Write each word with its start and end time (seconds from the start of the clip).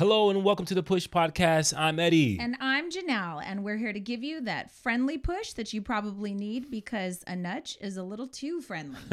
Hello 0.00 0.30
and 0.30 0.42
welcome 0.42 0.64
to 0.64 0.72
the 0.72 0.82
Push 0.82 1.10
Podcast. 1.10 1.74
I'm 1.76 1.98
Eddie. 1.98 2.38
And 2.40 2.56
I'm 2.58 2.90
Janelle, 2.90 3.42
and 3.44 3.62
we're 3.62 3.76
here 3.76 3.92
to 3.92 4.00
give 4.00 4.22
you 4.24 4.40
that 4.40 4.70
friendly 4.70 5.18
push 5.18 5.52
that 5.52 5.74
you 5.74 5.82
probably 5.82 6.32
need 6.32 6.70
because 6.70 7.22
a 7.26 7.36
nudge 7.36 7.76
is 7.82 7.98
a 7.98 8.02
little 8.02 8.26
too 8.26 8.62
friendly. 8.62 8.98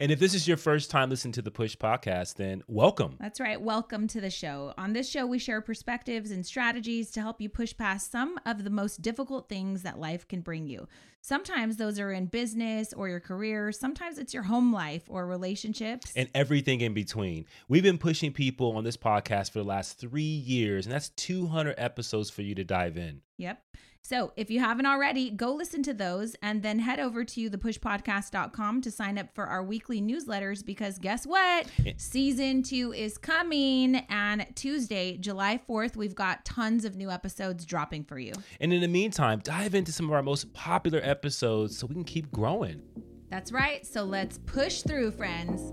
and 0.00 0.10
if 0.10 0.18
this 0.18 0.34
is 0.34 0.48
your 0.48 0.56
first 0.56 0.90
time 0.90 1.08
listening 1.08 1.30
to 1.34 1.42
the 1.42 1.52
Push 1.52 1.76
Podcast, 1.76 2.34
then 2.34 2.64
welcome. 2.66 3.16
That's 3.20 3.38
right. 3.38 3.60
Welcome 3.60 4.08
to 4.08 4.20
the 4.20 4.28
show. 4.28 4.74
On 4.76 4.92
this 4.92 5.08
show, 5.08 5.24
we 5.24 5.38
share 5.38 5.60
perspectives 5.60 6.32
and 6.32 6.44
strategies 6.44 7.12
to 7.12 7.20
help 7.20 7.40
you 7.40 7.48
push 7.48 7.72
past 7.76 8.10
some 8.10 8.36
of 8.44 8.64
the 8.64 8.70
most 8.70 9.02
difficult 9.02 9.48
things 9.48 9.82
that 9.82 10.00
life 10.00 10.26
can 10.26 10.40
bring 10.40 10.66
you. 10.66 10.88
Sometimes 11.26 11.78
those 11.78 11.98
are 11.98 12.12
in 12.12 12.26
business 12.26 12.92
or 12.92 13.08
your 13.08 13.18
career. 13.18 13.72
Sometimes 13.72 14.18
it's 14.18 14.34
your 14.34 14.42
home 14.42 14.74
life 14.74 15.04
or 15.08 15.26
relationships. 15.26 16.12
And 16.14 16.28
everything 16.34 16.82
in 16.82 16.92
between. 16.92 17.46
We've 17.66 17.82
been 17.82 17.96
pushing 17.96 18.30
people 18.30 18.76
on 18.76 18.84
this 18.84 18.98
podcast 18.98 19.50
for 19.50 19.60
the 19.60 19.64
last 19.64 19.98
three 19.98 20.20
years, 20.20 20.84
and 20.84 20.92
that's 20.92 21.08
200 21.08 21.76
episodes 21.78 22.28
for 22.28 22.42
you 22.42 22.54
to 22.56 22.62
dive 22.62 22.98
in. 22.98 23.22
Yep. 23.38 23.58
So 24.06 24.34
if 24.36 24.50
you 24.50 24.60
haven't 24.60 24.84
already, 24.84 25.30
go 25.30 25.54
listen 25.54 25.82
to 25.84 25.94
those 25.94 26.36
and 26.42 26.62
then 26.62 26.78
head 26.78 27.00
over 27.00 27.24
to 27.24 27.48
thepushpodcast.com 27.48 28.82
to 28.82 28.90
sign 28.90 29.16
up 29.16 29.34
for 29.34 29.46
our 29.46 29.64
weekly 29.64 30.02
newsletters 30.02 30.62
because 30.62 30.98
guess 30.98 31.26
what? 31.26 31.66
Season 31.96 32.62
two 32.62 32.92
is 32.92 33.16
coming. 33.16 33.96
And 34.10 34.46
Tuesday, 34.54 35.16
July 35.16 35.58
4th, 35.66 35.96
we've 35.96 36.14
got 36.14 36.44
tons 36.44 36.84
of 36.84 36.96
new 36.96 37.10
episodes 37.10 37.64
dropping 37.64 38.04
for 38.04 38.18
you. 38.18 38.34
And 38.60 38.74
in 38.74 38.82
the 38.82 38.88
meantime, 38.88 39.40
dive 39.42 39.74
into 39.74 39.90
some 39.90 40.04
of 40.04 40.12
our 40.12 40.22
most 40.22 40.52
popular 40.52 41.00
episodes 41.02 41.78
so 41.78 41.86
we 41.86 41.94
can 41.94 42.04
keep 42.04 42.30
growing. 42.30 42.82
That's 43.30 43.52
right. 43.52 43.86
So 43.86 44.04
let's 44.04 44.36
push 44.36 44.82
through, 44.82 45.12
friends. 45.12 45.72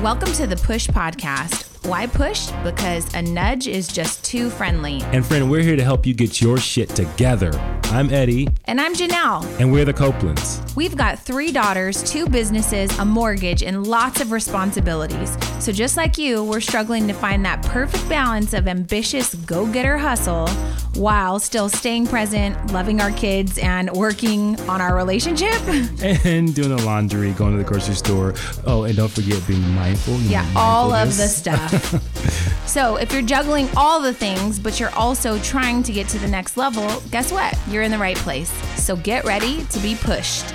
Welcome 0.00 0.32
to 0.32 0.46
the 0.46 0.58
Push 0.62 0.88
Podcast. 0.88 1.75
Why 1.86 2.08
push? 2.08 2.50
Because 2.64 3.14
a 3.14 3.22
nudge 3.22 3.68
is 3.68 3.86
just 3.86 4.24
too 4.24 4.50
friendly. 4.50 5.02
And 5.12 5.24
friend, 5.24 5.48
we're 5.48 5.62
here 5.62 5.76
to 5.76 5.84
help 5.84 6.04
you 6.04 6.14
get 6.14 6.40
your 6.40 6.58
shit 6.58 6.88
together. 6.88 7.52
I'm 7.90 8.12
Eddie. 8.12 8.48
And 8.64 8.80
I'm 8.80 8.94
Janelle. 8.94 9.44
And 9.60 9.72
we're 9.72 9.84
the 9.84 9.94
Copelands. 9.94 10.74
We've 10.74 10.96
got 10.96 11.18
three 11.18 11.52
daughters, 11.52 12.02
two 12.02 12.26
businesses, 12.28 12.96
a 12.98 13.04
mortgage, 13.04 13.62
and 13.62 13.86
lots 13.86 14.20
of 14.20 14.32
responsibilities. 14.32 15.36
So 15.60 15.72
just 15.72 15.96
like 15.96 16.18
you, 16.18 16.44
we're 16.44 16.60
struggling 16.60 17.06
to 17.06 17.14
find 17.14 17.44
that 17.46 17.62
perfect 17.62 18.06
balance 18.08 18.52
of 18.52 18.66
ambitious 18.68 19.34
go 19.34 19.66
getter 19.72 19.96
hustle 19.96 20.48
while 20.96 21.38
still 21.38 21.68
staying 21.68 22.06
present, 22.06 22.72
loving 22.72 23.00
our 23.00 23.10
kids, 23.12 23.58
and 23.58 23.90
working 23.92 24.58
on 24.62 24.80
our 24.80 24.96
relationship. 24.96 25.60
and 26.02 26.54
doing 26.54 26.74
the 26.74 26.82
laundry, 26.84 27.32
going 27.32 27.52
to 27.52 27.58
the 27.58 27.64
grocery 27.64 27.94
store. 27.94 28.34
Oh, 28.66 28.84
and 28.84 28.96
don't 28.96 29.10
forget 29.10 29.46
being 29.46 29.68
mindful. 29.74 30.14
Yeah, 30.20 30.50
all 30.56 30.92
of 30.92 31.08
the 31.16 31.26
stuff. 31.26 32.66
so, 32.66 32.96
if 32.96 33.12
you're 33.12 33.22
juggling 33.22 33.68
all 33.76 34.00
the 34.00 34.14
things, 34.14 34.58
but 34.58 34.80
you're 34.80 34.94
also 34.94 35.38
trying 35.40 35.82
to 35.84 35.92
get 35.92 36.08
to 36.08 36.18
the 36.18 36.28
next 36.28 36.56
level, 36.56 37.02
guess 37.10 37.30
what? 37.30 37.58
You're 37.68 37.75
in 37.82 37.90
the 37.90 37.98
right 37.98 38.16
place. 38.16 38.50
So, 38.82 38.96
get 38.96 39.24
ready 39.24 39.64
to 39.64 39.78
be 39.80 39.96
pushed. 39.96 40.52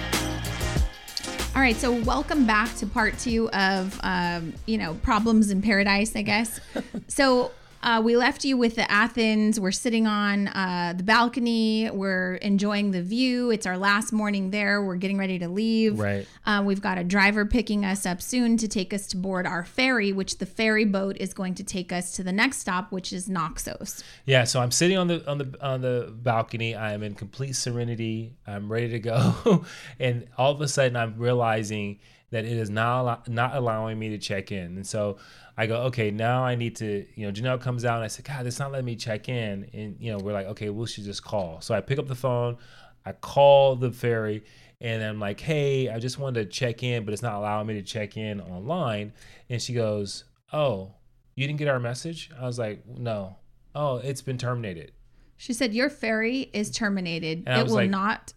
All 1.54 1.62
right, 1.62 1.76
so 1.76 1.92
welcome 1.92 2.48
back 2.48 2.74
to 2.78 2.88
part 2.88 3.20
two 3.20 3.50
of, 3.52 4.00
um, 4.04 4.54
you 4.66 4.78
know, 4.78 4.94
problems 4.96 5.52
in 5.52 5.62
paradise, 5.62 6.16
I 6.16 6.22
guess. 6.22 6.62
so 7.10 7.52
uh, 7.84 8.02
we 8.04 8.16
left 8.16 8.46
you 8.46 8.58
with 8.58 8.76
the 8.76 8.90
Athens. 8.92 9.60
We're 9.60 9.72
sitting 9.72 10.08
on 10.08 10.48
uh, 10.50 10.94
the 10.96 11.04
balcony. 11.04 11.90
We're 11.92 12.36
enjoying 12.36 12.92
the 12.92 13.02
view. 13.02 13.52
It's 13.52 13.66
our 13.66 13.78
last 13.78 14.12
morning 14.12 14.52
there. 14.52 14.84
We're 14.84 14.96
getting 14.96 15.18
ready 15.18 15.40
to 15.40 15.48
leave. 15.48 16.00
Right. 16.00 16.28
Uh, 16.46 16.64
we've 16.66 16.82
got 16.82 16.98
a 16.98 17.04
driver 17.04 17.46
picking 17.46 17.86
us 17.86 18.06
up 18.06 18.22
soon 18.22 18.58
to 18.58 18.68
take 18.68 18.94
us 18.94 19.08
to 19.08 19.18
board 19.18 19.48
our 19.48 19.64
ferry, 19.64 20.12
which 20.14 20.38
the 20.38 20.46
ferry 20.46 20.86
boat 20.86 21.18
is 21.20 21.34
going 21.34 21.56
to 21.56 21.64
take 21.64 21.92
us 21.92 22.12
to 22.14 22.24
the 22.24 22.32
next 22.32 22.58
stop, 22.58 22.92
which 22.92 23.12
is 23.12 23.28
Naxos. 23.28 24.04
Yeah. 24.26 24.44
So 24.44 24.62
I'm 24.62 24.72
sitting 24.72 24.98
on 24.98 25.08
the 25.08 25.28
on 25.30 25.38
the 25.38 25.58
on 25.62 25.82
the 25.82 26.14
balcony. 26.16 26.76
I 26.76 26.94
am 26.94 27.04
in 27.04 27.16
complete 27.16 27.56
serenity. 27.56 28.36
I'm 28.46 28.72
ready 28.72 28.90
to 28.90 29.00
go, 29.00 29.66
and 30.00 30.28
all 30.38 30.52
of 30.52 30.62
a 30.62 30.68
sudden 30.68 30.96
I'm 30.96 31.18
realizing 31.18 32.00
that 32.32 32.46
it 32.46 32.58
is 32.58 32.70
not 32.70 33.28
not 33.30 33.56
allowing 33.56 34.00
me 34.00 34.10
to 34.10 34.18
check 34.18 34.52
in, 34.52 34.76
and 34.78 34.88
so 34.88 35.18
I 35.58 35.68
go, 35.68 35.84
okay, 35.84 36.12
now 36.12 36.44
I 36.44 36.56
need 36.56 36.76
to, 36.78 37.06
you 37.14 37.26
know, 37.28 37.32
Janelle 37.32 37.62
comes 37.62 37.86
out 37.86 37.96
and 37.96 38.04
I 38.04 38.08
said, 38.08 38.26
God, 38.26 38.48
it's 38.48 38.58
not 38.58 38.72
letting 38.72 38.86
me 38.86 38.96
check 38.96 39.30
in. 39.30 39.70
And, 39.74 39.98
you 40.00 40.12
know, 40.12 40.18
we're 40.18 40.34
like, 40.34 40.48
okay, 40.48 40.70
we 40.70 40.88
should 40.88 41.04
just 41.04 41.24
call. 41.24 41.62
So 41.62 41.76
I 41.76 41.82
pick 41.82 42.00
up 42.00 42.08
the 42.08 42.16
phone, 42.16 42.58
I 43.06 43.12
call 43.12 43.76
the 43.76 43.92
ferry, 43.92 44.44
and 44.80 45.04
I'm 45.04 45.20
like, 45.20 45.40
hey, 45.40 45.90
I 45.90 46.00
just 46.00 46.18
wanted 46.18 46.46
to 46.46 46.50
check 46.50 46.84
in, 46.84 47.06
but 47.06 47.14
it's 47.14 47.22
not 47.22 47.36
allowing 47.36 47.68
me 47.68 47.76
to 47.76 47.84
check 47.84 48.18
in 48.18 48.42
online. 48.42 49.14
And 49.50 49.62
she 49.62 49.74
goes, 49.74 50.24
oh, 50.54 50.96
you 51.36 51.46
didn't 51.46 51.60
get 51.60 51.68
our 51.68 51.80
message? 51.80 52.32
I 52.40 52.46
was 52.46 52.58
like, 52.58 52.88
no. 52.88 53.36
Oh, 53.76 53.98
it's 53.98 54.22
been 54.22 54.38
terminated. 54.38 54.94
She 55.38 55.54
said, 55.54 55.74
your 55.74 55.90
ferry 55.90 56.50
is 56.54 56.72
terminated. 56.72 57.44
It 57.48 57.68
will 57.68 57.76
like, 57.76 57.90
not. 57.90 58.34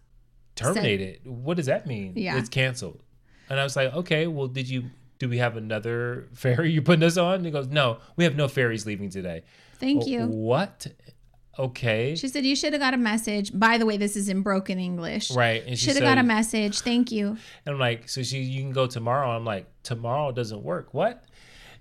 Terminated? 0.55 1.21
Send- 1.23 1.43
what 1.43 1.57
does 1.57 1.65
that 1.65 1.87
mean? 1.87 2.13
Yeah. 2.15 2.37
It's 2.37 2.49
canceled. 2.49 3.01
And 3.49 3.59
I 3.59 3.63
was 3.63 3.75
like, 3.75 3.93
okay, 3.93 4.27
well, 4.27 4.47
did 4.47 4.69
you 4.69 4.85
do 5.17 5.29
we 5.29 5.37
have 5.37 5.57
another 5.57 6.27
ferry 6.33 6.71
you're 6.71 6.83
putting 6.83 7.03
us 7.03 7.17
on? 7.17 7.35
And 7.35 7.45
he 7.45 7.51
goes, 7.51 7.67
no, 7.67 7.97
we 8.15 8.23
have 8.23 8.35
no 8.35 8.47
ferries 8.47 8.85
leaving 8.85 9.09
today. 9.09 9.43
Thank 9.79 10.07
you. 10.07 10.25
What? 10.25 10.87
Okay. 11.57 12.15
She 12.15 12.27
said 12.27 12.45
you 12.45 12.55
should 12.55 12.73
have 12.73 12.81
got 12.81 12.93
a 12.93 12.97
message. 12.97 13.57
By 13.57 13.77
the 13.77 13.85
way, 13.85 13.97
this 13.97 14.15
is 14.15 14.27
in 14.27 14.41
broken 14.41 14.77
English. 14.77 15.31
Right. 15.31 15.63
And 15.65 15.77
she 15.77 15.85
should 15.85 15.95
have 15.95 16.03
got 16.03 16.17
a 16.17 16.23
message. 16.23 16.81
Thank 16.81 17.11
you. 17.11 17.37
And 17.65 17.73
I'm 17.73 17.79
like, 17.79 18.09
so 18.09 18.23
she, 18.23 18.39
you 18.39 18.61
can 18.61 18.71
go 18.71 18.87
tomorrow. 18.87 19.29
I'm 19.29 19.45
like, 19.45 19.67
tomorrow 19.83 20.31
doesn't 20.31 20.63
work. 20.63 20.93
What? 20.93 21.23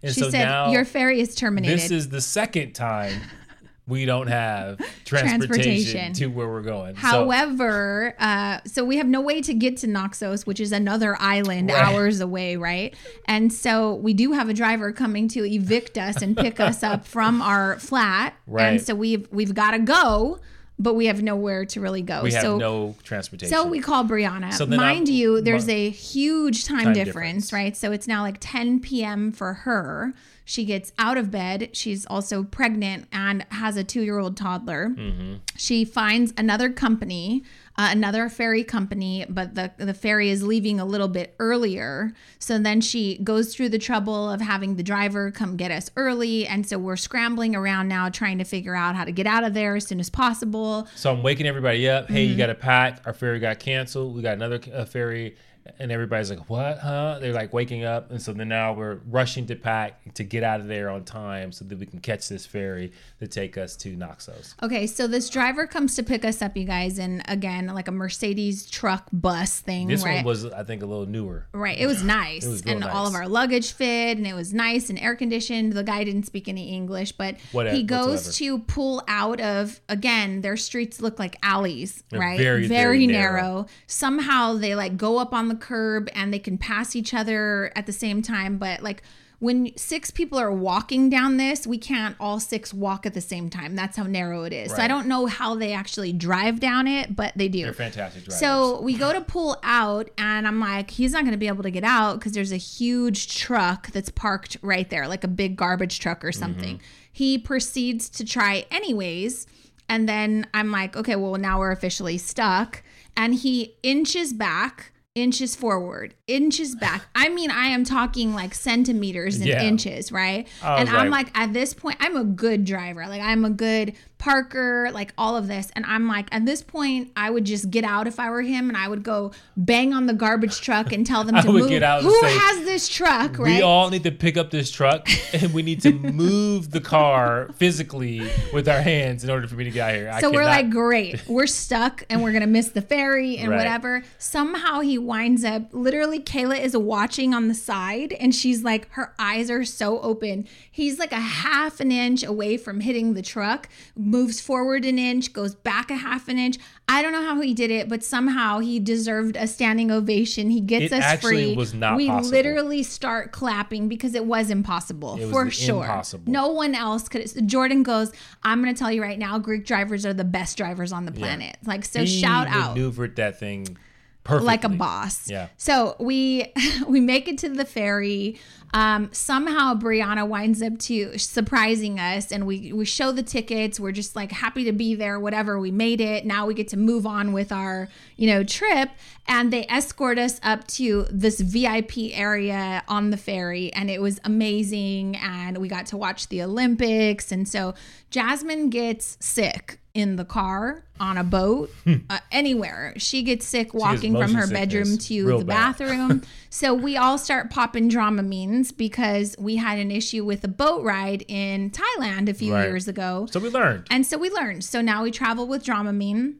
And 0.02 0.14
she 0.14 0.20
so 0.20 0.30
said 0.30 0.44
now 0.44 0.70
your 0.70 0.84
ferry 0.84 1.20
is 1.20 1.34
terminated. 1.34 1.78
This 1.78 1.90
is 1.90 2.08
the 2.10 2.20
second 2.20 2.74
time 2.74 3.20
we 3.86 4.06
don't 4.06 4.28
have 4.28 4.78
transportation, 5.04 5.46
transportation, 5.48 6.12
to 6.14 6.26
where 6.26 6.48
we're 6.48 6.62
going. 6.62 6.94
However, 6.94 8.14
so, 8.18 8.24
uh, 8.24 8.60
so 8.66 8.84
we 8.84 8.96
have 8.96 9.06
no 9.06 9.20
way 9.20 9.42
to 9.42 9.52
get 9.52 9.76
to 9.78 9.86
Naxos, 9.86 10.46
which 10.46 10.60
is 10.60 10.72
another 10.72 11.16
island 11.20 11.70
right. 11.70 11.84
hours 11.84 12.20
away, 12.20 12.56
right? 12.56 12.94
And 13.26 13.52
so 13.52 13.94
we 13.94 14.14
do 14.14 14.32
have 14.32 14.48
a 14.48 14.54
driver 14.54 14.92
coming 14.92 15.28
to 15.28 15.44
evict 15.44 15.98
us 15.98 16.22
and 16.22 16.36
pick 16.36 16.60
us 16.60 16.82
up 16.82 17.04
from 17.06 17.42
our 17.42 17.78
flat. 17.78 18.34
Right. 18.46 18.64
And 18.64 18.82
so 18.82 18.94
we've 18.94 19.28
we've 19.30 19.54
got 19.54 19.72
to 19.72 19.78
go 19.78 20.40
but 20.78 20.94
we 20.94 21.06
have 21.06 21.22
nowhere 21.22 21.64
to 21.64 21.80
really 21.80 22.02
go. 22.02 22.22
We 22.22 22.32
have 22.32 22.42
so, 22.42 22.58
no 22.58 22.96
transportation. 23.04 23.56
So 23.56 23.66
we 23.66 23.80
call 23.80 24.04
Brianna. 24.04 24.52
So 24.52 24.66
Mind 24.66 25.08
I'm, 25.08 25.14
you, 25.14 25.40
there's 25.40 25.68
a 25.68 25.88
huge 25.90 26.64
time, 26.64 26.86
time 26.86 26.94
difference, 26.94 27.46
difference, 27.46 27.52
right? 27.52 27.76
So 27.76 27.92
it's 27.92 28.08
now 28.08 28.22
like 28.22 28.38
10 28.40 28.80
p.m. 28.80 29.30
for 29.30 29.54
her. 29.54 30.14
She 30.44 30.64
gets 30.64 30.92
out 30.98 31.16
of 31.16 31.30
bed. 31.30 31.70
She's 31.72 32.04
also 32.06 32.44
pregnant 32.44 33.08
and 33.12 33.46
has 33.50 33.76
a 33.76 33.84
two 33.84 34.02
year 34.02 34.18
old 34.18 34.36
toddler. 34.36 34.90
Mm-hmm. 34.90 35.36
She 35.56 35.84
finds 35.84 36.34
another 36.36 36.70
company, 36.70 37.44
uh, 37.78 37.88
another 37.90 38.28
ferry 38.28 38.62
company, 38.62 39.24
but 39.28 39.54
the, 39.54 39.72
the 39.78 39.94
ferry 39.94 40.28
is 40.28 40.42
leaving 40.42 40.78
a 40.78 40.84
little 40.84 41.08
bit 41.08 41.34
earlier. 41.38 42.12
So 42.38 42.58
then 42.58 42.82
she 42.82 43.18
goes 43.18 43.54
through 43.54 43.70
the 43.70 43.78
trouble 43.78 44.30
of 44.30 44.40
having 44.42 44.76
the 44.76 44.82
driver 44.82 45.30
come 45.30 45.56
get 45.56 45.70
us 45.70 45.90
early. 45.96 46.46
And 46.46 46.66
so 46.66 46.78
we're 46.78 46.96
scrambling 46.96 47.56
around 47.56 47.88
now 47.88 48.10
trying 48.10 48.38
to 48.38 48.44
figure 48.44 48.74
out 48.74 48.96
how 48.96 49.04
to 49.04 49.12
get 49.12 49.26
out 49.26 49.44
of 49.44 49.54
there 49.54 49.76
as 49.76 49.86
soon 49.86 50.00
as 50.00 50.10
possible. 50.10 50.86
So 50.94 51.10
I'm 51.10 51.22
waking 51.22 51.46
everybody 51.46 51.88
up. 51.88 52.08
Hey, 52.08 52.24
mm-hmm. 52.24 52.32
you 52.32 52.36
got 52.36 52.48
to 52.48 52.54
pack. 52.54 53.00
Our 53.06 53.14
ferry 53.14 53.38
got 53.38 53.58
canceled. 53.58 54.14
We 54.14 54.22
got 54.22 54.34
another 54.34 54.60
uh, 54.72 54.84
ferry 54.84 55.36
and 55.78 55.90
everybody's 55.90 56.30
like, 56.30 56.48
"What? 56.50 56.78
Huh?" 56.78 57.18
They're 57.20 57.32
like 57.32 57.52
waking 57.52 57.84
up, 57.84 58.10
and 58.10 58.20
so 58.20 58.32
then 58.32 58.48
now 58.48 58.72
we're 58.72 59.00
rushing 59.08 59.46
to 59.46 59.56
pack 59.56 60.14
to 60.14 60.24
get 60.24 60.42
out 60.42 60.60
of 60.60 60.66
there 60.66 60.90
on 60.90 61.04
time 61.04 61.52
so 61.52 61.64
that 61.64 61.78
we 61.78 61.86
can 61.86 62.00
catch 62.00 62.28
this 62.28 62.46
ferry 62.46 62.92
to 63.20 63.26
take 63.26 63.56
us 63.56 63.76
to 63.76 63.96
Naxos. 63.96 64.54
Okay, 64.62 64.86
so 64.86 65.06
this 65.06 65.28
driver 65.30 65.66
comes 65.66 65.96
to 65.96 66.02
pick 66.02 66.24
us 66.24 66.42
up, 66.42 66.56
you 66.56 66.64
guys, 66.64 66.98
and 66.98 67.22
again, 67.28 67.66
like 67.68 67.88
a 67.88 67.92
Mercedes 67.92 68.68
truck 68.68 69.06
bus 69.12 69.60
thing. 69.60 69.88
This 69.88 70.04
right? 70.04 70.16
one 70.16 70.24
was, 70.24 70.44
I 70.46 70.64
think, 70.64 70.82
a 70.82 70.86
little 70.86 71.06
newer. 71.06 71.46
Right, 71.52 71.78
it 71.78 71.86
was 71.86 72.02
nice, 72.02 72.44
it 72.44 72.48
was 72.50 72.62
and 72.62 72.80
nice. 72.80 72.94
all 72.94 73.06
of 73.06 73.14
our 73.14 73.28
luggage 73.28 73.72
fit, 73.72 74.16
and 74.18 74.26
it 74.26 74.34
was 74.34 74.52
nice 74.52 74.90
and 74.90 74.98
air 74.98 75.14
conditioned. 75.16 75.72
The 75.72 75.82
guy 75.84 76.04
didn't 76.04 76.24
speak 76.24 76.48
any 76.48 76.72
English, 76.74 77.12
but 77.12 77.36
Whatever, 77.52 77.76
he 77.76 77.82
goes 77.82 78.26
whatsoever. 78.26 78.58
to 78.58 78.64
pull 78.64 79.02
out 79.08 79.40
of 79.40 79.80
again. 79.88 80.42
Their 80.42 80.56
streets 80.56 81.00
look 81.00 81.18
like 81.18 81.36
alleys, 81.42 82.02
They're 82.10 82.20
right? 82.20 82.38
Very, 82.38 82.66
very, 82.66 82.98
very 82.98 83.06
narrow. 83.06 83.42
narrow. 83.42 83.66
Somehow 83.86 84.54
they 84.54 84.74
like 84.74 84.96
go 84.96 85.18
up 85.18 85.32
on 85.32 85.48
the 85.48 85.53
the 85.54 85.64
curb 85.64 86.08
and 86.14 86.32
they 86.32 86.38
can 86.38 86.58
pass 86.58 86.94
each 86.94 87.14
other 87.14 87.72
at 87.74 87.86
the 87.86 87.92
same 87.92 88.22
time. 88.22 88.58
But 88.58 88.82
like 88.82 89.02
when 89.40 89.76
six 89.76 90.10
people 90.10 90.38
are 90.38 90.52
walking 90.52 91.10
down 91.10 91.36
this, 91.36 91.66
we 91.66 91.76
can't 91.76 92.16
all 92.18 92.40
six 92.40 92.72
walk 92.72 93.04
at 93.04 93.12
the 93.12 93.20
same 93.20 93.50
time. 93.50 93.76
That's 93.76 93.96
how 93.96 94.04
narrow 94.04 94.44
it 94.44 94.54
is. 94.54 94.70
Right. 94.70 94.76
So 94.76 94.82
I 94.82 94.88
don't 94.88 95.06
know 95.06 95.26
how 95.26 95.54
they 95.54 95.74
actually 95.74 96.14
drive 96.14 96.60
down 96.60 96.86
it, 96.86 97.14
but 97.14 97.34
they 97.36 97.48
do. 97.48 97.64
They're 97.64 97.74
fantastic 97.74 98.24
drivers. 98.24 98.40
So 98.40 98.80
we 98.80 98.96
go 98.96 99.12
to 99.12 99.20
pull 99.20 99.58
out, 99.62 100.08
and 100.16 100.48
I'm 100.48 100.60
like, 100.60 100.90
he's 100.90 101.12
not 101.12 101.24
going 101.24 101.32
to 101.32 101.38
be 101.38 101.48
able 101.48 101.64
to 101.64 101.70
get 101.70 101.84
out 101.84 102.18
because 102.18 102.32
there's 102.32 102.52
a 102.52 102.56
huge 102.56 103.36
truck 103.36 103.88
that's 103.88 104.08
parked 104.08 104.56
right 104.62 104.88
there, 104.88 105.08
like 105.08 105.24
a 105.24 105.28
big 105.28 105.56
garbage 105.56 106.00
truck 106.00 106.24
or 106.24 106.32
something. 106.32 106.76
Mm-hmm. 106.76 106.86
He 107.12 107.36
proceeds 107.36 108.08
to 108.10 108.24
try 108.24 108.64
anyways. 108.70 109.46
And 109.90 110.08
then 110.08 110.46
I'm 110.54 110.70
like, 110.70 110.96
okay, 110.96 111.16
well, 111.16 111.34
now 111.34 111.58
we're 111.58 111.72
officially 111.72 112.16
stuck. 112.16 112.82
And 113.14 113.34
he 113.34 113.74
inches 113.82 114.32
back 114.32 114.92
inches 115.14 115.54
forward, 115.54 116.14
inches 116.26 116.74
back. 116.74 117.06
I 117.14 117.28
mean, 117.28 117.50
I 117.50 117.66
am 117.66 117.84
talking 117.84 118.34
like 118.34 118.54
centimeters 118.54 119.36
and 119.36 119.46
yeah. 119.46 119.62
inches, 119.62 120.10
right? 120.12 120.48
And 120.62 120.88
I'm 120.88 121.10
like, 121.10 121.36
at 121.38 121.52
this 121.52 121.74
point, 121.74 121.96
I'm 122.00 122.16
a 122.16 122.24
good 122.24 122.64
driver. 122.64 123.06
Like, 123.06 123.22
I'm 123.22 123.44
a 123.44 123.50
good 123.50 123.94
Parker, 124.24 124.90
like 124.94 125.12
all 125.18 125.36
of 125.36 125.48
this. 125.48 125.70
And 125.76 125.84
I'm 125.84 126.08
like, 126.08 126.28
at 126.32 126.46
this 126.46 126.62
point, 126.62 127.12
I 127.14 127.28
would 127.28 127.44
just 127.44 127.70
get 127.70 127.84
out 127.84 128.06
if 128.06 128.18
I 128.18 128.30
were 128.30 128.40
him 128.40 128.70
and 128.70 128.76
I 128.76 128.88
would 128.88 129.02
go 129.02 129.32
bang 129.54 129.92
on 129.92 130.06
the 130.06 130.14
garbage 130.14 130.62
truck 130.62 130.94
and 130.94 131.06
tell 131.06 131.24
them 131.24 131.34
to 131.42 131.52
move. 131.52 131.68
Who 131.68 132.20
say, 132.20 132.38
has 132.38 132.64
this 132.64 132.88
truck, 132.88 133.38
right? 133.38 133.56
We 133.56 133.60
all 133.60 133.90
need 133.90 134.02
to 134.04 134.10
pick 134.10 134.38
up 134.38 134.50
this 134.50 134.70
truck 134.70 135.10
and 135.34 135.52
we 135.52 135.62
need 135.62 135.82
to 135.82 135.92
move 135.92 136.70
the 136.70 136.80
car 136.80 137.50
physically 137.56 138.26
with 138.54 138.66
our 138.66 138.80
hands 138.80 139.24
in 139.24 139.28
order 139.28 139.46
for 139.46 139.56
me 139.56 139.64
to 139.64 139.70
get 139.70 139.90
out 139.90 139.94
here. 139.94 140.08
I 140.08 140.22
so 140.22 140.30
cannot. 140.30 140.34
we're 140.34 140.46
like, 140.46 140.70
great, 140.70 141.22
we're 141.28 141.46
stuck 141.46 142.06
and 142.08 142.22
we're 142.22 142.32
going 142.32 142.40
to 142.40 142.46
miss 142.46 142.68
the 142.68 142.80
ferry 142.80 143.36
and 143.36 143.50
right. 143.50 143.58
whatever. 143.58 144.04
Somehow 144.16 144.80
he 144.80 144.96
winds 144.96 145.44
up, 145.44 145.64
literally, 145.72 146.18
Kayla 146.18 146.58
is 146.58 146.74
watching 146.74 147.34
on 147.34 147.48
the 147.48 147.54
side 147.54 148.14
and 148.14 148.34
she's 148.34 148.64
like, 148.64 148.88
her 148.92 149.12
eyes 149.18 149.50
are 149.50 149.66
so 149.66 150.00
open. 150.00 150.48
He's 150.70 150.98
like 150.98 151.12
a 151.12 151.20
half 151.20 151.78
an 151.78 151.92
inch 151.92 152.24
away 152.24 152.56
from 152.56 152.80
hitting 152.80 153.12
the 153.12 153.20
truck 153.20 153.68
moves 154.14 154.40
forward 154.40 154.84
an 154.84 154.96
inch, 154.96 155.32
goes 155.32 155.56
back 155.56 155.90
a 155.90 155.96
half 155.96 156.28
an 156.28 156.38
inch. 156.38 156.56
I 156.88 157.02
don't 157.02 157.10
know 157.10 157.24
how 157.24 157.40
he 157.40 157.52
did 157.52 157.72
it, 157.72 157.88
but 157.88 158.04
somehow 158.04 158.60
he 158.60 158.78
deserved 158.78 159.36
a 159.36 159.48
standing 159.48 159.90
ovation. 159.90 160.50
He 160.50 160.60
gets 160.60 160.92
it 160.92 161.02
us 161.02 161.20
free. 161.20 161.56
Was 161.56 161.74
not 161.74 161.96
we 161.96 162.06
possible. 162.06 162.30
literally 162.30 162.84
start 162.84 163.32
clapping 163.32 163.88
because 163.88 164.14
it 164.14 164.24
was 164.24 164.50
impossible 164.50 165.16
it 165.16 165.24
was 165.24 165.30
for 165.32 165.50
sure. 165.50 165.82
Impossible. 165.82 166.32
No 166.32 166.48
one 166.52 166.76
else 166.76 167.08
could. 167.08 167.26
Jordan 167.48 167.82
goes. 167.82 168.12
I'm 168.44 168.62
going 168.62 168.72
to 168.72 168.78
tell 168.78 168.92
you 168.92 169.02
right 169.02 169.18
now, 169.18 169.40
Greek 169.40 169.66
drivers 169.66 170.06
are 170.06 170.14
the 170.14 170.24
best 170.24 170.56
drivers 170.56 170.92
on 170.92 171.06
the 171.06 171.12
planet. 171.12 171.56
Yeah. 171.62 171.68
Like 171.68 171.84
so, 171.84 172.00
he 172.00 172.06
shout 172.06 172.46
out. 172.46 172.76
Maneuvered 172.76 173.16
that 173.16 173.40
thing 173.40 173.76
Perfectly. 174.24 174.46
like 174.46 174.64
a 174.64 174.70
boss. 174.70 175.30
Yeah. 175.30 175.48
So 175.58 175.96
we 176.00 176.52
we 176.88 177.00
make 177.00 177.28
it 177.28 177.38
to 177.38 177.48
the 177.50 177.64
ferry. 177.64 178.40
Um, 178.72 179.10
somehow 179.12 179.74
Brianna 179.74 180.26
winds 180.26 180.60
up 180.60 180.78
to 180.80 181.16
surprising 181.16 182.00
us, 182.00 182.32
and 182.32 182.46
we 182.46 182.72
we 182.72 182.84
show 182.86 183.12
the 183.12 183.22
tickets. 183.22 183.78
We're 183.78 183.92
just 183.92 184.16
like 184.16 184.32
happy 184.32 184.64
to 184.64 184.72
be 184.72 184.94
there. 184.94 185.20
Whatever, 185.20 185.60
we 185.60 185.70
made 185.70 186.00
it. 186.00 186.24
Now 186.24 186.46
we 186.46 186.54
get 186.54 186.68
to 186.68 186.76
move 186.76 187.06
on 187.06 187.32
with 187.32 187.52
our 187.52 187.88
you 188.16 188.26
know 188.26 188.42
trip, 188.42 188.90
and 189.28 189.52
they 189.52 189.66
escort 189.68 190.18
us 190.18 190.40
up 190.42 190.66
to 190.68 191.06
this 191.10 191.38
VIP 191.38 192.12
area 192.12 192.82
on 192.88 193.10
the 193.10 193.16
ferry, 193.18 193.72
and 193.74 193.90
it 193.90 194.00
was 194.00 194.20
amazing. 194.24 195.16
And 195.16 195.58
we 195.58 195.68
got 195.68 195.86
to 195.86 195.96
watch 195.96 196.28
the 196.28 196.42
Olympics, 196.42 197.30
and 197.30 197.46
so 197.46 197.74
Jasmine 198.10 198.70
gets 198.70 199.18
sick 199.20 199.78
in 199.94 200.16
the 200.16 200.24
car, 200.24 200.84
on 200.98 201.16
a 201.16 201.24
boat, 201.24 201.70
hmm. 201.84 201.94
uh, 202.10 202.18
anywhere. 202.32 202.92
She 202.96 203.22
gets 203.22 203.46
sick 203.46 203.72
walking 203.72 204.16
from 204.16 204.34
her 204.34 204.48
bedroom 204.48 204.98
to 204.98 205.38
the 205.38 205.44
bathroom. 205.44 206.22
so 206.50 206.74
we 206.74 206.96
all 206.96 207.16
start 207.16 207.48
popping 207.48 207.88
Dramamines 207.88 208.76
because 208.76 209.36
we 209.38 209.56
had 209.56 209.78
an 209.78 209.92
issue 209.92 210.24
with 210.24 210.42
a 210.42 210.48
boat 210.48 210.82
ride 210.82 211.24
in 211.28 211.70
Thailand 211.70 212.28
a 212.28 212.34
few 212.34 212.52
right. 212.52 212.64
years 212.64 212.88
ago. 212.88 213.26
So 213.30 213.38
we 213.38 213.50
learned. 213.50 213.86
And 213.88 214.04
so 214.04 214.18
we 214.18 214.30
learned. 214.30 214.64
So 214.64 214.80
now 214.80 215.04
we 215.04 215.12
travel 215.12 215.46
with 215.46 215.64
Dramamine. 215.64 216.34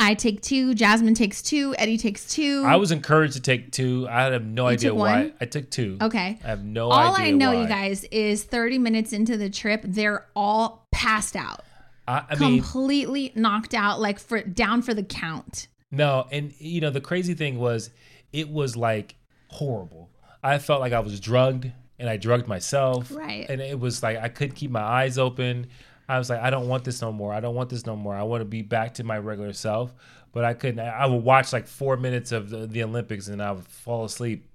I 0.00 0.14
take 0.14 0.40
two. 0.40 0.74
Jasmine 0.74 1.14
takes 1.14 1.42
two. 1.42 1.74
Eddie 1.76 1.98
takes 1.98 2.32
two. 2.32 2.62
I 2.64 2.76
was 2.76 2.92
encouraged 2.92 3.34
to 3.34 3.40
take 3.40 3.72
two. 3.72 4.06
I 4.08 4.24
have 4.24 4.44
no 4.44 4.62
you 4.62 4.74
idea 4.74 4.94
why. 4.94 5.32
I 5.40 5.44
took 5.44 5.70
two. 5.70 5.98
Okay. 6.00 6.38
I 6.42 6.46
have 6.46 6.64
no 6.64 6.88
all 6.88 6.92
idea. 7.00 7.10
All 7.10 7.16
I 7.16 7.30
know, 7.32 7.52
why. 7.52 7.62
you 7.62 7.68
guys, 7.68 8.04
is 8.04 8.44
30 8.44 8.78
minutes 8.78 9.12
into 9.12 9.36
the 9.36 9.50
trip, 9.50 9.82
they're 9.84 10.26
all 10.36 10.86
passed 10.92 11.34
out. 11.34 11.64
I, 12.08 12.24
I 12.30 12.36
completely 12.36 13.32
mean, 13.34 13.42
knocked 13.42 13.74
out, 13.74 14.00
like 14.00 14.18
for 14.18 14.42
down 14.42 14.80
for 14.80 14.94
the 14.94 15.02
count. 15.02 15.68
No, 15.90 16.26
and 16.32 16.54
you 16.58 16.80
know 16.80 16.90
the 16.90 17.02
crazy 17.02 17.34
thing 17.34 17.58
was, 17.58 17.90
it 18.32 18.48
was 18.48 18.76
like 18.76 19.16
horrible. 19.48 20.08
I 20.42 20.58
felt 20.58 20.80
like 20.80 20.94
I 20.94 21.00
was 21.00 21.20
drugged, 21.20 21.70
and 21.98 22.08
I 22.08 22.16
drugged 22.16 22.48
myself. 22.48 23.12
Right. 23.14 23.46
And 23.48 23.60
it 23.60 23.78
was 23.78 24.02
like 24.02 24.16
I 24.16 24.28
couldn't 24.28 24.56
keep 24.56 24.70
my 24.70 24.82
eyes 24.82 25.18
open. 25.18 25.66
I 26.08 26.18
was 26.18 26.30
like, 26.30 26.40
I 26.40 26.48
don't 26.48 26.68
want 26.68 26.84
this 26.84 27.02
no 27.02 27.12
more. 27.12 27.34
I 27.34 27.40
don't 27.40 27.54
want 27.54 27.68
this 27.68 27.84
no 27.84 27.94
more. 27.94 28.14
I 28.14 28.22
want 28.22 28.40
to 28.40 28.46
be 28.46 28.62
back 28.62 28.94
to 28.94 29.04
my 29.04 29.18
regular 29.18 29.52
self. 29.52 29.94
But 30.32 30.44
I 30.44 30.54
couldn't. 30.54 30.80
I 30.80 31.04
would 31.04 31.22
watch 31.22 31.52
like 31.52 31.66
four 31.66 31.98
minutes 31.98 32.32
of 32.32 32.48
the, 32.48 32.66
the 32.66 32.82
Olympics, 32.84 33.28
and 33.28 33.42
I 33.42 33.52
would 33.52 33.66
fall 33.66 34.04
asleep, 34.04 34.48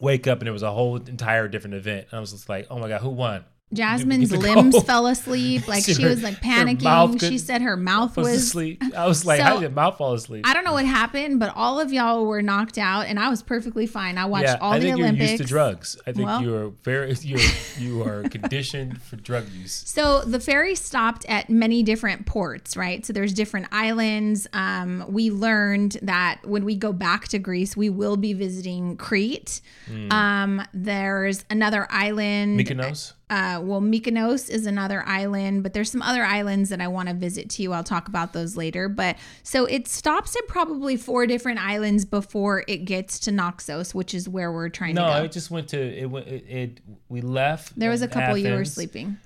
wake 0.00 0.26
up, 0.26 0.40
and 0.40 0.48
it 0.48 0.52
was 0.52 0.62
a 0.62 0.70
whole 0.70 0.96
entire 0.96 1.48
different 1.48 1.76
event. 1.76 2.08
And 2.10 2.18
I 2.18 2.20
was 2.20 2.32
just 2.32 2.48
like, 2.48 2.66
oh 2.70 2.78
my 2.78 2.88
god, 2.88 3.00
who 3.00 3.10
won? 3.10 3.44
Jasmine's 3.72 4.30
limbs 4.32 4.82
fell 4.84 5.06
asleep. 5.06 5.62
Like 5.74 5.84
she, 5.84 5.94
she 5.94 6.04
was 6.04 6.22
like 6.22 6.36
panicking. 6.36 7.20
She 7.20 7.38
said 7.38 7.62
her 7.62 7.76
mouth 7.76 8.16
was, 8.16 8.28
was 8.28 8.42
asleep. 8.42 8.82
I 8.96 9.06
was 9.06 9.24
like, 9.24 9.38
so, 9.38 9.44
how 9.44 9.52
did 9.54 9.62
your 9.62 9.70
mouth 9.70 9.96
fall 9.96 10.12
asleep? 10.12 10.46
I 10.46 10.52
don't 10.52 10.64
know 10.64 10.72
what 10.72 10.84
happened, 10.84 11.40
but 11.40 11.52
all 11.56 11.80
of 11.80 11.92
y'all 11.92 12.26
were 12.26 12.42
knocked 12.42 12.76
out, 12.76 13.06
and 13.06 13.18
I 13.18 13.28
was 13.28 13.42
perfectly 13.42 13.86
fine. 13.86 14.18
I 14.18 14.26
watched 14.26 14.44
yeah, 14.44 14.58
all 14.60 14.74
I 14.74 14.78
the 14.78 14.92
Olympics. 14.92 15.20
You're 15.20 15.30
used 15.30 15.42
to 15.42 15.48
drugs. 15.48 15.96
I 16.06 16.12
think 16.12 16.26
well, 16.26 16.42
you 16.42 16.54
are 16.54 16.68
very 16.82 17.14
you 17.22 17.38
you 17.78 18.02
are 18.02 18.22
conditioned 18.24 19.00
for 19.02 19.16
drug 19.16 19.48
use. 19.50 19.72
So 19.86 20.20
the 20.20 20.40
ferry 20.40 20.74
stopped 20.74 21.24
at 21.28 21.48
many 21.48 21.82
different 21.82 22.26
ports, 22.26 22.76
right? 22.76 23.04
So 23.04 23.12
there's 23.12 23.32
different 23.32 23.68
islands. 23.72 24.46
Um, 24.52 25.04
we 25.08 25.30
learned 25.30 25.98
that 26.02 26.40
when 26.44 26.64
we 26.64 26.76
go 26.76 26.92
back 26.92 27.28
to 27.28 27.38
Greece, 27.38 27.76
we 27.76 27.88
will 27.90 28.16
be 28.16 28.34
visiting 28.34 28.96
Crete. 28.96 29.60
Mm. 29.88 30.12
Um, 30.12 30.62
there's 30.72 31.44
another 31.50 31.86
island. 31.90 32.60
Mykonos. 32.60 33.14
Uh, 33.30 33.58
well, 33.62 33.80
Mykonos 33.80 34.50
is 34.50 34.66
another 34.66 35.02
island, 35.06 35.62
but 35.62 35.72
there's 35.72 35.90
some 35.90 36.02
other 36.02 36.22
islands 36.22 36.68
that 36.68 36.80
I 36.80 36.88
want 36.88 37.08
to 37.08 37.14
visit 37.14 37.48
too. 37.48 37.72
I'll 37.72 37.84
talk 37.84 38.06
about 38.06 38.34
those 38.34 38.56
later. 38.56 38.88
But 38.88 39.16
so 39.42 39.64
it 39.64 39.88
stops 39.88 40.36
at 40.36 40.46
probably 40.46 40.96
four 40.96 41.26
different 41.26 41.58
islands 41.58 42.04
before 42.04 42.64
it 42.68 42.84
gets 42.84 43.18
to 43.20 43.32
Naxos, 43.32 43.94
which 43.94 44.12
is 44.12 44.28
where 44.28 44.52
we're 44.52 44.68
trying 44.68 44.94
no, 44.94 45.02
to 45.02 45.08
go. 45.08 45.18
No, 45.18 45.24
it 45.24 45.32
just 45.32 45.50
went 45.50 45.68
to 45.68 45.80
it. 45.80 46.12
It, 46.12 46.44
it 46.48 46.80
we 47.08 47.22
left. 47.22 47.78
There 47.78 47.90
was 47.90 48.02
a 48.02 48.08
couple 48.08 48.32
Athens. 48.32 48.44
you 48.44 48.52
were 48.52 48.64
sleeping. 48.64 49.16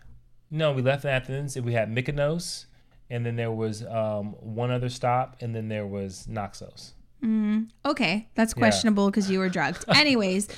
No, 0.51 0.73
we 0.73 0.83
left 0.83 1.05
Athens 1.05 1.57
and 1.57 1.67
we 1.67 1.73
had 1.73 1.95
Mykonos, 1.95 2.67
and 3.11 3.27
then 3.27 3.37
there 3.37 3.51
was 3.51 3.85
um, 3.85 4.33
one 4.41 4.71
other 4.71 4.89
stop, 4.89 5.37
and 5.41 5.55
then 5.55 5.69
there 5.69 5.87
was 5.87 6.27
Naxos. 6.29 6.95
Mm, 7.23 7.69
okay, 7.85 8.29
that's 8.35 8.55
questionable 8.55 9.11
because 9.11 9.29
yeah. 9.29 9.35
you 9.35 9.39
were 9.41 9.49
drugged. 9.49 9.85
Anyways, 9.95 10.49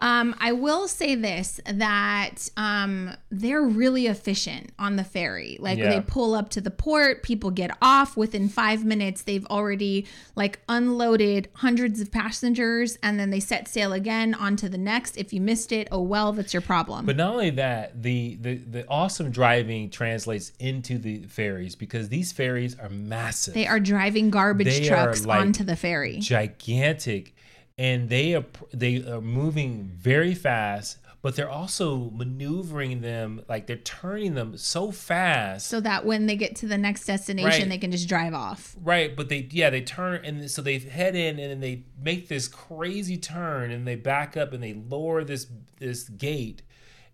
um, 0.00 0.34
I 0.40 0.52
will 0.52 0.88
say 0.88 1.14
this 1.14 1.60
that 1.66 2.48
um, 2.56 3.10
they're 3.30 3.62
really 3.62 4.06
efficient 4.06 4.70
on 4.78 4.96
the 4.96 5.04
ferry. 5.04 5.56
Like 5.60 5.78
yeah. 5.78 5.90
they 5.90 6.00
pull 6.00 6.34
up 6.34 6.50
to 6.50 6.60
the 6.60 6.70
port, 6.70 7.22
people 7.22 7.50
get 7.50 7.76
off 7.82 8.16
within 8.16 8.48
five 8.48 8.84
minutes. 8.84 9.22
They've 9.22 9.46
already 9.46 10.06
like 10.36 10.60
unloaded 10.68 11.48
hundreds 11.54 12.00
of 12.00 12.10
passengers, 12.10 12.98
and 13.02 13.18
then 13.18 13.30
they 13.30 13.40
set 13.40 13.68
sail 13.68 13.92
again 13.92 14.34
onto 14.34 14.68
the 14.68 14.78
next. 14.78 15.16
If 15.16 15.32
you 15.32 15.40
missed 15.40 15.72
it, 15.72 15.88
oh 15.90 16.02
well, 16.02 16.32
that's 16.32 16.52
your 16.52 16.62
problem. 16.62 17.06
But 17.06 17.16
not 17.16 17.32
only 17.32 17.50
that, 17.50 18.02
the 18.02 18.36
the 18.40 18.56
the 18.56 18.88
awesome 18.88 19.30
driving 19.30 19.90
translates 19.90 20.52
into 20.58 20.98
the 20.98 21.24
ferries 21.24 21.74
because 21.74 22.08
these 22.08 22.32
ferries 22.32 22.78
are 22.78 22.88
massive. 22.88 23.54
They 23.54 23.66
are 23.66 23.80
driving 23.80 24.30
garbage 24.30 24.78
they 24.80 24.88
trucks 24.88 25.24
like 25.24 25.40
onto 25.40 25.64
the 25.64 25.76
ferry. 25.76 26.18
Gigantic 26.18 27.34
and 27.78 28.08
they 28.08 28.34
are 28.34 28.44
they 28.72 29.02
are 29.08 29.20
moving 29.20 29.90
very 29.96 30.34
fast 30.34 30.98
but 31.20 31.34
they're 31.34 31.50
also 31.50 32.10
maneuvering 32.14 33.00
them 33.00 33.42
like 33.48 33.66
they're 33.66 33.76
turning 33.76 34.34
them 34.34 34.56
so 34.56 34.92
fast. 34.92 35.66
So 35.66 35.80
that 35.80 36.04
when 36.04 36.26
they 36.26 36.36
get 36.36 36.54
to 36.56 36.66
the 36.66 36.78
next 36.78 37.06
destination 37.06 37.62
right. 37.62 37.68
they 37.68 37.78
can 37.78 37.90
just 37.90 38.08
drive 38.08 38.34
off. 38.34 38.76
Right 38.80 39.16
but 39.16 39.28
they 39.28 39.48
yeah 39.50 39.70
they 39.70 39.80
turn 39.80 40.24
and 40.24 40.48
so 40.50 40.62
they 40.62 40.78
head 40.78 41.16
in 41.16 41.38
and 41.38 41.50
then 41.50 41.60
they 41.60 41.84
make 42.00 42.28
this 42.28 42.46
crazy 42.46 43.16
turn 43.16 43.70
and 43.70 43.86
they 43.86 43.96
back 43.96 44.36
up 44.36 44.52
and 44.52 44.62
they 44.62 44.74
lower 44.74 45.24
this 45.24 45.48
this 45.78 46.08
gate. 46.08 46.62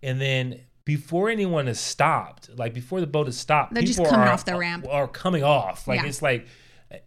And 0.03 0.21
then 0.21 0.61
before 0.85 1.31
anyone 1.31 1.67
has 1.67 1.81
stopped 1.81 2.51
like 2.59 2.75
before 2.75 3.01
the 3.01 3.07
boat 3.07 3.27
has 3.27 3.39
stopped 3.39 3.73
they're 3.73 3.83
just 3.83 3.99
coming 3.99 4.29
are, 4.29 4.29
off 4.29 4.45
the 4.45 4.57
ramp. 4.57 4.87
are 4.91 5.09
coming 5.09 5.43
off. 5.43 5.89
Like 5.89 6.03
yeah. 6.03 6.09
it's 6.09 6.21
like 6.21 6.47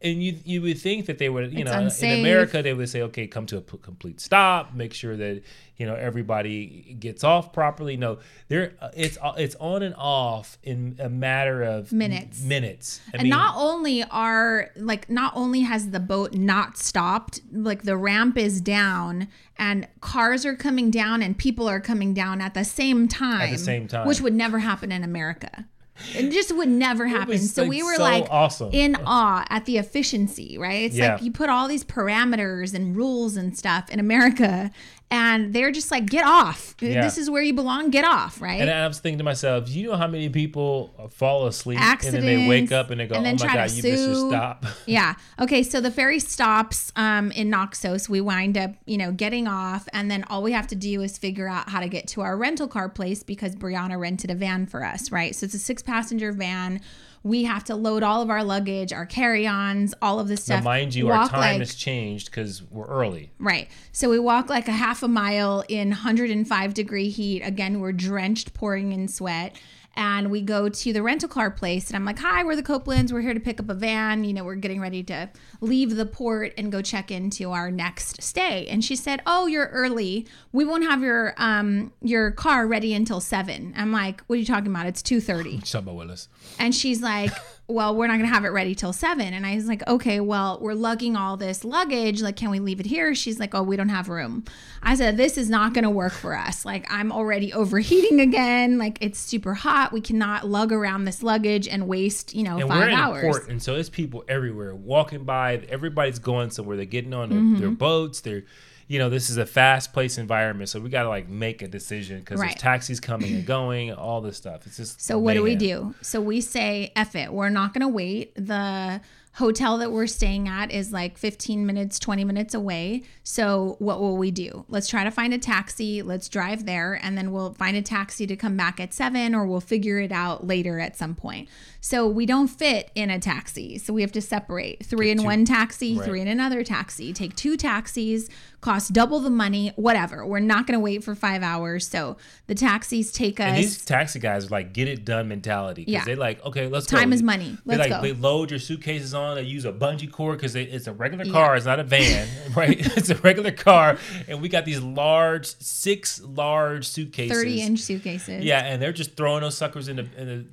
and 0.02 0.24
you 0.24 0.38
you 0.44 0.62
would 0.62 0.80
think 0.80 1.06
that 1.06 1.18
they 1.18 1.30
would 1.30 1.52
you 1.52 1.60
it's 1.60 1.72
know 1.72 1.78
unsafe. 1.78 2.14
in 2.14 2.20
America 2.20 2.62
they 2.62 2.74
would 2.74 2.90
say 2.90 3.02
okay 3.02 3.28
come 3.28 3.46
to 3.46 3.58
a 3.58 3.62
complete 3.62 4.20
stop 4.20 4.74
make 4.74 4.94
sure 4.94 5.16
that 5.18 5.42
you 5.78 5.86
know 5.86 5.96
everybody 5.96 6.96
gets 7.00 7.24
off 7.24 7.54
properly. 7.54 7.98
No 7.98 8.20
there 8.48 8.74
uh, 8.82 8.90
it's 8.96 9.18
uh, 9.22 9.34
it's 9.38 9.56
on 9.56 9.84
and 9.84 9.96
off 9.96 10.58
in 10.64 10.98
a 11.00 11.10
matter 11.10 11.62
of 11.64 11.92
minutes. 11.92 12.42
minutes. 12.42 13.00
I 13.08 13.18
and 13.18 13.24
mean, 13.24 13.30
not 13.30 13.56
only 13.58 14.04
are 14.04 14.72
like 14.76 15.10
not 15.10 15.34
only 15.36 15.62
has 15.62 15.92
the 15.92 16.00
boat 16.00 16.34
not 16.34 16.78
stopped 16.78 17.42
like 17.52 17.84
the 17.84 17.96
ramp 17.96 18.38
is 18.38 18.60
down 18.60 19.28
and 19.58 19.88
cars 20.02 20.46
are 20.46 20.56
coming 20.56 20.90
down 20.92 21.22
and 21.22 21.38
people 21.38 21.70
are 21.70 21.80
coming 21.80 22.14
down 22.14 22.42
at 22.42 22.54
the 22.54 22.64
same 22.64 23.08
time 23.08 23.42
at 23.42 23.52
the 23.52 23.58
same 23.58 23.88
time. 23.88 24.08
which 24.08 24.22
would 24.22 24.34
never 24.34 24.60
happen 24.60 24.92
in 24.92 25.04
America 25.04 25.66
it 26.16 26.32
just 26.32 26.56
would 26.56 26.70
never 26.70 27.08
happen. 27.08 27.38
So 27.40 27.64
like 27.64 27.70
we 27.70 27.84
were 27.84 27.96
so 27.96 28.02
like 28.04 28.28
awesome. 28.30 28.70
in 28.72 28.96
awe 29.06 29.46
at 29.50 29.66
the 29.66 29.78
efficiency, 29.78 30.58
right? 30.58 30.84
It's 30.84 30.96
yeah. 30.96 31.14
like 31.14 31.24
you 31.24 31.32
put 31.32 31.50
all 31.50 31.68
these 31.68 31.84
parameters 31.84 32.74
and 32.74 32.96
rules 32.96 33.36
and 33.36 33.58
stuff 33.58 33.90
in 33.90 34.00
America 34.00 34.72
and 35.10 35.54
they're 35.54 35.72
just 35.72 35.90
like, 35.90 36.06
get 36.06 36.26
off. 36.26 36.76
Yeah. 36.82 37.02
This 37.02 37.18
is 37.18 37.30
where 37.30 37.42
you 37.42 37.54
belong. 37.54 37.92
Get 37.92 38.04
off, 38.04 38.42
right? 38.42 38.60
And 38.60 38.70
I 38.70 38.86
was 38.88 39.00
thinking 39.00 39.20
to 39.20 39.24
myself, 39.24 39.70
you 39.70 39.88
know 39.88 39.96
how 39.96 40.08
many 40.08 40.28
people 40.28 41.10
fall 41.12 41.48
asleep 41.48 41.80
Accidents, 41.80 42.18
and 42.18 42.28
then 42.28 42.40
they 42.40 42.48
wake 42.48 42.72
up 42.74 42.90
and 42.90 43.00
they 43.00 43.08
go, 43.08 43.16
and 43.16 43.26
oh 43.26 43.46
my 43.46 43.54
God, 43.54 43.72
you 43.72 43.84
missed 43.84 44.28
stop. 44.28 44.66
Yeah. 44.86 45.16
Okay. 45.40 45.64
So 45.64 45.80
the 45.80 45.92
ferry 45.92 46.20
stops 46.20 46.92
um, 46.96 47.32
in 47.32 47.50
Naxos. 47.50 48.10
We 48.10 48.20
wind 48.20 48.58
up, 48.58 48.72
you 48.86 48.98
know, 48.98 49.12
getting 49.12 49.48
off. 49.48 49.88
And 49.94 50.12
then 50.12 50.26
all 50.26 50.44
we 50.44 50.52
have 50.52 50.68
to 50.68 50.76
do 50.76 51.02
is 51.02 51.18
figure 51.18 51.48
out 51.48 51.70
how 51.70 51.80
to 51.80 51.88
get 51.88 52.08
to 52.10 52.22
our 52.22 52.36
rental 52.36 52.68
car 52.68 52.90
place 52.90 53.24
because 53.24 53.56
Brianna 53.56 53.98
rented 53.98 54.30
a 54.30 54.36
van 54.36 54.66
for 54.66 54.84
us, 54.84 55.12
right? 55.12 55.34
So 55.36 55.46
it's 55.46 55.54
a 55.54 55.60
six 55.60 55.82
passenger 55.82 56.32
van 56.34 56.82
we 57.24 57.44
have 57.44 57.64
to 57.66 57.76
load 57.76 58.04
all 58.04 58.22
of 58.22 58.30
our 58.30 58.44
luggage, 58.44 58.94
our 58.94 59.06
carry-ons, 59.06 59.94
all 60.02 60.20
of 60.20 60.28
this 60.28 60.44
stuff. 60.44 60.60
Now, 60.60 60.72
mind 60.72 60.96
you, 60.96 61.10
our 61.10 61.28
time 61.28 61.40
like, 61.40 61.60
has 61.60 61.76
changed 61.76 62.32
because 62.32 62.64
we're 62.64 62.88
early. 62.88 63.32
Right. 63.40 63.70
So 63.92 64.10
we 64.10 64.20
walk 64.20 64.50
like 64.50 64.68
a 64.68 64.74
half 64.74 65.04
a 65.04 65.08
mile 65.08 65.64
in 65.68 65.90
105 65.90 66.74
degree 66.74 67.10
heat. 67.10 67.42
Again, 67.42 67.80
we're 67.80 67.92
drenched, 67.92 68.54
pouring 68.54 68.92
in 68.92 69.08
sweat 69.08 69.56
and 69.98 70.32
we 70.32 70.42
go 70.42 70.70
to 70.70 70.94
the 70.94 71.02
rental 71.04 71.28
car 71.28 71.52
place 71.52 71.90
and 71.90 71.98
i'm 71.98 72.06
like 72.06 72.20
hi 72.20 72.44
we're 72.44 72.56
the 72.56 72.64
copelands. 72.64 73.12
We're 73.12 73.22
here 73.22 73.34
to 73.34 73.40
pick 73.40 73.60
up 73.60 73.70
a 73.70 73.74
van. 73.74 74.24
You 74.24 74.34
know 74.34 74.44
we're 74.46 74.56
getting 74.56 74.80
ready 74.80 75.04
to 75.04 75.30
leave 75.60 75.96
the 75.96 76.06
port 76.06 76.54
and 76.58 76.72
go 76.72 76.82
check 76.82 77.12
into 77.12 77.52
our 77.52 77.72
next 77.72 78.22
stay. 78.22 78.68
And 78.68 78.86
she 78.86 78.96
said 78.96 79.22
oh 79.26 79.48
you're 79.48 79.68
early. 79.68 80.28
We 80.52 80.64
won't 80.64 80.84
have 80.84 81.02
your 81.02 81.34
um 81.38 81.92
your 82.02 82.32
car 82.32 82.68
ready 82.68 82.94
until 82.94 83.20
7 83.20 83.74
i'm 83.76 83.92
like 83.92 84.22
what 84.28 84.36
are 84.36 84.40
you 84.40 84.46
talking 84.46 84.68
about? 84.72 84.86
It's 84.86 85.02
2.30 85.02 85.86
Willis. 85.96 86.30
and 86.60 86.74
she's 86.76 87.02
like 87.02 87.32
well, 87.70 87.96
we're 87.96 88.08
not 88.08 88.14
going 88.14 88.30
to 88.30 88.34
have 88.34 88.46
it 88.46 88.50
ready 88.50 88.74
till 88.74 88.94
seven. 88.94 89.34
And 89.34 89.46
I 89.46 89.56
was 89.56 89.68
like, 89.68 89.86
okay, 89.88 90.22
well, 90.22 90.58
we're 90.62 90.74
lugging 90.74 91.18
all 91.18 91.36
this 91.36 91.66
luggage. 91.66 92.22
Like, 92.22 92.38
can 92.38 92.50
we 92.50 92.60
leave 92.60 92.80
it 92.80 92.86
here? 92.86 93.14
She's 93.14 93.42
like, 93.42 93.54
oh, 93.54 93.62
we 93.62 93.76
don't 93.76 93.90
have 93.90 94.08
room. 94.08 94.46
I 94.82 94.96
said, 94.96 95.18
this 95.18 95.38
is 95.38 95.50
not 95.50 95.74
going 95.74 95.84
to 95.84 95.90
work 95.90 96.14
for 96.14 96.34
us. 96.34 96.64
Like, 96.64 96.86
I'm 96.90 97.12
already 97.12 97.52
overheating 97.52 98.22
again. 98.22 98.78
Like, 98.78 98.98
it's 99.02 99.20
super 99.20 99.54
hot. 99.54 99.92
We 99.92 100.00
cannot 100.00 100.48
lug 100.48 100.72
around 100.72 101.04
this 101.04 101.22
luggage 101.22 101.68
and 101.68 101.90
waste, 101.90 102.34
you 102.34 102.44
know, 102.44 102.58
and 102.58 102.70
5 102.70 102.94
hours. 102.94 103.24
Port, 103.24 103.50
and 103.50 103.62
so 103.62 103.74
there's 103.74 103.90
people 103.90 104.24
everywhere 104.30 104.74
walking 104.74 105.26
by. 105.26 105.58
Everybody's 105.68 106.20
going 106.20 106.52
somewhere. 106.52 106.78
They're 106.78 106.86
getting 106.86 107.14
on 107.14 107.30
their, 107.30 107.40
mm-hmm. 107.40 107.60
their 107.60 107.72
boats. 107.72 108.22
They're, 108.22 108.46
you 108.88 109.00
know, 109.00 109.10
this 109.10 109.30
is 109.30 109.38
a 109.38 109.46
fast 109.46 109.94
paced 109.94 110.18
environment, 110.18 110.70
so 110.70 110.80
we 110.80 110.90
got 110.90 111.04
to 111.04 111.10
like 111.10 111.28
make 111.28 111.62
a 111.62 111.68
decision 111.68 112.20
because 112.20 112.40
right. 112.40 112.50
there's 112.50 112.62
taxis 112.62 113.00
coming 113.00 113.36
and 113.36 113.46
going, 113.46 113.92
all 113.94 114.22
this 114.22 114.38
stuff. 114.38 114.66
It's 114.66 114.78
just 114.78 115.02
so. 115.02 115.18
What 115.18 115.34
do 115.34 115.44
we 115.44 115.56
do? 115.56 115.94
So 116.02 116.22
we 116.22 116.42
say, 116.42 116.92
"F 116.96 117.16
it, 117.16 117.34
we're 117.34 117.50
not 117.50 117.74
going 117.74 117.82
to 117.82 117.90
wait." 117.90 118.34
The 118.36 119.02
hotel 119.38 119.78
that 119.78 119.92
we're 119.92 120.08
staying 120.08 120.48
at 120.48 120.72
is 120.72 120.92
like 120.92 121.16
15 121.16 121.64
minutes, 121.64 122.00
20 122.00 122.24
minutes 122.24 122.56
away. 122.56 123.04
So, 123.24 123.76
what 123.78 124.00
will 124.00 124.18
we 124.18 124.32
do? 124.32 124.66
Let's 124.68 124.88
try 124.88 125.04
to 125.04 125.12
find 125.12 125.32
a 125.32 125.38
taxi. 125.38 126.02
Let's 126.02 126.28
drive 126.28 126.66
there, 126.66 127.00
and 127.04 127.16
then 127.16 127.32
we'll 127.32 127.54
find 127.54 127.78
a 127.78 127.84
taxi 127.84 128.26
to 128.26 128.36
come 128.36 128.58
back 128.58 128.80
at 128.80 128.96
seven, 128.96 129.36
or 129.36 129.46
we'll 129.46 129.62
figure 129.62 130.00
it 130.00 130.12
out 130.12 130.48
later 130.48 130.80
at 130.80 130.98
some 130.98 131.14
point. 131.14 131.50
So, 131.82 132.08
we 132.08 132.26
don't 132.26 132.48
fit 132.48 132.90
in 132.96 133.12
a 133.12 133.20
taxi. 133.20 133.78
So, 133.78 133.94
we 133.94 134.02
have 134.02 134.12
to 134.14 134.22
separate 134.22 134.84
three 134.84 135.12
in 135.12 135.24
one 135.24 135.46
taxi, 135.46 135.98
right. 135.98 136.06
three 136.06 136.22
in 136.22 136.28
another 136.28 136.64
taxi, 136.64 137.14
take 137.14 137.36
two 137.36 137.58
taxis, 137.58 138.30
cost 138.68 138.92
double 138.92 139.22
the 139.22 139.30
money, 139.30 139.72
whatever. 139.78 140.26
We're 140.26 140.40
not 140.40 140.68
going 140.68 140.78
to 140.78 140.84
wait 140.84 141.02
for 141.02 141.16
five 141.16 141.42
hours. 141.42 141.88
So 141.88 142.18
the 142.48 142.56
taxis 142.56 143.14
take 143.14 143.40
us. 143.40 143.48
And 143.48 143.58
these 143.58 143.86
taxi 143.86 144.20
guys 144.20 144.48
are 144.48 144.50
like 144.50 144.74
get 144.74 144.90
it 144.90 145.06
done 145.06 145.30
mentality. 145.30 145.86
Yeah. 145.88 146.04
they're 146.04 146.18
like, 146.18 146.44
okay, 146.46 146.68
let's 146.68 146.86
Time 146.86 147.12
go. 147.12 147.16
is 147.16 147.24
money. 147.24 147.58
Let's 147.64 147.78
they 147.82 147.90
like, 147.90 147.90
go. 147.90 148.02
They 148.02 148.12
load 148.12 148.52
your 148.52 148.60
suitcases 148.60 149.14
on. 149.14 149.36
They 149.36 149.44
use 149.44 149.64
a 149.64 149.72
bungee 149.72 150.12
cord 150.12 150.38
because 150.38 150.54
it's 150.56 150.88
a 150.88 150.92
regular 150.92 151.24
car. 151.32 151.54
Yeah. 151.54 151.58
It's 151.58 151.66
not 151.66 151.80
a 151.80 151.84
van, 151.84 152.28
right? 152.56 152.78
it's 152.98 153.10
a 153.10 153.16
regular 153.16 153.52
car. 153.52 153.98
And 154.28 154.42
we 154.42 154.50
got 154.50 154.66
these 154.66 154.82
large, 154.82 155.46
six 155.46 156.22
large 156.22 156.86
suitcases. 156.86 157.38
30 157.38 157.62
inch 157.62 157.80
suitcases. 157.80 158.44
Yeah. 158.44 158.60
And 158.60 158.82
they're 158.82 158.92
just 158.92 159.16
throwing 159.16 159.44
those 159.44 159.56
suckers 159.56 159.88
in 159.88 159.96
the, 159.96 160.08
in 160.18 160.28
the, 160.28 160.46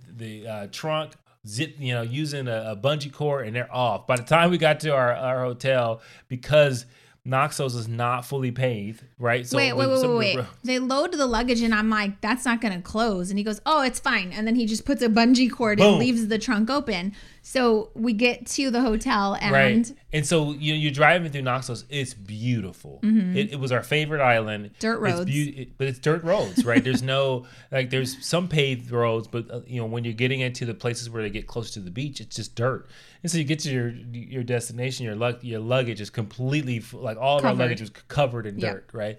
the 0.42 0.49
uh, 0.49 0.66
trunk 0.71 1.14
zip, 1.49 1.75
you 1.80 1.92
know, 1.92 2.02
using 2.02 2.47
a, 2.47 2.71
a, 2.71 2.76
bungee 2.76 3.12
cord 3.12 3.47
and 3.47 3.56
they're 3.56 3.75
off. 3.75 4.06
By 4.06 4.16
the 4.16 4.23
time 4.23 4.50
we 4.50 4.56
got 4.56 4.80
to 4.80 4.94
our, 4.94 5.12
our 5.12 5.44
hotel, 5.44 6.00
because 6.28 6.87
Naxos 7.26 7.75
is 7.75 7.88
not 7.88 8.26
fully 8.26 8.50
paved, 8.50 9.02
right? 9.19 9.47
So 9.47 9.57
wait, 9.57 9.73
wait, 9.73 9.88
wait, 9.88 10.09
wait, 10.09 10.37
wait. 10.37 10.47
They 10.62 10.78
load 10.78 11.12
the 11.12 11.26
luggage, 11.26 11.62
and 11.62 11.75
I'm 11.75 11.88
like, 11.88 12.21
that's 12.21 12.45
not 12.45 12.61
going 12.61 12.75
to 12.75 12.83
close. 12.83 13.31
And 13.31 13.38
he 13.38 13.45
goes, 13.45 13.62
oh, 13.64 13.83
it's 13.83 13.99
fine. 13.99 14.31
And 14.31 14.47
then 14.47 14.57
he 14.57 14.66
just 14.66 14.85
puts 14.85 15.00
a 15.00 15.09
bungee 15.09 15.50
cord 15.50 15.78
Boom. 15.78 15.95
and 15.95 15.99
leaves 15.99 16.28
the 16.28 16.38
trunk 16.38 16.69
open. 16.69 17.14
So 17.47 17.91
we 17.95 18.15
get 18.15 18.47
to 18.47 18.71
the 18.71 18.81
hotel 18.81 19.37
and 19.39 19.53
right. 19.53 19.93
and 20.15 20.27
so 20.27 20.53
you 20.53 20.73
you're 20.73 20.91
driving 20.91 21.31
through 21.31 21.43
Naxos. 21.43 21.85
It's 21.91 22.15
beautiful. 22.15 23.01
Mm-hmm. 23.03 23.37
It, 23.37 23.53
it, 23.53 23.61
was 23.61 23.71
our 23.71 23.83
favorite 23.83 24.23
island. 24.23 24.71
Dirt 24.79 24.99
roads, 24.99 25.21
it's 25.21 25.31
be- 25.31 25.61
it, 25.61 25.77
but 25.77 25.87
it's 25.87 25.99
dirt 25.99 26.25
roads, 26.25 26.65
right? 26.65 26.83
there's 26.83 27.03
no 27.03 27.45
like 27.71 27.91
there's 27.91 28.27
some 28.27 28.49
paved 28.49 28.91
roads, 28.91 29.29
but 29.29 29.51
uh, 29.51 29.61
you 29.67 29.79
know 29.79 29.85
when 29.85 30.05
you're 30.05 30.15
getting 30.15 30.41
into 30.41 30.65
the 30.65 30.73
places 30.73 31.11
where 31.11 31.23
they 31.23 31.29
get 31.29 31.47
close 31.47 31.71
to 31.73 31.81
the 31.81 31.91
beach, 31.91 32.19
it's 32.19 32.35
just 32.35 32.55
dirt. 32.55 32.89
And 33.23 33.31
so 33.31 33.37
you 33.37 33.45
get 33.45 33.59
to 33.61 33.71
your 33.71 33.91
your 33.91 34.43
destination, 34.43 35.05
your 35.05 35.15
lug 35.15 35.45
your 35.45 35.61
luggage 35.61 36.01
is 36.01 36.09
completely 36.09 36.83
like 36.95 37.19
all 37.19 37.37
of 37.37 37.43
covered. 37.43 37.61
our 37.61 37.67
luggage 37.67 37.83
was 37.83 37.91
covered 38.09 38.47
in 38.47 38.59
dirt, 38.59 38.89
right? 38.95 39.19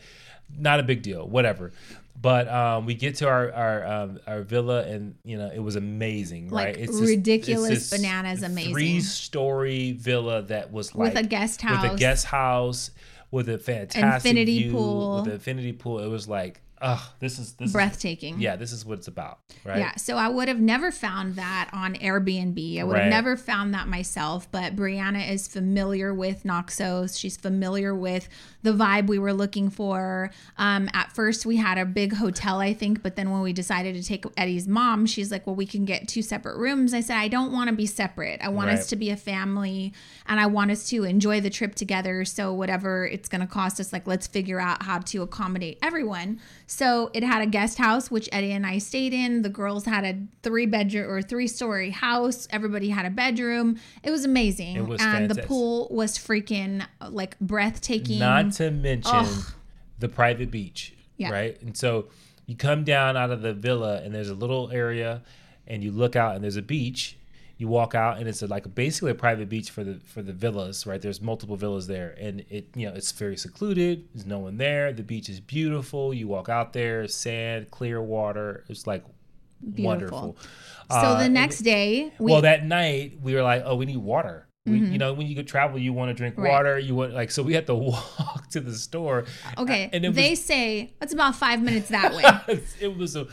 Not 0.57 0.79
a 0.79 0.83
big 0.83 1.03
deal, 1.03 1.27
whatever. 1.27 1.73
But 2.19 2.47
um, 2.47 2.85
we 2.85 2.95
get 2.95 3.15
to 3.15 3.27
our 3.27 3.51
our 3.51 3.85
um, 3.85 4.19
our 4.25 4.41
villa, 4.41 4.83
and 4.83 5.15
you 5.23 5.37
know 5.37 5.51
it 5.53 5.59
was 5.59 5.75
amazing, 5.75 6.49
like 6.49 6.65
right? 6.67 6.77
It's 6.77 6.99
ridiculous, 6.99 7.69
this, 7.69 7.91
it's 7.93 8.01
bananas, 8.01 8.41
amazing. 8.41 8.73
Three 8.73 9.01
story 9.01 9.91
villa 9.91 10.41
that 10.43 10.71
was 10.71 10.95
like 10.95 11.13
with 11.13 11.23
a 11.23 11.27
guest 11.27 11.61
house, 11.61 11.83
with 11.83 11.91
a 11.91 11.97
guest 11.97 12.25
house, 12.25 12.91
with 13.31 13.49
a 13.49 13.57
fantastic 13.57 14.29
infinity 14.29 14.63
view, 14.63 14.71
pool, 14.71 15.15
with 15.17 15.27
an 15.27 15.33
infinity 15.33 15.73
pool. 15.73 15.99
It 15.99 16.07
was 16.07 16.27
like 16.27 16.61
oh, 16.81 17.13
this 17.19 17.39
is 17.39 17.53
this 17.53 17.71
breathtaking. 17.71 18.35
Is, 18.35 18.41
yeah, 18.41 18.55
this 18.55 18.71
is 18.71 18.85
what 18.85 18.99
it's 18.99 19.07
about, 19.07 19.39
right? 19.63 19.79
Yeah. 19.79 19.95
So 19.95 20.17
I 20.17 20.27
would 20.27 20.47
have 20.47 20.59
never 20.59 20.91
found 20.91 21.35
that 21.35 21.69
on 21.73 21.95
Airbnb. 21.95 22.79
I 22.79 22.83
would 22.83 22.93
right. 22.93 23.03
have 23.03 23.09
never 23.09 23.37
found 23.37 23.73
that 23.73 23.87
myself. 23.87 24.49
But 24.51 24.75
Brianna 24.75 25.29
is 25.29 25.47
familiar 25.47 26.13
with 26.13 26.45
Naxos. 26.45 27.17
She's 27.17 27.37
familiar 27.37 27.95
with 27.95 28.29
the 28.65 28.73
vibe 28.73 29.07
we 29.07 29.19
were 29.19 29.31
looking 29.31 29.69
for. 29.69 30.31
Um, 30.57 30.89
at 30.93 31.11
first, 31.13 31.45
we 31.45 31.55
had 31.55 31.77
a 31.77 31.85
big 31.85 32.13
hotel, 32.13 32.59
I 32.59 32.73
think, 32.73 33.03
but 33.03 33.15
then 33.15 33.29
when 33.29 33.41
we 33.41 33.53
decided 33.53 33.95
to 33.95 34.03
take 34.03 34.25
Eddie's 34.35 34.67
mom, 34.67 35.05
she's 35.05 35.31
like, 35.31 35.45
"Well, 35.45 35.55
we 35.55 35.67
can 35.67 35.85
get 35.85 36.07
two 36.07 36.23
separate 36.23 36.57
rooms." 36.57 36.93
I 36.93 37.01
said, 37.01 37.17
"I 37.17 37.27
don't 37.27 37.51
want 37.51 37.69
to 37.69 37.75
be 37.75 37.85
separate. 37.85 38.41
I 38.41 38.49
want 38.49 38.67
right. 38.67 38.79
us 38.79 38.87
to 38.87 38.95
be 38.95 39.11
a 39.11 39.15
family, 39.15 39.93
and 40.25 40.39
I 40.39 40.47
want 40.47 40.71
us 40.71 40.89
to 40.89 41.03
enjoy 41.03 41.39
the 41.41 41.51
trip 41.51 41.75
together. 41.75 42.25
So 42.25 42.51
whatever 42.53 43.05
it's 43.05 43.29
going 43.29 43.41
to 43.41 43.47
cost 43.47 43.79
us, 43.79 43.93
like 43.93 44.07
let's 44.07 44.25
figure 44.25 44.59
out 44.59 44.83
how 44.83 44.99
to 44.99 45.21
accommodate 45.21 45.77
everyone." 45.83 46.39
So 46.65 47.11
it 47.13 47.21
had 47.21 47.43
a 47.43 47.45
guest 47.45 47.77
house, 47.77 48.09
which 48.09 48.27
Eddie 48.31 48.51
and 48.51 48.65
I 48.65 48.79
stayed 48.79 49.13
in. 49.13 49.43
The 49.43 49.49
girls 49.49 49.85
had 49.85 50.03
a 50.03 50.17
three 50.41 50.65
bedroom 50.65 51.09
or 51.09 51.21
three 51.21 51.47
story 51.47 51.91
house. 51.91 52.47
Everybody 52.49 52.89
had 52.89 53.05
a 53.05 53.11
bedroom. 53.11 53.77
It 54.01 54.09
was 54.09 54.25
amazing. 54.25 54.75
It 54.75 54.87
was 54.87 54.99
and 55.01 55.11
fantastic. 55.11 55.43
the 55.43 55.47
pool 55.47 55.87
was 55.91 56.17
freaking 56.17 56.83
like 57.07 57.39
breathtaking. 57.39 58.17
Not 58.17 58.54
to 58.55 58.71
mention 58.71 59.15
Ugh. 59.15 59.53
the 59.99 60.09
private 60.09 60.51
beach. 60.51 60.93
Yeah. 61.17 61.31
Right. 61.31 61.61
And 61.61 61.75
so 61.77 62.07
you 62.45 62.55
come 62.55 62.83
down 62.83 63.17
out 63.17 63.31
of 63.31 63.41
the 63.41 63.53
villa 63.53 64.01
and 64.03 64.13
there's 64.13 64.29
a 64.29 64.35
little 64.35 64.69
area 64.71 65.21
and 65.67 65.83
you 65.83 65.91
look 65.91 66.15
out 66.15 66.35
and 66.35 66.43
there's 66.43 66.57
a 66.57 66.61
beach 66.61 67.17
you 67.57 67.67
walk 67.67 67.95
out 67.95 68.17
and 68.17 68.27
it's 68.27 68.41
a, 68.41 68.47
like 68.47 68.73
basically 68.75 69.11
a 69.11 69.15
private 69.15 69.47
beach 69.47 69.69
for 69.69 69.83
the 69.83 69.99
for 70.05 70.21
the 70.21 70.33
villas 70.33 70.85
right 70.85 71.01
there's 71.01 71.21
multiple 71.21 71.55
villas 71.55 71.87
there 71.87 72.15
and 72.19 72.43
it 72.49 72.67
you 72.75 72.87
know 72.87 72.93
it's 72.93 73.11
very 73.11 73.37
secluded 73.37 74.07
there's 74.13 74.25
no 74.25 74.39
one 74.39 74.57
there 74.57 74.91
the 74.91 75.03
beach 75.03 75.29
is 75.29 75.39
beautiful 75.39 76.13
you 76.13 76.27
walk 76.27 76.49
out 76.49 76.73
there 76.73 77.07
sand 77.07 77.69
clear 77.71 78.01
water 78.01 78.63
it's 78.67 78.85
like 78.85 79.03
beautiful. 79.61 79.85
wonderful 79.85 80.37
so 80.91 80.97
uh, 80.97 81.23
the 81.23 81.29
next 81.29 81.59
day 81.59 82.11
we, 82.19 82.31
well 82.31 82.41
that 82.41 82.65
night 82.65 83.17
we 83.21 83.33
were 83.33 83.41
like 83.41 83.63
oh 83.65 83.75
we 83.75 83.85
need 83.85 83.97
water 83.97 84.44
we, 84.65 84.79
mm-hmm. 84.79 84.93
You 84.93 84.97
know, 84.97 85.13
when 85.13 85.27
you 85.27 85.35
go 85.35 85.43
travel, 85.43 85.77
you 85.77 85.93
want 85.93 86.09
to 86.09 86.15
drink 86.15 86.37
right. 86.37 86.49
water. 86.49 86.79
You 86.79 86.95
want 86.95 87.13
like 87.13 87.29
so 87.29 87.43
we 87.43 87.53
had 87.53 87.67
to 87.67 87.75
walk 87.75 88.49
to 88.49 88.59
the 88.59 88.73
store. 88.73 89.25
Okay, 89.59 89.91
and 89.93 90.03
they 90.15 90.31
was, 90.31 90.43
say 90.43 90.91
it's 90.99 91.13
about 91.13 91.35
five 91.35 91.61
minutes 91.61 91.89
that 91.89 92.15
way. 92.47 92.59
it 92.79 92.97
was 92.97 93.15
a. 93.15 93.27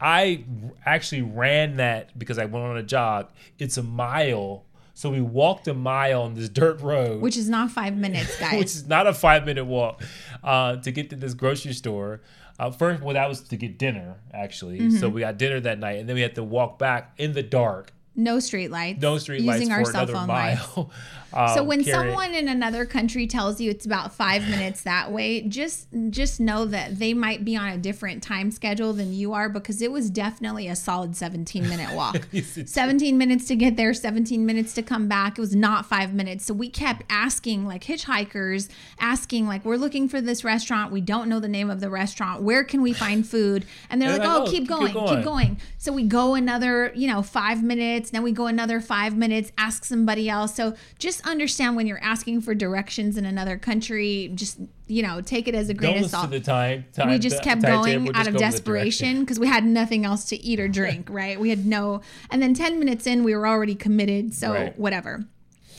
I 0.00 0.44
actually 0.84 1.22
ran 1.22 1.78
that 1.78 2.16
because 2.16 2.38
I 2.38 2.44
went 2.44 2.66
on 2.66 2.76
a 2.76 2.84
jog. 2.84 3.30
It's 3.58 3.76
a 3.76 3.82
mile. 3.82 4.64
So 4.94 5.10
we 5.10 5.20
walked 5.20 5.66
a 5.66 5.74
mile 5.74 6.22
on 6.22 6.34
this 6.34 6.48
dirt 6.48 6.80
road, 6.80 7.20
which 7.20 7.36
is 7.36 7.48
not 7.48 7.72
five 7.72 7.96
minutes, 7.96 8.36
guys. 8.40 8.56
which 8.56 8.68
is 8.68 8.86
not 8.86 9.08
a 9.08 9.12
five 9.12 9.44
minute 9.44 9.64
walk 9.64 10.02
uh, 10.44 10.76
to 10.76 10.92
get 10.92 11.10
to 11.10 11.16
this 11.16 11.34
grocery 11.34 11.72
store. 11.72 12.20
Uh, 12.60 12.70
first, 12.70 13.02
well, 13.02 13.14
that 13.14 13.28
was 13.28 13.40
to 13.40 13.56
get 13.56 13.76
dinner 13.76 14.18
actually. 14.32 14.78
Mm-hmm. 14.78 14.98
So 14.98 15.08
we 15.08 15.20
got 15.20 15.36
dinner 15.36 15.58
that 15.58 15.80
night, 15.80 15.98
and 15.98 16.08
then 16.08 16.14
we 16.14 16.22
had 16.22 16.36
to 16.36 16.44
walk 16.44 16.78
back 16.78 17.12
in 17.18 17.32
the 17.32 17.42
dark 17.42 17.92
no 18.16 18.40
street 18.40 18.70
lights. 18.70 19.00
No 19.00 19.18
street 19.18 19.42
using 19.42 19.68
lights 19.68 19.90
for 19.90 19.96
our 19.96 20.02
another 20.04 20.26
mile. 20.26 20.90
Um, 21.32 21.48
so 21.54 21.62
when 21.62 21.84
someone 21.84 22.34
in 22.34 22.48
another 22.48 22.86
country 22.86 23.26
tells 23.26 23.60
you 23.60 23.70
it's 23.70 23.84
about 23.84 24.14
five 24.14 24.48
minutes 24.48 24.82
that 24.84 25.12
way, 25.12 25.42
just 25.42 25.88
just 26.08 26.40
know 26.40 26.64
that 26.66 26.98
they 26.98 27.12
might 27.12 27.44
be 27.44 27.56
on 27.56 27.68
a 27.68 27.76
different 27.76 28.22
time 28.22 28.50
schedule 28.50 28.94
than 28.94 29.12
you 29.12 29.34
are 29.34 29.50
because 29.50 29.82
it 29.82 29.92
was 29.92 30.08
definitely 30.08 30.66
a 30.68 30.76
solid 30.76 31.14
17 31.14 31.68
minute 31.68 31.92
walk. 31.94 32.26
17 32.32 33.18
minutes 33.18 33.46
to 33.48 33.56
get 33.56 33.76
there, 33.76 33.92
17 33.92 34.46
minutes 34.46 34.72
to 34.74 34.82
come 34.82 35.08
back. 35.08 35.36
It 35.36 35.40
was 35.40 35.54
not 35.54 35.84
five 35.84 36.14
minutes. 36.14 36.46
So 36.46 36.54
we 36.54 36.70
kept 36.70 37.02
asking 37.10 37.66
like 37.66 37.84
hitchhikers, 37.84 38.68
asking 38.98 39.46
like, 39.46 39.64
we're 39.64 39.76
looking 39.76 40.08
for 40.08 40.20
this 40.22 40.42
restaurant. 40.44 40.90
We 40.90 41.00
don't 41.02 41.28
know 41.28 41.40
the 41.40 41.48
name 41.48 41.68
of 41.68 41.80
the 41.80 41.90
restaurant. 41.90 42.42
Where 42.42 42.64
can 42.64 42.80
we 42.80 42.92
find 42.92 43.26
food? 43.26 43.66
And 43.90 44.00
they're, 44.00 44.10
they're 44.10 44.20
like, 44.20 44.28
oh, 44.28 44.44
oh 44.44 44.50
keep, 44.50 44.66
going, 44.66 44.86
keep 44.86 44.94
going, 44.94 45.16
keep 45.16 45.24
going. 45.24 45.60
So 45.76 45.92
we 45.92 46.04
go 46.04 46.34
another, 46.34 46.92
you 46.94 47.08
know, 47.08 47.22
five 47.22 47.62
minutes. 47.62 48.05
Then 48.10 48.22
we 48.22 48.32
go 48.32 48.46
another 48.46 48.80
five 48.80 49.16
minutes, 49.16 49.52
ask 49.58 49.84
somebody 49.84 50.28
else. 50.28 50.54
So 50.54 50.74
just 50.98 51.26
understand 51.26 51.76
when 51.76 51.86
you're 51.86 52.02
asking 52.02 52.42
for 52.42 52.54
directions 52.54 53.16
in 53.16 53.24
another 53.24 53.56
country, 53.58 54.30
just 54.34 54.58
you 54.88 55.02
know, 55.02 55.20
take 55.20 55.48
it 55.48 55.54
as 55.54 55.68
a 55.68 55.74
grain 55.74 56.04
of 56.04 56.10
salt. 56.10 56.30
The 56.30 56.40
time, 56.40 56.84
time, 56.92 57.08
we 57.08 57.18
just 57.18 57.42
kept 57.42 57.62
going 57.62 58.14
out 58.14 58.28
of 58.28 58.36
desperation 58.36 59.20
because 59.20 59.40
we 59.40 59.48
had 59.48 59.64
nothing 59.64 60.04
else 60.04 60.26
to 60.26 60.36
eat 60.36 60.60
or 60.60 60.68
drink, 60.68 61.08
right? 61.10 61.40
We 61.40 61.50
had 61.50 61.66
no, 61.66 62.02
and 62.30 62.40
then 62.40 62.54
10 62.54 62.78
minutes 62.78 63.06
in, 63.06 63.24
we 63.24 63.34
were 63.34 63.48
already 63.48 63.74
committed. 63.74 64.32
So, 64.32 64.52
right. 64.52 64.78
whatever. 64.78 65.24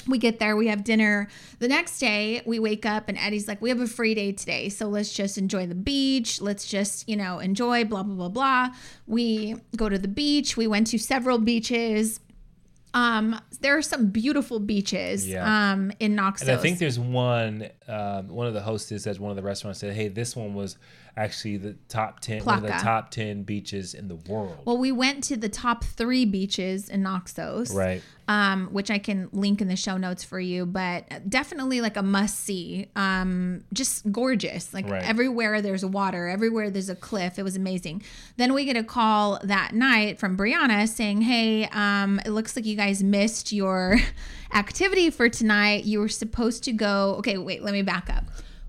We 0.07 0.17
get 0.17 0.39
there, 0.39 0.55
we 0.55 0.67
have 0.67 0.83
dinner. 0.83 1.27
The 1.59 1.67
next 1.67 1.99
day, 1.99 2.41
we 2.45 2.59
wake 2.59 2.85
up, 2.85 3.09
and 3.09 3.17
Eddie's 3.17 3.47
like, 3.47 3.61
We 3.61 3.69
have 3.69 3.81
a 3.81 3.87
free 3.87 4.13
day 4.15 4.31
today. 4.31 4.69
So 4.69 4.87
let's 4.87 5.13
just 5.13 5.37
enjoy 5.37 5.67
the 5.67 5.75
beach. 5.75 6.41
Let's 6.41 6.67
just, 6.67 7.07
you 7.07 7.15
know, 7.15 7.39
enjoy, 7.39 7.85
blah, 7.85 8.03
blah, 8.03 8.15
blah, 8.15 8.29
blah. 8.29 8.75
We 9.05 9.55
go 9.75 9.89
to 9.89 9.97
the 9.97 10.07
beach. 10.07 10.57
We 10.57 10.67
went 10.67 10.87
to 10.87 10.97
several 10.97 11.37
beaches 11.39 12.19
um, 12.97 13.39
there 13.61 13.77
are 13.77 13.81
some 13.81 14.07
beautiful 14.07 14.59
beaches 14.59 15.27
yeah. 15.27 15.71
um, 15.71 15.91
in 15.99 16.15
Naxos. 16.15 16.47
And 16.47 16.57
I 16.57 16.61
think 16.61 16.79
there's 16.79 16.97
one, 16.97 17.69
um, 17.87 18.27
one 18.29 18.47
of 18.47 18.55
the 18.55 18.61
hostess 18.61 19.05
at 19.05 19.19
one 19.19 19.29
of 19.29 19.35
the 19.35 19.43
restaurants 19.43 19.79
said, 19.79 19.93
hey, 19.93 20.07
this 20.07 20.35
one 20.35 20.55
was 20.55 20.77
actually 21.17 21.57
the 21.57 21.73
top 21.89 22.19
10 22.19 22.45
one 22.45 22.57
of 22.57 22.61
the 22.61 22.69
top 22.69 23.09
10 23.09 23.43
beaches 23.43 23.93
in 23.95 24.07
the 24.07 24.15
world. 24.15 24.59
Well 24.65 24.77
we 24.77 24.91
went 24.91 25.23
to 25.25 25.35
the 25.35 25.49
top 25.49 25.83
three 25.83 26.25
beaches 26.25 26.89
in 26.89 27.03
naxos 27.03 27.75
right. 27.75 28.01
um, 28.27 28.67
which 28.67 28.91
i 28.91 28.99
can 28.99 29.27
link 29.31 29.59
in 29.59 29.67
the 29.67 29.75
show 29.75 29.97
notes 29.97 30.23
for 30.23 30.39
you 30.39 30.65
but 30.65 31.27
definitely 31.27 31.81
like 31.81 31.97
a 31.97 32.03
must 32.03 32.39
see 32.39 32.87
um, 32.95 33.63
just 33.73 34.09
gorgeous. 34.11 34.73
Like 34.73 34.87
right. 34.87 35.03
everywhere 35.03 35.61
there's 35.61 35.83
water 35.83 36.27
everywhere 36.27 36.69
there's 36.69 36.89
a 36.89 36.95
cliff 36.95 37.39
it 37.39 37.43
was 37.43 37.55
amazing. 37.55 38.03
Then 38.37 38.53
we 38.53 38.65
get 38.65 38.77
a 38.77 38.83
call 38.83 39.39
that 39.43 39.73
night 39.73 40.19
from 40.19 40.37
brianna 40.37 40.87
saying 40.87 41.21
hey 41.21 41.65
um, 41.69 42.21
it 42.25 42.29
looks 42.29 42.55
like 42.55 42.65
you 42.65 42.75
guys 42.75 43.03
missed 43.03 43.51
your 43.51 43.97
activity 44.53 45.09
for 45.09 45.29
tonight. 45.29 45.85
You 45.85 45.99
were 45.99 46.09
supposed 46.09 46.63
to 46.65 46.73
go 46.73 47.15
okay 47.19 47.39
wait 47.39 47.63
let 47.63 47.73
me 47.73 47.81
back 47.81 48.07
up 48.11 48.25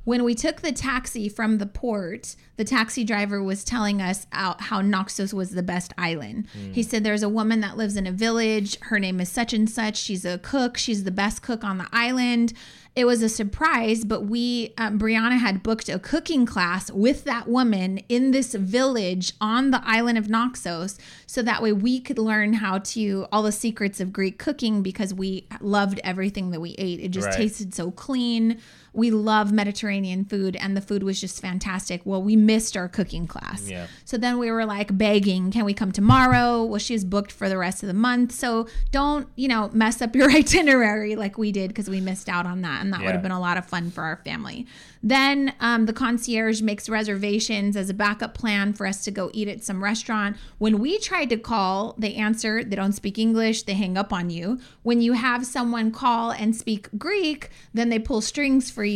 when 0.09 0.25
we 0.25 0.35
took 0.35 0.63
the 0.63 0.73
taxi 0.73 1.29
from 1.29 1.59
the 1.59 1.67
port, 1.67 2.35
the 2.57 2.65
taxi 2.65 3.05
driver 3.05 3.43
was 3.43 3.63
telling 3.63 4.01
us 4.01 4.27
out 4.33 4.59
how 4.63 4.81
Naxos 4.81 5.35
was 5.35 5.51
the 5.51 5.63
best 5.63 5.93
island. 5.99 6.47
Mm. 6.59 6.73
He 6.73 6.83
said 6.83 7.05
there's 7.05 7.23
a 7.23 7.29
woman 7.29 7.61
that 7.61 7.77
lives 7.77 7.95
in 7.95 8.07
a 8.07 8.11
village. 8.11 8.81
Her 8.81 8.99
name 8.99 9.21
is 9.21 9.29
such 9.29 9.53
and 9.53 9.69
such. 9.69 9.99
She's 9.99 10.25
a 10.25 10.39
cook. 10.39 10.79
She's 10.79 11.05
the 11.05 11.11
best 11.11 11.43
cook 11.43 11.63
on 11.63 11.77
the 11.77 11.89
island. 11.93 12.55
It 12.97 13.05
was 13.05 13.23
a 13.23 13.29
surprise, 13.29 14.03
but 14.03 14.23
we, 14.23 14.73
um, 14.79 14.99
Brianna 14.99 15.39
had 15.39 15.63
booked 15.63 15.91
a 15.91 15.99
cooking 15.99 16.47
class 16.47 16.91
with 16.91 17.25
that 17.25 17.47
woman 17.47 17.99
in 18.09 18.31
this 18.31 18.55
village 18.55 19.35
on 19.43 19.73
the 19.73 19.83
island 19.85 20.17
of 20.17 20.29
Naxos. 20.29 20.99
So 21.27 21.43
that 21.43 21.63
way 21.63 21.73
we 21.73 22.01
could 22.01 22.19
learn 22.19 22.55
how 22.55 22.79
to, 22.79 23.27
all 23.31 23.43
the 23.43 23.53
secrets 23.53 24.01
of 24.01 24.13
Greek 24.13 24.39
cooking 24.39 24.83
because 24.83 25.13
we 25.13 25.47
loved 25.61 26.01
everything 26.03 26.51
that 26.51 26.61
we 26.61 26.75
ate. 26.79 26.99
It 26.99 27.11
just 27.11 27.29
right. 27.29 27.37
tasted 27.37 27.75
so 27.75 27.91
clean 27.91 28.59
we 28.99 29.13
love 29.13 29.53
Mediterranean 29.53 30.25
food 30.25 30.57
and 30.57 30.77
the 30.77 30.81
food 30.81 31.05
was 31.05 31.21
just 31.21 31.41
fantastic. 31.41 32.03
Well, 32.05 32.21
we 32.21 32.35
missed 32.35 32.77
our 32.77 32.89
cooking 32.89 33.29
class. 33.29 33.71
Yeah. 33.71 33.87
So 34.05 34.19
then 34.19 34.39
we 34.39 34.51
were 34.51 34.67
like 34.67 34.99
begging, 34.99 35.53
can 35.53 35.65
we 35.65 35.73
come 35.73 35.93
tomorrow? 35.93 36.65
Well, 36.65 36.81
she's 36.81 37.05
booked 37.05 37.31
for 37.31 37.49
the 37.49 37.57
rest 37.57 37.85
of 37.85 37.87
the 37.87 37.95
month. 37.95 38.33
So 38.33 38.67
don't, 38.91 39.29
you 39.37 39.47
know, 39.47 39.71
mess 39.73 40.03
up 40.03 40.17
your 40.17 40.29
itinerary 40.35 41.15
like 41.15 41.39
we 41.39 41.53
did 41.53 41.69
because 41.69 41.89
we 41.89 42.01
missed 42.01 42.29
out 42.29 42.45
on 42.45 42.63
that. 42.63 42.83
And 42.83 42.93
that 42.93 43.01
yeah. 43.01 43.07
would 43.07 43.13
have 43.13 43.23
been 43.23 43.31
a 43.31 43.39
lot 43.39 43.57
of 43.57 43.67
fun 43.67 43.93
for 43.93 44.03
our 44.03 44.17
family. 44.17 44.67
Then 45.01 45.55
um, 45.61 45.87
the 45.87 45.93
concierge 45.93 46.61
makes 46.61 46.89
reservations 46.89 47.77
as 47.77 47.89
a 47.89 47.95
backup 47.95 48.35
plan 48.35 48.73
for 48.73 48.85
us 48.85 49.05
to 49.05 49.13
go 49.13 49.31
eat 49.33 49.47
at 49.47 49.63
some 49.63 49.83
restaurant. 49.83 50.37
When 50.59 50.81
we 50.81 50.99
tried 50.99 51.31
to 51.31 51.37
call, 51.37 51.95
they 51.99 52.15
answer, 52.15 52.65
they 52.65 52.75
don't 52.75 52.93
speak 52.93 53.17
English, 53.17 53.63
they 53.63 53.75
hang 53.75 53.97
up 53.97 54.13
on 54.13 54.29
you. 54.29 54.59
When 54.83 55.01
you 55.01 55.13
have 55.13 55.47
someone 55.47 55.93
call 55.93 56.33
and 56.33 56.57
speak 56.57 56.89
Greek, 56.99 57.51
then 57.73 57.91
they 57.91 58.01
pull 58.01 58.21
strings 58.21 58.73
for 58.73 58.85
you 58.85 58.88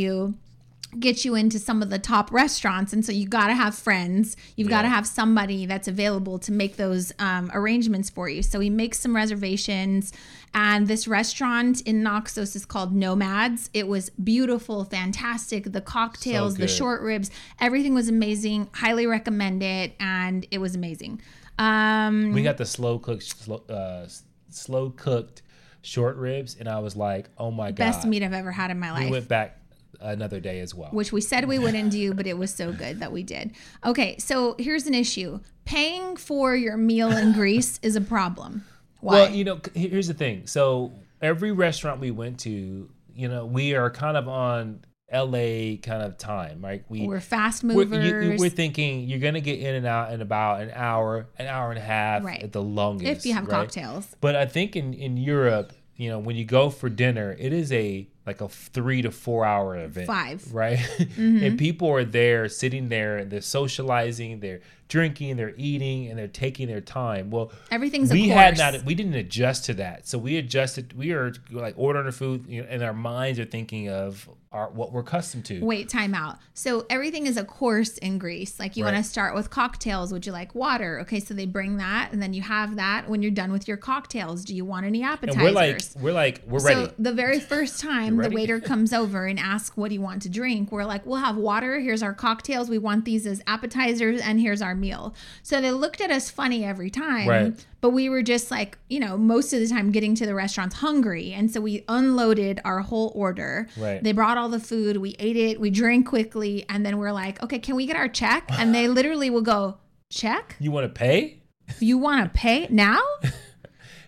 get 1.01 1.25
you 1.25 1.35
into 1.35 1.59
some 1.59 1.81
of 1.81 1.89
the 1.89 1.99
top 1.99 2.31
restaurants 2.31 2.93
and 2.93 3.03
so 3.03 3.11
you 3.11 3.27
got 3.27 3.47
to 3.47 3.55
have 3.55 3.75
friends 3.75 4.37
you've 4.57 4.69
yeah. 4.69 4.77
got 4.77 4.83
to 4.83 4.89
have 4.89 5.07
somebody 5.07 5.65
that's 5.65 5.89
available 5.89 6.39
to 6.39 6.53
make 6.53 6.77
those 6.77 7.13
um, 7.19 7.51
arrangements 7.55 8.11
for 8.11 8.29
you 8.29 8.43
so 8.43 8.61
he 8.61 8.69
makes 8.69 9.01
some 9.01 9.17
reservations 9.17 10.13
and 10.55 10.87
this 10.87 11.09
restaurant 11.09 11.81
in 11.83 12.03
Naxos 12.03 12.55
is 12.55 12.67
called 12.67 12.95
Nomads. 12.95 13.71
It 13.73 13.89
was 13.89 14.11
beautiful, 14.11 14.85
fantastic. 14.85 15.73
The 15.73 15.81
cocktails, 15.81 16.57
so 16.57 16.61
the 16.61 16.69
short 16.69 17.01
ribs, 17.01 17.31
everything 17.59 17.95
was 17.95 18.09
amazing. 18.09 18.69
Highly 18.75 19.07
recommend 19.07 19.63
it, 19.63 19.95
and 19.99 20.47
it 20.51 20.59
was 20.59 20.75
amazing. 20.75 21.23
Um, 21.59 22.33
we 22.33 22.43
got 22.43 22.59
the 22.59 22.67
slow 22.67 22.99
cooked, 22.99 23.23
slow, 23.23 23.63
uh, 23.69 24.07
slow 24.51 24.91
cooked 24.91 25.41
short 25.81 26.17
ribs, 26.17 26.57
and 26.59 26.69
I 26.69 26.81
was 26.81 26.97
like, 26.97 27.31
"Oh 27.39 27.51
my 27.51 27.71
god!" 27.71 27.77
Best 27.77 28.07
meat 28.07 28.23
I've 28.23 28.35
ever 28.35 28.53
had 28.53 28.71
in 28.71 28.79
my 28.79 28.93
life. 28.93 29.05
We 29.07 29.11
went 29.11 29.29
back 29.29 29.59
another 30.01 30.41
day 30.41 30.61
as 30.61 30.75
well. 30.75 30.91
Which 30.91 31.13
we 31.13 31.21
said 31.21 31.47
we 31.47 31.59
wouldn't 31.61 31.91
do, 31.91 32.15
but 32.15 32.27
it 32.27 32.39
was 32.39 32.53
so 32.53 32.73
good 32.73 33.01
that 33.01 33.13
we 33.13 33.23
did. 33.23 33.53
Okay, 33.85 34.17
so 34.19 34.57
here's 34.59 34.87
an 34.87 34.95
issue 34.95 35.41
paying 35.65 36.17
for 36.17 36.55
your 36.57 36.77
meal 36.77 37.11
in 37.17 37.33
Greece 37.35 37.79
is 37.83 37.97
a 37.97 38.01
problem. 38.01 38.65
Why? 39.01 39.15
Well, 39.15 39.31
you 39.31 39.45
know, 39.45 39.61
here's 39.75 40.09
the 40.09 40.15
thing. 40.15 40.47
So 40.47 40.93
every 41.21 41.53
restaurant 41.53 42.01
we 42.01 42.11
went 42.11 42.41
to, 42.41 42.89
you 43.15 43.29
know, 43.29 43.47
we 43.47 43.75
are 43.75 43.91
kind 43.91 44.17
of 44.17 44.29
on 44.29 44.85
LA 45.13 45.77
kind 45.83 46.03
of 46.03 46.17
time, 46.17 46.65
right? 46.65 46.85
We 46.89 47.07
we're 47.07 47.21
fast 47.21 47.65
movers. 47.65 47.91
We're, 47.91 48.23
you, 48.23 48.37
we're, 48.39 48.49
thinking 48.49 49.09
you're 49.09 49.19
gonna 49.19 49.41
get 49.41 49.61
in 49.61 49.75
and 49.75 49.87
out 49.87 50.13
in 50.13 50.23
about 50.23 50.63
an 50.63 50.71
hour, 50.75 51.27
an 51.39 51.47
hour 51.47 51.71
and 51.71 51.79
a 51.79 51.83
half 51.83 52.25
right. 52.25 52.43
at 52.43 52.53
the 52.53 52.63
longest. 52.63 53.11
If 53.11 53.27
you 53.27 53.35
have 53.35 53.47
right? 53.47 53.51
cocktails. 53.51 54.17
But 54.21 54.37
I 54.37 54.47
think 54.47 54.75
in 54.75 54.95
in 54.95 55.19
Europe, 55.19 55.75
you 55.97 56.09
know, 56.09 56.19
when 56.19 56.37
you 56.37 56.45
go 56.47 56.71
for 56.71 56.89
dinner, 56.89 57.37
it 57.39 57.53
is 57.53 57.71
a 57.73 58.09
like 58.27 58.41
a 58.41 58.49
three 58.49 59.03
to 59.03 59.11
four 59.11 59.45
hour 59.45 59.77
event. 59.77 60.07
Five. 60.07 60.53
Right? 60.53 60.79
Mm-hmm. 61.13 61.45
and 61.45 61.59
people 61.59 61.89
are 61.89 62.05
there 62.05 62.49
sitting 62.49 62.89
there 62.89 63.19
and 63.19 63.31
they're 63.31 63.41
socializing, 63.41 64.41
they're 64.41 64.61
drinking, 64.93 65.37
they're 65.37 65.55
eating, 65.57 66.09
and 66.09 66.19
they're 66.19 66.29
taking 66.29 66.69
their 66.69 66.83
time. 66.83 67.31
Well, 67.31 67.51
everything's 67.71 68.13
we 68.13 68.29
had 68.29 68.59
not 68.59 68.85
we 68.85 68.95
didn't 68.95 69.15
adjust 69.15 69.65
to 69.67 69.75
that. 69.75 70.07
So 70.07 70.19
we 70.19 70.37
adjusted 70.37 70.93
we 70.93 71.13
are 71.13 71.33
like 71.51 71.75
ordering 71.79 72.05
our 72.05 72.13
food 72.13 72.45
you 72.47 72.61
know, 72.61 72.69
and 72.69 72.83
our 72.83 72.93
minds 72.93 73.39
are 73.39 73.47
thinking 73.47 73.89
of 73.89 74.29
our 74.53 74.69
what 74.69 74.93
we're 74.93 75.01
accustomed 75.01 75.47
to. 75.47 75.61
Wait, 75.61 75.89
time 75.89 76.15
out. 76.15 76.37
So 76.53 76.85
everything 76.91 77.27
is 77.27 77.39
a 77.39 77.45
course 77.45 77.97
in 77.99 78.19
Greece. 78.19 78.61
Like 78.61 78.77
you 78.77 78.85
right. 78.85 78.93
want 78.93 79.03
to 79.03 79.11
start 79.11 79.35
with 79.35 79.49
cocktails. 79.49 80.13
Would 80.13 80.27
you 80.27 80.33
like 80.33 80.55
water? 80.55 81.01
Okay, 81.01 81.21
so 81.21 81.33
they 81.33 81.47
bring 81.47 81.79
that 81.79 82.11
and 82.13 82.23
then 82.23 82.35
you 82.35 82.43
have 82.43 82.77
that 82.77 83.09
when 83.09 83.23
you're 83.23 83.31
done 83.31 83.51
with 83.51 83.67
your 83.67 83.79
cocktails. 83.79 84.45
Do 84.45 84.55
you 84.55 84.67
want 84.67 84.85
any 84.85 85.03
appetizers? 85.03 85.37
And 85.37 85.43
we're 85.43 85.53
like 85.53 85.83
we're 85.99 86.13
like 86.13 86.43
we're 86.47 86.61
ready. 86.61 86.87
So 86.87 86.95
the 86.99 87.13
very 87.13 87.41
first 87.41 87.81
time 87.91 88.19
the 88.19 88.31
waiter 88.31 88.61
comes 88.73 88.93
over 88.93 89.25
and 89.25 89.39
asks 89.39 89.75
what 89.75 89.89
do 89.89 89.95
you 89.95 90.03
want 90.03 90.21
to 90.23 90.29
drink, 90.29 90.71
we're 90.71 90.85
like, 90.85 91.07
we'll 91.07 91.21
have 91.21 91.37
water. 91.37 91.81
Here's 91.81 92.03
our 92.03 92.13
cocktails. 92.13 92.69
We 92.69 92.79
want 92.79 93.07
these 93.07 93.27
as 93.27 93.41
appetizers 93.47 94.21
and 94.21 94.39
here's 94.39 94.61
our 94.61 94.75
meal. 94.83 95.15
So 95.43 95.61
they 95.61 95.71
looked 95.71 96.01
at 96.01 96.11
us 96.11 96.29
funny 96.29 96.65
every 96.65 96.91
time. 96.91 97.29
Right. 97.29 97.67
But 97.81 97.91
we 97.91 98.09
were 98.09 98.23
just 98.23 98.51
like, 98.51 98.77
you 98.91 99.01
know, 99.01 99.17
most 99.17 99.53
of 99.53 99.61
the 99.61 99.69
time 99.69 99.91
getting 99.91 100.15
to 100.17 100.27
the 100.27 100.35
restaurants 100.35 100.77
hungry. 100.77 101.33
And 101.33 101.51
so 101.51 101.61
we 101.61 101.85
unloaded 101.89 102.61
our 102.65 102.81
whole 102.81 103.13
order. 103.15 103.69
Right. 103.77 104.03
They 104.03 104.13
brought 104.13 104.37
all 104.37 104.49
the 104.49 104.61
food, 104.61 104.99
we 104.99 105.17
ate 105.19 105.37
it, 105.37 105.61
we 105.61 105.71
drank 105.71 106.07
quickly, 106.07 106.67
and 106.69 106.85
then 106.85 106.99
we're 106.99 107.13
like, 107.13 107.43
okay, 107.43 107.59
can 107.59 107.75
we 107.77 107.87
get 107.87 107.97
our 107.97 108.09
check? 108.09 108.49
And 108.51 108.75
they 108.75 108.89
literally 108.99 109.31
will 109.31 109.43
go, 109.43 109.79
check? 110.11 110.57
You 110.61 110.71
want 110.71 110.85
to 110.85 110.93
pay? 110.93 111.43
You 111.81 111.97
want 111.99 112.23
to 112.23 112.39
pay 112.39 112.67
now? 112.69 113.01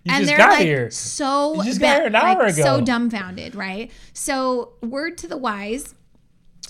You 0.05 0.13
and 0.13 0.29
they're 0.29 0.37
like 0.37 0.61
here. 0.61 0.91
so 0.91 1.55
you 1.55 1.65
just 1.65 1.81
got 1.81 1.97
here 1.97 2.07
an 2.09 2.15
hour 2.15 2.43
like, 2.43 2.53
ago. 2.53 2.63
so 2.63 2.81
dumbfounded, 2.83 3.55
right? 3.55 3.91
So 4.13 4.75
word 4.83 5.17
to 5.19 5.29
the 5.29 5.39
wise, 5.39 5.95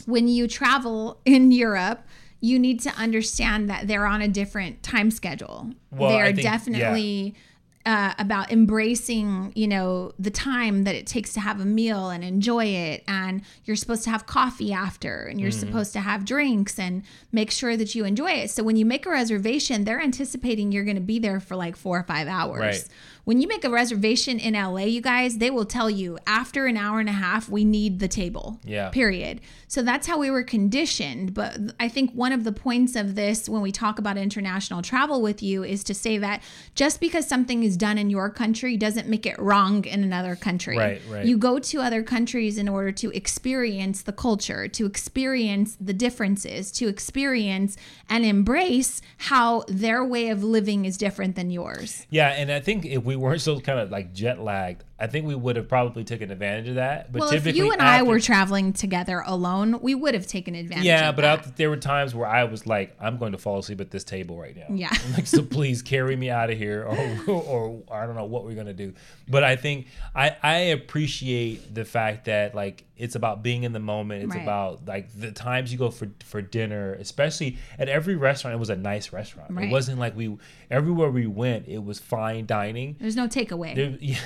when 0.07 0.29
you 0.29 0.47
travel 0.47 1.21
in 1.25 1.51
Europe, 1.51 2.07
you 2.45 2.59
need 2.59 2.79
to 2.79 2.91
understand 2.91 3.71
that 3.71 3.89
they're 3.89 4.05
on 4.05 4.21
a 4.21 4.29
different 4.29 4.83
time 4.83 5.11
schedule. 5.11 5.71
Well, 5.91 6.11
they're 6.11 6.27
think, 6.27 6.43
definitely 6.43 7.35
yeah. 7.35 7.41
Uh, 7.87 8.15
about 8.19 8.51
embracing, 8.51 9.53
you 9.55 9.69
know, 9.69 10.13
the 10.19 10.31
time 10.31 10.85
that 10.85 10.95
it 10.95 11.07
takes 11.07 11.35
to 11.35 11.41
have 11.41 11.61
a 11.61 11.65
meal 11.65 12.09
and 12.09 12.25
enjoy 12.25 12.65
it. 12.65 13.05
And 13.07 13.43
you're 13.65 13.77
supposed 13.77 14.05
to 14.05 14.11
have 14.11 14.27
coffee 14.27 14.73
after, 14.73 15.25
and 15.25 15.39
you're 15.41 15.51
mm-hmm. 15.51 15.61
supposed 15.61 15.93
to 15.95 16.01
have 16.01 16.25
drinks 16.25 16.79
and 16.79 17.03
make 17.33 17.51
sure 17.51 17.77
that 17.77 17.95
you 17.95 18.05
enjoy 18.05 18.33
it. 18.33 18.51
So 18.51 18.63
when 18.63 18.77
you 18.77 18.87
make 18.87 19.05
a 19.05 19.11
reservation, 19.11 19.85
they're 19.85 20.01
anticipating 20.01 20.73
you're 20.73 20.85
going 20.85 20.97
to 20.97 21.03
be 21.03 21.19
there 21.19 21.41
for 21.41 21.57
like 21.57 21.77
four 21.77 21.99
or 21.99 22.05
five 22.05 22.29
hours. 22.29 22.61
Right 22.61 22.89
when 23.25 23.41
you 23.41 23.49
make 23.49 23.65
a 23.65 23.71
reservation 23.71 24.39
in 24.39 24.55
LA, 24.55 24.85
you 24.85 25.01
guys, 25.01 25.39
they 25.39 25.51
will 25.51 25.65
tell 25.65 25.91
you 25.91 26.19
after 26.27 26.67
an 26.67 26.77
hour 26.77 27.01
and 27.01 27.09
a 27.09 27.13
half, 27.13 27.49
we 27.49 27.65
need 27.65 27.99
the 27.99 28.09
table. 28.09 28.61
Yeah. 28.65 28.91
Period. 28.91 29.41
So 29.67 29.83
that's 29.83 30.07
how 30.07 30.19
we 30.19 30.31
were 30.31 30.43
conditioned. 30.43 31.35
But 31.35 31.59
I 31.81 31.89
think 31.89 32.13
one 32.13 32.33
of 32.33 32.45
the 32.45 32.53
points 32.53 32.95
of 32.97 33.15
this 33.15 33.49
when 33.49 33.63
we 33.63 33.73
talk 33.73 33.99
about 33.99 34.17
international 34.17 34.83
travel 34.83 35.23
with 35.23 35.43
you 35.43 35.65
is 35.65 35.83
to 35.85 35.95
say 35.95 36.19
that 36.19 36.43
just 36.75 37.01
because 37.01 37.27
something 37.27 37.65
is 37.65 37.77
done 37.77 37.99
in 37.99 38.11
your 38.11 38.31
country 38.31 38.77
doesn't 38.77 39.09
make 39.09 39.27
it 39.27 39.39
wrong 39.39 39.85
in 39.85 40.05
another 40.05 40.37
country. 40.37 40.77
Right, 40.77 41.01
right. 41.09 41.25
You 41.25 41.39
go 41.39 41.59
to 41.59 41.81
other 41.81 42.03
countries 42.03 42.59
in 42.59 42.69
order 42.69 42.93
to 42.93 43.11
experience 43.11 44.03
the 44.03 44.13
culture, 44.13 44.69
to 44.69 44.87
experience 44.87 45.77
the 45.81 45.95
differences, 45.95 46.71
to 46.73 46.89
experience 46.89 47.77
and 48.09 48.25
embrace 48.25 49.01
how 49.17 49.65
their 49.67 50.05
way 50.05 50.29
of 50.29 50.45
living 50.45 50.85
is 50.85 50.97
different 50.99 51.37
than 51.37 51.51
yours. 51.51 52.07
Yeah, 52.11 52.29
and 52.29 52.53
I 52.53 52.61
think 52.61 52.85
if 52.85 53.03
we 53.03 53.14
weren't 53.17 53.41
so 53.41 53.61
kind 53.61 53.79
of 53.79 53.91
like 53.91 54.13
jet 54.13 54.41
lagged, 54.41 54.85
I 54.97 55.09
think 55.09 55.27
we 55.27 55.35
would 55.35 55.57
have 55.57 55.69
probably 55.69 56.05
taken 56.05 56.31
advantage 56.31 56.69
of 56.69 56.77
that. 56.77 57.11
But 57.11 57.21
well, 57.21 57.33
if 57.33 57.47
you 57.47 57.73
and 57.73 57.81
after, 57.81 57.99
I 57.99 58.03
were 58.03 58.21
traveling 58.21 58.73
together 58.73 59.25
alone, 59.27 59.81
we 59.81 59.93
would 59.95 60.15
have 60.15 60.29
taken 60.29 60.55
advantage. 60.55 60.85
Yeah, 60.85 61.11
but 61.11 61.25
I, 61.25 61.37
there 61.57 61.69
were 61.69 61.77
times 61.77 62.15
where 62.15 62.29
I 62.29 62.45
was 62.45 62.65
like, 62.65 62.95
"I'm 63.01 63.19
going 63.19 63.33
to 63.33 63.39
fall 63.39 63.59
asleep 63.59 63.81
at 63.81 63.91
this 63.91 64.05
table 64.05 64.39
right 64.39 64.57
now." 64.57 64.67
Yeah, 64.71 64.91
like 65.17 65.27
so, 65.27 65.43
please 65.55 65.83
carry 65.83 66.15
me 66.15 66.31
out 66.31 66.49
of 66.49 66.57
here, 66.59 66.85
or, 66.85 67.21
or, 67.27 67.43
or 67.43 67.83
I 67.93 68.07
don't 68.07 68.15
know 68.15 68.25
what 68.25 68.45
we're 68.45 68.55
gonna 68.55 68.73
do. 68.73 68.95
But 69.29 69.43
I 69.43 69.57
think 69.57 69.89
I 70.15 70.37
I 70.43 70.57
appreciate 70.57 71.75
the 71.75 71.85
fact 71.85 72.27
that 72.27 72.55
like 72.55 72.85
it's 72.97 73.17
about 73.17 73.43
being 73.43 73.65
in 73.65 73.73
the 73.73 73.81
moment. 73.81 74.23
It's 74.23 74.35
right. 74.35 74.43
about 74.43 74.87
like 74.87 75.09
the 75.19 75.33
times 75.33 75.73
you 75.73 75.79
go 75.79 75.91
for 75.91 76.09
for 76.23 76.41
dinner, 76.41 76.95
especially 76.95 77.59
at 77.79 77.89
every 77.89 78.15
restaurant. 78.15 78.55
It 78.55 78.59
was 78.59 78.71
a 78.71 78.77
nice 78.77 79.13
restaurant. 79.13 79.51
Right. 79.51 79.67
It 79.67 79.73
wasn't 79.73 79.99
like 79.99 80.17
we 80.17 80.37
everywhere 80.71 81.11
we 81.11 81.27
went. 81.27 81.67
It 81.67 81.83
was 81.83 81.99
fine 81.99 82.47
dining. 82.47 82.97
There's 83.01 83.17
no 83.17 83.27
takeaway. 83.27 83.75
There, 83.75 83.97
yeah. 84.01 84.19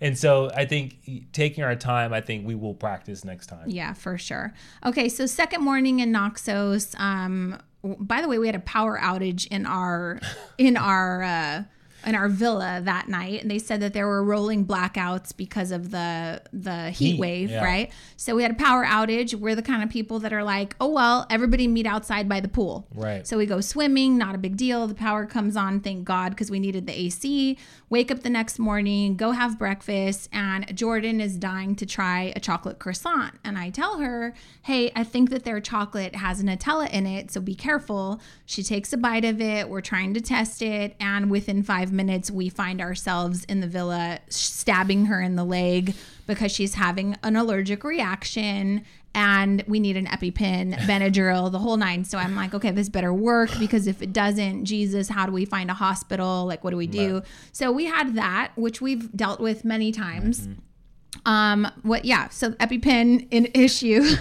And 0.00 0.16
so 0.16 0.50
I 0.54 0.64
think 0.64 1.32
taking 1.32 1.64
our 1.64 1.76
time. 1.76 2.12
I 2.12 2.20
think 2.20 2.46
we 2.46 2.54
will 2.54 2.74
practice 2.74 3.24
next 3.24 3.46
time. 3.46 3.64
Yeah, 3.66 3.92
for 3.92 4.18
sure. 4.18 4.52
Okay, 4.84 5.08
so 5.08 5.26
second 5.26 5.62
morning 5.62 6.00
in 6.00 6.12
Naxos. 6.12 6.94
Um, 6.98 7.60
by 7.82 8.22
the 8.22 8.28
way, 8.28 8.38
we 8.38 8.46
had 8.46 8.56
a 8.56 8.60
power 8.60 8.98
outage 8.98 9.46
in 9.48 9.66
our 9.66 10.20
in 10.58 10.76
our. 10.76 11.22
Uh, 11.22 11.62
in 12.06 12.14
our 12.14 12.28
villa 12.28 12.80
that 12.82 13.08
night 13.08 13.42
and 13.42 13.50
they 13.50 13.58
said 13.58 13.80
that 13.80 13.92
there 13.92 14.06
were 14.06 14.22
rolling 14.24 14.64
blackouts 14.64 15.36
because 15.36 15.70
of 15.70 15.90
the 15.90 16.40
the 16.52 16.90
heat, 16.90 17.12
heat 17.12 17.20
wave 17.20 17.50
yeah. 17.50 17.64
right? 17.64 17.92
So 18.16 18.34
we 18.34 18.42
had 18.42 18.52
a 18.52 18.54
power 18.54 18.84
outage. 18.84 19.34
We're 19.34 19.54
the 19.54 19.62
kind 19.62 19.82
of 19.82 19.90
people 19.90 20.20
that 20.20 20.32
are 20.32 20.44
like 20.44 20.74
oh 20.80 20.88
well 20.88 21.26
everybody 21.28 21.66
meet 21.66 21.86
outside 21.86 22.28
by 22.28 22.40
the 22.40 22.48
pool. 22.48 22.86
Right. 22.94 23.26
So 23.26 23.36
we 23.36 23.46
go 23.46 23.60
swimming 23.60 24.16
not 24.16 24.34
a 24.34 24.38
big 24.38 24.56
deal. 24.56 24.86
The 24.86 24.94
power 24.94 25.26
comes 25.26 25.56
on 25.56 25.80
thank 25.80 26.04
god 26.04 26.30
because 26.30 26.50
we 26.50 26.60
needed 26.60 26.86
the 26.86 26.98
ac 26.98 27.58
wake 27.90 28.10
up 28.10 28.20
the 28.20 28.30
next 28.30 28.58
morning 28.58 29.16
go 29.16 29.32
have 29.32 29.58
breakfast 29.58 30.28
and 30.32 30.76
jordan 30.76 31.20
is 31.20 31.36
dying 31.36 31.74
to 31.76 31.84
try 31.84 32.32
a 32.34 32.40
chocolate 32.40 32.78
croissant. 32.78 33.34
And 33.44 33.58
i 33.58 33.70
tell 33.70 33.98
her 33.98 34.34
hey 34.62 34.90
i 34.96 35.04
think 35.04 35.30
that 35.30 35.44
their 35.44 35.60
chocolate 35.60 36.14
has 36.16 36.42
nutella 36.42 36.90
in 36.90 37.06
it 37.06 37.30
so 37.30 37.40
be 37.40 37.54
careful. 37.54 38.20
She 38.46 38.62
takes 38.62 38.92
a 38.92 38.96
bite 38.96 39.24
of 39.24 39.40
it. 39.40 39.68
We're 39.68 39.80
trying 39.80 40.14
to 40.14 40.20
test 40.20 40.62
it 40.62 40.94
and 41.00 41.30
within 41.30 41.62
five 41.62 41.91
minutes, 41.92 42.30
we 42.30 42.48
find 42.48 42.80
ourselves 42.80 43.44
in 43.44 43.60
the 43.60 43.66
villa 43.66 44.18
stabbing 44.28 45.06
her 45.06 45.20
in 45.20 45.36
the 45.36 45.44
leg 45.44 45.94
because 46.26 46.52
she's 46.52 46.74
having 46.74 47.16
an 47.22 47.36
allergic 47.36 47.84
reaction 47.84 48.84
and 49.14 49.62
we 49.66 49.78
need 49.78 49.96
an 49.96 50.06
EpiPen, 50.06 50.74
Benadryl, 50.86 51.50
the 51.52 51.58
whole 51.58 51.76
nine. 51.76 52.04
So 52.04 52.18
I'm 52.18 52.34
like, 52.34 52.54
okay, 52.54 52.70
this 52.70 52.88
better 52.88 53.12
work 53.12 53.50
because 53.58 53.86
if 53.86 54.02
it 54.02 54.12
doesn't, 54.12 54.64
Jesus, 54.64 55.08
how 55.08 55.26
do 55.26 55.32
we 55.32 55.44
find 55.44 55.70
a 55.70 55.74
hospital? 55.74 56.46
Like, 56.46 56.64
what 56.64 56.70
do 56.70 56.76
we 56.76 56.86
do? 56.86 57.22
So 57.52 57.70
we 57.70 57.84
had 57.86 58.14
that, 58.14 58.52
which 58.56 58.80
we've 58.80 59.14
dealt 59.14 59.40
with 59.40 59.64
many 59.64 59.92
times. 59.92 60.40
Mm-hmm. 60.40 60.52
Um, 61.24 61.70
what, 61.82 62.04
yeah, 62.04 62.28
so 62.30 62.50
EpiPen 62.52 63.28
in 63.30 63.48
issue. 63.54 64.16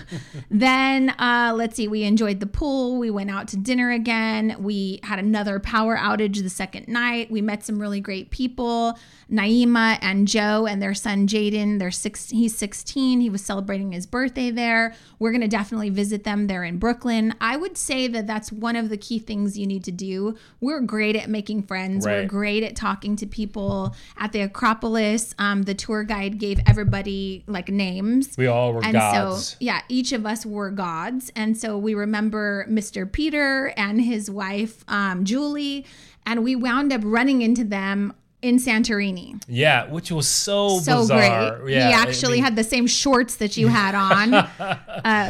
then, 0.50 1.10
uh, 1.12 1.54
let's 1.56 1.76
see, 1.76 1.88
we 1.88 2.04
enjoyed 2.04 2.40
the 2.40 2.48
pool. 2.48 2.98
We 2.98 3.10
went 3.10 3.32
out 3.32 3.48
to 3.50 3.58
dinner 3.58 3.92
again. 3.92 4.56
We 4.60 5.00
had 5.04 5.20
another 5.20 5.60
power 5.60 5.98
outage 5.98 6.42
the 6.42 6.50
second 6.50 6.88
night. 6.88 7.32
We 7.32 7.42
met 7.42 7.64
some 7.64 7.80
really 7.80 8.00
great 8.00 8.30
people. 8.30 8.98
Naima 9.32 9.98
and 10.02 10.28
Joe 10.28 10.68
and 10.68 10.82
their 10.82 10.94
son 10.94 11.26
Jaden. 11.26 11.80
They're 11.80 11.90
six. 11.90 12.30
He's 12.30 12.58
16. 12.58 13.22
He 13.22 13.30
was 13.30 13.42
celebrating 13.42 13.94
his 13.94 14.06
birthday 14.06 14.52
there. 14.52 14.94
We're 15.20 15.32
gonna 15.32 15.48
definitely 15.48 15.90
visit 15.90 16.24
them. 16.26 16.48
They're 16.48 16.66
in 16.66 16.78
Brooklyn. 16.78 17.34
I 17.40 17.56
would 17.56 17.78
say 17.78 18.08
that 18.10 18.28
that's 18.28 18.52
one 18.52 18.76
of 18.76 18.90
the 18.90 18.98
key 18.98 19.20
things 19.20 19.58
you 19.58 19.66
need 19.66 19.86
to 19.86 19.92
do. 19.92 20.36
We're 20.60 20.82
great 20.82 21.16
at 21.16 21.30
making 21.30 21.64
friends. 21.64 22.06
Right. 22.06 22.24
We're 22.24 22.28
great 22.28 22.64
at 22.64 22.76
talking 22.76 23.16
to 23.18 23.26
people 23.26 23.96
at 24.18 24.34
the 24.34 24.42
Acropolis. 24.42 25.34
Um, 25.40 25.64
the 25.64 25.76
tour 25.76 26.04
guide 26.04 26.38
gave 26.38 26.60
everybody 26.82 27.44
like 27.48 27.70
names. 27.70 28.36
We 28.38 28.48
all 28.48 28.74
were 28.74 28.84
and 28.84 28.94
gods. 28.94 29.50
So 29.50 29.58
yeah, 29.60 29.82
each 29.88 30.12
of 30.12 30.26
us 30.26 30.46
were 30.46 30.72
gods, 30.72 31.32
and 31.36 31.58
so 31.58 31.78
we 31.78 31.94
remember 31.94 32.66
Mr. 32.70 33.10
Peter 33.10 33.74
and 33.78 34.02
his 34.02 34.30
wife 34.30 34.84
um, 34.88 35.24
Julie 35.24 35.86
and 36.26 36.44
we 36.44 36.56
wound 36.56 36.94
up 36.94 37.02
running 37.04 37.42
into 37.42 37.64
them 37.64 38.14
in 38.42 38.58
Santorini. 38.58 39.42
Yeah, 39.48 39.88
which 39.92 40.12
was 40.12 40.28
so, 40.28 40.80
so 40.80 41.02
bizarre. 41.02 41.60
great. 41.60 41.76
Yeah, 41.76 41.88
he 41.88 41.94
actually 41.94 42.34
I 42.34 42.36
mean, 42.38 42.44
had 42.46 42.56
the 42.56 42.64
same 42.64 42.88
shorts 42.88 43.36
that 43.36 43.56
you 43.56 43.68
had 43.68 43.94
on, 43.94 44.34
uh, 44.60 44.80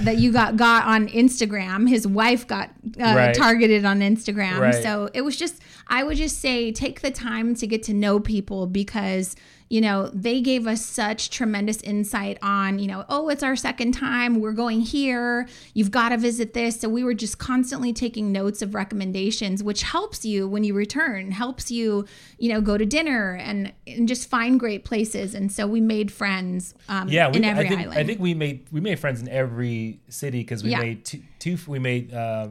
that 0.01 0.17
you 0.17 0.31
got 0.31 0.55
got 0.55 0.85
on 0.85 1.09
Instagram. 1.09 1.89
His 1.89 2.07
wife 2.07 2.47
got 2.47 2.69
uh, 2.99 3.03
right. 3.03 3.35
targeted 3.35 3.83
on 3.83 3.99
Instagram. 3.99 4.59
Right. 4.59 4.81
So 4.81 5.09
it 5.13 5.21
was 5.21 5.35
just, 5.35 5.61
I 5.91 6.03
would 6.03 6.17
just 6.17 6.39
say, 6.39 6.71
take 6.71 7.01
the 7.01 7.11
time 7.11 7.53
to 7.55 7.67
get 7.67 7.83
to 7.83 7.93
know 7.93 8.19
people 8.19 8.65
because 8.65 9.35
you 9.71 9.79
know, 9.79 10.09
they 10.13 10.41
gave 10.41 10.67
us 10.67 10.85
such 10.85 11.29
tremendous 11.29 11.79
insight 11.83 12.37
on, 12.41 12.77
you 12.77 12.87
know, 12.87 13.05
oh, 13.07 13.29
it's 13.29 13.41
our 13.41 13.55
second 13.55 13.93
time. 13.93 14.41
We're 14.41 14.51
going 14.51 14.81
here. 14.81 15.47
You've 15.73 15.91
got 15.91 16.09
to 16.09 16.17
visit 16.17 16.53
this. 16.53 16.81
So 16.81 16.89
we 16.89 17.05
were 17.05 17.13
just 17.13 17.37
constantly 17.37 17.93
taking 17.93 18.33
notes 18.33 18.61
of 18.61 18.75
recommendations, 18.75 19.63
which 19.63 19.83
helps 19.83 20.25
you 20.25 20.45
when 20.45 20.65
you 20.65 20.73
return, 20.73 21.31
helps 21.31 21.71
you, 21.71 22.05
you 22.37 22.49
know, 22.49 22.59
go 22.59 22.77
to 22.77 22.85
dinner 22.85 23.35
and, 23.41 23.71
and 23.87 24.09
just 24.09 24.27
find 24.27 24.59
great 24.59 24.83
places. 24.83 25.33
And 25.33 25.49
so 25.49 25.65
we 25.67 25.79
made 25.79 26.11
friends 26.11 26.73
um, 26.89 27.07
yeah, 27.07 27.29
we, 27.29 27.37
in 27.37 27.45
every 27.45 27.67
I 27.67 27.69
think, 27.69 27.79
island. 27.79 27.97
I 27.97 28.03
think 28.03 28.19
we 28.19 28.33
made 28.33 28.67
we 28.73 28.81
made 28.81 28.99
friends 28.99 29.21
in 29.21 29.29
every 29.29 30.01
city 30.09 30.39
because 30.39 30.65
we 30.65 30.71
yeah. 30.71 30.79
made 30.79 31.05
two, 31.05 31.21
two, 31.39 31.57
we 31.65 31.79
made 31.79 32.13
uh, 32.13 32.49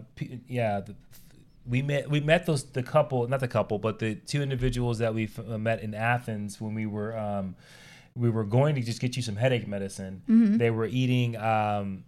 yeah 0.49 0.81
the, 0.81 0.95
we 1.67 1.83
met 1.83 2.11
we 2.11 2.21
met 2.21 2.47
those 2.47 2.65
the 2.65 2.83
couple 2.83 3.27
not 3.29 3.41
the 3.41 3.49
couple 3.49 3.79
but 3.79 3.99
the 3.99 4.15
two 4.15 4.43
individuals 4.43 4.99
that 4.99 5.15
we 5.15 5.29
uh, 5.49 5.59
met 5.59 5.83
in 5.83 5.95
Athens 5.95 6.61
when 6.61 6.75
we 6.75 6.87
were 6.87 7.17
um, 7.17 7.55
we 8.15 8.31
were 8.31 8.45
going 8.45 8.75
to 8.75 8.83
just 8.83 9.01
get 9.01 9.17
you 9.17 9.23
some 9.23 9.37
headache 9.37 9.69
medicine. 9.69 10.23
Mm-hmm. 10.29 10.57
They 10.57 10.71
were 10.71 10.87
eating 10.87 11.37
um, 11.37 12.05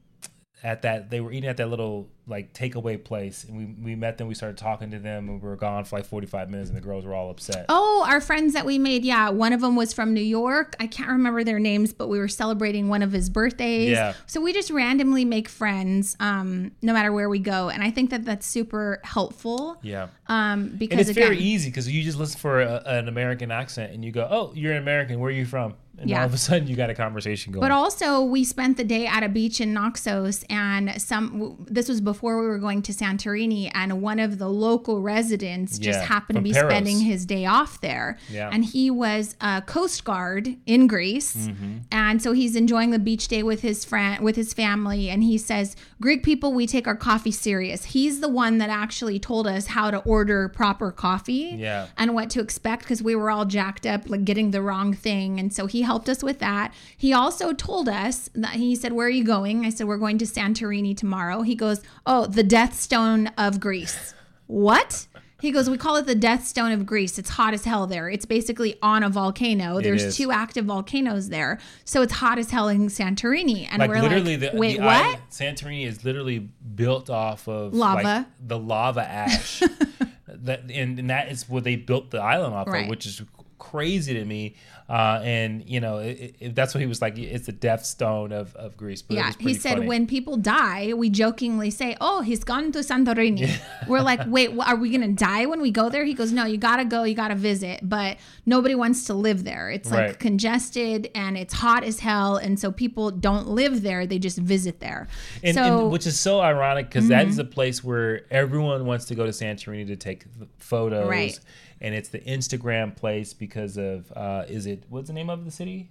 at 0.62 0.83
that 0.83 1.11
they 1.11 1.21
were 1.21 1.33
eating 1.33 1.49
at 1.49 1.57
that 1.59 1.69
little 1.69 2.09
like 2.27 2.53
takeaway 2.53 3.03
place. 3.03 3.45
And 3.45 3.57
we, 3.57 3.65
we 3.83 3.95
met 3.97 4.19
them 4.19 4.29
we 4.29 4.35
started 4.35 4.57
talking 4.57 4.91
to 4.93 4.99
them 4.99 5.29
and 5.29 5.43
we 5.43 5.49
were 5.49 5.57
gone 5.57 5.85
for 5.85 5.97
like 5.97 6.07
45 6.07 6.51
minutes 6.51 6.69
and 6.69 6.77
the 6.77 6.83
girls 6.83 7.05
were 7.05 7.15
all 7.15 7.31
upset. 7.31 7.67
Oh 7.69 8.05
our 8.09 8.21
friends 8.21 8.55
that 8.55 8.65
we 8.65 8.79
made 8.79 9.05
yeah. 9.05 9.31
One 9.31 9.53
of 9.53 9.61
them 9.61 9.77
was 9.77 9.93
from 9.93 10.15
new 10.15 10.21
york. 10.21 10.77
I 10.79 10.87
can't 10.87 11.09
remember 11.09 11.43
their 11.45 11.59
names 11.59 11.93
but 11.93 12.09
we 12.09 12.19
were 12.19 12.29
celebrating 12.29 12.89
one 12.89 13.03
of 13.03 13.13
his 13.13 13.29
birthdays. 13.29 13.91
Yeah. 13.91 14.15
So 14.27 14.41
we 14.41 14.53
just 14.53 14.71
randomly 14.71 15.25
make 15.25 15.49
friends 15.49 16.17
um, 16.21 16.73
no 16.81 16.93
matter 16.93 17.13
where 17.13 17.29
we 17.29 17.39
go. 17.39 17.69
And 17.69 17.83
i 17.83 17.91
think 17.91 18.11
that 18.11 18.25
that's 18.25 18.47
super 18.47 19.01
helpful. 19.05 19.79
Yeah 19.83 20.09
um, 20.33 20.68
because 20.77 20.92
and 20.92 21.01
it's 21.01 21.11
again, 21.11 21.29
very 21.29 21.38
easy 21.38 21.71
because 21.71 21.90
you 21.90 22.03
just 22.03 22.18
listen 22.18 22.38
for 22.38 22.61
a, 22.61 22.83
an 22.87 23.09
american 23.09 23.51
accent 23.51 23.92
and 23.92 24.05
you 24.05 24.11
go 24.11 24.27
oh 24.31 24.53
you're 24.55 24.73
an 24.73 24.79
american 24.79 25.21
where 25.21 25.29
are 25.29 25.33
you 25.33 25.45
from 25.45 25.75
and 25.99 26.09
yeah. 26.09 26.21
all 26.21 26.27
of 26.27 26.35
a 26.35 26.38
sudden 26.38 26.66
you 26.66 26.75
got 26.75 26.90
a 26.90 26.95
conversation 26.95 27.53
going. 27.53 27.61
But 27.61 27.71
also, 27.71 28.23
we 28.23 28.45
spent 28.45 28.77
the 28.77 28.85
day 28.85 29.07
at 29.07 29.23
a 29.23 29.29
beach 29.29 29.61
in 29.61 29.73
Naxos, 29.75 30.45
and 30.49 31.01
some. 31.01 31.64
This 31.68 31.88
was 31.88 32.01
before 32.01 32.40
we 32.40 32.47
were 32.47 32.59
going 32.59 32.83
to 32.83 32.92
Santorini, 32.92 33.71
and 33.75 34.01
one 34.01 34.18
of 34.18 34.38
the 34.38 34.49
local 34.49 35.01
residents 35.03 35.79
just 35.79 36.01
yeah, 36.01 36.05
happened 36.05 36.37
to 36.37 36.42
be 36.42 36.53
Paros. 36.53 36.71
spending 36.71 37.01
his 37.01 37.27
day 37.27 37.47
off 37.47 37.81
there. 37.81 38.18
Yeah. 38.31 38.51
And 38.53 38.64
he 38.64 38.90
was 38.90 39.37
a 39.40 39.62
Coast 39.62 40.05
Guard 40.05 40.57
in 40.66 40.87
Greece, 40.87 41.37
mm-hmm. 41.37 41.79
and 41.90 42.23
so 42.23 42.33
he's 42.33 42.57
enjoying 42.57 42.90
the 42.90 42.99
beach 42.99 43.29
day 43.29 43.42
with 43.42 43.61
his 43.61 43.85
friend, 43.85 44.25
with 44.25 44.37
his 44.37 44.55
family, 44.55 45.11
and 45.11 45.23
he 45.23 45.37
says, 45.37 45.77
"Greek 46.01 46.23
people, 46.23 46.53
we 46.53 46.66
take 46.66 46.87
our 46.87 46.97
coffee 46.97 47.31
serious." 47.31 47.85
He's 47.87 48.21
the 48.21 48.29
one 48.29 48.59
that 48.59 48.71
actually 48.71 49.18
told 49.18 49.47
us 49.47 49.66
how 49.68 49.90
to 49.90 49.99
order 49.99 50.22
proper 50.49 50.93
coffee, 50.93 51.55
yeah. 51.57 51.89
and 51.97 52.15
what 52.15 52.31
to 52.31 52.41
expect 52.41 52.83
because 52.83 53.03
we 53.03 53.15
were 53.15 53.31
all 53.31 53.45
jacked 53.45 53.87
up, 53.87 54.09
like 54.09 54.25
getting 54.25 54.51
the 54.51 54.63
wrong 54.63 54.95
thing, 54.95 55.39
and 55.39 55.53
so 55.53 55.67
he 55.67 55.83
helped 55.83 56.09
us 56.09 56.23
with 56.23 56.39
that. 56.39 56.73
He 56.97 57.13
also 57.13 57.53
told 57.53 57.89
us 57.89 58.31
that 58.35 58.55
he 58.55 58.75
said, 58.75 58.93
Where 58.93 59.07
are 59.07 59.11
you 59.11 59.25
going? 59.25 59.65
I 59.65 59.71
said, 59.71 59.87
We're 59.87 59.97
going 59.97 60.19
to 60.19 60.25
Santorini 60.25 60.97
tomorrow. 60.97 61.43
He 61.43 61.55
goes, 61.55 61.81
Oh, 62.07 62.27
the 62.27 62.43
Death 62.43 62.75
Stone 62.75 63.29
of 63.39 63.61
Greece. 63.61 64.15
what? 64.47 65.07
He 65.43 65.51
goes, 65.51 65.69
We 65.69 65.77
call 65.77 65.97
it 65.97 66.07
the 66.07 66.15
Death 66.15 66.47
Stone 66.47 66.71
of 66.71 66.87
Greece. 66.87 67.19
It's 67.19 67.31
hot 67.31 67.53
as 67.53 67.65
hell 67.65 67.89
there. 67.89 68.09
It's 68.09 68.25
basically 68.25 68.79
on 68.81 69.03
a 69.03 69.09
volcano. 69.09 69.81
There's 69.81 70.17
two 70.17 70.31
active 70.31 70.67
volcanoes 70.67 71.31
there. 71.31 71.59
So 71.85 72.01
it's 72.03 72.13
hot 72.13 72.39
as 72.39 72.53
hell 72.53 72.69
in 72.69 72.87
Santorini. 72.87 73.67
And 73.69 73.81
like 73.81 73.91
we're 73.91 74.03
literally 74.03 74.37
like, 74.37 74.53
the, 74.53 74.59
Wait, 74.59 74.77
the 74.77 74.85
what? 74.85 74.95
Island, 74.95 75.23
Santorini 75.31 75.85
is 75.85 76.05
literally 76.05 76.39
built 76.39 77.11
off 77.11 77.49
of 77.49 77.75
lava, 77.75 78.03
like, 78.03 78.27
the 78.47 78.57
lava 78.57 79.03
ash. 79.03 79.63
that 80.35 80.62
and, 80.71 80.99
and, 80.99 81.11
that 81.11 81.31
is 81.31 81.49
what 81.49 81.64
they 81.64 81.77
built 81.77 82.11
the 82.11 82.18
island 82.18 82.55
off 82.55 82.66
right. 82.66 82.85
of, 82.85 82.90
which 82.90 83.07
is 83.07 83.23
crazy 83.62 84.14
to 84.14 84.25
me. 84.25 84.57
Uh, 84.88 85.20
and 85.22 85.66
you 85.66 85.81
know, 85.81 85.98
it, 85.98 86.35
it, 86.40 86.55
that's 86.55 86.75
what 86.75 86.81
he 86.81 86.87
was 86.87 87.01
like. 87.01 87.16
It's 87.16 87.46
the 87.46 87.53
death 87.53 87.85
stone 87.85 88.33
of, 88.33 88.55
of 88.57 88.77
Greece. 88.77 89.01
But 89.01 89.16
yeah, 89.16 89.33
he 89.38 89.55
said 89.55 89.75
funny. 89.75 89.87
when 89.87 90.07
people 90.07 90.37
die, 90.37 90.92
we 90.94 91.09
jokingly 91.09 91.70
say, 91.70 91.96
"Oh, 92.01 92.20
he's 92.20 92.44
gone 92.44 92.72
to 92.72 92.81
Santorini." 92.81 93.40
Yeah. 93.40 93.57
We're 93.88 94.03
like, 94.03 94.20
"Wait, 94.27 94.51
are 94.59 94.77
we 94.77 94.90
gonna 94.90 95.12
die 95.12 95.46
when 95.46 95.62
we 95.62 95.70
go 95.70 95.88
there?" 95.88 96.05
He 96.05 96.12
goes, 96.12 96.33
"No, 96.33 96.44
you 96.44 96.59
gotta 96.59 96.85
go, 96.85 97.05
you 97.05 97.14
gotta 97.14 97.37
visit, 97.37 97.88
but 97.88 98.18
nobody 98.44 98.75
wants 98.75 99.05
to 99.05 99.14
live 99.14 99.44
there. 99.44 99.70
It's 99.70 99.90
like 99.90 99.98
right. 99.98 100.18
congested 100.18 101.11
and 101.14 101.38
it's 101.38 101.55
hot 101.55 101.85
as 101.85 102.01
hell, 102.01 102.37
and 102.37 102.59
so 102.59 102.72
people 102.72 103.12
don't 103.12 103.48
live 103.48 103.83
there; 103.83 104.07
they 104.07 104.18
just 104.18 104.38
visit 104.38 104.81
there." 104.81 105.09
And, 105.42 105.55
so, 105.55 105.85
and 105.85 105.92
which 105.92 106.07
is 106.07 106.18
so 106.18 106.40
ironic 106.40 106.90
because 106.90 107.09
mm-hmm. 107.09 107.40
a 107.40 107.44
place 107.44 107.83
where 107.83 108.27
everyone 108.31 108.85
wants 108.85 109.07
to 109.07 109.14
go 109.14 109.25
to 109.25 109.33
Santorini 109.33 109.87
to 109.87 109.96
take 109.96 110.25
photos. 110.59 111.09
Right 111.09 111.38
and 111.83 111.95
it's 111.95 112.09
the 112.09 112.21
Instagram 112.21 112.97
place 112.97 113.35
because 113.35 113.77
of 113.77 114.11
uh, 114.16 114.45
is 114.49 114.66
it 114.66 114.85
what's 114.88 115.09
the 115.09 115.12
name 115.12 115.29
of 115.29 115.45
the 115.45 115.51
city? 115.51 115.90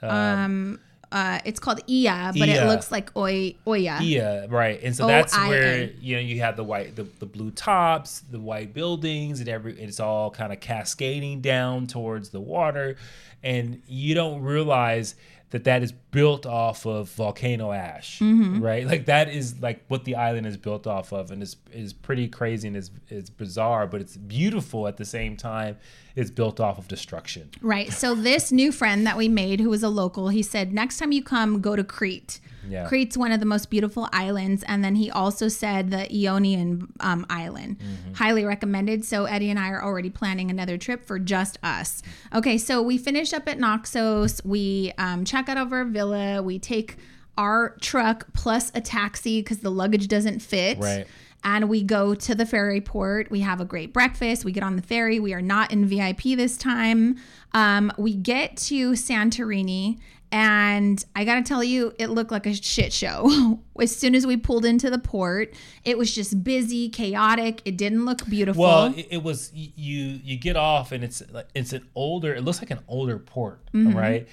Um, 0.00 0.10
um 0.10 0.80
uh, 1.10 1.40
it's 1.44 1.60
called 1.60 1.78
Ia, 1.90 2.32
but 2.38 2.48
Ia. 2.48 2.64
it 2.64 2.66
looks 2.68 2.90
like 2.90 3.14
Oi 3.16 3.54
Oya. 3.66 3.98
Ia, 4.00 4.46
right? 4.48 4.80
And 4.82 4.96
so 4.96 5.06
that's 5.06 5.36
O-I-A. 5.36 5.48
where 5.48 5.90
you 6.00 6.16
know 6.16 6.22
you 6.22 6.40
have 6.40 6.56
the 6.56 6.64
white, 6.64 6.96
the, 6.96 7.06
the 7.18 7.26
blue 7.26 7.50
tops, 7.50 8.20
the 8.30 8.40
white 8.40 8.72
buildings, 8.72 9.40
and 9.40 9.48
every 9.48 9.78
it's 9.78 10.00
all 10.00 10.30
kind 10.30 10.52
of 10.52 10.60
cascading 10.60 11.42
down 11.42 11.86
towards 11.86 12.30
the 12.30 12.40
water, 12.40 12.96
and 13.42 13.82
you 13.86 14.14
don't 14.14 14.42
realize 14.42 15.14
that 15.52 15.64
that 15.64 15.82
is 15.82 15.92
built 15.92 16.46
off 16.46 16.86
of 16.86 17.10
volcano 17.10 17.72
ash, 17.72 18.20
mm-hmm. 18.20 18.62
right? 18.62 18.86
Like 18.86 19.04
that 19.06 19.28
is 19.28 19.60
like 19.60 19.84
what 19.88 20.04
the 20.04 20.16
island 20.16 20.46
is 20.46 20.56
built 20.56 20.86
off 20.86 21.12
of, 21.12 21.30
and 21.30 21.42
is 21.42 21.56
is 21.70 21.92
pretty 21.92 22.26
crazy 22.26 22.68
and 22.68 22.76
is 22.76 22.90
is 23.10 23.28
bizarre, 23.28 23.86
but 23.86 24.00
it's 24.00 24.16
beautiful 24.16 24.88
at 24.88 24.96
the 24.96 25.04
same 25.04 25.36
time. 25.36 25.76
It's 26.16 26.30
built 26.30 26.58
off 26.58 26.78
of 26.78 26.88
destruction, 26.88 27.50
right? 27.60 27.92
So 27.92 28.14
this 28.14 28.50
new 28.50 28.72
friend 28.72 29.06
that 29.06 29.16
we 29.16 29.28
made, 29.28 29.60
who 29.60 29.70
was 29.70 29.82
a 29.82 29.88
local, 29.88 30.28
he 30.28 30.42
said, 30.42 30.72
next 30.72 30.98
time 30.98 31.12
you 31.12 31.22
come, 31.22 31.60
go 31.60 31.76
to 31.76 31.84
Crete 31.84 32.40
yeah. 32.68 32.86
Crete's 32.86 33.16
one 33.16 33.32
of 33.32 33.40
the 33.40 33.46
most 33.46 33.70
beautiful 33.70 34.08
islands. 34.12 34.62
And 34.66 34.84
then 34.84 34.94
he 34.94 35.10
also 35.10 35.48
said 35.48 35.90
the 35.90 36.12
Ionian 36.12 36.92
um, 37.00 37.26
island. 37.28 37.78
Mm-hmm. 37.78 38.14
Highly 38.14 38.44
recommended. 38.44 39.04
So 39.04 39.24
Eddie 39.24 39.50
and 39.50 39.58
I 39.58 39.70
are 39.70 39.82
already 39.82 40.10
planning 40.10 40.50
another 40.50 40.78
trip 40.78 41.04
for 41.04 41.18
just 41.18 41.58
us. 41.62 42.02
Okay, 42.34 42.58
so 42.58 42.82
we 42.82 42.98
finish 42.98 43.32
up 43.32 43.48
at 43.48 43.58
Naxos. 43.58 44.44
We 44.44 44.92
um, 44.98 45.24
check 45.24 45.48
out 45.48 45.56
of 45.56 45.72
our 45.72 45.84
villa. 45.84 46.42
We 46.42 46.58
take 46.58 46.96
our 47.38 47.76
truck 47.80 48.32
plus 48.34 48.70
a 48.74 48.80
taxi 48.80 49.40
because 49.40 49.58
the 49.58 49.70
luggage 49.70 50.08
doesn't 50.08 50.40
fit. 50.40 50.78
Right 50.78 51.06
and 51.44 51.68
we 51.68 51.82
go 51.82 52.14
to 52.14 52.34
the 52.34 52.46
ferry 52.46 52.80
port. 52.80 53.30
We 53.30 53.40
have 53.40 53.60
a 53.60 53.64
great 53.64 53.92
breakfast. 53.92 54.44
We 54.44 54.52
get 54.52 54.62
on 54.62 54.76
the 54.76 54.82
ferry. 54.82 55.18
We 55.18 55.34
are 55.34 55.42
not 55.42 55.72
in 55.72 55.86
VIP 55.86 56.22
this 56.36 56.56
time. 56.56 57.16
Um, 57.52 57.92
we 57.98 58.14
get 58.14 58.56
to 58.58 58.92
Santorini, 58.92 59.98
and 60.32 61.04
I 61.14 61.26
got 61.26 61.34
to 61.34 61.42
tell 61.42 61.62
you, 61.62 61.92
it 61.98 62.08
looked 62.08 62.30
like 62.30 62.46
a 62.46 62.54
shit 62.54 62.90
show. 62.90 63.60
as 63.80 63.94
soon 63.94 64.14
as 64.14 64.26
we 64.26 64.38
pulled 64.38 64.64
into 64.64 64.88
the 64.88 64.98
port, 64.98 65.52
it 65.84 65.98
was 65.98 66.12
just 66.12 66.42
busy, 66.42 66.88
chaotic. 66.88 67.60
It 67.66 67.76
didn't 67.76 68.06
look 68.06 68.26
beautiful. 68.26 68.62
Well, 68.62 68.94
it, 68.96 69.08
it 69.10 69.22
was 69.22 69.52
you. 69.54 70.20
You 70.24 70.38
get 70.38 70.56
off, 70.56 70.90
and 70.90 71.04
it's 71.04 71.22
it's 71.54 71.74
an 71.74 71.86
older. 71.94 72.34
It 72.34 72.44
looks 72.44 72.60
like 72.60 72.70
an 72.70 72.80
older 72.88 73.18
port, 73.18 73.60
mm-hmm. 73.74 73.94
right? 73.94 74.26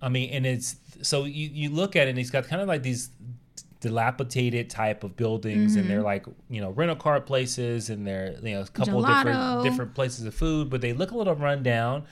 I 0.00 0.08
mean, 0.08 0.30
and 0.30 0.46
it's 0.46 0.76
so 1.02 1.24
you 1.24 1.50
you 1.52 1.68
look 1.68 1.96
at 1.96 2.06
it, 2.06 2.10
and 2.10 2.18
it's 2.18 2.30
got 2.30 2.46
kind 2.46 2.62
of 2.62 2.66
like 2.66 2.82
these 2.82 3.10
dilapidated 3.80 4.70
type 4.70 5.04
of 5.04 5.16
buildings, 5.18 5.72
mm-hmm. 5.72 5.80
and 5.80 5.90
they're 5.90 6.02
like 6.02 6.24
you 6.48 6.62
know 6.62 6.70
rental 6.70 6.96
car 6.96 7.20
places, 7.20 7.90
and 7.90 8.06
they're 8.06 8.36
you 8.42 8.54
know 8.54 8.62
a 8.62 8.66
couple 8.68 9.02
different 9.02 9.64
different 9.64 9.94
places 9.94 10.24
of 10.24 10.34
food, 10.34 10.70
but 10.70 10.80
they 10.80 10.94
look 10.94 11.10
a 11.10 11.16
little 11.18 11.34
run 11.34 11.62
down, 11.62 12.04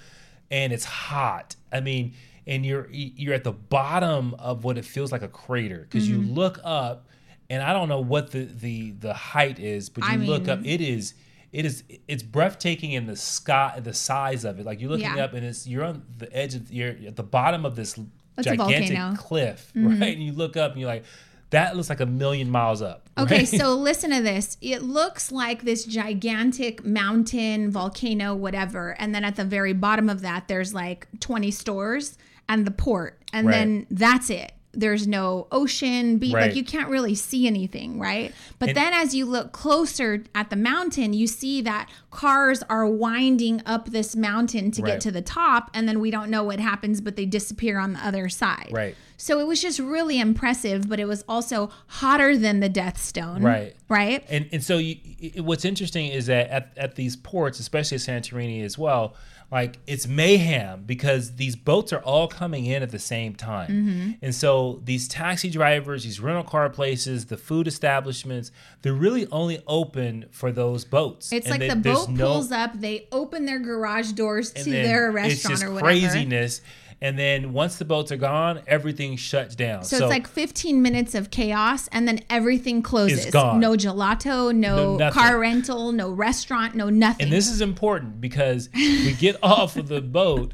and 0.50 0.74
it's 0.74 0.84
hot. 0.84 1.56
I 1.72 1.80
mean 1.80 2.12
and 2.50 2.66
you're 2.66 2.88
you're 2.90 3.32
at 3.32 3.44
the 3.44 3.52
bottom 3.52 4.34
of 4.34 4.64
what 4.64 4.76
it 4.76 4.84
feels 4.84 5.12
like 5.12 5.22
a 5.22 5.28
crater 5.28 5.86
because 5.88 6.08
mm-hmm. 6.08 6.24
you 6.24 6.34
look 6.34 6.58
up 6.64 7.06
and 7.48 7.62
I 7.62 7.72
don't 7.72 7.88
know 7.88 8.00
what 8.00 8.32
the 8.32 8.44
the 8.44 8.90
the 8.90 9.14
height 9.14 9.58
is, 9.58 9.88
but 9.88 10.04
you 10.04 10.10
I 10.10 10.16
look 10.16 10.42
mean, 10.42 10.50
up, 10.50 10.60
it 10.64 10.80
is 10.80 11.14
it 11.52 11.64
is 11.64 11.84
it's 12.08 12.24
breathtaking 12.24 12.92
in 12.92 13.06
the 13.06 13.16
sky, 13.16 13.80
the 13.80 13.94
size 13.94 14.44
of 14.44 14.58
it. 14.58 14.66
Like 14.66 14.80
you're 14.80 14.90
looking 14.90 15.06
yeah. 15.06 15.24
up 15.24 15.32
and 15.32 15.46
it's 15.46 15.66
you're 15.66 15.84
on 15.84 16.02
the 16.18 16.30
edge 16.36 16.56
of 16.56 16.70
you're 16.72 16.94
at 17.06 17.16
the 17.16 17.22
bottom 17.22 17.64
of 17.64 17.76
this 17.76 17.98
That's 18.34 18.48
gigantic 18.48 19.18
cliff, 19.18 19.72
mm-hmm. 19.74 20.00
right? 20.00 20.16
And 20.16 20.22
you 20.22 20.32
look 20.32 20.56
up 20.56 20.72
and 20.72 20.80
you're 20.80 20.90
like, 20.90 21.04
that 21.50 21.76
looks 21.76 21.88
like 21.88 22.00
a 22.00 22.06
million 22.06 22.50
miles 22.50 22.82
up. 22.82 23.08
Right? 23.16 23.24
Okay, 23.30 23.44
so 23.44 23.74
listen 23.76 24.10
to 24.10 24.22
this. 24.22 24.56
It 24.60 24.82
looks 24.82 25.30
like 25.30 25.62
this 25.62 25.84
gigantic 25.84 26.84
mountain, 26.84 27.70
volcano, 27.70 28.34
whatever. 28.34 28.96
And 28.98 29.14
then 29.14 29.24
at 29.24 29.36
the 29.36 29.44
very 29.44 29.72
bottom 29.72 30.08
of 30.08 30.20
that, 30.22 30.48
there's 30.48 30.74
like 30.74 31.06
20 31.20 31.52
stores 31.52 32.16
and 32.48 32.66
the 32.66 32.70
port, 32.70 33.20
and 33.32 33.46
right. 33.46 33.52
then 33.54 33.86
that's 33.90 34.30
it. 34.30 34.52
There's 34.72 35.08
no 35.08 35.48
ocean, 35.50 36.18
beach, 36.18 36.32
right. 36.32 36.46
like 36.46 36.54
you 36.54 36.62
can't 36.62 36.88
really 36.88 37.16
see 37.16 37.48
anything, 37.48 37.98
right? 37.98 38.32
But 38.60 38.68
and, 38.68 38.76
then 38.76 38.92
as 38.92 39.16
you 39.16 39.26
look 39.26 39.50
closer 39.50 40.22
at 40.32 40.50
the 40.50 40.54
mountain, 40.54 41.12
you 41.12 41.26
see 41.26 41.60
that 41.62 41.88
cars 42.12 42.62
are 42.70 42.86
winding 42.86 43.62
up 43.66 43.86
this 43.90 44.14
mountain 44.14 44.70
to 44.70 44.82
right. 44.82 44.92
get 44.92 45.00
to 45.00 45.10
the 45.10 45.22
top, 45.22 45.70
and 45.74 45.88
then 45.88 45.98
we 45.98 46.12
don't 46.12 46.30
know 46.30 46.44
what 46.44 46.60
happens, 46.60 47.00
but 47.00 47.16
they 47.16 47.26
disappear 47.26 47.80
on 47.80 47.94
the 47.94 48.06
other 48.06 48.28
side. 48.28 48.68
Right. 48.70 48.94
So 49.16 49.38
it 49.40 49.46
was 49.46 49.60
just 49.60 49.80
really 49.80 50.18
impressive, 50.18 50.88
but 50.88 50.98
it 51.00 51.04
was 51.04 51.24
also 51.28 51.70
hotter 51.88 52.38
than 52.38 52.60
the 52.60 52.68
Death 52.68 52.96
Stone. 52.96 53.42
Right. 53.42 53.74
Right. 53.88 54.24
And 54.30 54.48
and 54.52 54.62
so 54.62 54.78
you, 54.78 54.96
what's 55.42 55.64
interesting 55.64 56.06
is 56.06 56.26
that 56.26 56.48
at, 56.48 56.72
at 56.76 56.94
these 56.94 57.16
ports, 57.16 57.58
especially 57.58 57.98
Santorini 57.98 58.64
as 58.64 58.78
well, 58.78 59.14
like 59.50 59.78
it's 59.86 60.06
mayhem 60.06 60.84
because 60.84 61.36
these 61.36 61.56
boats 61.56 61.92
are 61.92 62.00
all 62.00 62.28
coming 62.28 62.66
in 62.66 62.82
at 62.82 62.90
the 62.90 62.98
same 62.98 63.34
time. 63.34 63.70
Mm-hmm. 63.70 64.10
And 64.22 64.34
so 64.34 64.80
these 64.84 65.08
taxi 65.08 65.50
drivers, 65.50 66.04
these 66.04 66.20
rental 66.20 66.44
car 66.44 66.70
places, 66.70 67.26
the 67.26 67.36
food 67.36 67.66
establishments, 67.66 68.52
they're 68.82 68.92
really 68.92 69.26
only 69.32 69.62
open 69.66 70.26
for 70.30 70.52
those 70.52 70.84
boats. 70.84 71.32
It's 71.32 71.46
and 71.46 71.52
like 71.52 71.60
they, 71.60 71.68
the 71.68 71.76
boat 71.76 72.10
no, 72.10 72.26
pulls 72.26 72.52
up, 72.52 72.78
they 72.80 73.08
open 73.10 73.44
their 73.46 73.58
garage 73.58 74.12
doors 74.12 74.52
to 74.52 74.70
their 74.70 75.10
restaurant 75.10 75.62
or 75.64 75.72
whatever. 75.72 75.80
craziness 75.80 76.60
and 77.02 77.18
then 77.18 77.52
once 77.52 77.76
the 77.76 77.84
boats 77.84 78.12
are 78.12 78.16
gone, 78.16 78.60
everything 78.66 79.16
shuts 79.16 79.54
down. 79.54 79.84
So, 79.84 79.98
so 79.98 80.04
it's 80.04 80.10
like 80.10 80.28
15 80.28 80.82
minutes 80.82 81.14
of 81.14 81.30
chaos, 81.30 81.88
and 81.88 82.06
then 82.06 82.20
everything 82.28 82.82
closes. 82.82 83.24
It's 83.24 83.32
gone. 83.32 83.58
No 83.58 83.72
gelato, 83.72 84.54
no, 84.54 84.96
no 84.96 85.10
car 85.10 85.38
rental, 85.38 85.92
no 85.92 86.10
restaurant, 86.10 86.74
no 86.74 86.90
nothing. 86.90 87.24
And 87.24 87.32
this 87.32 87.48
is 87.48 87.60
important 87.60 88.20
because 88.20 88.68
we 88.74 89.12
get 89.14 89.36
off 89.42 89.76
of 89.76 89.88
the 89.88 90.02
boat, 90.02 90.52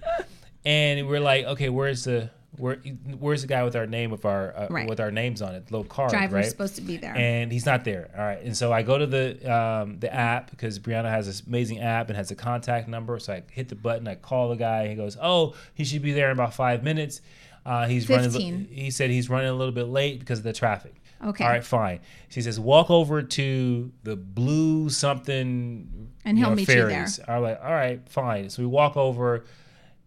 and 0.64 1.08
we're 1.08 1.20
like, 1.20 1.44
okay, 1.46 1.68
where's 1.68 2.04
the 2.04 2.30
where 2.58 2.76
where's 3.18 3.42
the 3.42 3.48
guy 3.48 3.62
with 3.64 3.76
our 3.76 3.86
name 3.86 4.12
of 4.12 4.24
our 4.24 4.56
uh, 4.56 4.66
right. 4.70 4.88
with 4.88 5.00
our 5.00 5.10
names 5.10 5.42
on 5.42 5.54
it, 5.54 5.70
little 5.70 5.84
card, 5.84 6.10
Driver's 6.10 6.32
right? 6.32 6.46
supposed 6.46 6.76
to 6.76 6.82
be 6.82 6.96
there, 6.96 7.16
and 7.16 7.52
he's 7.52 7.66
not 7.66 7.84
there. 7.84 8.10
All 8.16 8.24
right, 8.24 8.42
and 8.42 8.56
so 8.56 8.72
I 8.72 8.82
go 8.82 8.98
to 8.98 9.06
the 9.06 9.54
um, 9.54 9.98
the 9.98 10.12
app 10.12 10.50
because 10.50 10.78
Brianna 10.78 11.10
has 11.10 11.26
this 11.26 11.42
amazing 11.46 11.80
app 11.80 12.08
and 12.08 12.16
has 12.16 12.30
a 12.30 12.36
contact 12.36 12.88
number. 12.88 13.18
So 13.18 13.34
I 13.34 13.42
hit 13.50 13.68
the 13.68 13.74
button, 13.74 14.06
I 14.08 14.14
call 14.14 14.48
the 14.50 14.56
guy. 14.56 14.88
He 14.88 14.94
goes, 14.94 15.16
"Oh, 15.20 15.54
he 15.74 15.84
should 15.84 16.02
be 16.02 16.12
there 16.12 16.30
in 16.30 16.32
about 16.32 16.54
five 16.54 16.82
minutes." 16.82 17.20
Uh, 17.64 17.88
he's 17.88 18.06
15. 18.06 18.32
running. 18.32 18.68
He 18.70 18.92
said 18.92 19.10
he's 19.10 19.28
running 19.28 19.48
a 19.48 19.54
little 19.54 19.74
bit 19.74 19.88
late 19.88 20.20
because 20.20 20.38
of 20.38 20.44
the 20.44 20.52
traffic. 20.52 20.94
Okay. 21.24 21.44
All 21.44 21.50
right, 21.50 21.64
fine. 21.64 22.00
She 22.28 22.42
says, 22.42 22.60
walk 22.60 22.90
over 22.90 23.22
to 23.22 23.92
the 24.02 24.16
blue 24.16 24.90
something. 24.90 26.10
And 26.24 26.38
he'll 26.38 26.50
know, 26.50 26.56
meet 26.56 26.66
ferries. 26.66 27.18
you 27.18 27.24
there. 27.26 27.36
I'm 27.36 27.42
like, 27.42 27.60
all 27.62 27.72
right, 27.72 28.06
fine. 28.08 28.50
So 28.50 28.62
we 28.62 28.66
walk 28.66 28.96
over, 28.96 29.44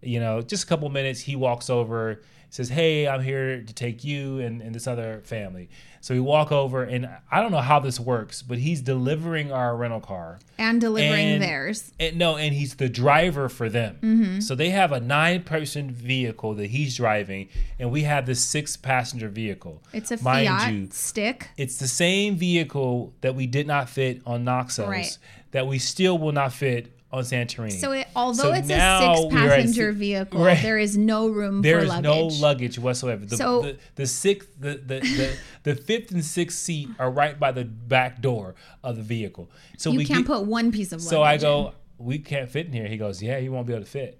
you 0.01 0.19
know, 0.19 0.41
just 0.41 0.63
a 0.63 0.67
couple 0.67 0.87
minutes. 0.89 1.19
He 1.19 1.35
walks 1.35 1.69
over 1.69 2.21
says, 2.49 2.69
Hey, 2.69 3.07
I'm 3.07 3.21
here 3.21 3.61
to 3.61 3.73
take 3.73 4.03
you 4.03 4.39
and, 4.39 4.61
and 4.61 4.73
this 4.73 4.87
other 4.87 5.21
family. 5.23 5.69
So 6.01 6.13
we 6.13 6.19
walk 6.21 6.51
over, 6.51 6.83
and 6.83 7.09
I 7.29 7.41
don't 7.41 7.51
know 7.51 7.57
how 7.57 7.79
this 7.79 7.99
works, 7.99 8.41
but 8.41 8.57
he's 8.57 8.81
delivering 8.81 9.51
our 9.51 9.75
rental 9.75 9.99
car 9.99 10.39
and 10.57 10.79
delivering 10.79 11.27
and, 11.27 11.43
theirs. 11.43 11.91
And, 11.99 12.17
no, 12.17 12.37
and 12.37 12.53
he's 12.53 12.75
the 12.75 12.87
driver 12.87 13.49
for 13.49 13.69
them. 13.69 13.97
Mm-hmm. 14.01 14.39
So 14.39 14.55
they 14.55 14.69
have 14.69 14.93
a 14.93 15.01
nine 15.01 15.43
person 15.43 15.91
vehicle 15.91 16.53
that 16.55 16.67
he's 16.67 16.95
driving, 16.95 17.49
and 17.77 17.91
we 17.91 18.03
have 18.03 18.25
this 18.25 18.41
six 18.41 18.77
passenger 18.77 19.27
vehicle. 19.27 19.83
It's 19.91 20.11
a 20.11 20.23
Mind 20.23 20.47
Fiat 20.47 20.73
you, 20.73 20.87
stick. 20.91 21.49
It's 21.57 21.77
the 21.77 21.87
same 21.87 22.37
vehicle 22.37 23.13
that 23.21 23.35
we 23.35 23.45
did 23.45 23.67
not 23.67 23.89
fit 23.89 24.21
on 24.25 24.45
Naxos, 24.45 24.87
right. 24.87 25.17
that 25.51 25.67
we 25.67 25.79
still 25.79 26.17
will 26.17 26.31
not 26.31 26.53
fit 26.53 26.93
on 27.11 27.23
Santorini. 27.23 27.79
So 27.79 27.91
it, 27.91 28.07
although 28.15 28.43
so 28.43 28.53
it's 28.53 28.69
a 28.69 29.17
six 29.23 29.33
passenger 29.33 29.91
vehicle, 29.91 30.43
right. 30.43 30.61
there 30.61 30.77
is 30.77 30.97
no 30.97 31.27
room 31.27 31.61
there 31.61 31.81
for 31.81 31.87
luggage. 31.87 32.03
There 32.03 32.27
is 32.27 32.39
no 32.39 32.47
luggage 32.47 32.79
whatsoever. 32.79 33.25
The, 33.25 33.37
so 33.37 33.61
the, 33.61 33.77
the 33.95 34.07
sixth, 34.07 34.49
the 34.59 34.75
the, 34.75 34.99
the, 34.99 35.37
the 35.63 35.75
fifth 35.75 36.11
and 36.11 36.23
sixth 36.23 36.57
seat 36.57 36.89
are 36.99 37.09
right 37.09 37.39
by 37.39 37.51
the 37.51 37.65
back 37.65 38.21
door 38.21 38.55
of 38.83 38.95
the 38.95 39.03
vehicle. 39.03 39.49
So 39.77 39.91
you 39.91 39.99
we 39.99 40.05
can't 40.05 40.25
get, 40.25 40.27
put 40.27 40.45
one 40.45 40.71
piece 40.71 40.91
of 40.91 41.01
luggage. 41.01 41.09
So 41.09 41.23
I 41.23 41.37
go, 41.37 41.67
in. 41.99 42.05
we 42.05 42.19
can't 42.19 42.49
fit 42.49 42.67
in 42.67 42.73
here. 42.73 42.87
He 42.87 42.97
goes, 42.97 43.21
yeah, 43.23 43.37
you 43.37 43.51
won't 43.51 43.65
be 43.65 43.73
able 43.73 43.85
to 43.85 43.89
fit 43.89 44.19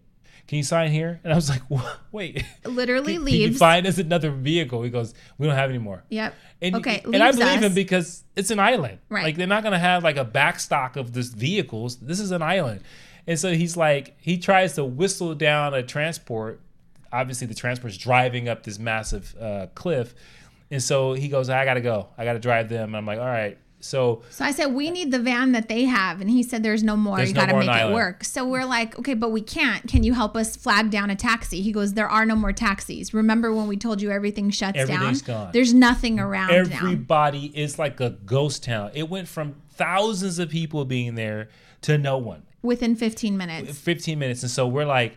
can 0.50 0.58
you 0.58 0.64
sign 0.64 0.92
here? 0.92 1.20
And 1.24 1.32
I 1.32 1.36
was 1.36 1.48
like, 1.48 1.62
wait. 2.12 2.44
Literally 2.66 3.14
can, 3.14 3.24
leaves. 3.24 3.38
Can 3.38 3.52
you 3.52 3.58
find 3.60 3.86
us 3.86 4.00
another 4.00 4.32
vehicle? 4.32 4.82
He 4.82 4.90
goes, 4.90 5.14
we 5.38 5.46
don't 5.46 5.56
have 5.56 5.70
any 5.70 5.78
more. 5.78 6.04
Yep. 6.10 6.34
And, 6.60 6.76
okay. 6.78 7.04
And 7.06 7.18
I 7.18 7.30
believe 7.30 7.48
us. 7.48 7.64
him 7.66 7.76
because 7.76 8.24
it's 8.36 8.50
an 8.50 8.58
island. 8.58 8.98
Right. 9.10 9.26
Like 9.26 9.36
they're 9.36 9.46
not 9.46 9.62
going 9.62 9.74
to 9.74 9.80
have 9.80 10.04
like 10.04 10.18
a 10.18 10.26
backstock 10.26 10.96
of 10.96 11.14
this 11.14 11.28
vehicles. 11.28 11.98
This 11.98 12.20
is 12.20 12.32
an 12.32 12.42
island. 12.42 12.82
And 13.28 13.38
so 13.38 13.54
he's 13.54 13.78
like, 13.78 14.16
he 14.20 14.40
tries 14.40 14.74
to 14.74 14.84
whistle 14.84 15.36
down 15.36 15.76
a 15.76 15.84
transport. 15.84 16.60
Obviously, 17.14 17.46
the 17.46 17.54
transport's 17.54 17.96
driving 17.98 18.50
up 18.50 18.64
this 18.64 18.80
massive 18.80 19.36
uh, 19.40 19.68
cliff. 19.76 20.16
And 20.72 20.82
so 20.82 21.14
he 21.14 21.28
goes, 21.28 21.52
I 21.52 21.64
gotta 21.64 21.82
go. 21.82 22.08
I 22.18 22.26
gotta 22.26 22.40
drive 22.40 22.70
them. 22.70 22.90
And 22.90 22.98
I'm 22.98 23.06
like, 23.06 23.20
all 23.20 23.26
right. 23.26 23.60
So, 23.82 24.24
so 24.30 24.44
I 24.44 24.52
said, 24.52 24.68
we 24.68 24.92
need 24.92 25.12
the 25.12 25.20
van 25.20 25.54
that 25.54 25.70
they 25.70 25.86
have. 25.86 26.20
And 26.20 26.30
he 26.30 26.44
said, 26.44 26.64
there's 26.64 26.84
no 26.84 26.98
more. 26.98 27.18
There's 27.18 27.30
you 27.30 27.36
got 27.36 27.48
to 27.48 27.58
make 27.58 27.70
it 27.70 27.94
work. 27.94 28.24
So 28.24 28.46
we're 28.46 28.66
like, 28.66 28.98
okay, 29.00 29.14
but 29.14 29.32
we 29.32 29.42
can't. 29.42 29.88
Can 29.88 30.04
you 30.04 30.14
help 30.14 30.36
us 30.36 30.56
flag 30.56 30.90
down 30.90 31.10
a 31.10 31.16
taxi? 31.16 31.62
He 31.62 31.72
goes, 31.72 31.94
there 31.94 32.10
are 32.10 32.26
no 32.26 32.36
more 32.36 32.52
taxis. 32.52 33.14
Remember 33.14 33.54
when 33.54 33.68
we 33.68 33.78
told 33.78 34.02
you 34.02 34.12
everything 34.12 34.50
shuts 34.50 34.78
Everything's 34.78 35.22
down? 35.22 35.46
Gone. 35.46 35.52
There's 35.54 35.74
nothing 35.74 36.20
around 36.20 36.52
Everybody 36.52 37.50
now. 37.56 37.62
is 37.62 37.80
like 37.80 38.00
a 38.02 38.10
ghost 38.10 38.64
town. 38.64 38.92
It 38.94 39.10
went 39.10 39.28
from 39.28 39.56
thousands 39.72 40.40
of 40.40 40.50
people 40.50 40.84
being 40.84 41.16
there 41.16 41.50
to 41.84 41.98
no 41.98 42.18
one. 42.18 42.44
Within 42.62 42.96
15 42.96 43.38
minutes. 43.38 43.80
15 43.80 44.20
minutes. 44.20 44.44
And 44.44 44.52
so 44.52 44.68
we're 44.68 44.86
like, 44.86 45.16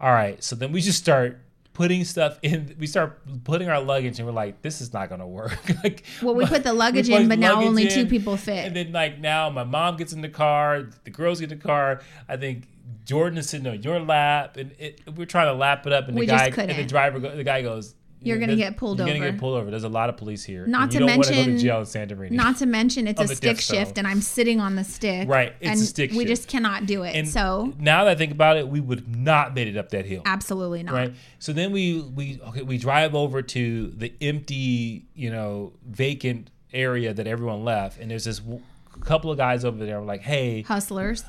all 0.00 0.12
right. 0.12 0.42
So 0.42 0.54
then 0.54 0.70
we 0.70 0.80
just 0.80 0.98
start 0.98 1.40
putting 1.74 2.04
stuff 2.04 2.38
in 2.42 2.74
we 2.78 2.86
start 2.86 3.20
putting 3.42 3.68
our 3.68 3.80
luggage 3.80 4.18
and 4.18 4.26
we're 4.26 4.32
like 4.32 4.62
this 4.62 4.80
is 4.80 4.92
not 4.92 5.08
gonna 5.08 5.26
work. 5.26 5.60
Like 5.84 6.04
well 6.22 6.34
we 6.34 6.46
put 6.46 6.62
the 6.62 6.72
luggage 6.72 7.10
in 7.10 7.28
but 7.28 7.38
now 7.38 7.60
only 7.60 7.84
in, 7.84 7.90
two 7.90 8.06
people 8.06 8.36
fit. 8.36 8.64
and 8.64 8.74
then 8.74 8.92
like 8.92 9.18
now 9.18 9.50
my 9.50 9.64
mom 9.64 9.96
gets 9.96 10.12
in 10.12 10.22
the 10.22 10.28
car 10.28 10.84
the 11.02 11.10
girls 11.10 11.40
get 11.40 11.52
in 11.52 11.58
the 11.58 11.64
car. 11.64 12.00
I 12.28 12.36
think 12.36 12.68
jordan 13.04 13.38
is 13.38 13.48
sitting 13.48 13.66
on 13.66 13.82
your 13.82 13.98
lap 14.00 14.56
and 14.56 14.72
it, 14.78 15.00
we're 15.16 15.26
trying 15.26 15.46
to 15.46 15.54
lap 15.54 15.86
it 15.86 15.92
up 15.92 16.06
and 16.08 16.16
we 16.16 16.26
the 16.26 16.32
guy 16.32 16.46
and 16.46 16.78
the 16.78 16.84
driver 16.84 17.18
the 17.18 17.44
guy 17.44 17.60
goes 17.62 17.94
you're 18.24 18.38
gonna 18.38 18.56
get 18.56 18.76
pulled 18.76 18.98
you're 18.98 19.06
over. 19.06 19.16
You're 19.16 19.24
gonna 19.24 19.32
get 19.32 19.40
pulled 19.40 19.56
over. 19.56 19.70
There's 19.70 19.84
a 19.84 19.88
lot 19.88 20.08
of 20.08 20.16
police 20.16 20.44
here. 20.44 20.66
Not 20.66 20.90
to 20.92 21.04
mention, 21.04 21.56
to 21.56 21.58
jail 21.58 21.80
in 21.80 21.86
Santa 21.86 22.16
Maria. 22.16 22.32
Not 22.32 22.58
to 22.58 22.66
mention, 22.66 23.06
it's 23.06 23.20
a 23.30 23.34
stick 23.34 23.60
shift, 23.60 23.98
and 23.98 24.06
I'm 24.06 24.20
sitting 24.20 24.60
on 24.60 24.76
the 24.76 24.84
stick. 24.84 25.28
Right, 25.28 25.54
it's 25.60 25.70
and 25.70 25.80
a 25.80 25.84
stick. 25.84 26.10
We 26.10 26.18
shift. 26.18 26.28
just 26.28 26.48
cannot 26.48 26.86
do 26.86 27.02
it. 27.02 27.14
And 27.14 27.28
so 27.28 27.72
now 27.78 28.04
that 28.04 28.12
I 28.12 28.14
think 28.14 28.32
about 28.32 28.56
it, 28.56 28.68
we 28.68 28.80
would 28.80 29.16
not 29.16 29.54
made 29.54 29.68
it 29.68 29.76
up 29.76 29.90
that 29.90 30.06
hill. 30.06 30.22
Absolutely 30.24 30.82
not. 30.82 30.94
Right. 30.94 31.14
So 31.38 31.52
then 31.52 31.72
we 31.72 32.00
we 32.00 32.40
okay 32.48 32.62
we 32.62 32.78
drive 32.78 33.14
over 33.14 33.42
to 33.42 33.88
the 33.88 34.12
empty 34.20 35.06
you 35.14 35.30
know 35.30 35.72
vacant 35.86 36.50
area 36.72 37.14
that 37.14 37.26
everyone 37.26 37.64
left, 37.64 38.00
and 38.00 38.10
there's 38.10 38.24
this 38.24 38.38
w- 38.38 38.62
couple 39.00 39.30
of 39.30 39.36
guys 39.36 39.64
over 39.64 39.84
there. 39.84 40.00
We're 40.00 40.06
like, 40.06 40.22
hey, 40.22 40.62
hustlers 40.62 41.24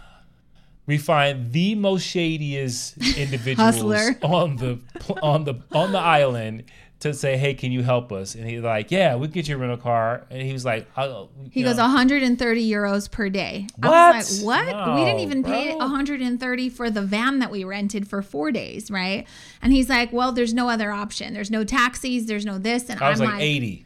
we 0.88 0.98
find 0.98 1.52
the 1.52 1.76
most 1.76 2.04
shadiest 2.04 2.98
individuals 3.18 3.92
on 4.22 4.58
the 4.58 4.80
on 5.22 5.44
the 5.44 5.56
on 5.74 5.92
the 5.92 6.00
island 6.00 6.64
to 7.06 7.14
say, 7.14 7.38
"Hey, 7.38 7.54
can 7.54 7.72
you 7.72 7.84
help 7.84 8.12
us?" 8.12 8.36
And 8.36 8.48
he's 8.48 8.62
like, 8.62 8.92
"Yeah, 8.92 9.16
we 9.16 9.28
get 9.28 9.48
you 9.48 9.56
a 9.56 9.58
rental 9.58 9.78
car." 9.78 10.24
And 10.30 10.42
he 10.42 10.52
was 10.54 10.66
like, 10.66 10.88
oh, 10.98 11.30
"He 11.52 11.64
goes 11.64 11.78
130 11.78 12.70
euros 12.70 13.10
per 13.10 13.30
day." 13.30 13.68
What? 13.78 13.94
I 13.94 14.18
was 14.18 14.44
like, 14.44 14.66
"What? 14.68 14.76
No, 14.88 14.96
we 14.96 15.06
didn't 15.06 15.22
even 15.22 15.42
bro. 15.42 15.52
pay 15.52 15.76
130 15.76 16.70
for 16.70 16.90
the 16.90 17.02
van 17.02 17.40
that 17.40 17.52
we 17.52 17.64
rented 17.64 18.08
for 18.08 18.22
four 18.22 18.52
days, 18.52 18.92
right?" 18.92 19.26
And 19.62 19.72
he's 19.72 19.90
like, 19.90 20.12
"Well, 20.12 20.32
there's 20.32 20.54
no 20.54 20.70
other 20.70 20.92
option. 20.92 21.34
There's 21.34 21.52
no 21.52 21.64
taxis. 21.64 22.26
There's 22.26 22.46
no 22.46 22.58
this." 22.58 22.90
And 22.90 23.00
I 23.00 23.10
was 23.10 23.22
I'm 23.22 23.28
like, 23.28 23.36
like 23.36 23.44
80. 23.44 23.86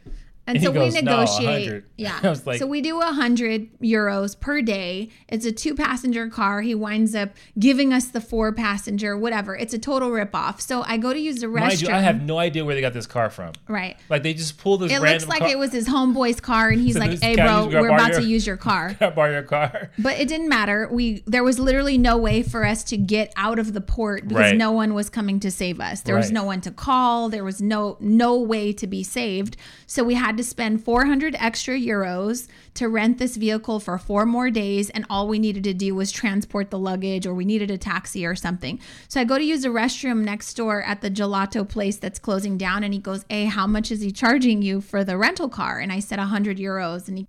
And, 0.50 0.56
and 0.56 0.66
so 0.66 0.72
goes, 0.72 0.94
we 0.94 1.00
negotiate. 1.00 1.68
No, 1.70 1.82
yeah. 1.96 2.34
Like, 2.44 2.58
so 2.58 2.66
we 2.66 2.80
do 2.80 3.00
a 3.00 3.12
hundred 3.12 3.68
euros 3.78 4.38
per 4.38 4.60
day. 4.62 5.10
It's 5.28 5.46
a 5.46 5.52
two 5.52 5.76
passenger 5.76 6.28
car. 6.28 6.60
He 6.60 6.74
winds 6.74 7.14
up 7.14 7.30
giving 7.58 7.92
us 7.92 8.08
the 8.08 8.20
four 8.20 8.52
passenger, 8.52 9.16
whatever. 9.16 9.56
It's 9.56 9.72
a 9.72 9.78
total 9.78 10.10
ripoff. 10.10 10.60
So 10.60 10.82
I 10.82 10.96
go 10.96 11.12
to 11.12 11.18
use 11.18 11.40
the 11.40 11.46
restroom. 11.46 11.82
You, 11.82 11.94
I 11.94 12.00
have 12.00 12.22
no 12.22 12.38
idea 12.38 12.64
where 12.64 12.74
they 12.74 12.80
got 12.80 12.92
this 12.92 13.06
car 13.06 13.30
from. 13.30 13.52
Right. 13.68 13.96
Like 14.08 14.24
they 14.24 14.34
just 14.34 14.58
pulled 14.58 14.80
this. 14.80 14.92
It 14.92 15.00
looks 15.00 15.28
like 15.28 15.40
car. 15.40 15.48
it 15.48 15.58
was 15.58 15.72
his 15.72 15.86
homeboy's 15.86 16.40
car, 16.40 16.70
and 16.70 16.80
he's 16.80 16.94
so 16.94 17.00
like, 17.00 17.22
"Hey, 17.22 17.36
bro, 17.36 17.68
we're 17.68 17.88
about 17.88 18.12
your, 18.12 18.20
to 18.20 18.26
use 18.26 18.46
your 18.46 18.56
car. 18.56 18.94
Can 18.98 19.12
I 19.12 19.14
borrow 19.14 19.30
your 19.30 19.42
car?" 19.42 19.90
But 19.98 20.18
it 20.18 20.26
didn't 20.26 20.48
matter. 20.48 20.88
We 20.90 21.22
there 21.26 21.44
was 21.44 21.58
literally 21.60 21.98
no 21.98 22.16
way 22.16 22.42
for 22.42 22.64
us 22.64 22.82
to 22.84 22.96
get 22.96 23.32
out 23.36 23.58
of 23.60 23.72
the 23.72 23.80
port 23.80 24.26
because 24.26 24.50
right. 24.50 24.56
no 24.56 24.72
one 24.72 24.94
was 24.94 25.08
coming 25.08 25.38
to 25.40 25.50
save 25.50 25.80
us. 25.80 26.00
There 26.00 26.14
right. 26.16 26.20
was 26.20 26.32
no 26.32 26.44
one 26.44 26.60
to 26.62 26.70
call. 26.70 27.28
There 27.28 27.44
was 27.44 27.62
no 27.62 27.96
no 28.00 28.36
way 28.36 28.72
to 28.72 28.86
be 28.86 29.02
saved. 29.02 29.56
So 29.86 30.02
we 30.04 30.14
had 30.14 30.36
to 30.40 30.48
spend 30.48 30.82
400 30.82 31.36
extra 31.38 31.78
euros 31.78 32.48
to 32.72 32.88
rent 32.88 33.18
this 33.18 33.36
vehicle 33.36 33.78
for 33.78 33.98
four 33.98 34.24
more 34.24 34.50
days. 34.50 34.88
And 34.88 35.04
all 35.10 35.28
we 35.28 35.38
needed 35.38 35.64
to 35.64 35.74
do 35.74 35.94
was 35.94 36.10
transport 36.10 36.70
the 36.70 36.78
luggage 36.78 37.26
or 37.26 37.34
we 37.34 37.44
needed 37.44 37.70
a 37.70 37.76
taxi 37.76 38.24
or 38.24 38.34
something. 38.34 38.80
So 39.08 39.20
I 39.20 39.24
go 39.24 39.36
to 39.36 39.44
use 39.44 39.64
a 39.64 39.68
restroom 39.68 40.24
next 40.24 40.54
door 40.54 40.82
at 40.82 41.02
the 41.02 41.10
gelato 41.10 41.68
place 41.68 41.98
that's 41.98 42.18
closing 42.18 42.56
down. 42.56 42.82
And 42.82 42.94
he 42.94 43.00
goes, 43.00 43.26
Hey, 43.28 43.44
how 43.44 43.66
much 43.66 43.90
is 43.90 44.00
he 44.00 44.10
charging 44.10 44.62
you 44.62 44.80
for 44.80 45.04
the 45.04 45.18
rental 45.18 45.50
car? 45.50 45.78
And 45.78 45.92
I 45.92 46.00
said 46.00 46.18
100 46.18 46.56
euros. 46.56 47.06
And 47.06 47.18
he 47.18 47.26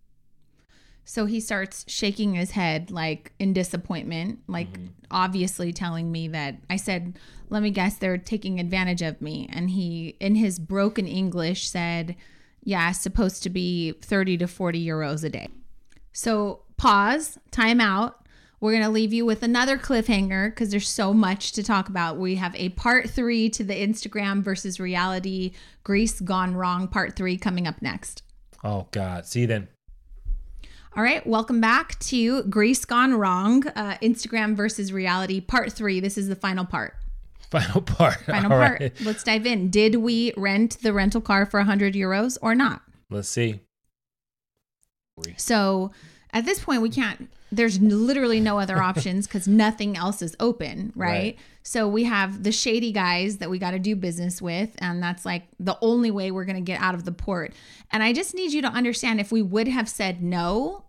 so 1.03 1.25
he 1.25 1.39
starts 1.39 1.83
shaking 1.87 2.35
his 2.35 2.51
head 2.51 2.91
like 2.91 3.33
in 3.39 3.53
disappointment, 3.53 4.39
like 4.47 4.71
mm-hmm. 4.71 4.85
obviously 5.09 5.73
telling 5.73 6.11
me 6.11 6.27
that 6.29 6.55
I 6.69 6.75
said, 6.75 7.17
"Let 7.49 7.63
me 7.63 7.71
guess 7.71 7.97
they're 7.97 8.19
taking 8.19 8.59
advantage 8.59 9.01
of 9.01 9.19
me." 9.19 9.49
And 9.51 9.71
he 9.71 10.15
in 10.19 10.35
his 10.35 10.59
broken 10.59 11.07
English 11.07 11.67
said, 11.67 12.15
yeah, 12.63 12.91
supposed 12.91 13.43
to 13.43 13.49
be 13.49 13.93
30 14.01 14.37
to 14.39 14.47
40 14.47 14.85
euros 14.85 15.23
a 15.23 15.29
day. 15.29 15.47
So 16.13 16.61
pause, 16.77 17.37
time 17.51 17.81
out. 17.81 18.17
We're 18.59 18.73
going 18.73 18.83
to 18.83 18.89
leave 18.89 19.11
you 19.11 19.25
with 19.25 19.41
another 19.41 19.77
cliffhanger 19.77 20.51
because 20.51 20.69
there's 20.69 20.87
so 20.87 21.13
much 21.13 21.51
to 21.53 21.63
talk 21.63 21.89
about. 21.89 22.17
We 22.17 22.35
have 22.35 22.55
a 22.55 22.69
part 22.69 23.09
three 23.09 23.49
to 23.49 23.63
the 23.63 23.73
Instagram 23.73 24.43
versus 24.43 24.79
reality 24.79 25.53
Greece 25.83 26.19
gone 26.19 26.53
wrong 26.53 26.87
part 26.87 27.15
three 27.15 27.37
coming 27.37 27.67
up 27.67 27.81
next. 27.81 28.21
Oh, 28.63 28.87
God. 28.91 29.25
See 29.25 29.41
you 29.41 29.47
then. 29.47 29.67
All 30.95 31.01
right, 31.01 31.25
welcome 31.25 31.61
back 31.61 31.97
to 31.99 32.43
Greece 32.43 32.83
Gone 32.83 33.13
Wrong, 33.13 33.65
uh, 33.65 33.95
Instagram 34.01 34.57
versus 34.57 34.91
reality, 34.91 35.39
part 35.39 35.71
three. 35.71 36.01
This 36.01 36.17
is 36.17 36.27
the 36.27 36.35
final 36.35 36.65
part. 36.65 36.95
Final 37.51 37.81
part. 37.81 38.15
Final 38.25 38.53
All 38.53 38.57
part. 38.57 38.79
Right. 38.79 39.01
Let's 39.01 39.23
dive 39.23 39.45
in. 39.45 39.69
Did 39.69 39.95
we 39.95 40.33
rent 40.37 40.77
the 40.81 40.93
rental 40.93 41.21
car 41.21 41.45
for 41.45 41.59
100 41.59 41.93
euros 41.93 42.37
or 42.41 42.55
not? 42.55 42.81
Let's 43.09 43.29
see. 43.29 43.59
So 45.37 45.91
at 46.33 46.45
this 46.45 46.59
point, 46.59 46.81
we 46.81 46.89
can't, 46.89 47.29
there's 47.51 47.79
literally 47.81 48.39
no 48.39 48.57
other 48.57 48.81
options 48.81 49.27
because 49.27 49.47
nothing 49.47 49.97
else 49.97 50.21
is 50.21 50.35
open, 50.39 50.93
right? 50.95 51.07
right? 51.07 51.39
So 51.63 51.87
we 51.87 52.05
have 52.05 52.43
the 52.43 52.53
shady 52.53 52.91
guys 52.91 53.37
that 53.37 53.49
we 53.49 53.59
got 53.59 53.71
to 53.71 53.79
do 53.79 53.95
business 53.95 54.41
with. 54.41 54.69
And 54.79 55.03
that's 55.03 55.25
like 55.25 55.43
the 55.59 55.77
only 55.81 56.09
way 56.09 56.31
we're 56.31 56.45
going 56.45 56.55
to 56.55 56.61
get 56.61 56.81
out 56.81 56.95
of 56.95 57.03
the 57.03 57.11
port. 57.11 57.53
And 57.91 58.01
I 58.01 58.13
just 58.13 58.33
need 58.33 58.53
you 58.53 58.61
to 58.61 58.69
understand 58.69 59.19
if 59.19 59.31
we 59.31 59.41
would 59.41 59.67
have 59.67 59.89
said 59.89 60.23
no, 60.23 60.85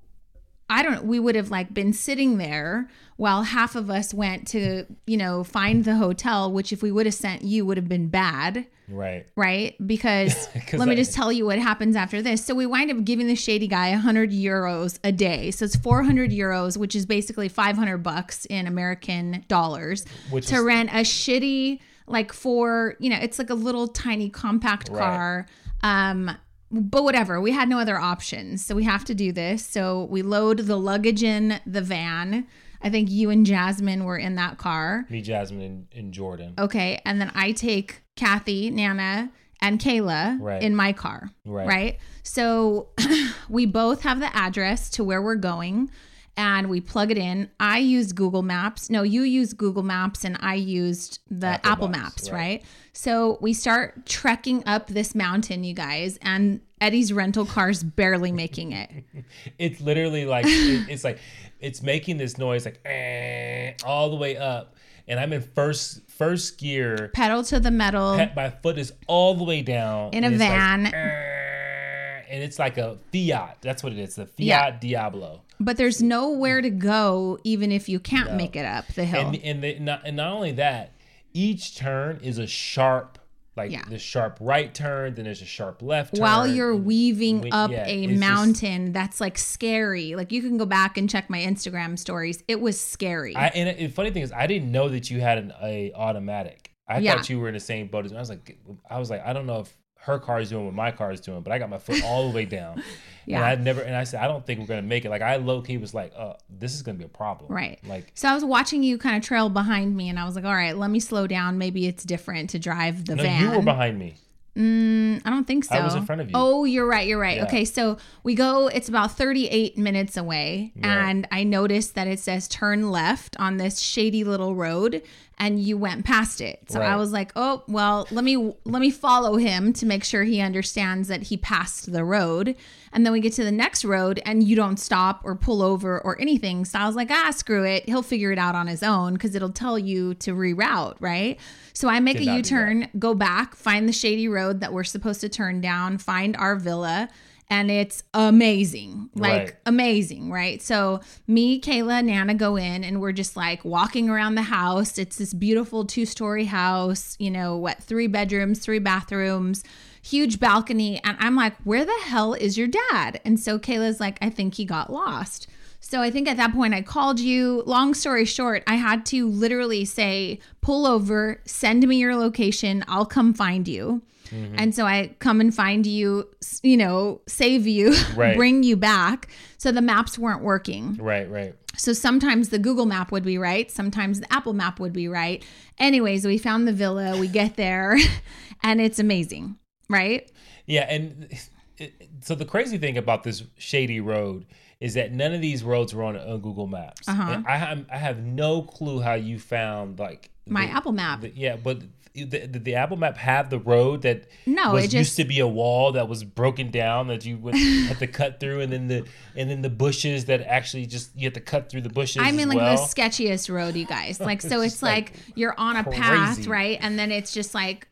I 0.71 0.83
don't 0.83 1.05
we 1.05 1.19
would 1.19 1.35
have 1.35 1.51
like 1.51 1.75
been 1.75 1.93
sitting 1.93 2.39
there 2.39 2.89
while 3.17 3.43
half 3.43 3.77
of 3.77 3.91
us 3.91 4.13
went 4.15 4.47
to, 4.49 4.85
you 5.07 5.17
know, 5.17 5.45
find 5.45 5.85
the 5.85 5.97
hotel, 5.97 6.51
which 6.51 6.73
if 6.73 6.83
we 6.83 6.91
would 6.91 7.07
have 7.07 7.15
sent 7.15 7.43
you 7.43 7.65
would 7.67 7.77
have 7.77 7.89
been 7.89 8.09
bad. 8.09 8.67
Right. 8.89 9.27
Right? 9.37 9.75
Because 9.87 10.49
let 10.73 10.89
me 10.89 10.97
just 10.97 11.15
tell 11.15 11.33
you 11.33 11.47
what 11.47 11.59
happens 11.59 11.97
after 11.97 12.21
this. 12.21 12.45
So 12.45 12.55
we 12.55 12.67
wind 12.67 12.91
up 12.91 13.05
giving 13.05 13.27
the 13.27 13.37
shady 13.37 13.69
guy 13.69 13.91
100 13.91 14.31
euros 14.31 14.99
a 15.05 15.13
day. 15.13 15.51
So 15.51 15.65
it's 15.65 15.77
400 15.77 16.31
euros, 16.31 16.77
which 16.77 16.95
is 16.95 17.07
basically 17.07 17.49
500 17.49 17.99
bucks 17.99 18.45
in 18.47 18.67
American 18.67 19.45
dollars 19.49 20.05
which 20.31 20.47
to 20.49 20.57
is- 20.57 20.63
rent 20.63 20.91
a 20.91 21.03
shitty 21.03 21.81
like 22.07 22.33
for, 22.33 22.97
you 22.99 23.09
know, 23.09 23.19
it's 23.21 23.39
like 23.39 23.51
a 23.51 23.55
little 23.55 23.89
tiny 23.89 24.29
compact 24.29 24.89
right. 24.89 24.99
car. 24.99 25.47
Um 25.83 26.37
but 26.73 27.05
whatever, 27.05 27.39
we 27.39 27.53
had 27.53 27.69
no 27.69 27.79
other 27.79 27.99
options. 27.99 28.65
So 28.65 28.75
we 28.75 28.85
have 28.85 29.05
to 29.05 29.15
do 29.15 29.31
this. 29.31 29.65
So 29.65 30.05
we 30.05 30.23
load 30.23 30.61
the 30.61 30.79
luggage 30.79 31.23
in 31.23 31.61
the 31.67 31.83
van. 31.83 32.47
I 32.83 32.91
think 32.91 33.11
you 33.11 33.31
and 33.31 33.47
Jasmine 33.47 34.05
were 34.05 34.19
in 34.19 34.35
that 34.37 34.59
car. 34.59 35.07
Me, 35.09 35.23
Jasmine, 35.23 35.63
and, 35.63 35.87
and 35.95 36.13
Jordan. 36.13 36.55
Okay. 36.59 37.01
And 37.05 37.21
then 37.21 37.31
I 37.35 37.53
take 37.53 38.03
Kathy, 38.17 38.71
Nana, 38.71 39.31
and 39.61 39.81
Kayla 39.81 40.39
right. 40.41 40.63
in 40.63 40.75
my 40.75 40.93
car. 40.93 41.31
Right. 41.45 41.67
Right. 41.67 41.99
So 42.23 42.89
we 43.49 43.67
both 43.67 44.03
have 44.03 44.21
the 44.21 44.35
address 44.37 44.91
to 44.91 45.05
where 45.05 45.23
we're 45.23 45.37
going 45.37 45.91
and 46.37 46.71
we 46.71 46.81
plug 46.81 47.11
it 47.11 47.19
in. 47.19 47.51
I 47.61 47.79
use 47.79 48.13
Google 48.13 48.43
Maps. 48.43 48.89
No, 48.91 49.03
you 49.03 49.23
use 49.23 49.53
Google 49.53 49.83
Maps 49.83 50.25
and 50.25 50.37
I 50.41 50.55
used 50.55 51.21
the 51.31 51.47
Apple, 51.47 51.71
Apple 51.71 51.89
Maps, 51.89 52.03
Maps 52.03 52.31
right. 52.31 52.39
right? 52.39 52.65
So 52.93 53.39
we 53.41 53.53
start 53.53 54.07
trekking 54.07 54.63
up 54.67 54.89
this 54.89 55.15
mountain, 55.15 55.65
you 55.65 55.75
guys, 55.75 56.19
and 56.23 56.61
Eddie's 56.81 57.13
rental 57.13 57.47
car's 57.47 57.83
barely 57.83 58.33
making 58.33 58.73
it. 58.73 58.91
it's 59.59 59.81
literally 59.81 60.25
like 60.25 60.47
it, 60.49 60.89
it's 60.89 61.05
like 61.05 61.19
it's 61.63 61.83
making 61.83 62.19
this 62.19 62.37
noise 62.37 62.67
like 62.67 62.81
eh, 62.85 63.73
all 63.85 64.11
the 64.11 64.17
way 64.17 64.37
up. 64.37 64.75
And 65.09 65.19
I'm 65.19 65.33
in 65.33 65.41
first 65.41 66.11
first 66.11 66.59
gear. 66.59 67.11
Pedal 67.15 67.43
to 67.45 67.59
the 67.59 67.71
metal. 67.71 68.17
my 68.37 68.51
foot 68.51 68.79
is 68.79 68.93
all 69.07 69.35
the 69.35 69.45
way 69.45 69.63
down. 69.63 70.13
In 70.13 70.25
a 70.25 70.31
van. 70.31 70.85
Like, 70.85 70.95
and 70.95 72.43
it's 72.43 72.59
like 72.59 72.79
a 72.79 72.99
Fiat. 73.13 73.59
That's 73.61 73.83
what 73.83 73.93
it 73.93 73.99
is. 73.99 74.17
The 74.17 74.27
Fiat 74.27 74.39
yeah. 74.39 74.71
Diablo. 74.79 75.43
But 75.61 75.77
there's 75.77 76.03
nowhere 76.03 76.61
to 76.61 76.71
go, 76.71 77.39
even 77.45 77.71
if 77.71 77.89
you 77.89 78.01
can't 78.01 78.31
no. 78.31 78.37
make 78.37 78.57
it 78.57 78.65
up 78.65 78.87
the 78.95 79.05
hill. 79.05 79.29
And, 79.29 79.37
and, 79.37 79.63
the, 79.63 79.79
not, 79.79 80.03
and 80.05 80.17
not 80.17 80.33
only 80.33 80.53
that, 80.53 80.93
each 81.35 81.77
turn 81.77 82.21
is 82.23 82.39
a 82.39 82.47
sharp 82.47 83.19
like 83.57 83.71
yeah. 83.71 83.83
the 83.89 83.99
sharp 83.99 84.39
right 84.41 84.73
turn, 84.73 85.15
then 85.15 85.25
there's 85.25 85.43
a 85.43 85.47
sharp 85.47 85.83
left 85.83 86.15
turn. 86.15 86.23
While 86.23 86.47
you're 86.47 86.75
mm. 86.75 86.85
weaving 86.85 87.41
when, 87.43 87.53
up 87.53 87.71
yeah, 87.71 87.87
a 87.87 88.07
mountain 88.07 88.87
just, 88.87 88.95
that's 88.95 89.21
like 89.21 89.37
scary. 89.37 90.15
Like 90.15 90.33
you 90.33 90.41
can 90.41 90.57
go 90.57 90.65
back 90.65 90.97
and 90.97 91.09
check 91.09 91.29
my 91.29 91.39
Instagram 91.39 91.99
stories. 91.99 92.43
It 92.49 92.61
was 92.61 92.81
scary. 92.81 93.37
I, 93.37 93.49
and 93.49 93.79
the 93.79 93.89
funny 93.89 94.11
thing 94.11 94.23
is, 94.23 94.33
I 94.33 94.47
didn't 94.47 94.73
know 94.73 94.89
that 94.89 95.11
you 95.11 95.21
had 95.21 95.39
an 95.39 95.53
a 95.63 95.93
automatic. 95.95 96.71
I 96.89 96.99
yeah. 96.99 97.15
thought 97.15 97.29
you 97.31 97.41
were 97.41 97.49
in 97.49 97.55
the 97.55 97.61
same 97.61 97.89
boat 97.89 98.05
as 98.07 98.13
me. 98.13 98.17
I 98.17 98.21
was 98.21 98.31
like, 98.31 98.59
I 98.89 98.99
was 98.99 99.11
like, 99.11 99.25
I 99.25 99.33
don't 99.33 99.47
know 99.47 99.61
if 99.61 99.75
her 100.03 100.19
car 100.19 100.41
is 100.41 100.51
doing 100.51 100.65
what 100.65 100.75
my 100.75 100.91
car 100.91 101.13
is 101.13 101.21
doing, 101.21 101.43
but 101.43 101.53
I 101.53 101.59
got 101.59 101.71
my 101.71 101.79
foot 101.79 102.03
all 102.05 102.29
the 102.29 102.35
way 102.35 102.45
down. 102.45 102.83
yeah. 103.27 103.37
And 103.37 103.45
I 103.45 103.55
never, 103.55 103.83
and 103.83 103.95
I 103.95 104.03
said, 104.03 104.21
I 104.21 104.27
don't 104.27 104.45
think 104.45 104.59
we're 104.59 104.67
going 104.67 104.83
to 104.83 104.87
make 104.87 105.05
it. 105.05 105.11
Like 105.11 105.23
I 105.23 105.37
low 105.37 105.63
key 105.63 105.77
was 105.77 105.95
like, 105.95 106.13
uh, 106.17 106.35
this 106.51 106.75
is 106.75 106.83
going 106.83 106.97
to 106.97 106.99
be 106.99 107.05
a 107.05 107.09
problem. 107.09 107.53
Right. 107.53 107.79
Like, 107.87 108.11
so 108.15 108.29
I 108.29 108.35
was 108.35 108.45
watching 108.45 108.83
you 108.83 108.99
kind 108.99 109.17
of 109.17 109.23
trail 109.23 109.49
behind 109.49 109.97
me 109.97 110.09
and 110.09 110.19
I 110.19 110.25
was 110.25 110.35
like, 110.35 110.45
all 110.45 110.55
right, 110.55 110.77
let 110.77 110.91
me 110.91 110.99
slow 110.99 111.29
down. 111.29 111.57
Maybe 111.57 111.87
it's 111.87 112.03
different 112.03 112.51
to 112.51 112.59
drive 112.59 113.05
the 113.05 113.15
no, 113.15 113.23
van. 113.23 113.43
You 113.43 113.57
were 113.59 113.63
behind 113.63 113.97
me. 113.97 114.17
Mm, 114.57 115.23
I 115.25 115.31
don't 115.31 115.47
think 115.47 115.65
so. 115.65 115.77
I 115.77 115.85
was 115.85 115.95
in 115.95 116.05
front 116.05 116.21
of 116.21 116.29
you. 116.29 116.33
Oh, 116.35 116.65
you're 116.65 116.87
right. 116.87 117.07
You're 117.07 117.19
right. 117.19 117.39
Yeah. 117.39 117.45
Okay, 117.45 117.65
so 117.65 117.97
we 118.23 118.35
go. 118.35 118.67
It's 118.67 118.89
about 118.89 119.13
38 119.13 119.79
minutes 119.79 120.19
away, 120.19 120.73
yeah. 120.75 121.09
and 121.09 121.27
I 121.31 121.43
noticed 121.43 121.95
that 121.95 122.07
it 122.07 122.21
says 122.21 122.49
turn 122.49 122.91
left 122.91 123.35
on 123.39 123.57
this 123.57 123.81
shady 123.81 124.25
little 124.25 124.55
road, 124.55 125.03
and 125.43 125.59
you 125.59 125.77
went 125.77 126.05
past 126.05 126.41
it. 126.41 126.61
So 126.69 126.79
right. 126.79 126.89
I 126.89 126.95
was 126.95 127.11
like, 127.11 127.33
oh 127.35 127.65
well, 127.67 128.07
let 128.13 128.23
me 128.23 128.37
let 128.65 128.81
me 128.81 128.93
follow 128.93 129.37
him 129.37 129.73
to 129.73 129.87
make 129.87 130.05
sure 130.05 130.23
he 130.23 130.41
understands 130.41 131.09
that 131.09 131.25
he 131.25 131.37
passed 131.37 131.91
the 131.93 132.05
road. 132.05 132.55
And 132.93 133.05
then 133.05 133.13
we 133.13 133.19
get 133.19 133.33
to 133.35 133.45
the 133.45 133.51
next 133.51 133.85
road, 133.85 134.23
and 134.25 134.45
you 134.45 134.55
don't 134.55 134.77
stop 134.77 135.23
or 135.25 135.35
pull 135.35 135.61
over 135.61 136.01
or 136.01 136.21
anything. 136.21 136.65
So 136.65 136.79
I 136.79 136.87
was 136.87 136.95
like, 136.95 137.11
ah, 137.11 137.33
screw 137.33 137.65
it. 137.65 137.87
He'll 137.87 138.03
figure 138.03 138.31
it 138.31 138.39
out 138.39 138.55
on 138.55 138.69
his 138.69 138.85
own 138.85 139.15
because 139.15 139.35
it'll 139.35 139.51
tell 139.51 139.79
you 139.79 140.15
to 140.15 140.33
reroute, 140.33 140.95
right? 141.01 141.41
So 141.73 141.89
I 141.89 141.99
make 141.99 142.19
Did 142.19 142.29
a 142.29 142.37
U 142.37 142.43
turn, 142.43 142.89
go 142.99 143.13
back, 143.13 143.57
find 143.57 143.89
the 143.89 143.93
shady 143.93 144.29
road 144.29 144.61
that 144.61 144.73
we're 144.73 144.85
supposed 144.85 145.23
to 145.23 145.29
turn 145.29 145.61
down, 145.61 145.99
find 145.99 146.37
our 146.37 146.55
villa 146.55 147.09
and 147.53 147.71
it's 147.71 148.03
amazing 148.15 149.11
like 149.15 149.43
right. 149.43 149.57
amazing 149.67 150.31
right? 150.31 150.63
So 150.63 151.01
me 151.27 151.61
kayla 151.61 151.99
and 151.99 152.07
nana 152.07 152.33
go 152.33 152.57
in 152.57 152.83
and 152.83 152.99
we're 152.99 153.13
just 153.13 153.37
like 153.37 153.63
walking 153.63 154.09
around 154.09 154.37
the 154.37 154.43
house. 154.43 154.97
It's 154.97 155.19
this 155.19 155.35
beautiful 155.35 155.85
two-story 155.85 156.47
house 156.47 157.15
you 157.19 157.31
know 157.31 157.59
what 157.59 157.83
three 157.83 158.07
bedrooms 158.07 158.59
three 158.59 158.79
bathrooms 158.79 159.65
huge 160.01 160.41
balcony. 160.41 160.99
And 161.05 161.19
i'm 161.21 161.37
like 161.37 161.55
where 161.65 161.85
the 161.85 162.01
hell 162.05 162.33
is 162.33 162.57
your 162.57 162.69
dad? 162.69 163.21
And 163.23 163.39
so 163.39 163.59
kayla's 163.59 164.01
like 164.01 164.17
i 164.23 164.31
think 164.31 164.55
he 164.55 164.65
got 164.65 164.91
lost 164.91 165.47
so 165.85 166.01
I 166.01 166.13
think 166.13 166.29
at 166.29 166.37
that 166.37 166.53
point 166.53 166.75
I 166.75 166.81
called 166.81 167.19
you. 167.19 167.65
Long 167.67 167.93
story 167.93 168.25
short, 168.25 168.63
I 168.69 168.77
had 168.77 169.05
to 169.07 169.29
literally 169.29 169.85
say, 169.85 170.39
pull 170.61 170.87
over, 170.87 171.41
send 171.45 171.87
me 171.87 171.97
your 171.97 172.15
location, 172.15 172.85
I'll 172.87 173.05
come 173.05 173.35
find 173.35 173.67
you. 173.67 174.01
Mm-hmm. 174.31 174.55
And 174.59 174.75
so 174.75 174.87
I 174.87 175.15
come 175.19 175.41
and 175.41 175.53
find 175.53 175.85
you, 175.85 176.29
you 176.63 176.77
know, 176.77 177.21
save 177.27 177.67
you, 177.67 177.95
right. 178.17 178.37
bring 178.37 178.63
you 178.63 178.77
back. 178.77 179.29
So 179.59 179.73
the 179.73 179.83
maps 179.83 180.17
weren't 180.17 180.43
working. 180.43 180.97
Right, 181.01 181.29
right. 181.29 181.55
So 181.77 181.93
sometimes 181.93 182.51
the 182.51 182.61
Google 182.61 182.87
map 182.87 183.11
would 183.11 183.25
be 183.25 183.37
right, 183.37 183.69
sometimes 183.69 184.21
the 184.21 184.33
Apple 184.33 184.53
map 184.53 184.79
would 184.79 184.93
be 184.93 185.09
right. 185.09 185.45
Anyways, 185.79 186.25
we 186.25 186.39
found 186.39 186.69
the 186.69 186.73
villa, 186.73 187.19
we 187.19 187.27
get 187.27 187.57
there, 187.57 187.99
and 188.63 188.81
it's 188.81 189.01
amazing, 189.01 189.57
right? 189.91 190.31
Yeah, 190.65 190.87
and 190.89 191.29
it, 191.79 192.09
so 192.21 192.37
the 192.37 192.45
crazy 192.45 192.79
thing 192.79 192.97
about 192.97 193.25
this 193.25 193.43
shady 193.59 194.01
road 194.01 194.47
is 194.83 194.95
that 194.95 195.13
none 195.13 195.33
of 195.33 195.41
these 195.41 195.63
roads 195.63 195.95
were 195.95 196.03
on, 196.03 196.17
on 196.17 196.41
Google 196.41 196.67
Maps. 196.67 197.09
Uh-huh. 197.09 197.41
I 197.47 197.57
have 197.57 197.87
I 197.91 197.97
have 197.97 198.25
no 198.25 198.63
clue 198.63 199.01
how 199.01 199.15
you 199.15 199.39
found 199.39 200.01
like 200.01 200.31
my 200.45 200.67
the, 200.67 200.73
Apple 200.73 200.91
Map. 200.91 201.21
The, 201.21 201.31
yeah, 201.31 201.55
but 201.55 201.83
did 202.15 202.53
the, 202.53 202.59
the, 202.59 202.75
Apple 202.75 202.97
Map 202.97 203.17
have 203.17 203.49
the 203.49 203.61
road 203.61 204.03
that 204.03 204.27
no, 204.45 204.73
was 204.73 204.85
it 204.85 204.89
just, 204.89 204.95
used 204.95 205.17
to 205.17 205.25
be 205.25 205.39
a 205.39 205.47
wall 205.47 205.93
that 205.93 206.09
was 206.09 206.25
broken 206.25 206.71
down 206.71 207.07
that 207.07 207.25
you 207.25 207.39
would 207.39 207.55
have 207.87 208.01
to 208.01 208.09
cut 208.09 208.41
through, 208.41 208.61
and 208.61 208.73
then 208.73 208.89
the 208.89 209.07
and 209.37 209.49
then 209.49 209.63
the 209.63 209.71
bushes 209.71 210.25
that 210.25 210.41
actually 210.43 210.87
just 210.87 211.17
you 211.17 211.27
have 211.27 211.35
to 211.35 211.41
cut 211.41 211.71
through 211.71 211.83
the 211.83 211.89
bushes. 211.89 212.21
I 212.21 212.33
mean, 212.33 212.49
like 212.49 212.59
well. 212.59 212.77
the 212.77 212.83
sketchiest 212.83 213.55
road, 213.55 213.77
you 213.77 213.87
guys. 213.87 214.19
Like, 214.19 214.43
so 214.43 214.61
it's, 214.63 214.75
it's 214.75 214.83
like, 214.83 215.13
like, 215.13 215.37
you're 215.37 215.55
on 215.57 215.77
a 215.77 215.85
crazy. 215.85 216.01
path, 216.01 216.47
right, 216.49 216.79
and 216.81 216.99
then 216.99 217.13
it's 217.13 217.33
just 217.33 217.55
like 217.55 217.87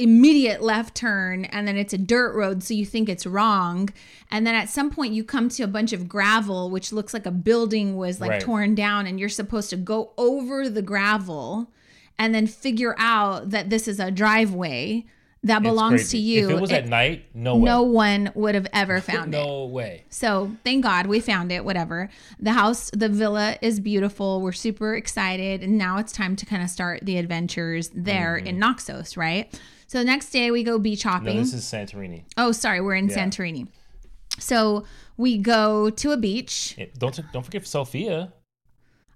immediate 0.00 0.62
left 0.62 0.94
turn 0.94 1.44
and 1.46 1.68
then 1.68 1.76
it's 1.76 1.92
a 1.92 1.98
dirt 1.98 2.34
road 2.34 2.62
so 2.62 2.72
you 2.72 2.86
think 2.86 3.08
it's 3.08 3.26
wrong 3.26 3.88
and 4.30 4.46
then 4.46 4.54
at 4.54 4.68
some 4.68 4.90
point 4.90 5.12
you 5.12 5.22
come 5.22 5.48
to 5.48 5.62
a 5.62 5.66
bunch 5.66 5.92
of 5.92 6.08
gravel 6.08 6.70
which 6.70 6.92
looks 6.92 7.12
like 7.12 7.26
a 7.26 7.30
building 7.30 7.96
was 7.96 8.20
like 8.20 8.30
right. 8.30 8.40
torn 8.40 8.74
down 8.74 9.06
and 9.06 9.20
you're 9.20 9.28
supposed 9.28 9.70
to 9.70 9.76
go 9.76 10.12
over 10.16 10.68
the 10.68 10.82
gravel 10.82 11.70
and 12.18 12.34
then 12.34 12.46
figure 12.46 12.94
out 12.98 13.50
that 13.50 13.70
this 13.70 13.86
is 13.86 14.00
a 14.00 14.10
driveway 14.10 15.04
that 15.42 15.62
belongs 15.62 16.10
to 16.10 16.18
you. 16.18 16.50
If 16.50 16.56
it 16.56 16.60
was 16.60 16.70
it, 16.70 16.84
at 16.84 16.88
night, 16.88 17.24
no 17.32 17.56
way. 17.56 17.64
No 17.64 17.82
one 17.82 18.30
would 18.34 18.54
have 18.54 18.66
ever 18.72 19.00
found 19.00 19.30
no 19.30 19.38
it. 19.38 19.46
No 19.46 19.64
way. 19.66 20.04
So 20.10 20.54
thank 20.64 20.82
God 20.82 21.06
we 21.06 21.20
found 21.20 21.50
it, 21.50 21.64
whatever. 21.64 22.10
The 22.38 22.52
house, 22.52 22.90
the 22.92 23.08
villa 23.08 23.56
is 23.62 23.80
beautiful. 23.80 24.40
We're 24.42 24.52
super 24.52 24.94
excited. 24.94 25.62
And 25.62 25.78
now 25.78 25.98
it's 25.98 26.12
time 26.12 26.36
to 26.36 26.46
kind 26.46 26.62
of 26.62 26.68
start 26.68 27.00
the 27.02 27.16
adventures 27.16 27.90
there 27.94 28.36
mm-hmm. 28.36 28.48
in 28.48 28.58
Naxos, 28.58 29.16
right? 29.16 29.58
So 29.90 29.98
the 29.98 30.04
next 30.04 30.30
day 30.30 30.52
we 30.52 30.62
go 30.62 30.78
beach 30.78 31.02
hopping. 31.02 31.34
No, 31.34 31.42
this 31.42 31.52
is 31.52 31.64
Santorini. 31.64 32.22
Oh, 32.36 32.52
sorry, 32.52 32.80
we're 32.80 32.94
in 32.94 33.08
yeah. 33.08 33.26
Santorini. 33.26 33.66
So 34.38 34.84
we 35.16 35.36
go 35.36 35.90
to 35.90 36.12
a 36.12 36.16
beach. 36.16 36.78
don't 36.96 37.18
don't 37.32 37.42
forget 37.42 37.66
Sophia. 37.66 38.32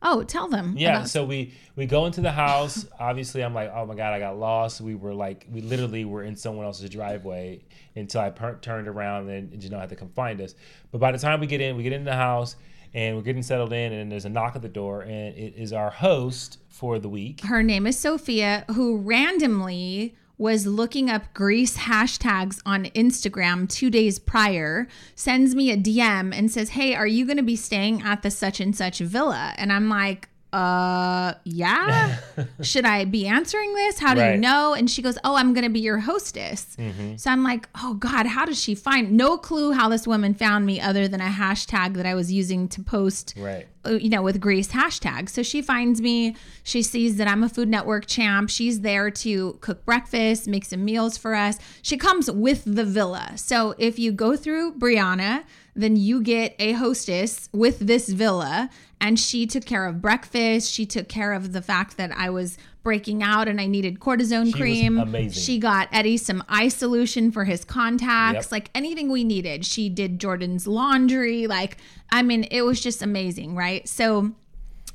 Oh, 0.03 0.25
tell 0.25 0.49
them. 0.49 0.75
Yeah, 0.77 0.97
about- 0.97 1.11
so 1.11 1.25
we 1.25 1.55
we 1.77 1.87
go 1.87 2.07
into 2.07 2.23
the 2.23 2.33
house. 2.33 2.89
Obviously, 2.99 3.45
I'm 3.45 3.55
like, 3.55 3.71
oh 3.73 3.87
my 3.87 3.95
god, 3.95 4.15
I 4.15 4.19
got 4.19 4.37
lost. 4.37 4.81
We 4.81 4.97
were 4.97 5.15
like, 5.15 5.47
we 5.49 5.61
literally 5.61 6.05
were 6.05 6.25
in 6.25 6.35
someone 6.35 6.67
else's 6.67 6.91
driveway 6.91 7.63
until 7.95 8.23
I 8.23 8.31
per- 8.31 8.57
turned 8.57 8.89
around 8.89 9.29
and, 9.29 9.53
and 9.53 9.63
you 9.63 9.71
know 9.71 9.79
had 9.79 9.91
to 9.91 9.97
come 9.97 10.09
find 10.09 10.41
us. 10.41 10.57
But 10.91 10.99
by 10.99 11.13
the 11.13 11.19
time 11.19 11.39
we 11.39 11.47
get 11.47 11.61
in, 11.61 11.77
we 11.77 11.85
get 11.85 11.93
in 11.93 12.03
the 12.03 12.17
house 12.17 12.57
and 12.93 13.15
we're 13.15 13.23
getting 13.23 13.45
settled 13.45 13.73
in, 13.73 13.93
and 13.93 14.11
there's 14.11 14.25
a 14.25 14.29
knock 14.29 14.57
at 14.57 14.63
the 14.63 14.69
door, 14.69 15.03
and 15.03 15.37
it 15.37 15.55
is 15.57 15.73
our 15.73 15.91
host 15.91 16.59
for 16.69 16.99
the 16.99 17.09
week. 17.09 17.45
Her 17.45 17.63
name 17.63 17.87
is 17.87 17.97
Sophia, 17.97 18.65
who 18.73 18.97
randomly 18.97 20.17
was 20.37 20.67
looking 20.67 21.09
up 21.09 21.33
Greece 21.33 21.77
hashtags 21.77 22.61
on 22.67 22.87
Instagram 22.87 23.69
two 23.69 23.91
days 23.91 24.19
prior, 24.19 24.89
sends 25.15 25.55
me 25.55 25.71
a 25.71 25.77
DM 25.77 26.37
and 26.37 26.51
says, 26.51 26.71
Hey, 26.71 26.95
are 26.95 27.07
you 27.07 27.25
going 27.25 27.37
to 27.37 27.43
be 27.43 27.57
staying 27.57 28.03
at 28.03 28.23
the 28.23 28.31
such 28.31 28.61
and 28.61 28.77
such 28.77 28.99
villa? 28.99 29.55
And 29.57 29.73
I'm 29.73 29.89
like, 29.89 30.29
uh 30.55 31.35
yeah. 31.43 32.19
Should 32.63 32.85
i 32.85 33.05
be 33.05 33.27
answering 33.27 33.75
this? 33.75 33.99
How 33.99 34.15
do 34.15 34.21
right. 34.21 34.35
you 34.35 34.41
know? 34.41 34.73
And 34.75 34.89
she 34.89 35.03
goes 35.03 35.19
oh 35.25 35.35
i'm 35.35 35.53
gonna 35.53 35.69
be 35.69 35.81
your 35.81 35.99
hostess. 35.99 36.77
Mm-hmm. 36.79 37.17
so 37.17 37.31
i'm 37.31 37.43
like 37.43 37.69
oh 37.83 37.95
god 37.95 38.27
how 38.27 38.45
does 38.45 38.61
she 38.61 38.75
find 38.77 39.13
no 39.13 39.37
clue 39.37 39.73
how 39.73 39.89
this 39.89 40.07
woman 40.07 40.33
found 40.35 40.65
me 40.65 40.81
other 40.81 41.09
than 41.09 41.21
a 41.21 41.29
hashtag 41.29 41.95
that 41.95 42.07
i 42.07 42.15
was 42.15 42.33
using 42.33 42.69
to 42.69 42.83
post 42.83 43.35
right. 43.37 43.67
uh, 43.85 43.93
you 43.93 44.09
know 44.09 44.23
with 44.23 44.41
Greece 44.41 44.69
hashtag 44.69 45.29
so 45.29 45.43
she 45.43 45.61
finds 45.61 46.01
me. 46.01 46.37
She 46.63 46.83
sees 46.83 47.17
that 47.17 47.27
i'm 47.27 47.43
a 47.43 47.49
food 47.49 47.69
network 47.69 48.07
champ. 48.07 48.49
She's 48.49 48.81
there 48.81 49.11
to 49.11 49.59
cook 49.61 49.85
breakfast 49.85 50.47
make 50.47 50.65
some 50.65 50.85
meals 50.85 51.19
for 51.19 51.35
us. 51.35 51.59
She 51.83 51.97
comes 51.97 52.31
with 52.31 52.63
the 52.65 52.85
villa. 52.85 53.33
So 53.37 53.75
if 53.79 53.99
you 53.99 54.13
go 54.13 54.37
through 54.37 54.75
brianna 54.75 55.43
then 55.75 55.97
you 55.97 56.23
get 56.23 56.55
a 56.59 56.73
hostess 56.73 57.49
with 57.53 57.81
this 57.81 58.09
villa. 58.09 58.71
And 59.05 59.21
she 59.21 59.47
took 59.47 59.67
care 59.67 59.85
of 59.85 60.01
breakfast. 60.01 60.73
She 60.73 60.87
took 60.87 61.09
care 61.09 61.35
of 61.35 61.53
the 61.53 61.61
fact 61.61 61.99
that 61.99 62.11
I 62.17 62.31
was 62.31 62.57
breaking 62.83 63.23
out 63.23 63.49
and 63.49 63.61
I 63.61 63.67
needed 63.67 64.01
cortisone 64.01 64.47
she 64.47 64.53
cream. 64.53 64.99
amazing. 64.99 65.43
She 65.43 65.59
got 65.59 65.91
Eddie 65.93 66.17
some 66.17 66.43
eye 66.49 66.69
solution 66.69 67.31
for 67.31 67.45
his 67.45 67.67
contacts, 67.67 68.47
yep. 68.47 68.53
like 68.53 68.71
anything 68.75 69.11
we 69.11 69.23
needed. 69.23 69.67
She 69.67 69.91
did 69.91 70.19
Jordan's 70.19 70.67
laundry. 70.67 71.47
Like, 71.47 71.77
I 72.13 72.23
mean, 72.23 72.45
it 72.45 72.63
was 72.63 72.81
just 72.81 73.03
amazing, 73.03 73.55
right? 73.55 73.87
So, 73.87 74.33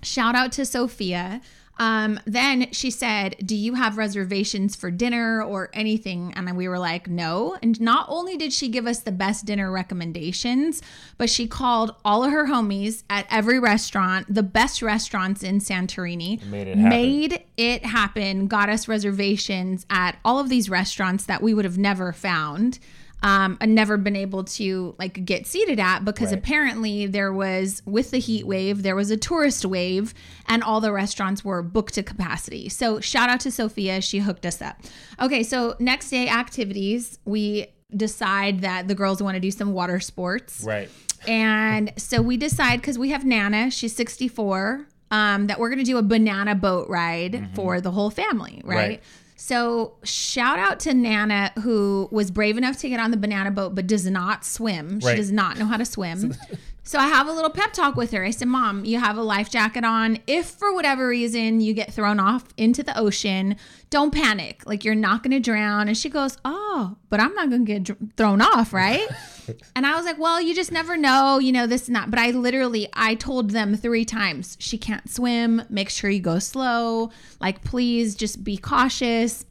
shout 0.02 0.34
out 0.34 0.54
to 0.54 0.66
Sophia. 0.66 1.40
Um, 1.80 2.20
then 2.26 2.72
she 2.74 2.92
said, 2.92 3.38
Do 3.44 3.56
you 3.56 3.74
have 3.74 3.98
reservations 3.98 4.76
for 4.76 4.92
dinner 4.92 5.42
or 5.42 5.70
anything? 5.74 6.34
And 6.36 6.56
we 6.58 6.68
were 6.68 6.78
like, 6.78 7.08
No. 7.08 7.58
And 7.64 7.80
not 7.80 8.06
only 8.10 8.38
did 8.38 8.52
she 8.52 8.68
give 8.68 8.86
us 8.86 9.00
the 9.00 9.12
best 9.12 9.46
dinner 9.46 9.72
recommendations, 9.72 10.82
but 11.18 11.30
she 11.30 11.48
called 11.48 11.96
all 12.04 12.24
of 12.24 12.32
her 12.32 12.48
homies 12.48 13.04
at 13.10 13.26
every 13.32 13.60
restaurant, 13.60 14.34
the 14.34 14.44
best 14.44 14.82
restaurants 14.82 15.42
in 15.42 15.60
Santorini, 15.60 16.44
made 16.46 16.68
it 16.68 16.78
happen. 16.78 16.90
Made 16.90 17.44
it 17.56 17.86
happen, 17.86 18.48
got 18.48 18.70
us 18.70 18.88
reservations 18.88 19.86
at 19.90 20.18
all 20.26 20.40
of 20.40 20.50
these 20.50 20.70
restaurants 20.70 21.26
that 21.26 21.42
we 21.42 21.54
would 21.54 21.66
have 21.66 21.78
never 21.78 22.12
found 22.12 22.80
um, 23.22 23.58
and 23.60 23.76
never 23.76 23.98
been 23.98 24.16
able 24.16 24.44
to 24.44 24.96
like 24.98 25.26
get 25.26 25.46
seated 25.46 25.80
at 25.80 26.06
because 26.06 26.32
right. 26.32 26.40
apparently 26.40 27.06
there 27.06 27.34
was 27.34 27.82
with 27.86 28.12
the 28.12 28.20
heat 28.20 28.48
wave 28.48 28.84
there 28.84 28.96
was 28.96 29.12
a 29.12 29.18
tourist 29.18 29.66
wave 29.66 30.14
and 30.48 30.64
all 30.64 30.80
the 30.80 30.92
restaurants 30.92 31.44
were 31.44 31.62
booked 31.62 31.94
to 31.96 32.04
capacity. 32.04 32.70
So 32.70 33.00
shout 33.00 33.30
out 33.30 33.40
to 33.42 33.52
Sophia, 33.52 34.02
she 34.02 34.20
hooked 34.20 34.46
us 34.46 34.62
up. 34.62 34.78
Okay, 35.22 35.44
so 35.44 35.76
next 35.80 36.10
day 36.10 36.30
activities 36.30 37.20
we 37.26 37.68
decide 37.96 38.62
that 38.62 38.88
the 38.88 38.96
girls 38.96 39.22
want 39.22 39.36
to 39.36 39.40
do 39.40 39.52
some 39.52 39.74
water 39.74 40.00
sports. 40.00 40.64
Right. 40.66 40.90
And 41.28 41.92
so 41.98 42.22
we 42.22 42.38
decide 42.38 42.78
because 42.78 42.98
we 42.98 43.10
have 43.10 43.26
Nana, 43.26 43.72
she's 43.72 43.96
64, 43.96 44.88
um, 45.12 45.48
that 45.48 45.60
we're 45.60 45.70
going 45.70 45.80
to 45.80 45.86
do 45.86 45.98
a 45.98 46.04
banana 46.04 46.56
boat 46.56 46.88
ride 46.88 47.34
mm-hmm. 47.34 47.54
for 47.56 47.82
the 47.82 47.92
whole 47.92 48.10
family, 48.10 48.62
right? 48.64 48.76
right. 48.76 49.04
So 49.50 49.96
shout 50.04 50.60
out 50.60 50.80
to 50.82 50.94
Nana 50.94 51.52
who 51.64 52.08
was 52.12 52.30
brave 52.30 52.56
enough 52.56 52.78
to 52.82 52.88
get 52.90 53.00
on 53.00 53.10
the 53.10 53.18
banana 53.18 53.50
boat 53.50 53.74
but 53.74 53.88
does 53.88 54.06
not 54.06 54.46
swim. 54.46 55.00
She 55.00 55.08
Right. 55.08 55.18
does 55.18 55.32
not 55.32 55.58
know 55.58 55.66
how 55.66 55.78
to 55.78 55.86
swim. 55.86 56.36
So 56.84 57.00
I 57.00 57.08
have 57.08 57.28
a 57.28 57.32
little 57.32 57.50
pep 57.50 57.74
talk 57.74 57.96
with 57.96 58.12
her. 58.12 58.24
I 58.24 58.30
said, 58.30 58.48
Mom, 58.48 58.86
you 58.86 59.00
have 59.00 59.18
a 59.18 59.24
life 59.24 59.50
jacket 59.50 59.84
on. 59.84 60.20
If 60.28 60.46
for 60.48 60.74
whatever 60.74 61.08
reason 61.08 61.62
you 61.62 61.74
get 61.74 61.92
thrown 61.92 62.20
off 62.20 62.46
into 62.58 62.84
the 62.84 62.96
ocean, 62.98 63.56
don't 63.90 64.12
panic. 64.14 64.62
Like 64.68 64.84
you're 64.86 64.94
not 64.96 65.24
going 65.24 65.32
to 65.32 65.40
drown. 65.40 65.88
And 65.88 65.98
she 65.98 66.10
goes, 66.10 66.38
Oh, 66.46 66.96
but 67.10 67.20
I'm 67.20 67.34
not 67.34 67.50
going 67.50 67.66
to 67.66 67.74
get 67.74 67.84
dr- 67.86 68.00
thrown 68.18 68.42
off, 68.42 68.72
right? 68.72 69.08
and 69.76 69.86
I 69.86 69.96
was 69.96 70.06
like, 70.06 70.18
Well, 70.18 70.42
you 70.42 70.54
just 70.54 70.72
never 70.72 70.98
know, 70.98 71.40
you 71.40 71.52
know, 71.52 71.68
this 71.68 71.88
and 71.88 71.96
that. 71.96 72.10
But 72.10 72.20
I 72.20 72.32
literally, 72.32 72.88
I 72.94 73.16
told 73.16 73.52
them 73.52 73.76
three 73.76 74.06
times, 74.06 74.58
She 74.60 74.78
can't 74.78 75.10
swim. 75.10 75.64
Make 75.70 75.90
sure 75.90 76.10
you 76.10 76.20
go 76.20 76.40
slow. 76.40 77.12
Like, 77.40 77.64
please 77.64 78.16
just 78.16 78.44
be 78.44 78.58
cautious. 78.58 79.46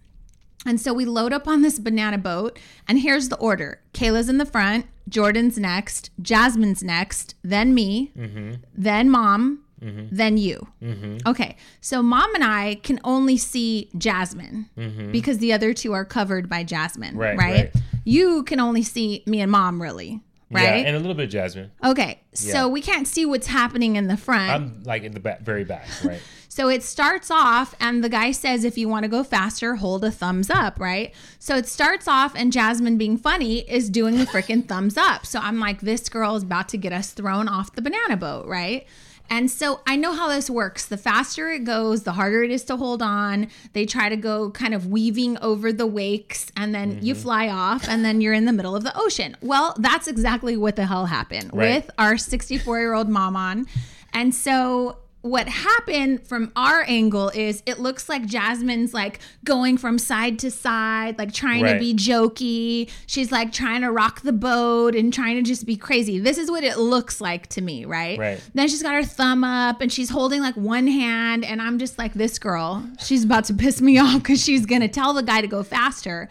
And 0.66 0.80
so 0.80 0.92
we 0.92 1.04
load 1.04 1.32
up 1.32 1.46
on 1.46 1.62
this 1.62 1.78
banana 1.78 2.18
boat, 2.18 2.58
and 2.88 2.98
here's 2.98 3.28
the 3.28 3.36
order 3.36 3.80
Kayla's 3.94 4.28
in 4.28 4.38
the 4.38 4.46
front, 4.46 4.86
Jordan's 5.08 5.56
next, 5.58 6.10
Jasmine's 6.20 6.82
next, 6.82 7.34
then 7.42 7.74
me, 7.74 8.12
mm-hmm. 8.16 8.54
then 8.74 9.08
mom, 9.08 9.64
mm-hmm. 9.80 10.06
then 10.10 10.36
you. 10.36 10.66
Mm-hmm. 10.82 11.28
Okay, 11.28 11.56
so 11.80 12.02
mom 12.02 12.34
and 12.34 12.44
I 12.44 12.76
can 12.82 13.00
only 13.04 13.36
see 13.36 13.90
Jasmine 13.96 14.68
because 15.12 15.38
the 15.38 15.52
other 15.52 15.72
two 15.72 15.92
are 15.92 16.04
covered 16.04 16.48
by 16.48 16.64
Jasmine, 16.64 17.16
Right, 17.16 17.38
right? 17.38 17.72
right. 17.74 17.82
You 18.08 18.42
can 18.44 18.60
only 18.60 18.82
see 18.82 19.22
me 19.26 19.40
and 19.40 19.50
mom, 19.50 19.80
really, 19.82 20.20
right? 20.50 20.62
Yeah, 20.80 20.86
and 20.88 20.96
a 20.96 20.98
little 20.98 21.14
bit 21.14 21.24
of 21.26 21.30
Jasmine. 21.30 21.70
okay, 21.84 22.20
Yeah. 22.40 22.52
so 22.52 22.68
we 22.68 22.80
can't 22.80 23.06
see 23.06 23.26
what's 23.26 23.46
happening 23.48 23.96
in 23.96 24.08
the 24.08 24.16
front. 24.16 24.50
I'm 24.50 24.82
like 24.84 25.02
in 25.02 25.12
the 25.12 25.20
back, 25.20 25.40
very 25.42 25.64
back, 25.64 25.86
right? 26.04 26.20
So 26.50 26.68
it 26.68 26.82
starts 26.82 27.30
off, 27.30 27.72
and 27.78 28.02
the 28.02 28.08
guy 28.08 28.32
says, 28.32 28.64
if 28.64 28.76
you 28.76 28.88
want 28.88 29.04
to 29.04 29.08
go 29.08 29.22
faster, 29.22 29.76
hold 29.76 30.02
a 30.04 30.10
thumbs 30.10 30.50
up, 30.50 30.80
right? 30.80 31.14
So 31.38 31.54
it 31.56 31.68
starts 31.68 32.08
off, 32.08 32.32
and 32.34 32.52
Jasmine, 32.52 32.98
being 32.98 33.16
funny, 33.16 33.58
is 33.70 33.88
doing 33.88 34.16
the 34.18 34.24
freaking 34.24 34.66
thumbs 34.66 34.96
up. 34.96 35.24
So 35.24 35.38
I'm 35.38 35.60
like, 35.60 35.82
this 35.82 36.08
girl 36.08 36.34
is 36.34 36.42
about 36.42 36.68
to 36.70 36.76
get 36.76 36.92
us 36.92 37.12
thrown 37.12 37.46
off 37.46 37.74
the 37.74 37.82
banana 37.82 38.16
boat, 38.16 38.46
right? 38.48 38.88
And 39.30 39.50
so 39.50 39.80
I 39.86 39.96
know 39.96 40.12
how 40.12 40.28
this 40.28 40.48
works. 40.48 40.86
The 40.86 40.96
faster 40.96 41.50
it 41.50 41.64
goes, 41.64 42.02
the 42.02 42.12
harder 42.12 42.42
it 42.42 42.50
is 42.50 42.64
to 42.64 42.76
hold 42.76 43.02
on. 43.02 43.48
They 43.72 43.86
try 43.86 44.08
to 44.08 44.16
go 44.16 44.50
kind 44.50 44.74
of 44.74 44.86
weaving 44.86 45.38
over 45.38 45.72
the 45.72 45.86
wakes, 45.86 46.50
and 46.56 46.74
then 46.74 47.00
you 47.02 47.14
mm-hmm. 47.14 47.22
fly 47.22 47.48
off, 47.48 47.88
and 47.88 48.04
then 48.04 48.20
you're 48.20 48.34
in 48.34 48.44
the 48.44 48.52
middle 48.52 48.74
of 48.74 48.84
the 48.84 48.96
ocean. 48.96 49.36
Well, 49.40 49.74
that's 49.78 50.08
exactly 50.08 50.56
what 50.56 50.76
the 50.76 50.86
hell 50.86 51.06
happened 51.06 51.50
Right. 51.52 51.76
with 51.76 51.90
our 51.98 52.16
64 52.16 52.80
year 52.80 52.94
old 52.94 53.08
mom 53.08 53.36
on. 53.36 53.66
And 54.12 54.34
so 54.34 54.98
what 55.22 55.48
happened 55.48 56.26
from 56.26 56.52
our 56.54 56.84
angle 56.86 57.28
is 57.30 57.62
it 57.66 57.80
looks 57.80 58.08
like 58.08 58.24
Jasmine's 58.24 58.94
like 58.94 59.18
going 59.44 59.76
from 59.76 59.98
side 59.98 60.38
to 60.40 60.50
side, 60.50 61.18
like 61.18 61.34
trying 61.34 61.64
to 61.64 61.78
be 61.78 61.92
jokey. 61.92 62.88
She's 63.06 63.32
like 63.32 63.52
trying 63.52 63.80
to 63.80 63.90
rock 63.90 64.22
the 64.22 64.32
boat 64.32 64.94
and 64.94 65.12
trying 65.12 65.34
to 65.36 65.42
just 65.42 65.66
be 65.66 65.76
crazy. 65.76 66.20
This 66.20 66.38
is 66.38 66.50
what 66.50 66.62
it 66.62 66.78
looks 66.78 67.20
like 67.20 67.48
to 67.48 67.60
me, 67.60 67.84
right? 67.84 68.18
Right. 68.18 68.40
Then 68.54 68.68
she's 68.68 68.82
got 68.82 68.94
her 68.94 69.02
thumb 69.02 69.42
up 69.42 69.80
and 69.80 69.92
she's 69.92 70.10
holding 70.10 70.40
like 70.40 70.54
one 70.54 70.86
hand, 70.86 71.44
and 71.44 71.60
I'm 71.60 71.78
just 71.78 71.98
like, 71.98 72.14
this 72.14 72.38
girl, 72.38 72.88
she's 73.00 73.24
about 73.24 73.44
to 73.46 73.54
piss 73.54 73.80
me 73.80 73.98
off 73.98 74.22
because 74.22 74.42
she's 74.42 74.66
gonna 74.66 74.88
tell 74.88 75.14
the 75.14 75.22
guy 75.22 75.40
to 75.40 75.48
go 75.48 75.62
faster. 75.64 76.28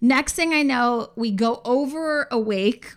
Next 0.00 0.34
thing 0.34 0.52
I 0.52 0.62
know, 0.62 1.10
we 1.16 1.30
go 1.30 1.62
over 1.64 2.28
a 2.30 2.38
wake, 2.38 2.94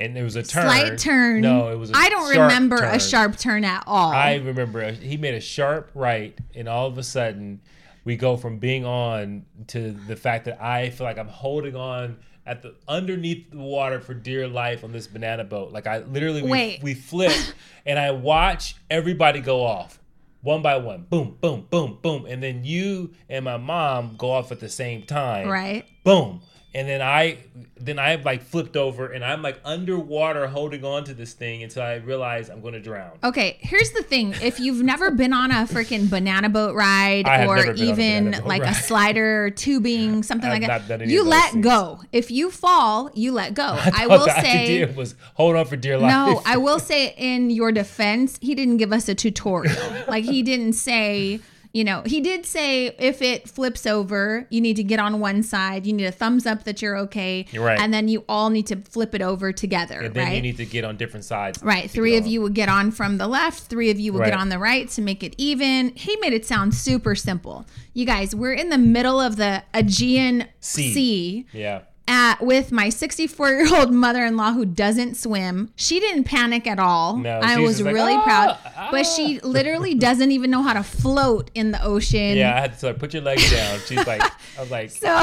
And 0.00 0.14
there 0.14 0.24
was 0.24 0.36
a 0.36 0.42
turn. 0.42 0.64
slight 0.64 0.98
turn. 0.98 1.40
No, 1.40 1.70
it 1.70 1.76
was. 1.76 1.92
I 1.92 2.04
I 2.04 2.08
don't 2.08 2.30
remember 2.30 2.76
a 2.76 3.00
sharp 3.00 3.36
turn 3.36 3.64
at 3.64 3.82
all. 3.86 4.12
I 4.12 4.36
remember 4.36 4.80
a- 4.80 4.92
he 4.92 5.16
made 5.16 5.34
a 5.34 5.40
sharp 5.40 5.90
right, 5.94 6.38
and 6.54 6.68
all 6.68 6.86
of 6.86 6.98
a 6.98 7.02
sudden, 7.02 7.60
we 8.04 8.16
go 8.16 8.36
from 8.36 8.58
being 8.58 8.84
on 8.84 9.44
to 9.68 9.90
the 9.92 10.16
fact 10.16 10.44
that 10.44 10.62
I 10.62 10.90
feel 10.90 11.04
like 11.06 11.18
I'm 11.18 11.28
holding 11.28 11.74
on 11.74 12.18
at 12.46 12.62
the 12.62 12.74
underneath 12.86 13.50
the 13.50 13.58
water 13.58 14.00
for 14.00 14.14
dear 14.14 14.48
life 14.48 14.82
on 14.82 14.92
this 14.92 15.06
banana 15.06 15.44
boat. 15.44 15.72
Like 15.72 15.86
I 15.86 15.98
literally 15.98 16.42
we, 16.42 16.50
Wait. 16.50 16.82
we 16.82 16.94
flip, 16.94 17.36
and 17.86 17.98
I 17.98 18.12
watch 18.12 18.76
everybody 18.90 19.40
go 19.40 19.64
off. 19.64 19.98
One 20.40 20.62
by 20.62 20.76
one, 20.76 21.02
boom, 21.10 21.36
boom, 21.40 21.66
boom, 21.68 21.98
boom, 22.00 22.24
and 22.24 22.40
then 22.40 22.64
you 22.64 23.10
and 23.28 23.44
my 23.44 23.56
mom 23.56 24.14
go 24.16 24.30
off 24.30 24.52
at 24.52 24.60
the 24.60 24.68
same 24.68 25.02
time 25.02 25.48
right. 25.48 25.84
boom 26.04 26.40
and 26.74 26.88
then 26.88 27.00
i 27.02 27.38
then 27.80 27.98
i 27.98 28.16
like 28.16 28.42
flipped 28.42 28.76
over 28.76 29.12
and 29.12 29.24
i'm 29.24 29.42
like 29.42 29.60
underwater 29.64 30.46
holding 30.46 30.84
on 30.84 31.04
to 31.04 31.14
this 31.14 31.32
thing 31.32 31.62
until 31.62 31.82
i 31.82 31.94
realize 31.94 32.48
i'm 32.50 32.60
going 32.60 32.74
to 32.74 32.80
drown 32.80 33.18
Okay, 33.24 33.58
here's 33.60 33.90
the 33.90 34.02
thing. 34.02 34.34
If 34.42 34.60
you've 34.60 34.82
never 34.82 35.10
been 35.10 35.32
on 35.32 35.50
a 35.50 35.66
freaking 35.66 36.08
banana 36.08 36.48
boat 36.48 36.74
ride 36.74 37.26
or 37.26 37.56
never 37.56 37.56
been 37.56 37.68
on 37.68 37.78
a 37.78 37.82
even 37.82 38.30
boat 38.30 38.44
like 38.46 38.62
a 38.62 38.74
slider, 38.74 39.50
tubing, 39.56 40.22
something 40.22 40.48
like 40.48 40.66
that, 40.66 41.06
you 41.06 41.24
let 41.24 41.52
things. 41.52 41.64
go. 41.64 42.00
If 42.12 42.30
you 42.30 42.50
fall, 42.50 43.10
you 43.14 43.32
let 43.32 43.54
go. 43.54 43.62
I, 43.78 43.90
thought 43.90 44.08
will 44.08 44.26
the 44.26 44.40
say 44.40 44.62
idea 44.62 44.92
was 44.96 45.14
hold 45.34 45.56
on 45.56 45.66
for 45.66 45.76
dear 45.76 45.98
life 45.98 46.10
No, 46.10 46.42
I 46.46 46.56
will 46.56 46.78
say 46.78 47.14
in 47.16 47.50
your 47.50 47.72
defense, 47.72 48.38
he 48.40 48.54
didn't 48.54 48.78
give 48.78 48.92
us 48.92 49.08
a 49.08 49.14
tutorial. 49.14 49.76
like 50.08 50.24
he 50.24 50.42
didn't 50.42 50.74
say, 50.74 51.40
you 51.72 51.84
know, 51.84 52.02
he 52.06 52.20
did 52.20 52.46
say 52.46 52.86
if 52.98 53.20
it 53.22 53.48
flips 53.48 53.86
over, 53.86 54.46
you 54.50 54.60
need 54.60 54.76
to 54.76 54.82
get 54.84 54.98
on 54.98 55.20
one 55.20 55.42
side. 55.42 55.86
You 55.86 55.92
need 55.92 56.06
a 56.06 56.12
thumbs 56.12 56.46
up 56.46 56.64
that 56.64 56.80
you're 56.80 56.96
okay. 56.98 57.46
You're 57.50 57.64
right. 57.64 57.78
And 57.78 57.92
then 57.92 58.08
you 58.08 58.24
all 58.28 58.50
need 58.50 58.66
to 58.68 58.76
flip 58.76 59.14
it 59.14 59.22
over 59.22 59.52
together. 59.52 60.00
and 60.00 60.14
then 60.14 60.26
right. 60.26 60.36
you 60.36 60.42
need 60.42 60.56
to 60.56 60.64
get 60.64 60.84
on 60.84 60.96
different 60.96 61.24
sides 61.24 61.62
Right. 61.62 61.90
Three 61.90 62.16
of 62.16 62.24
on. 62.24 62.30
you 62.30 62.40
would 62.42 62.54
get 62.54 62.68
on 62.68 62.90
from 62.90 63.18
the 63.18 63.28
left, 63.28 63.64
three 63.64 63.90
of 63.90 64.00
you 64.00 64.12
would 64.12 64.20
Right. 64.20 64.30
get 64.30 64.38
on 64.38 64.48
the 64.48 64.58
right 64.58 64.88
to 64.90 65.02
make 65.02 65.22
it 65.22 65.34
even. 65.38 65.90
He 65.94 66.16
made 66.16 66.32
it 66.32 66.46
sound 66.46 66.74
super 66.74 67.14
simple. 67.14 67.66
You 67.92 68.06
guys, 68.06 68.34
we're 68.34 68.52
in 68.54 68.70
the 68.70 68.78
middle 68.78 69.20
of 69.20 69.36
the 69.36 69.62
Aegean 69.74 70.46
Sea. 70.60 70.92
sea 70.94 71.46
yeah 71.52 71.80
at, 72.08 72.40
with 72.40 72.72
my 72.72 72.88
64 72.88 73.50
year 73.52 73.76
old 73.76 73.92
mother 73.92 74.24
in 74.24 74.36
law 74.36 74.52
who 74.52 74.64
doesn't 74.64 75.16
swim. 75.16 75.70
She 75.76 76.00
didn't 76.00 76.24
panic 76.24 76.66
at 76.66 76.78
all. 76.80 77.16
No, 77.18 77.38
I 77.42 77.58
was 77.60 77.80
like, 77.80 77.94
really 77.94 78.14
"Ah, 78.14 78.24
proud. 78.24 78.58
ah." 78.76 78.88
But 78.90 79.04
she 79.06 79.38
literally 79.40 79.94
doesn't 80.08 80.32
even 80.32 80.50
know 80.50 80.62
how 80.62 80.72
to 80.72 80.82
float 80.82 81.50
in 81.54 81.70
the 81.72 81.82
ocean. 81.84 82.36
yeah 82.36 82.56
i 82.56 82.60
had 82.60 82.78
to 82.78 82.86
like 82.86 82.98
put 82.98 83.12
your 83.12 83.22
legs 83.22 83.50
down 83.50 83.78
she's 83.86 84.06
like 84.06 84.22
i 84.22 84.60
was 84.60 84.70
like 84.70 84.90
So, 84.90 85.22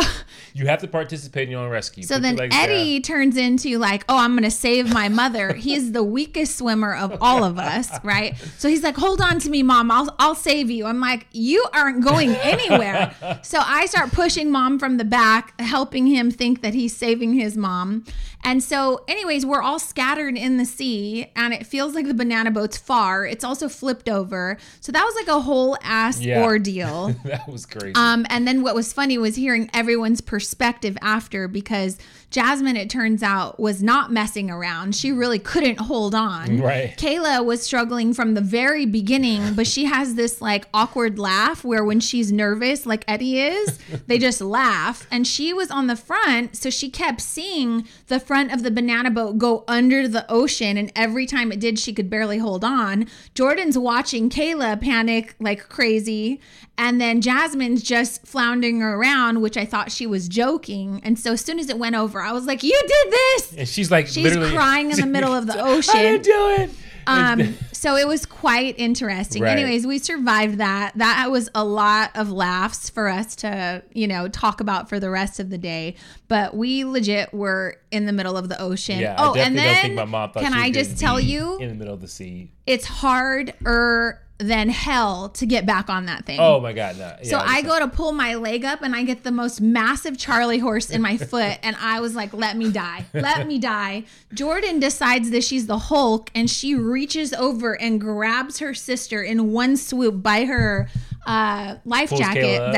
you 0.53 0.67
have 0.67 0.79
to 0.81 0.88
participate 0.88 1.43
in 1.43 1.51
your 1.51 1.61
own 1.61 1.69
rescue 1.69 2.03
so 2.03 2.15
Put 2.15 2.21
then 2.21 2.36
legs 2.36 2.55
down. 2.55 2.69
Eddie 2.69 3.01
turns 3.01 3.36
into 3.38 3.77
like, 3.77 4.05
oh, 4.07 4.17
I'm 4.17 4.31
going 4.33 4.43
to 4.43 4.51
save 4.51 4.93
my 4.93 5.09
mother. 5.09 5.53
He's 5.53 5.91
the 5.91 6.03
weakest 6.03 6.57
swimmer 6.57 6.93
of 6.95 7.17
all 7.21 7.43
of 7.43 7.57
us, 7.59 7.89
right? 8.03 8.38
So 8.57 8.69
he's 8.69 8.83
like, 8.83 8.95
hold 8.95 9.19
on 9.21 9.39
to 9.39 9.49
me, 9.49 9.63
mom. 9.63 9.89
I'll, 9.91 10.15
I'll 10.19 10.36
save 10.36 10.69
you. 10.69 10.86
I'm 10.86 10.99
like, 10.99 11.27
you 11.31 11.65
aren't 11.73 12.03
going 12.05 12.29
anywhere. 12.36 13.13
so 13.43 13.59
I 13.59 13.86
start 13.88 14.11
pushing 14.11 14.51
mom 14.51 14.77
from 14.79 14.97
the 14.97 15.03
back, 15.05 15.59
helping 15.59 16.05
him 16.07 16.31
think 16.31 16.61
that 16.61 16.73
he's 16.76 16.95
saving 16.95 17.34
his 17.34 17.57
mom. 17.57 18.03
And 18.43 18.61
so, 18.63 19.03
anyways, 19.07 19.45
we're 19.45 19.61
all 19.63 19.80
scattered 19.80 20.38
in 20.38 20.57
the 20.57 20.65
sea, 20.65 21.32
and 21.36 21.51
it 21.53 21.65
feels 21.65 21.95
like 21.95 22.05
the 22.07 22.13
banana 22.13 22.51
boat's 22.51 22.78
far. 22.78 23.26
It's 23.26 23.43
also 23.43 23.67
flipped 23.67 24.07
over. 24.07 24.57
So 24.82 24.91
that 24.91 25.03
was 25.03 25.15
like 25.15 25.28
a 25.36 25.41
whole 25.41 25.78
ass 25.82 26.19
Yeah. 26.21 26.43
ordeal. 26.43 27.15
that 27.26 27.47
was 27.47 27.65
crazy 27.65 27.93
Um, 27.95 28.26
and 28.30 28.47
then 28.47 28.61
what 28.61 28.76
was 28.76 28.93
funny 28.93 29.17
was 29.17 29.36
hearing 29.36 29.69
everyone's 29.73 30.21
perspective 30.21 30.95
after 31.01 31.47
because 31.47 31.97
Jasmine, 32.36 32.75
it 32.75 32.89
turns 32.89 33.23
out, 33.23 33.61
was 33.61 33.81
not 33.81 34.11
messing 34.11 34.51
around. 34.51 34.93
She 34.93 35.13
really 35.13 35.39
couldn't 35.39 35.79
hold 35.79 36.13
on. 36.13 36.57
Right. 36.59 36.93
Kayla 36.97 37.45
was 37.45 37.63
struggling 37.63 38.13
from 38.13 38.33
the 38.33 38.41
very 38.41 38.86
beginning, 38.86 39.53
but 39.53 39.65
she 39.65 39.86
has 39.86 40.15
this 40.15 40.41
like 40.41 40.67
awkward 40.73 41.17
laugh 41.17 41.63
where 41.63 41.86
when 41.86 42.01
she's 42.01 42.33
nervous, 42.33 42.86
like 42.86 43.05
Eddie 43.07 43.39
is, 43.39 43.79
they 44.07 44.17
just 44.17 44.41
laugh. 44.41 45.07
And 45.09 45.25
she 45.25 45.53
was 45.53 45.71
on 45.71 45.88
the 45.88 45.95
front, 45.95 46.57
so 46.57 46.69
she 46.69 46.89
kept 46.89 47.21
seeing 47.21 47.88
the 48.07 48.19
front 48.19 48.51
of 48.51 48.63
the 48.63 48.71
banana 48.71 49.11
boat 49.11 49.38
go 49.38 49.63
under 49.69 50.05
the 50.05 50.29
ocean. 50.29 50.75
And 50.75 50.91
every 50.93 51.25
time 51.25 51.53
it 51.53 51.61
did, 51.61 51.79
she 51.79 51.93
could 51.93 52.09
barely 52.09 52.39
hold 52.39 52.65
on. 52.65 53.07
Jordan's 53.33 53.77
watching 53.77 54.29
Kayla 54.29 54.81
panic 54.81 55.36
like 55.39 55.69
crazy. 55.69 56.41
And 56.78 56.99
then 56.99 57.21
Jasmine's 57.21 57.82
just 57.84 58.26
floundering 58.28 58.84
around, 58.84 59.41
which 59.41 59.55
I 59.57 59.65
thought 59.65 59.91
she 59.91 60.05
was 60.05 60.28
joking. 60.28 60.99
And 61.03 61.17
so 61.17 61.34
as 61.34 61.41
soon 61.41 61.57
as 61.59 61.69
it 61.69 61.78
went 61.80 61.95
over, 61.95 62.21
I 62.21 62.32
was 62.34 62.45
like, 62.45 62.63
You 62.63 62.80
did 62.88 63.11
this. 63.13 63.53
and 63.57 63.67
she's 63.67 63.89
like 63.91 64.07
She's 64.07 64.36
crying 64.36 64.91
in 64.91 64.99
the 64.99 65.05
middle 65.05 65.34
of 65.34 65.47
the 65.47 65.57
ocean. 65.63 65.95
didn't 65.95 66.23
do 66.23 66.49
it 66.63 66.69
Um, 67.07 67.55
so 67.71 67.95
it 67.95 68.07
was 68.07 68.26
quite 68.26 68.78
interesting. 68.80 69.43
Right. 69.43 69.51
Anyways, 69.57 69.86
we 69.88 69.99
survived 69.99 70.57
that. 70.57 70.91
That 70.95 71.30
was 71.32 71.49
a 71.55 71.63
lot 71.63 72.09
of 72.15 72.32
laughs 72.32 72.89
for 72.89 73.07
us 73.07 73.36
to, 73.38 73.84
you 73.93 74.07
know, 74.07 74.28
talk 74.28 74.59
about 74.59 74.89
for 74.89 74.99
the 74.99 75.09
rest 75.11 75.39
of 75.39 75.49
the 75.51 75.57
day. 75.59 75.95
But 76.28 76.55
we 76.57 76.84
legit 76.84 77.32
were 77.34 77.78
in 77.91 78.05
the 78.05 78.11
middle 78.11 78.36
of 78.36 78.49
the 78.49 78.59
ocean. 78.59 78.99
yeah 78.99 79.15
oh, 79.19 79.36
and 79.36 79.55
then 79.57 79.73
don't 79.76 79.82
think 79.84 79.95
my 79.95 80.05
mom 80.05 80.32
thought 80.32 80.41
can 80.43 80.53
I 80.53 80.71
just 80.71 80.99
tell 80.99 81.19
you, 81.19 81.57
in 81.59 81.69
the 81.69 81.76
middle 81.76 81.93
of 81.93 82.01
the 82.01 82.07
sea 82.07 82.51
it's 82.65 82.86
harder 82.86 84.21
than 84.38 84.67
hell 84.67 85.29
to 85.29 85.45
get 85.45 85.65
back 85.65 85.89
on 85.89 86.07
that 86.07 86.25
thing. 86.25 86.39
oh 86.41 86.59
my 86.59 86.73
god 86.73 86.97
no 86.97 87.15
So 87.23 87.38
I 87.39 87.61
go 87.61 87.79
to 87.79 87.88
pull 87.88 88.11
my 88.11 88.36
leg 88.36 88.65
up 88.65 88.81
and 88.81 88.93
I 88.93 89.03
get 89.03 89.23
the 89.23 89.31
most 89.31 89.61
massive 89.61 90.17
Charlie 90.17 90.59
horse 90.59 90.89
in 90.89 91.01
my 91.01 91.15
foot. 91.31 91.57
And 91.63 91.75
I 91.79 92.01
was 92.01 92.15
like, 92.15 92.33
let 92.33 92.57
me 92.57 92.69
die. 92.71 93.05
Let 93.13 93.47
me 93.47 93.59
die. 93.59 94.03
Jordan 94.33 94.79
decides 94.81 95.29
that 95.31 95.43
she's 95.45 95.67
the 95.67 95.77
Hulk 95.77 96.29
and 96.36 96.49
she 96.49 96.75
reaches 96.75 97.31
over 97.33 97.79
and 97.79 97.99
grabs 98.01 98.59
her 98.59 98.73
sister 98.73 99.23
in 99.23 99.53
one 99.53 99.77
swoop 99.77 100.21
by 100.21 100.43
her 100.45 100.89
uh, 101.25 101.77
life 101.86 102.09
Pulls 102.09 102.19
jacket 102.19 102.59
Kayla 102.59 102.67
up. 102.67 102.73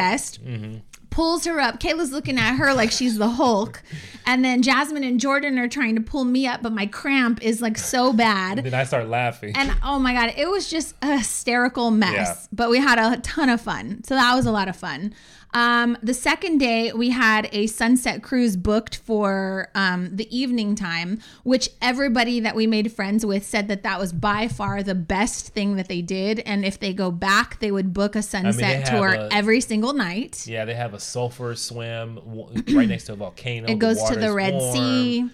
Pulls 1.18 1.46
her 1.46 1.60
up. 1.60 1.80
Kayla's 1.80 2.12
looking 2.12 2.38
at 2.38 2.58
her 2.58 2.76
like 2.76 2.92
she's 2.92 3.18
the 3.18 3.28
Hulk. 3.28 3.82
And 4.28 4.46
then 4.46 4.62
Jasmine 4.62 5.04
and 5.04 5.20
Jordan 5.20 5.58
are 5.58 5.68
trying 5.68 5.96
to 5.96 6.02
pull 6.02 6.24
me 6.24 6.46
up, 6.46 6.62
but 6.62 6.72
my 6.74 6.86
cramp 6.86 7.42
is 7.42 7.60
like 7.60 7.80
so 7.80 8.14
bad. 8.14 8.60
And 8.60 8.68
then 8.68 8.76
I 8.76 8.84
start 8.84 9.08
laughing. 9.08 9.54
And 9.56 9.76
oh 9.84 9.98
my 9.98 10.14
God, 10.14 10.36
it 10.38 10.48
was 10.48 10.70
just 10.70 10.94
a 11.02 11.18
hysterical 11.18 11.90
mess. 11.90 12.14
Yeah. 12.14 12.36
But 12.52 12.70
we 12.70 12.78
had 12.78 13.00
a 13.00 13.20
ton 13.22 13.50
of 13.50 13.60
fun. 13.60 14.04
So 14.04 14.14
that 14.14 14.36
was 14.36 14.46
a 14.46 14.52
lot 14.52 14.68
of 14.68 14.76
fun. 14.76 15.16
Um, 15.54 15.98
the 16.04 16.14
second 16.14 16.58
day, 16.58 16.92
we 16.94 17.10
had 17.10 17.50
a 17.52 17.68
sunset 17.68 18.22
cruise 18.22 18.56
booked 18.56 18.98
for 18.98 19.70
um, 19.76 20.16
the 20.16 20.38
evening 20.38 20.76
time, 20.76 21.20
which 21.44 21.70
everybody 21.82 22.40
that 22.42 22.56
we 22.56 22.68
made 22.68 22.92
friends 22.92 23.26
with 23.26 23.46
said 23.46 23.68
that 23.70 23.84
that 23.84 24.00
was 24.00 24.14
by 24.14 24.48
far 24.48 24.84
the 24.84 24.96
best 24.96 25.50
thing 25.50 25.78
that 25.78 25.88
they 25.88 26.02
did. 26.02 26.40
And 26.40 26.66
if 26.66 26.80
they 26.80 26.94
go 26.94 27.12
back, 27.12 27.60
they 27.60 27.72
would 27.72 27.94
book 27.94 28.16
a 28.16 28.22
sunset 28.22 28.64
I 28.64 28.78
mean, 28.78 28.86
tour 28.86 29.08
a, 29.10 29.30
every 29.32 29.62
single 29.62 29.94
night. 29.94 30.46
Yeah, 30.48 30.66
they 30.66 30.76
have 30.76 30.94
a 30.94 31.00
sulfur 31.00 31.56
swim 31.56 32.20
right 32.74 32.88
next 32.88 33.06
to 33.06 33.14
a 33.14 33.16
volcano. 33.16 33.68
It 33.68 33.80
goes 33.80 34.04
to 34.10 34.16
the 34.16 34.34
Red 34.34 34.54
warm. 34.54 34.76
Sea. 34.76 35.30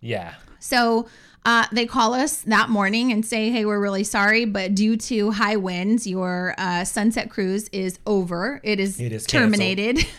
Yeah. 0.00 0.34
So 0.60 1.08
uh, 1.44 1.66
they 1.72 1.86
call 1.86 2.14
us 2.14 2.42
that 2.42 2.68
morning 2.68 3.12
and 3.12 3.24
say, 3.24 3.50
"Hey, 3.50 3.64
we're 3.64 3.80
really 3.80 4.04
sorry, 4.04 4.44
but 4.44 4.74
due 4.74 4.96
to 4.96 5.30
high 5.30 5.56
winds, 5.56 6.06
your 6.06 6.54
uh, 6.58 6.84
sunset 6.84 7.30
cruise 7.30 7.68
is 7.70 7.98
over. 8.06 8.60
It 8.62 8.80
is, 8.80 9.00
it 9.00 9.12
is 9.12 9.26
terminated." 9.26 10.06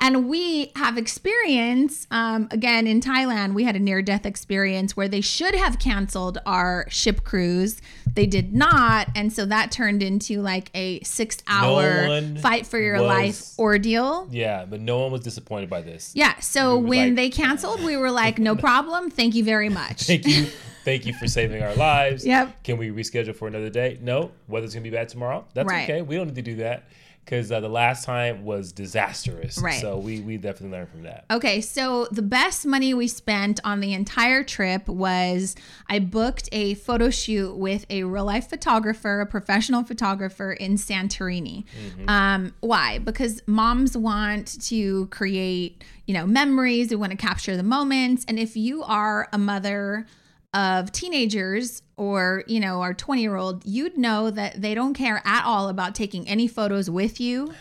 And 0.00 0.28
we 0.28 0.70
have 0.76 0.96
experience, 0.96 2.06
um, 2.10 2.48
again, 2.50 2.86
in 2.86 3.00
Thailand, 3.00 3.54
we 3.54 3.64
had 3.64 3.74
a 3.74 3.80
near 3.80 4.00
death 4.00 4.24
experience 4.24 4.96
where 4.96 5.08
they 5.08 5.20
should 5.20 5.54
have 5.54 5.78
canceled 5.78 6.38
our 6.46 6.86
ship 6.88 7.24
cruise. 7.24 7.80
They 8.06 8.26
did 8.26 8.54
not. 8.54 9.08
And 9.16 9.32
so 9.32 9.44
that 9.46 9.72
turned 9.72 10.02
into 10.02 10.40
like 10.40 10.70
a 10.74 11.00
six 11.02 11.38
hour 11.48 12.20
no 12.20 12.40
fight 12.40 12.66
for 12.66 12.78
your 12.78 13.00
was, 13.00 13.06
life 13.06 13.58
ordeal. 13.58 14.28
Yeah, 14.30 14.64
but 14.64 14.80
no 14.80 15.00
one 15.00 15.10
was 15.10 15.22
disappointed 15.22 15.68
by 15.68 15.82
this. 15.82 16.12
Yeah. 16.14 16.38
So 16.40 16.76
we 16.76 16.88
when 16.88 17.08
like, 17.08 17.16
they 17.16 17.30
canceled, 17.30 17.82
we 17.82 17.96
were 17.96 18.10
like, 18.10 18.38
no 18.38 18.54
problem. 18.68 19.10
Thank 19.10 19.34
you 19.34 19.44
very 19.44 19.68
much. 19.68 20.02
Thank 20.02 20.26
you. 20.26 20.46
Thank 20.84 21.06
you 21.06 21.12
for 21.12 21.26
saving 21.26 21.62
our 21.62 21.74
lives. 21.74 22.24
Yep. 22.28 22.62
Can 22.62 22.76
we 22.76 22.90
reschedule 22.90 23.34
for 23.34 23.48
another 23.48 23.70
day? 23.70 23.98
No. 24.02 24.32
Weather's 24.48 24.74
going 24.74 24.84
to 24.84 24.90
be 24.90 24.94
bad 24.94 25.08
tomorrow. 25.08 25.46
That's 25.54 25.66
right. 25.66 25.84
okay. 25.84 26.02
We 26.02 26.16
don't 26.16 26.26
need 26.26 26.34
to 26.36 26.42
do 26.42 26.56
that 26.56 26.84
because 27.28 27.52
uh, 27.52 27.60
the 27.60 27.68
last 27.68 28.04
time 28.04 28.44
was 28.44 28.72
disastrous. 28.72 29.58
Right. 29.58 29.80
So 29.80 29.98
we 29.98 30.20
we 30.20 30.38
definitely 30.38 30.78
learned 30.78 30.88
from 30.88 31.02
that. 31.02 31.26
Okay, 31.30 31.60
so 31.60 32.06
the 32.10 32.22
best 32.22 32.64
money 32.64 32.94
we 32.94 33.06
spent 33.06 33.60
on 33.64 33.80
the 33.80 33.92
entire 33.92 34.42
trip 34.42 34.88
was 34.88 35.54
I 35.88 35.98
booked 35.98 36.48
a 36.52 36.74
photo 36.74 37.10
shoot 37.10 37.54
with 37.54 37.84
a 37.90 38.04
real 38.04 38.24
life 38.24 38.48
photographer, 38.48 39.20
a 39.20 39.26
professional 39.26 39.84
photographer 39.84 40.52
in 40.52 40.76
Santorini. 40.76 41.64
Mm-hmm. 41.64 42.08
Um, 42.08 42.54
why? 42.60 42.98
Because 42.98 43.42
moms 43.46 43.96
want 43.96 44.62
to 44.68 45.06
create 45.08 45.84
you 46.06 46.14
know 46.14 46.26
memories. 46.26 46.88
They 46.88 46.96
want 46.96 47.12
to 47.12 47.18
capture 47.18 47.56
the 47.56 47.62
moments, 47.62 48.24
and 48.26 48.38
if 48.38 48.56
you 48.56 48.82
are 48.84 49.28
a 49.32 49.38
mother 49.38 50.06
of 50.54 50.90
teenagers 50.92 51.82
or 51.96 52.42
you 52.46 52.58
know 52.58 52.80
our 52.80 52.94
20 52.94 53.20
year 53.20 53.36
old 53.36 53.64
you'd 53.66 53.98
know 53.98 54.30
that 54.30 54.60
they 54.60 54.74
don't 54.74 54.94
care 54.94 55.20
at 55.24 55.44
all 55.44 55.68
about 55.68 55.94
taking 55.94 56.26
any 56.26 56.48
photos 56.48 56.88
with 56.88 57.20
you 57.20 57.52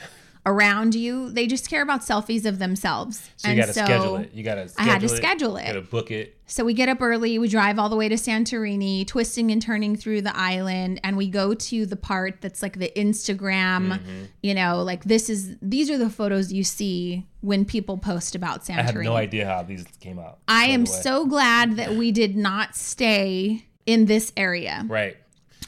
around 0.48 0.96
you 0.96 1.30
they 1.32 1.46
just 1.46 1.70
care 1.70 1.82
about 1.84 2.02
selfies 2.02 2.46
of 2.46 2.58
themselves 2.58 3.30
so 3.36 3.48
you 3.48 3.52
and 3.52 3.60
gotta 3.60 3.74
so 3.74 3.84
schedule 3.84 4.16
it 4.16 4.32
you 4.34 4.44
gotta 4.44 4.70
i 4.78 4.84
had 4.84 5.02
to 5.02 5.10
schedule 5.10 5.58
it 5.58 5.68
you 5.68 5.74
gotta 5.74 5.82
book 5.82 6.10
it 6.10 6.38
so 6.50 6.64
we 6.64 6.74
get 6.74 6.88
up 6.88 7.02
early, 7.02 7.38
we 7.38 7.50
drive 7.50 7.78
all 7.78 7.90
the 7.90 7.98
way 7.98 8.08
to 8.08 8.16
Santorini, 8.16 9.06
twisting 9.06 9.52
and 9.52 9.62
turning 9.62 9.98
through 9.98 10.22
the 10.22 10.36
island, 10.36 11.02
and 11.04 11.18
we 11.18 11.28
go 11.28 11.54
to 11.54 11.86
the 11.86 11.98
part 11.98 12.40
that's 12.40 12.62
like 12.62 12.80
the 12.80 12.90
Instagram, 12.96 13.92
mm-hmm. 13.92 14.24
you 14.42 14.54
know, 14.54 14.82
like 14.82 15.04
this 15.04 15.30
is 15.30 15.58
these 15.62 15.92
are 15.92 15.98
the 15.98 16.10
photos 16.10 16.54
you 16.54 16.64
see 16.64 17.28
when 17.42 17.66
people 17.66 17.98
post 17.98 18.34
about 18.34 18.64
Santorini. 18.64 18.78
I 18.78 18.82
have 18.84 18.96
no 18.96 19.16
idea 19.18 19.46
how 19.46 19.62
these 19.62 19.84
came 20.00 20.20
out. 20.20 20.40
I 20.48 20.68
am 20.68 20.86
so 20.86 21.26
glad 21.26 21.76
that 21.76 21.96
we 21.96 22.14
did 22.14 22.38
not 22.38 22.78
stay 22.78 23.66
in 23.86 24.06
this 24.06 24.32
area. 24.38 24.86
Right. 24.88 25.18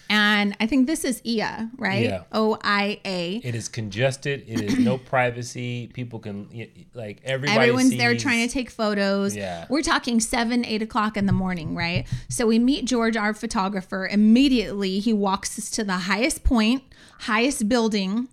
And 0.09 0.57
I 0.59 0.65
think 0.65 0.87
this 0.87 1.05
is 1.05 1.21
Oia, 1.21 1.69
right? 1.77 2.05
Yeah. 2.05 2.23
O 2.31 2.57
I 2.63 2.99
A. 3.05 3.35
It 3.43 3.53
is 3.53 3.67
congested. 3.67 4.43
It 4.47 4.59
is 4.59 4.79
no 4.79 4.97
privacy. 4.97 5.87
People 5.93 6.17
can 6.19 6.49
like 6.95 7.21
everybody. 7.23 7.59
Everyone's 7.59 7.89
sees. 7.89 7.99
there 7.99 8.17
trying 8.17 8.47
to 8.47 8.51
take 8.51 8.71
photos. 8.71 9.35
Yeah. 9.35 9.67
We're 9.69 9.83
talking 9.83 10.19
seven, 10.19 10.65
eight 10.65 10.81
o'clock 10.81 11.15
in 11.15 11.27
the 11.27 11.33
morning, 11.33 11.75
right? 11.75 12.07
So 12.27 12.47
we 12.47 12.57
meet 12.57 12.85
George, 12.85 13.15
our 13.15 13.35
photographer. 13.35 14.07
Immediately, 14.07 14.99
he 14.99 15.13
walks 15.13 15.59
us 15.59 15.69
to 15.71 15.83
the 15.83 15.93
highest 15.93 16.43
point, 16.43 16.83
highest 17.19 17.69
building 17.69 18.29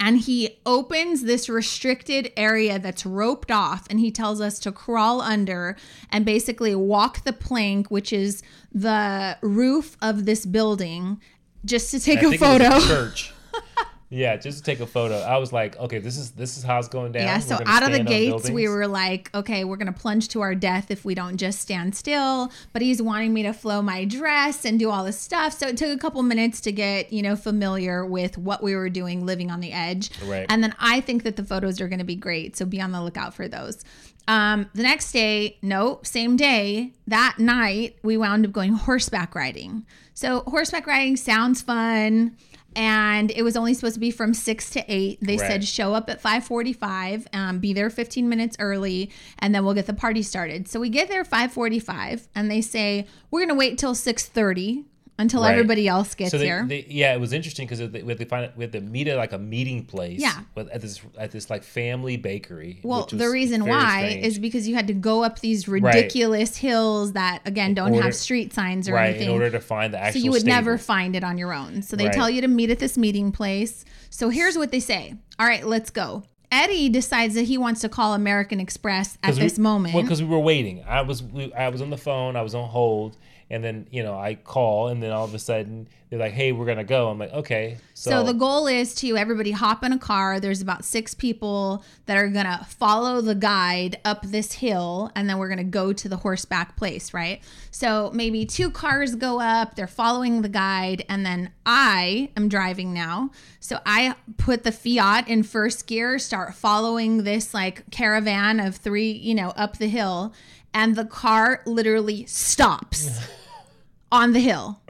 and 0.00 0.18
he 0.18 0.58
opens 0.66 1.22
this 1.22 1.48
restricted 1.48 2.32
area 2.36 2.78
that's 2.78 3.06
roped 3.06 3.50
off 3.50 3.86
and 3.88 4.00
he 4.00 4.10
tells 4.10 4.40
us 4.40 4.58
to 4.58 4.72
crawl 4.72 5.20
under 5.20 5.76
and 6.10 6.24
basically 6.24 6.74
walk 6.74 7.24
the 7.24 7.32
plank 7.32 7.90
which 7.90 8.12
is 8.12 8.42
the 8.74 9.38
roof 9.40 9.96
of 10.02 10.26
this 10.26 10.44
building 10.44 11.20
just 11.64 11.90
to 11.92 12.00
take 12.00 12.22
a 12.22 12.36
photo 12.36 12.80
church 12.80 13.32
Yeah, 14.14 14.36
just 14.36 14.58
to 14.58 14.64
take 14.64 14.78
a 14.78 14.86
photo. 14.86 15.18
I 15.18 15.38
was 15.38 15.52
like, 15.52 15.76
okay, 15.76 15.98
this 15.98 16.16
is 16.16 16.30
this 16.32 16.56
is 16.56 16.62
how 16.62 16.78
it's 16.78 16.86
going 16.86 17.10
down. 17.10 17.24
Yeah, 17.24 17.40
so 17.40 17.58
out 17.66 17.82
of 17.82 17.90
the 17.90 18.04
gates, 18.04 18.48
we 18.48 18.68
were 18.68 18.86
like, 18.86 19.28
okay, 19.34 19.64
we're 19.64 19.76
gonna 19.76 19.92
plunge 19.92 20.28
to 20.28 20.40
our 20.40 20.54
death 20.54 20.92
if 20.92 21.04
we 21.04 21.16
don't 21.16 21.36
just 21.36 21.60
stand 21.60 21.96
still. 21.96 22.52
But 22.72 22.82
he's 22.82 23.02
wanting 23.02 23.34
me 23.34 23.42
to 23.42 23.52
flow 23.52 23.82
my 23.82 24.04
dress 24.04 24.64
and 24.64 24.78
do 24.78 24.88
all 24.90 25.04
this 25.04 25.18
stuff. 25.18 25.52
So 25.58 25.66
it 25.66 25.76
took 25.76 25.88
a 25.88 25.98
couple 25.98 26.22
minutes 26.22 26.60
to 26.62 26.72
get 26.72 27.12
you 27.12 27.22
know 27.22 27.34
familiar 27.34 28.06
with 28.06 28.38
what 28.38 28.62
we 28.62 28.76
were 28.76 28.88
doing, 28.88 29.26
living 29.26 29.50
on 29.50 29.58
the 29.58 29.72
edge. 29.72 30.10
Right. 30.24 30.46
And 30.48 30.62
then 30.62 30.74
I 30.78 31.00
think 31.00 31.24
that 31.24 31.34
the 31.34 31.44
photos 31.44 31.80
are 31.80 31.88
gonna 31.88 32.04
be 32.04 32.16
great. 32.16 32.56
So 32.56 32.64
be 32.66 32.80
on 32.80 32.92
the 32.92 33.02
lookout 33.02 33.34
for 33.34 33.48
those. 33.48 33.84
Um, 34.26 34.70
the 34.74 34.82
next 34.82 35.12
day, 35.12 35.58
no, 35.62 36.00
same 36.02 36.36
day, 36.36 36.92
that 37.06 37.36
night, 37.38 37.96
we 38.02 38.16
wound 38.16 38.46
up 38.46 38.52
going 38.52 38.72
horseback 38.72 39.34
riding. 39.34 39.84
So 40.14 40.40
horseback 40.46 40.86
riding 40.86 41.16
sounds 41.16 41.60
fun 41.62 42.36
and 42.76 43.30
it 43.30 43.42
was 43.42 43.56
only 43.56 43.74
supposed 43.74 43.94
to 43.94 44.00
be 44.00 44.10
from 44.10 44.34
6 44.34 44.70
to 44.70 44.84
8 44.92 45.18
they 45.20 45.36
right. 45.36 45.40
said 45.40 45.64
show 45.64 45.94
up 45.94 46.10
at 46.10 46.22
5.45 46.22 47.26
um, 47.32 47.58
be 47.58 47.72
there 47.72 47.90
15 47.90 48.28
minutes 48.28 48.56
early 48.58 49.10
and 49.38 49.54
then 49.54 49.64
we'll 49.64 49.74
get 49.74 49.86
the 49.86 49.94
party 49.94 50.22
started 50.22 50.68
so 50.68 50.80
we 50.80 50.88
get 50.88 51.08
there 51.08 51.24
5.45 51.24 52.26
and 52.34 52.50
they 52.50 52.60
say 52.60 53.06
we're 53.30 53.40
going 53.40 53.48
to 53.48 53.54
wait 53.54 53.78
till 53.78 53.94
6.30 53.94 54.84
until 55.18 55.42
right. 55.42 55.52
everybody 55.52 55.86
else 55.86 56.14
gets 56.14 56.32
so 56.32 56.38
they, 56.38 56.46
here. 56.46 56.64
They, 56.66 56.84
yeah, 56.88 57.14
it 57.14 57.20
was 57.20 57.32
interesting 57.32 57.66
because 57.66 57.80
we 57.80 58.08
had 58.08 58.18
to 58.18 58.24
find 58.24 58.52
we 58.56 58.64
had 58.64 58.72
to 58.72 58.80
meet 58.80 59.08
at 59.08 59.16
like 59.16 59.32
a 59.32 59.38
meeting 59.38 59.84
place. 59.84 60.20
Yeah, 60.20 60.40
at 60.56 60.80
this 60.80 61.00
at 61.18 61.30
this 61.30 61.50
like 61.50 61.62
family 61.62 62.16
bakery. 62.16 62.80
Well, 62.82 63.06
the 63.10 63.28
reason 63.28 63.66
why 63.66 64.08
strange. 64.08 64.26
is 64.26 64.38
because 64.38 64.66
you 64.66 64.74
had 64.74 64.88
to 64.88 64.94
go 64.94 65.22
up 65.22 65.40
these 65.40 65.68
ridiculous 65.68 66.50
right. 66.50 66.56
hills 66.56 67.12
that 67.12 67.42
again 67.44 67.74
don't 67.74 67.92
order, 67.92 68.02
have 68.02 68.14
street 68.14 68.52
signs 68.52 68.88
or 68.88 68.94
right, 68.94 69.10
anything 69.10 69.28
in 69.28 69.34
order 69.34 69.50
to 69.50 69.60
find 69.60 69.94
the 69.94 69.98
actual. 69.98 70.20
So 70.20 70.24
you 70.24 70.30
would 70.32 70.40
stable. 70.40 70.56
never 70.56 70.78
find 70.78 71.14
it 71.14 71.22
on 71.22 71.38
your 71.38 71.52
own. 71.52 71.82
So 71.82 71.96
they 71.96 72.08
tell 72.10 72.28
you 72.28 72.40
to 72.40 72.48
meet 72.48 72.70
at 72.70 72.78
this 72.78 72.98
meeting 72.98 73.32
place. 73.32 73.84
So 74.10 74.30
here's 74.30 74.56
what 74.56 74.70
they 74.70 74.80
say. 74.80 75.14
All 75.38 75.46
right, 75.46 75.66
let's 75.66 75.90
go. 75.90 76.24
Eddie 76.50 76.88
decides 76.88 77.34
that 77.34 77.42
he 77.42 77.58
wants 77.58 77.80
to 77.80 77.88
call 77.88 78.14
American 78.14 78.60
Express 78.60 79.18
at 79.24 79.34
this 79.34 79.58
we, 79.58 79.62
moment. 79.62 79.94
Well, 79.94 80.04
because 80.04 80.22
we 80.22 80.28
were 80.28 80.38
waiting. 80.38 80.84
I 80.86 81.02
was 81.02 81.22
we, 81.22 81.52
I 81.52 81.68
was 81.68 81.82
on 81.82 81.90
the 81.90 81.96
phone. 81.96 82.36
I 82.36 82.42
was 82.42 82.54
on 82.54 82.68
hold 82.68 83.16
and 83.50 83.62
then 83.62 83.86
you 83.90 84.02
know 84.02 84.18
I 84.18 84.34
call, 84.34 84.88
and 84.88 85.02
then 85.02 85.12
all 85.12 85.24
of 85.24 85.34
a 85.34 85.38
sudden 85.38 85.88
they're 86.10 86.18
like, 86.18 86.32
"Hey, 86.32 86.52
we're 86.52 86.66
gonna 86.66 86.84
go." 86.84 87.08
I'm 87.08 87.18
like, 87.18 87.32
"Okay." 87.32 87.76
So, 87.94 88.10
so 88.10 88.22
the 88.22 88.32
goal 88.32 88.66
is 88.66 88.94
to 88.96 89.16
everybody 89.16 89.50
hop 89.50 89.84
in 89.84 89.92
a 89.92 89.98
car. 89.98 90.40
There's 90.40 90.62
about 90.62 90.84
six 90.84 91.14
people 91.14 91.84
that 92.06 92.16
are 92.16 92.28
gonna 92.28 92.66
follow 92.68 93.20
the 93.20 93.34
guide 93.34 93.98
up 94.04 94.22
this 94.22 94.52
hill, 94.52 95.10
and 95.14 95.28
then 95.28 95.38
we're 95.38 95.48
gonna 95.48 95.64
go 95.64 95.92
to 95.92 96.08
the 96.08 96.16
horseback 96.16 96.76
place, 96.76 97.12
right? 97.12 97.42
So 97.70 98.10
maybe 98.14 98.46
two 98.46 98.70
cars 98.70 99.14
go 99.14 99.40
up. 99.40 99.76
They're 99.76 99.86
following 99.86 100.42
the 100.42 100.48
guide, 100.48 101.04
and 101.08 101.24
then 101.24 101.50
I 101.66 102.30
am 102.36 102.48
driving 102.48 102.92
now. 102.94 103.30
So 103.60 103.80
I 103.86 104.14
put 104.36 104.62
the 104.62 104.72
Fiat 104.72 105.28
in 105.28 105.42
first 105.42 105.86
gear, 105.86 106.18
start 106.18 106.54
following 106.54 107.24
this 107.24 107.54
like 107.54 107.90
caravan 107.90 108.60
of 108.60 108.76
three, 108.76 109.10
you 109.10 109.34
know, 109.34 109.50
up 109.50 109.78
the 109.78 109.88
hill 109.88 110.32
and 110.74 110.96
the 110.96 111.04
car 111.04 111.62
literally 111.64 112.26
stops 112.26 113.20
on 114.12 114.32
the 114.32 114.40
hill. 114.40 114.80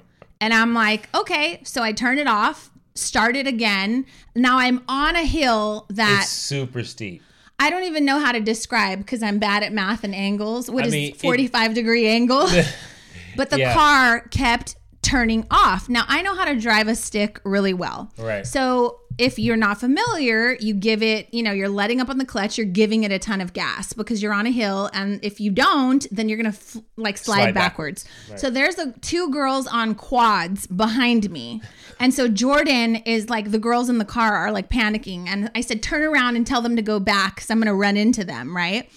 And 0.41 0.53
I'm 0.53 0.75
like, 0.75 1.09
okay. 1.15 1.61
So 1.65 1.83
I 1.83 1.93
turn 1.93 2.19
it 2.19 2.27
off, 2.27 2.71
start 2.95 3.37
it 3.37 3.47
again. 3.47 4.07
Now 4.35 4.59
I'm 4.59 4.83
on 4.89 5.15
a 5.15 5.25
hill 5.25 5.87
that 5.91 6.23
it's 6.23 6.31
super 6.31 6.83
steep. 6.83 7.23
I 7.59 7.71
don't 7.71 7.85
even 7.85 8.05
know 8.05 8.19
how 8.19 8.33
to 8.33 8.41
describe 8.41 8.99
because 8.99 9.23
I'm 9.23 9.39
bad 9.39 9.63
at 9.63 9.73
math 9.73 10.03
and 10.03 10.15
angles. 10.15 10.71
What 10.71 10.85
I 10.85 10.89
is 10.89 10.93
mean, 10.93 11.15
45 11.15 11.71
it, 11.71 11.75
degree 11.75 12.09
angle? 12.09 12.49
but 13.37 13.51
the 13.51 13.61
yeah. 13.61 13.75
car 13.75 14.21
kept 14.29 14.77
turning 15.05 15.47
off. 15.51 15.89
Now, 15.89 16.05
I 16.09 16.23
know 16.23 16.35
how 16.35 16.47
to 16.47 16.59
drive 16.59 16.89
a 16.89 16.95
stick 16.95 17.41
really 17.45 17.75
well. 17.75 18.11
Right. 18.19 18.47
So, 18.47 19.01
if 19.17 19.39
you're 19.39 19.57
not 19.57 19.79
familiar, 19.79 20.55
you 20.55 20.75
give 20.75 21.01
it, 21.03 21.33
you 21.33 21.43
know, 21.43 21.53
you're 21.53 21.69
letting 21.69 22.01
up 22.01 22.09
on 22.09 22.19
the 22.19 22.25
clutch, 22.25 22.59
you're 22.59 22.67
giving 22.67 23.05
it 23.05 23.13
a 23.13 23.19
ton 23.19 23.41
of 23.41 23.53
gas 23.53 23.93
because 23.93 24.21
you're 24.23 24.33
on 24.33 24.47
a 24.47 24.51
hill. 24.51 24.91
And 24.93 25.25
if 25.25 25.41
you 25.41 25.53
don't, 25.53 26.05
then 26.11 26.29
you're 26.29 26.37
going 26.37 26.51
to 26.51 26.59
f- 26.59 26.79
like 26.97 27.17
slide, 27.17 27.37
slide 27.37 27.55
backwards. 27.55 28.05
Back. 28.05 28.31
Right. 28.31 28.41
So 28.41 28.51
there's 28.51 28.75
the 28.75 28.93
two 29.03 29.31
girls 29.31 29.69
on 29.69 29.95
quads 29.95 30.67
behind 30.67 31.31
me. 31.31 31.63
And 32.01 32.13
so 32.13 32.27
Jordan 32.27 32.97
is 32.97 33.31
like, 33.31 33.53
the 33.53 33.59
girls 33.61 33.89
in 33.89 33.99
the 33.99 34.05
car 34.05 34.35
are 34.35 34.51
like 34.51 34.69
panicking. 34.69 35.29
And 35.29 35.49
I 35.55 35.61
said, 35.61 35.81
turn 35.81 36.03
around 36.03 36.35
and 36.35 36.45
tell 36.45 36.61
them 36.61 36.75
to 36.75 36.83
go 36.83 36.99
back 36.99 37.37
because 37.37 37.51
I'm 37.51 37.59
going 37.59 37.67
to 37.67 37.75
run 37.75 37.97
into 37.97 38.25
them. 38.25 38.57
Right. 38.57 38.91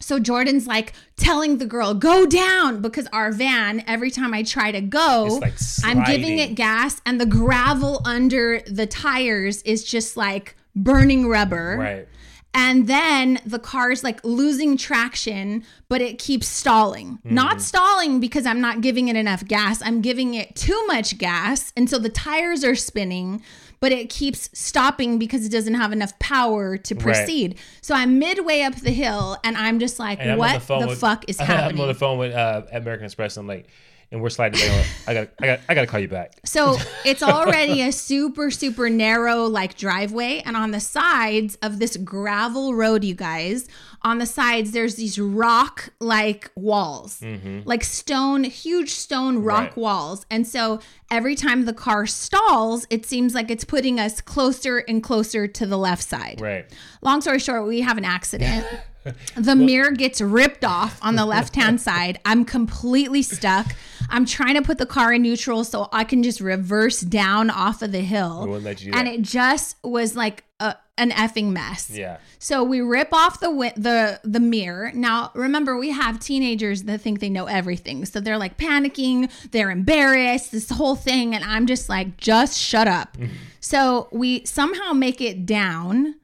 So 0.00 0.18
Jordan's 0.18 0.66
like 0.66 0.92
telling 1.16 1.58
the 1.58 1.66
girl, 1.66 1.94
go 1.94 2.26
down 2.26 2.82
because 2.82 3.06
our 3.12 3.32
van, 3.32 3.82
every 3.86 4.10
time 4.10 4.34
I 4.34 4.42
try 4.42 4.70
to 4.70 4.80
go, 4.80 5.38
like 5.40 5.54
I'm 5.82 6.04
giving 6.04 6.38
it 6.38 6.54
gas 6.54 7.00
and 7.06 7.20
the 7.20 7.26
gravel 7.26 8.02
under 8.04 8.60
the 8.66 8.86
tires 8.86 9.62
is 9.62 9.84
just 9.84 10.16
like 10.16 10.56
burning 10.76 11.28
rubber. 11.28 11.76
Right. 11.78 12.08
And 12.56 12.86
then 12.86 13.40
the 13.44 13.58
car's 13.58 14.04
like 14.04 14.24
losing 14.24 14.76
traction, 14.76 15.64
but 15.88 16.00
it 16.00 16.20
keeps 16.20 16.46
stalling. 16.46 17.18
Mm-hmm. 17.18 17.34
Not 17.34 17.60
stalling 17.60 18.20
because 18.20 18.46
I'm 18.46 18.60
not 18.60 18.80
giving 18.80 19.08
it 19.08 19.16
enough 19.16 19.44
gas. 19.44 19.82
I'm 19.82 20.00
giving 20.00 20.34
it 20.34 20.54
too 20.54 20.86
much 20.86 21.18
gas. 21.18 21.72
And 21.76 21.90
so 21.90 21.98
the 21.98 22.08
tires 22.08 22.62
are 22.62 22.76
spinning 22.76 23.42
but 23.84 23.92
it 23.92 24.08
keeps 24.08 24.48
stopping 24.54 25.18
because 25.18 25.44
it 25.44 25.50
doesn't 25.50 25.74
have 25.74 25.92
enough 25.92 26.18
power 26.18 26.78
to 26.78 26.94
proceed. 26.94 27.50
Right. 27.50 27.60
So 27.82 27.94
I'm 27.94 28.18
midway 28.18 28.62
up 28.62 28.74
the 28.76 28.92
hill 28.92 29.36
and 29.44 29.58
I'm 29.58 29.78
just 29.78 29.98
like, 29.98 30.20
and 30.22 30.38
what 30.38 30.66
the, 30.66 30.78
the 30.78 30.86
with, 30.86 30.98
fuck 30.98 31.28
is 31.28 31.38
happening? 31.38 31.72
I'm 31.76 31.80
on 31.82 31.88
the 31.88 31.94
phone 31.94 32.16
with 32.16 32.32
uh, 32.32 32.62
American 32.72 33.04
Express. 33.04 33.36
I'm 33.36 33.46
like, 33.46 33.66
and 34.10 34.22
we're 34.22 34.30
sliding 34.30 34.58
down. 34.58 34.84
I 35.06 35.12
got, 35.12 35.28
I 35.38 35.46
got, 35.46 35.60
I 35.68 35.74
got 35.74 35.80
to 35.82 35.86
call 35.86 36.00
you 36.00 36.08
back. 36.08 36.32
So 36.46 36.78
it's 37.04 37.22
already 37.22 37.82
a 37.82 37.92
super, 37.92 38.50
super 38.50 38.88
narrow 38.88 39.44
like 39.44 39.76
driveway, 39.76 40.40
and 40.46 40.56
on 40.56 40.70
the 40.70 40.80
sides 40.80 41.58
of 41.60 41.78
this 41.78 41.98
gravel 41.98 42.72
road, 42.72 43.04
you 43.04 43.14
guys, 43.14 43.68
on 44.04 44.18
the 44.18 44.26
sides 44.26 44.72
there's 44.72 44.96
these 44.96 45.18
rock 45.18 45.90
like 45.98 46.50
walls, 46.54 47.20
mm-hmm. 47.20 47.60
like 47.64 47.82
stone, 47.82 48.44
huge 48.44 48.90
stone 48.90 49.38
rock 49.38 49.68
right. 49.68 49.76
walls, 49.76 50.26
and 50.30 50.46
so 50.46 50.80
every 51.10 51.34
time 51.34 51.64
the 51.64 51.72
car 51.72 52.06
stalls, 52.06 52.86
it 52.90 53.06
seems 53.06 53.34
like 53.34 53.50
it's 53.50 53.64
putting 53.64 53.98
us 53.98 54.20
closer 54.20 54.78
and 54.78 55.02
closer 55.02 55.48
to 55.48 55.66
the 55.66 55.78
left 55.78 56.02
side. 56.02 56.40
Right. 56.40 56.66
Long 57.02 57.20
story 57.20 57.38
short, 57.38 57.66
we 57.66 57.80
have 57.80 57.98
an 57.98 58.04
accident. 58.04 58.66
the 59.36 59.56
mirror 59.56 59.90
gets 59.90 60.20
ripped 60.20 60.64
off 60.64 60.98
on 61.02 61.16
the 61.16 61.26
left 61.26 61.54
hand 61.56 61.80
side. 61.80 62.18
I'm 62.24 62.44
completely 62.44 63.22
stuck. 63.22 63.74
I'm 64.10 64.26
trying 64.26 64.54
to 64.54 64.62
put 64.62 64.78
the 64.78 64.86
car 64.86 65.12
in 65.12 65.22
neutral 65.22 65.64
so 65.64 65.88
I 65.92 66.04
can 66.04 66.22
just 66.22 66.40
reverse 66.40 67.00
down 67.00 67.50
off 67.50 67.82
of 67.82 67.92
the 67.92 68.00
hill. 68.00 68.46
and 68.94 69.08
it 69.08 69.22
just 69.22 69.76
was 69.82 70.16
like 70.16 70.44
a, 70.60 70.76
an 70.96 71.10
effing 71.10 71.50
mess. 71.50 71.90
Yeah. 71.90 72.18
So 72.38 72.62
we 72.62 72.80
rip 72.80 73.12
off 73.12 73.40
the 73.40 73.72
the 73.76 74.20
the 74.22 74.40
mirror. 74.40 74.92
Now 74.94 75.30
remember, 75.34 75.76
we 75.76 75.90
have 75.90 76.20
teenagers 76.20 76.84
that 76.84 77.00
think 77.00 77.20
they 77.20 77.30
know 77.30 77.46
everything, 77.46 78.04
so 78.04 78.20
they're 78.20 78.38
like 78.38 78.56
panicking, 78.56 79.30
they're 79.50 79.70
embarrassed, 79.70 80.52
this 80.52 80.70
whole 80.70 80.96
thing, 80.96 81.34
and 81.34 81.44
I'm 81.44 81.66
just 81.66 81.88
like, 81.88 82.16
just 82.16 82.58
shut 82.58 82.88
up. 82.88 83.16
so 83.60 84.08
we 84.12 84.44
somehow 84.44 84.92
make 84.92 85.20
it 85.20 85.46
down 85.46 86.14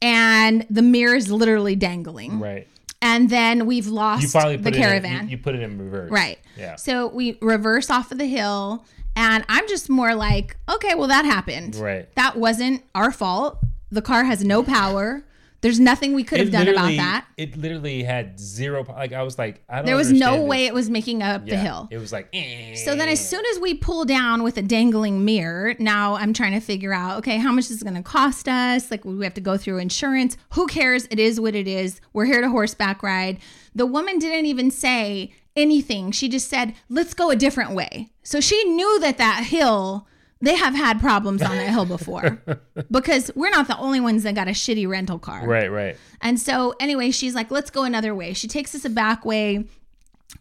and 0.00 0.66
the 0.70 0.82
mirror 0.82 1.16
is 1.16 1.30
literally 1.30 1.76
dangling. 1.76 2.40
Right. 2.40 2.66
And 3.00 3.30
then 3.30 3.66
we've 3.66 3.86
lost 3.86 4.22
you 4.22 4.28
finally 4.28 4.56
the 4.56 4.72
caravan. 4.72 5.20
In, 5.20 5.24
you, 5.26 5.36
you 5.36 5.38
put 5.38 5.54
it 5.54 5.62
in 5.62 5.78
reverse. 5.78 6.10
Right. 6.10 6.38
Yeah. 6.56 6.76
So 6.76 7.06
we 7.08 7.38
reverse 7.40 7.90
off 7.90 8.10
of 8.10 8.18
the 8.18 8.26
hill 8.26 8.84
and 9.14 9.44
I'm 9.48 9.68
just 9.68 9.88
more 9.88 10.14
like, 10.14 10.56
okay, 10.68 10.94
well 10.94 11.08
that 11.08 11.24
happened. 11.24 11.76
Right. 11.76 12.12
That 12.16 12.36
wasn't 12.36 12.82
our 12.94 13.12
fault. 13.12 13.62
The 13.90 14.02
car 14.02 14.24
has 14.24 14.44
no 14.44 14.62
power. 14.62 15.24
There's 15.60 15.80
nothing 15.80 16.14
we 16.14 16.22
could 16.22 16.38
have 16.38 16.52
done 16.52 16.68
about 16.68 16.94
that. 16.96 17.26
It 17.36 17.56
literally 17.56 18.04
had 18.04 18.38
zero. 18.38 18.84
Like 18.84 19.12
I 19.12 19.24
was 19.24 19.38
like, 19.38 19.64
I 19.68 19.76
don't. 19.76 19.86
There 19.86 19.96
was 19.96 20.12
no 20.12 20.44
way 20.44 20.66
it 20.66 20.74
was 20.74 20.88
making 20.88 21.20
up 21.20 21.42
yeah, 21.44 21.56
the 21.56 21.60
hill. 21.60 21.88
It 21.90 21.98
was 21.98 22.12
like. 22.12 22.28
Eh. 22.32 22.76
So 22.76 22.94
then, 22.94 23.08
as 23.08 23.28
soon 23.28 23.42
as 23.52 23.58
we 23.58 23.74
pull 23.74 24.04
down 24.04 24.44
with 24.44 24.56
a 24.56 24.62
dangling 24.62 25.24
mirror, 25.24 25.74
now 25.80 26.14
I'm 26.14 26.32
trying 26.32 26.52
to 26.52 26.60
figure 26.60 26.92
out, 26.92 27.18
okay, 27.18 27.38
how 27.38 27.50
much 27.50 27.70
is 27.70 27.82
it 27.82 27.84
going 27.84 27.96
to 27.96 28.02
cost 28.02 28.46
us? 28.46 28.88
Like 28.92 29.04
we 29.04 29.24
have 29.24 29.34
to 29.34 29.40
go 29.40 29.56
through 29.56 29.78
insurance. 29.78 30.36
Who 30.50 30.68
cares? 30.68 31.08
It 31.10 31.18
is 31.18 31.40
what 31.40 31.56
it 31.56 31.66
is. 31.66 32.00
We're 32.12 32.26
here 32.26 32.40
to 32.40 32.50
horseback 32.50 33.02
ride. 33.02 33.38
The 33.74 33.86
woman 33.86 34.20
didn't 34.20 34.46
even 34.46 34.70
say 34.70 35.32
anything. 35.56 36.12
She 36.12 36.28
just 36.28 36.48
said, 36.48 36.74
"Let's 36.88 37.14
go 37.14 37.30
a 37.30 37.36
different 37.36 37.72
way." 37.72 38.10
So 38.22 38.40
she 38.40 38.62
knew 38.62 39.00
that 39.00 39.18
that 39.18 39.42
hill 39.44 40.06
they 40.40 40.54
have 40.54 40.74
had 40.74 41.00
problems 41.00 41.42
on 41.42 41.56
that 41.56 41.70
hill 41.70 41.84
before 41.84 42.40
because 42.90 43.30
we're 43.34 43.50
not 43.50 43.66
the 43.66 43.76
only 43.78 44.00
ones 44.00 44.22
that 44.22 44.34
got 44.34 44.48
a 44.48 44.52
shitty 44.52 44.88
rental 44.88 45.18
car. 45.18 45.46
Right, 45.46 45.70
right. 45.70 45.96
And 46.20 46.38
so, 46.38 46.74
anyway, 46.78 47.10
she's 47.10 47.34
like, 47.34 47.50
let's 47.50 47.70
go 47.70 47.84
another 47.84 48.14
way. 48.14 48.32
She 48.34 48.46
takes 48.46 48.74
us 48.74 48.84
a 48.84 48.90
back 48.90 49.24
way. 49.24 49.64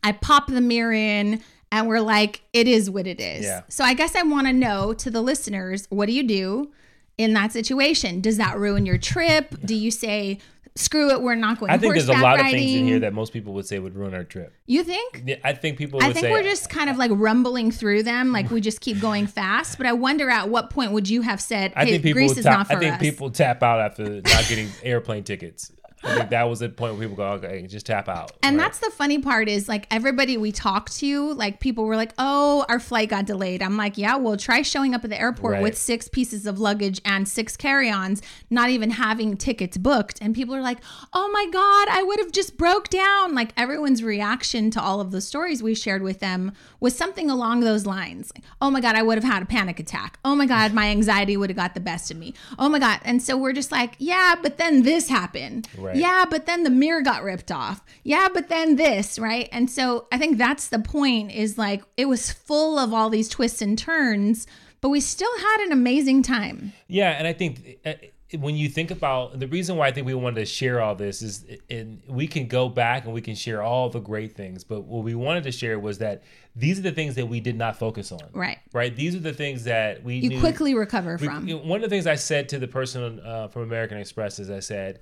I 0.04 0.12
pop 0.12 0.48
the 0.48 0.62
mirror 0.62 0.93
in, 0.93 1.41
and 1.72 1.88
we're 1.88 2.02
like, 2.02 2.41
it 2.54 2.68
is 2.68 2.89
what 2.89 3.08
it 3.08 3.20
is. 3.20 3.45
Yeah. 3.45 3.62
So, 3.70 3.84
I 3.84 3.93
guess 3.93 4.16
I 4.16 4.24
want 4.24 4.48
to 4.48 4.54
know 4.54 4.93
to 4.93 5.10
the 5.10 5.22
listeners, 5.22 5.88
what 5.89 6.06
do 6.06 6.14
you 6.14 6.24
do 6.24 6.72
in 7.18 7.34
that 7.34 7.52
situation? 7.52 8.22
Does 8.22 8.38
that 8.38 8.58
ruin 8.58 8.86
your 8.86 9.00
trip? 9.00 9.56
Do 9.66 9.74
you 9.74 9.89
say, 9.89 10.39
screw 10.78 11.11
it, 11.11 11.21
we're 11.21 11.36
not 11.36 11.59
going. 11.59 11.71
I 11.71 11.78
think 11.78 11.93
there's 11.93 12.09
a 12.09 12.13
lot 12.13 12.38
riding. 12.38 12.45
of 12.45 12.51
things 12.51 12.73
in 12.73 12.88
here 12.88 12.99
that 12.99 13.13
most 13.13 13.34
people 13.34 13.53
would 13.53 13.65
say 13.65 13.80
would 13.80 13.95
ruin 13.95 14.13
our 14.13 14.23
trip. 14.23 14.53
You 14.65 14.84
think? 14.84 15.23
Yeah, 15.25 15.36
I 15.43 15.53
think 15.53 15.78
people. 15.78 16.01
I 16.01 16.13
think 16.13 16.25
say, 16.25 16.32
we're 16.32 16.43
just 16.43 16.69
kind 16.69 16.89
of 16.89 16.97
like 16.97 17.11
rumbling 17.13 17.71
through 17.71 18.03
them, 18.03 18.32
like 18.32 18.49
we 18.49 18.61
just 18.61 18.82
keep 18.82 18.99
going 18.99 19.28
fast. 19.28 19.78
But 19.78 19.88
I 19.88 19.93
wonder 19.93 20.30
at 20.30 20.49
what 20.49 20.69
point 20.69 20.91
would 20.91 21.09
you 21.09 21.21
have 21.21 21.41
said, 21.41 21.71
hey, 21.71 21.82
I 21.82 21.86
think 21.86 22.03
people 22.03 22.13
Greece 22.13 22.38
is 22.38 22.45
not 22.45 22.67
for 22.67 22.78
I 22.78 22.80
think 22.80 22.95
us. 22.95 22.99
people 22.99 23.30
tap 23.30 23.63
out 23.63 23.80
after 23.80 24.03
not 24.03 24.45
getting 24.47 24.69
airplane 24.84 25.23
tickets. 25.23 25.71
I 26.04 26.16
think 26.16 26.30
that 26.30 26.43
was 26.43 26.60
the 26.60 26.70
point 26.70 26.93
where 26.93 27.08
people 27.08 27.18
go, 27.18 27.32
okay, 27.34 27.66
just 27.68 27.86
tap 27.88 28.08
out. 28.08 28.32
And 28.43 28.58
right? 28.58 28.64
that's 28.64 28.80
the 28.80 28.91
funny 28.91 29.20
part 29.20 29.50
is 29.50 29.68
like 29.68 29.88
everybody 29.89 30.38
we 30.38 30.52
talked 30.52 30.95
to, 30.98 31.34
like 31.34 31.60
people 31.60 31.86
were 31.86 31.95
like, 31.95 32.14
oh, 32.18 32.66
our 32.70 32.80
flight 32.80 33.10
got 33.10 33.26
delayed. 33.26 33.64
I'm 33.64 33.78
like, 33.78 33.98
yeah, 33.98 34.16
well, 34.16 34.38
try 34.38 34.62
showing 34.62 34.93
up 34.93 35.04
at 35.04 35.10
the 35.10 35.20
airport 35.20 35.54
right. 35.54 35.64
with 35.64 35.78
six 35.78 36.08
pieces 36.08 36.45
of 36.45 36.60
luggage 36.60 37.02
and 37.04 37.28
six 37.28 37.58
carry 37.58 37.89
ons, 37.89 38.22
not 38.50 38.70
even 38.70 38.91
having 38.91 39.38
tickets 39.38 39.78
booked. 39.78 40.20
And 40.22 40.36
people 40.36 40.56
are 40.56 40.62
like, 40.62 40.80
oh 41.14 41.30
my 41.32 41.45
God, 41.52 41.88
I 41.89 42.04
would 42.04 42.20
have 42.20 42.32
just 42.32 42.58
broke 42.58 42.89
down. 42.89 43.34
Like 43.34 43.52
everyone's 43.58 44.04
reaction 44.04 44.70
to 44.72 44.82
all 44.82 45.02
of 45.02 45.12
the 45.12 45.22
stories 45.22 45.64
we 45.64 45.74
shared 45.74 46.04
with 46.04 46.20
them 46.20 46.52
was 46.80 46.95
something 46.95 47.30
along 47.30 47.62
those 47.62 47.86
lines. 47.86 48.32
Like, 48.36 48.43
oh 48.62 48.70
my 48.70 48.82
God, 48.82 48.95
I 48.95 49.02
would 49.02 49.18
have 49.18 49.24
had 49.24 49.41
a 49.41 49.48
panic 49.48 49.80
attack. 49.80 50.20
Oh 50.24 50.36
my 50.36 50.45
God, 50.45 50.74
my 50.74 50.89
anxiety 50.89 51.38
would 51.38 51.50
have 51.50 51.58
got 51.58 51.74
the 51.74 51.80
best 51.80 52.12
of 52.12 52.18
me. 52.18 52.34
Oh 52.60 52.70
my 52.70 52.80
God. 52.80 53.00
And 53.04 53.22
so 53.22 53.36
we're 53.36 53.54
just 53.54 53.72
like, 53.72 53.95
yeah, 53.98 54.36
but 54.41 54.58
then 54.58 54.84
this 54.84 55.10
happened. 55.10 55.68
Right. 55.78 55.86
Yeah, 55.95 56.25
but 56.29 56.45
then 56.45 56.63
the 56.63 56.69
mirror 56.69 57.01
got 57.01 57.23
ripped 57.23 57.51
off. 57.51 57.81
Yeah, 58.03 58.27
but 58.33 58.49
then 58.49 58.75
this, 58.75 59.17
right? 59.17 59.47
And 59.51 59.69
so 59.69 60.07
I 60.11 60.17
think 60.17 60.38
that's 60.38 60.67
the 60.67 60.79
point 60.79 61.31
is 61.31 61.57
like 61.57 61.83
it 61.95 62.05
was 62.05 62.31
full 62.31 62.77
of 62.77 62.93
all 62.93 63.09
these 63.09 63.29
twists 63.29 63.61
and 63.61 63.77
turns, 63.77 64.47
but 64.81 64.89
we 64.89 64.99
still 64.99 65.38
had 65.38 65.65
an 65.65 65.71
amazing 65.71 66.23
time. 66.23 66.73
Yeah, 66.88 67.11
and 67.11 67.27
I 67.27 67.33
think 67.33 67.79
uh, 67.85 67.93
when 68.38 68.55
you 68.55 68.67
think 68.67 68.91
about 68.91 69.39
the 69.39 69.47
reason 69.47 69.77
why 69.77 69.88
I 69.88 69.91
think 69.91 70.05
we 70.05 70.13
wanted 70.13 70.41
to 70.41 70.45
share 70.45 70.81
all 70.81 70.95
this 70.95 71.21
is 71.21 71.45
and 71.69 72.01
we 72.07 72.27
can 72.27 72.47
go 72.47 72.67
back 72.67 73.05
and 73.05 73.13
we 73.13 73.21
can 73.21 73.35
share 73.35 73.61
all 73.61 73.89
the 73.89 74.01
great 74.01 74.35
things, 74.35 74.65
but 74.65 74.81
what 74.81 75.03
we 75.03 75.15
wanted 75.15 75.43
to 75.43 75.51
share 75.51 75.79
was 75.79 75.99
that 75.99 76.23
these 76.53 76.77
are 76.77 76.81
the 76.81 76.91
things 76.91 77.15
that 77.15 77.29
we 77.29 77.39
did 77.39 77.55
not 77.55 77.79
focus 77.79 78.11
on. 78.11 78.19
Right. 78.33 78.57
Right. 78.73 78.93
These 78.93 79.15
are 79.15 79.19
the 79.19 79.33
things 79.33 79.63
that 79.63 80.03
we 80.03 80.17
you 80.17 80.29
knew, 80.29 80.39
quickly 80.41 80.75
recover 80.75 81.17
from. 81.17 81.47
One 81.47 81.77
of 81.77 81.89
the 81.89 81.89
things 81.89 82.05
I 82.05 82.15
said 82.15 82.49
to 82.49 82.59
the 82.59 82.67
person 82.67 83.21
uh, 83.21 83.47
from 83.47 83.61
American 83.61 83.97
Express 83.97 84.39
is 84.39 84.49
I 84.49 84.59
said, 84.59 84.99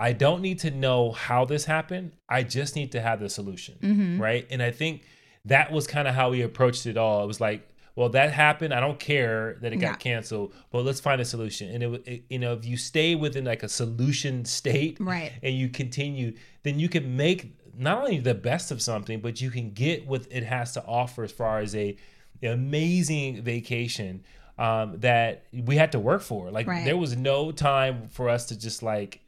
I 0.00 0.14
don't 0.14 0.40
need 0.40 0.60
to 0.60 0.70
know 0.70 1.12
how 1.12 1.44
this 1.44 1.66
happened. 1.66 2.12
I 2.28 2.42
just 2.42 2.74
need 2.74 2.92
to 2.92 3.00
have 3.02 3.20
the 3.20 3.28
solution. 3.28 3.76
Mm-hmm. 3.82 4.20
Right. 4.20 4.46
And 4.50 4.62
I 4.62 4.70
think 4.70 5.02
that 5.44 5.70
was 5.70 5.86
kind 5.86 6.08
of 6.08 6.14
how 6.14 6.30
we 6.30 6.40
approached 6.40 6.86
it 6.86 6.96
all. 6.96 7.22
It 7.22 7.26
was 7.26 7.40
like, 7.40 7.68
well, 7.96 8.08
that 8.10 8.32
happened. 8.32 8.72
I 8.72 8.80
don't 8.80 8.98
care 8.98 9.58
that 9.60 9.74
it 9.74 9.76
got 9.76 9.88
yeah. 9.88 9.96
canceled, 9.96 10.54
but 10.70 10.84
let's 10.86 11.00
find 11.00 11.20
a 11.20 11.24
solution. 11.24 11.68
And 11.70 11.82
it, 11.82 12.08
it, 12.08 12.24
you 12.30 12.38
know, 12.38 12.54
if 12.54 12.64
you 12.64 12.78
stay 12.78 13.14
within 13.14 13.44
like 13.44 13.62
a 13.62 13.68
solution 13.68 14.46
state, 14.46 14.96
right, 15.00 15.32
and 15.42 15.54
you 15.54 15.68
continue, 15.68 16.34
then 16.62 16.78
you 16.78 16.88
can 16.88 17.16
make 17.16 17.58
not 17.76 17.98
only 17.98 18.18
the 18.18 18.34
best 18.34 18.70
of 18.70 18.80
something, 18.80 19.20
but 19.20 19.40
you 19.40 19.50
can 19.50 19.72
get 19.72 20.06
what 20.06 20.26
it 20.30 20.44
has 20.44 20.72
to 20.74 20.84
offer 20.84 21.24
as 21.24 21.32
far 21.32 21.58
as 21.58 21.74
a 21.76 21.96
amazing 22.42 23.42
vacation 23.42 24.24
um, 24.58 24.98
that 25.00 25.44
we 25.52 25.76
had 25.76 25.92
to 25.92 25.98
work 25.98 26.22
for. 26.22 26.50
Like 26.50 26.66
right. 26.66 26.84
there 26.84 26.96
was 26.96 27.16
no 27.16 27.52
time 27.52 28.08
for 28.08 28.28
us 28.28 28.46
to 28.46 28.58
just 28.58 28.82
like 28.82 29.20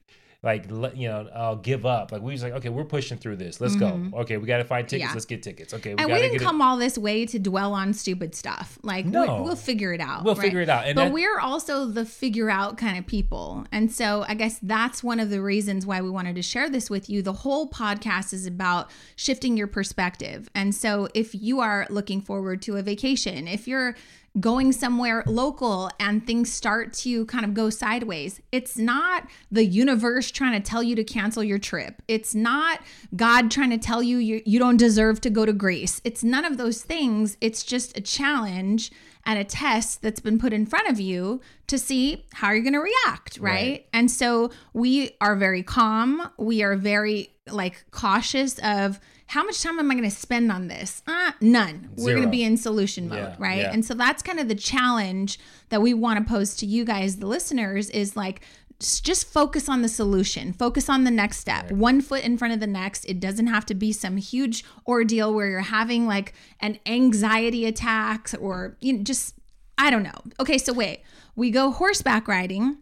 like 0.44 0.68
you 0.96 1.08
know 1.08 1.28
I'll 1.32 1.56
give 1.56 1.86
up. 1.86 2.10
Like 2.10 2.20
we 2.20 2.32
was 2.32 2.42
like, 2.42 2.52
okay, 2.54 2.68
we're 2.68 2.84
pushing 2.84 3.16
through 3.16 3.36
this. 3.36 3.60
Let's 3.60 3.76
mm-hmm. 3.76 4.10
go. 4.10 4.18
Okay, 4.22 4.38
we 4.38 4.46
got 4.46 4.58
to 4.58 4.64
find 4.64 4.88
tickets. 4.88 5.10
Yeah. 5.10 5.14
Let's 5.14 5.24
get 5.24 5.42
tickets. 5.42 5.72
Okay, 5.72 5.94
we 5.94 6.02
and 6.02 6.12
we 6.12 6.18
didn't 6.18 6.40
come 6.40 6.60
it. 6.60 6.64
all 6.64 6.76
this 6.76 6.98
way 6.98 7.24
to 7.26 7.38
dwell 7.38 7.74
on 7.74 7.92
stupid 7.92 8.34
stuff. 8.34 8.76
Like 8.82 9.06
no. 9.06 9.24
we'll, 9.24 9.44
we'll 9.44 9.56
figure 9.56 9.92
it 9.92 10.00
out. 10.00 10.24
We'll 10.24 10.34
right? 10.34 10.42
figure 10.42 10.60
it 10.60 10.68
out. 10.68 10.86
And 10.86 10.96
but 10.96 11.04
that, 11.04 11.12
we're 11.12 11.38
also 11.38 11.86
the 11.86 12.04
figure 12.04 12.50
out 12.50 12.76
kind 12.76 12.98
of 12.98 13.06
people, 13.06 13.64
and 13.70 13.92
so 13.92 14.24
I 14.26 14.34
guess 14.34 14.58
that's 14.60 15.04
one 15.04 15.20
of 15.20 15.30
the 15.30 15.40
reasons 15.40 15.86
why 15.86 16.00
we 16.00 16.10
wanted 16.10 16.34
to 16.34 16.42
share 16.42 16.68
this 16.68 16.90
with 16.90 17.08
you. 17.08 17.22
The 17.22 17.32
whole 17.32 17.68
podcast 17.68 18.32
is 18.32 18.44
about 18.44 18.90
shifting 19.14 19.56
your 19.56 19.68
perspective, 19.68 20.50
and 20.56 20.74
so 20.74 21.08
if 21.14 21.36
you 21.36 21.60
are 21.60 21.86
looking 21.88 22.20
forward 22.20 22.62
to 22.62 22.76
a 22.76 22.82
vacation, 22.82 23.46
if 23.46 23.68
you're 23.68 23.94
going 24.40 24.72
somewhere 24.72 25.22
local 25.26 25.90
and 26.00 26.26
things 26.26 26.50
start 26.50 26.92
to 26.92 27.26
kind 27.26 27.44
of 27.44 27.52
go 27.52 27.68
sideways. 27.68 28.40
It's 28.50 28.78
not 28.78 29.28
the 29.50 29.64
universe 29.64 30.30
trying 30.30 30.60
to 30.60 30.68
tell 30.68 30.82
you 30.82 30.96
to 30.96 31.04
cancel 31.04 31.44
your 31.44 31.58
trip. 31.58 32.00
It's 32.08 32.34
not 32.34 32.80
God 33.14 33.50
trying 33.50 33.70
to 33.70 33.78
tell 33.78 34.02
you 34.02 34.18
you, 34.18 34.42
you 34.46 34.58
don't 34.58 34.78
deserve 34.78 35.20
to 35.22 35.30
go 35.30 35.44
to 35.44 35.52
Greece. 35.52 36.00
It's 36.04 36.24
none 36.24 36.44
of 36.44 36.56
those 36.56 36.82
things. 36.82 37.36
It's 37.40 37.62
just 37.62 37.96
a 37.96 38.00
challenge 38.00 38.90
and 39.24 39.38
a 39.38 39.44
test 39.44 40.02
that's 40.02 40.20
been 40.20 40.38
put 40.38 40.52
in 40.52 40.66
front 40.66 40.88
of 40.88 40.98
you 40.98 41.40
to 41.68 41.78
see 41.78 42.24
how 42.32 42.50
you're 42.50 42.62
going 42.62 42.72
to 42.72 42.80
react, 42.80 43.38
right? 43.38 43.52
right? 43.52 43.86
And 43.92 44.10
so 44.10 44.50
we 44.72 45.16
are 45.20 45.36
very 45.36 45.62
calm. 45.62 46.30
We 46.38 46.62
are 46.62 46.74
very 46.74 47.34
like 47.50 47.84
cautious 47.90 48.58
of 48.60 48.98
how 49.32 49.42
much 49.42 49.62
time 49.62 49.78
am 49.78 49.90
I 49.90 49.94
going 49.94 50.04
to 50.04 50.14
spend 50.14 50.52
on 50.52 50.68
this? 50.68 51.02
Uh, 51.06 51.32
none. 51.40 51.88
we 51.96 52.04
We're 52.04 52.16
going 52.16 52.26
to 52.26 52.30
be 52.30 52.42
in 52.42 52.58
solution 52.58 53.08
mode, 53.08 53.16
yeah, 53.16 53.36
right? 53.38 53.62
Yeah. 53.62 53.72
And 53.72 53.82
so 53.82 53.94
that's 53.94 54.22
kind 54.22 54.38
of 54.38 54.46
the 54.46 54.54
challenge 54.54 55.38
that 55.70 55.80
we 55.80 55.94
want 55.94 56.18
to 56.18 56.30
pose 56.30 56.54
to 56.56 56.66
you 56.66 56.84
guys, 56.84 57.16
the 57.16 57.26
listeners, 57.26 57.88
is 57.88 58.14
like 58.14 58.42
just 58.78 59.26
focus 59.26 59.68
on 59.68 59.82
the 59.82 59.88
solution 59.88 60.52
focus 60.52 60.88
on 60.88 61.04
the 61.04 61.10
next 61.10 61.38
step 61.38 61.62
right. 61.66 61.76
one 61.76 62.00
foot 62.00 62.24
in 62.24 62.36
front 62.36 62.52
of 62.52 62.58
the 62.58 62.66
next 62.66 63.04
it 63.04 63.20
doesn't 63.20 63.46
have 63.46 63.64
to 63.64 63.74
be 63.74 63.92
some 63.92 64.16
huge 64.16 64.64
ordeal 64.88 65.32
where 65.32 65.48
you're 65.48 65.60
having 65.60 66.04
like 66.04 66.32
an 66.58 66.76
anxiety 66.84 67.64
attack 67.64 68.30
or 68.40 68.76
you 68.80 68.92
know 68.92 69.04
just 69.04 69.36
i 69.78 69.88
don't 69.88 70.02
know 70.02 70.10
okay 70.40 70.58
so 70.58 70.72
wait 70.72 71.02
we 71.36 71.48
go 71.48 71.70
horseback 71.70 72.26
riding 72.26 72.76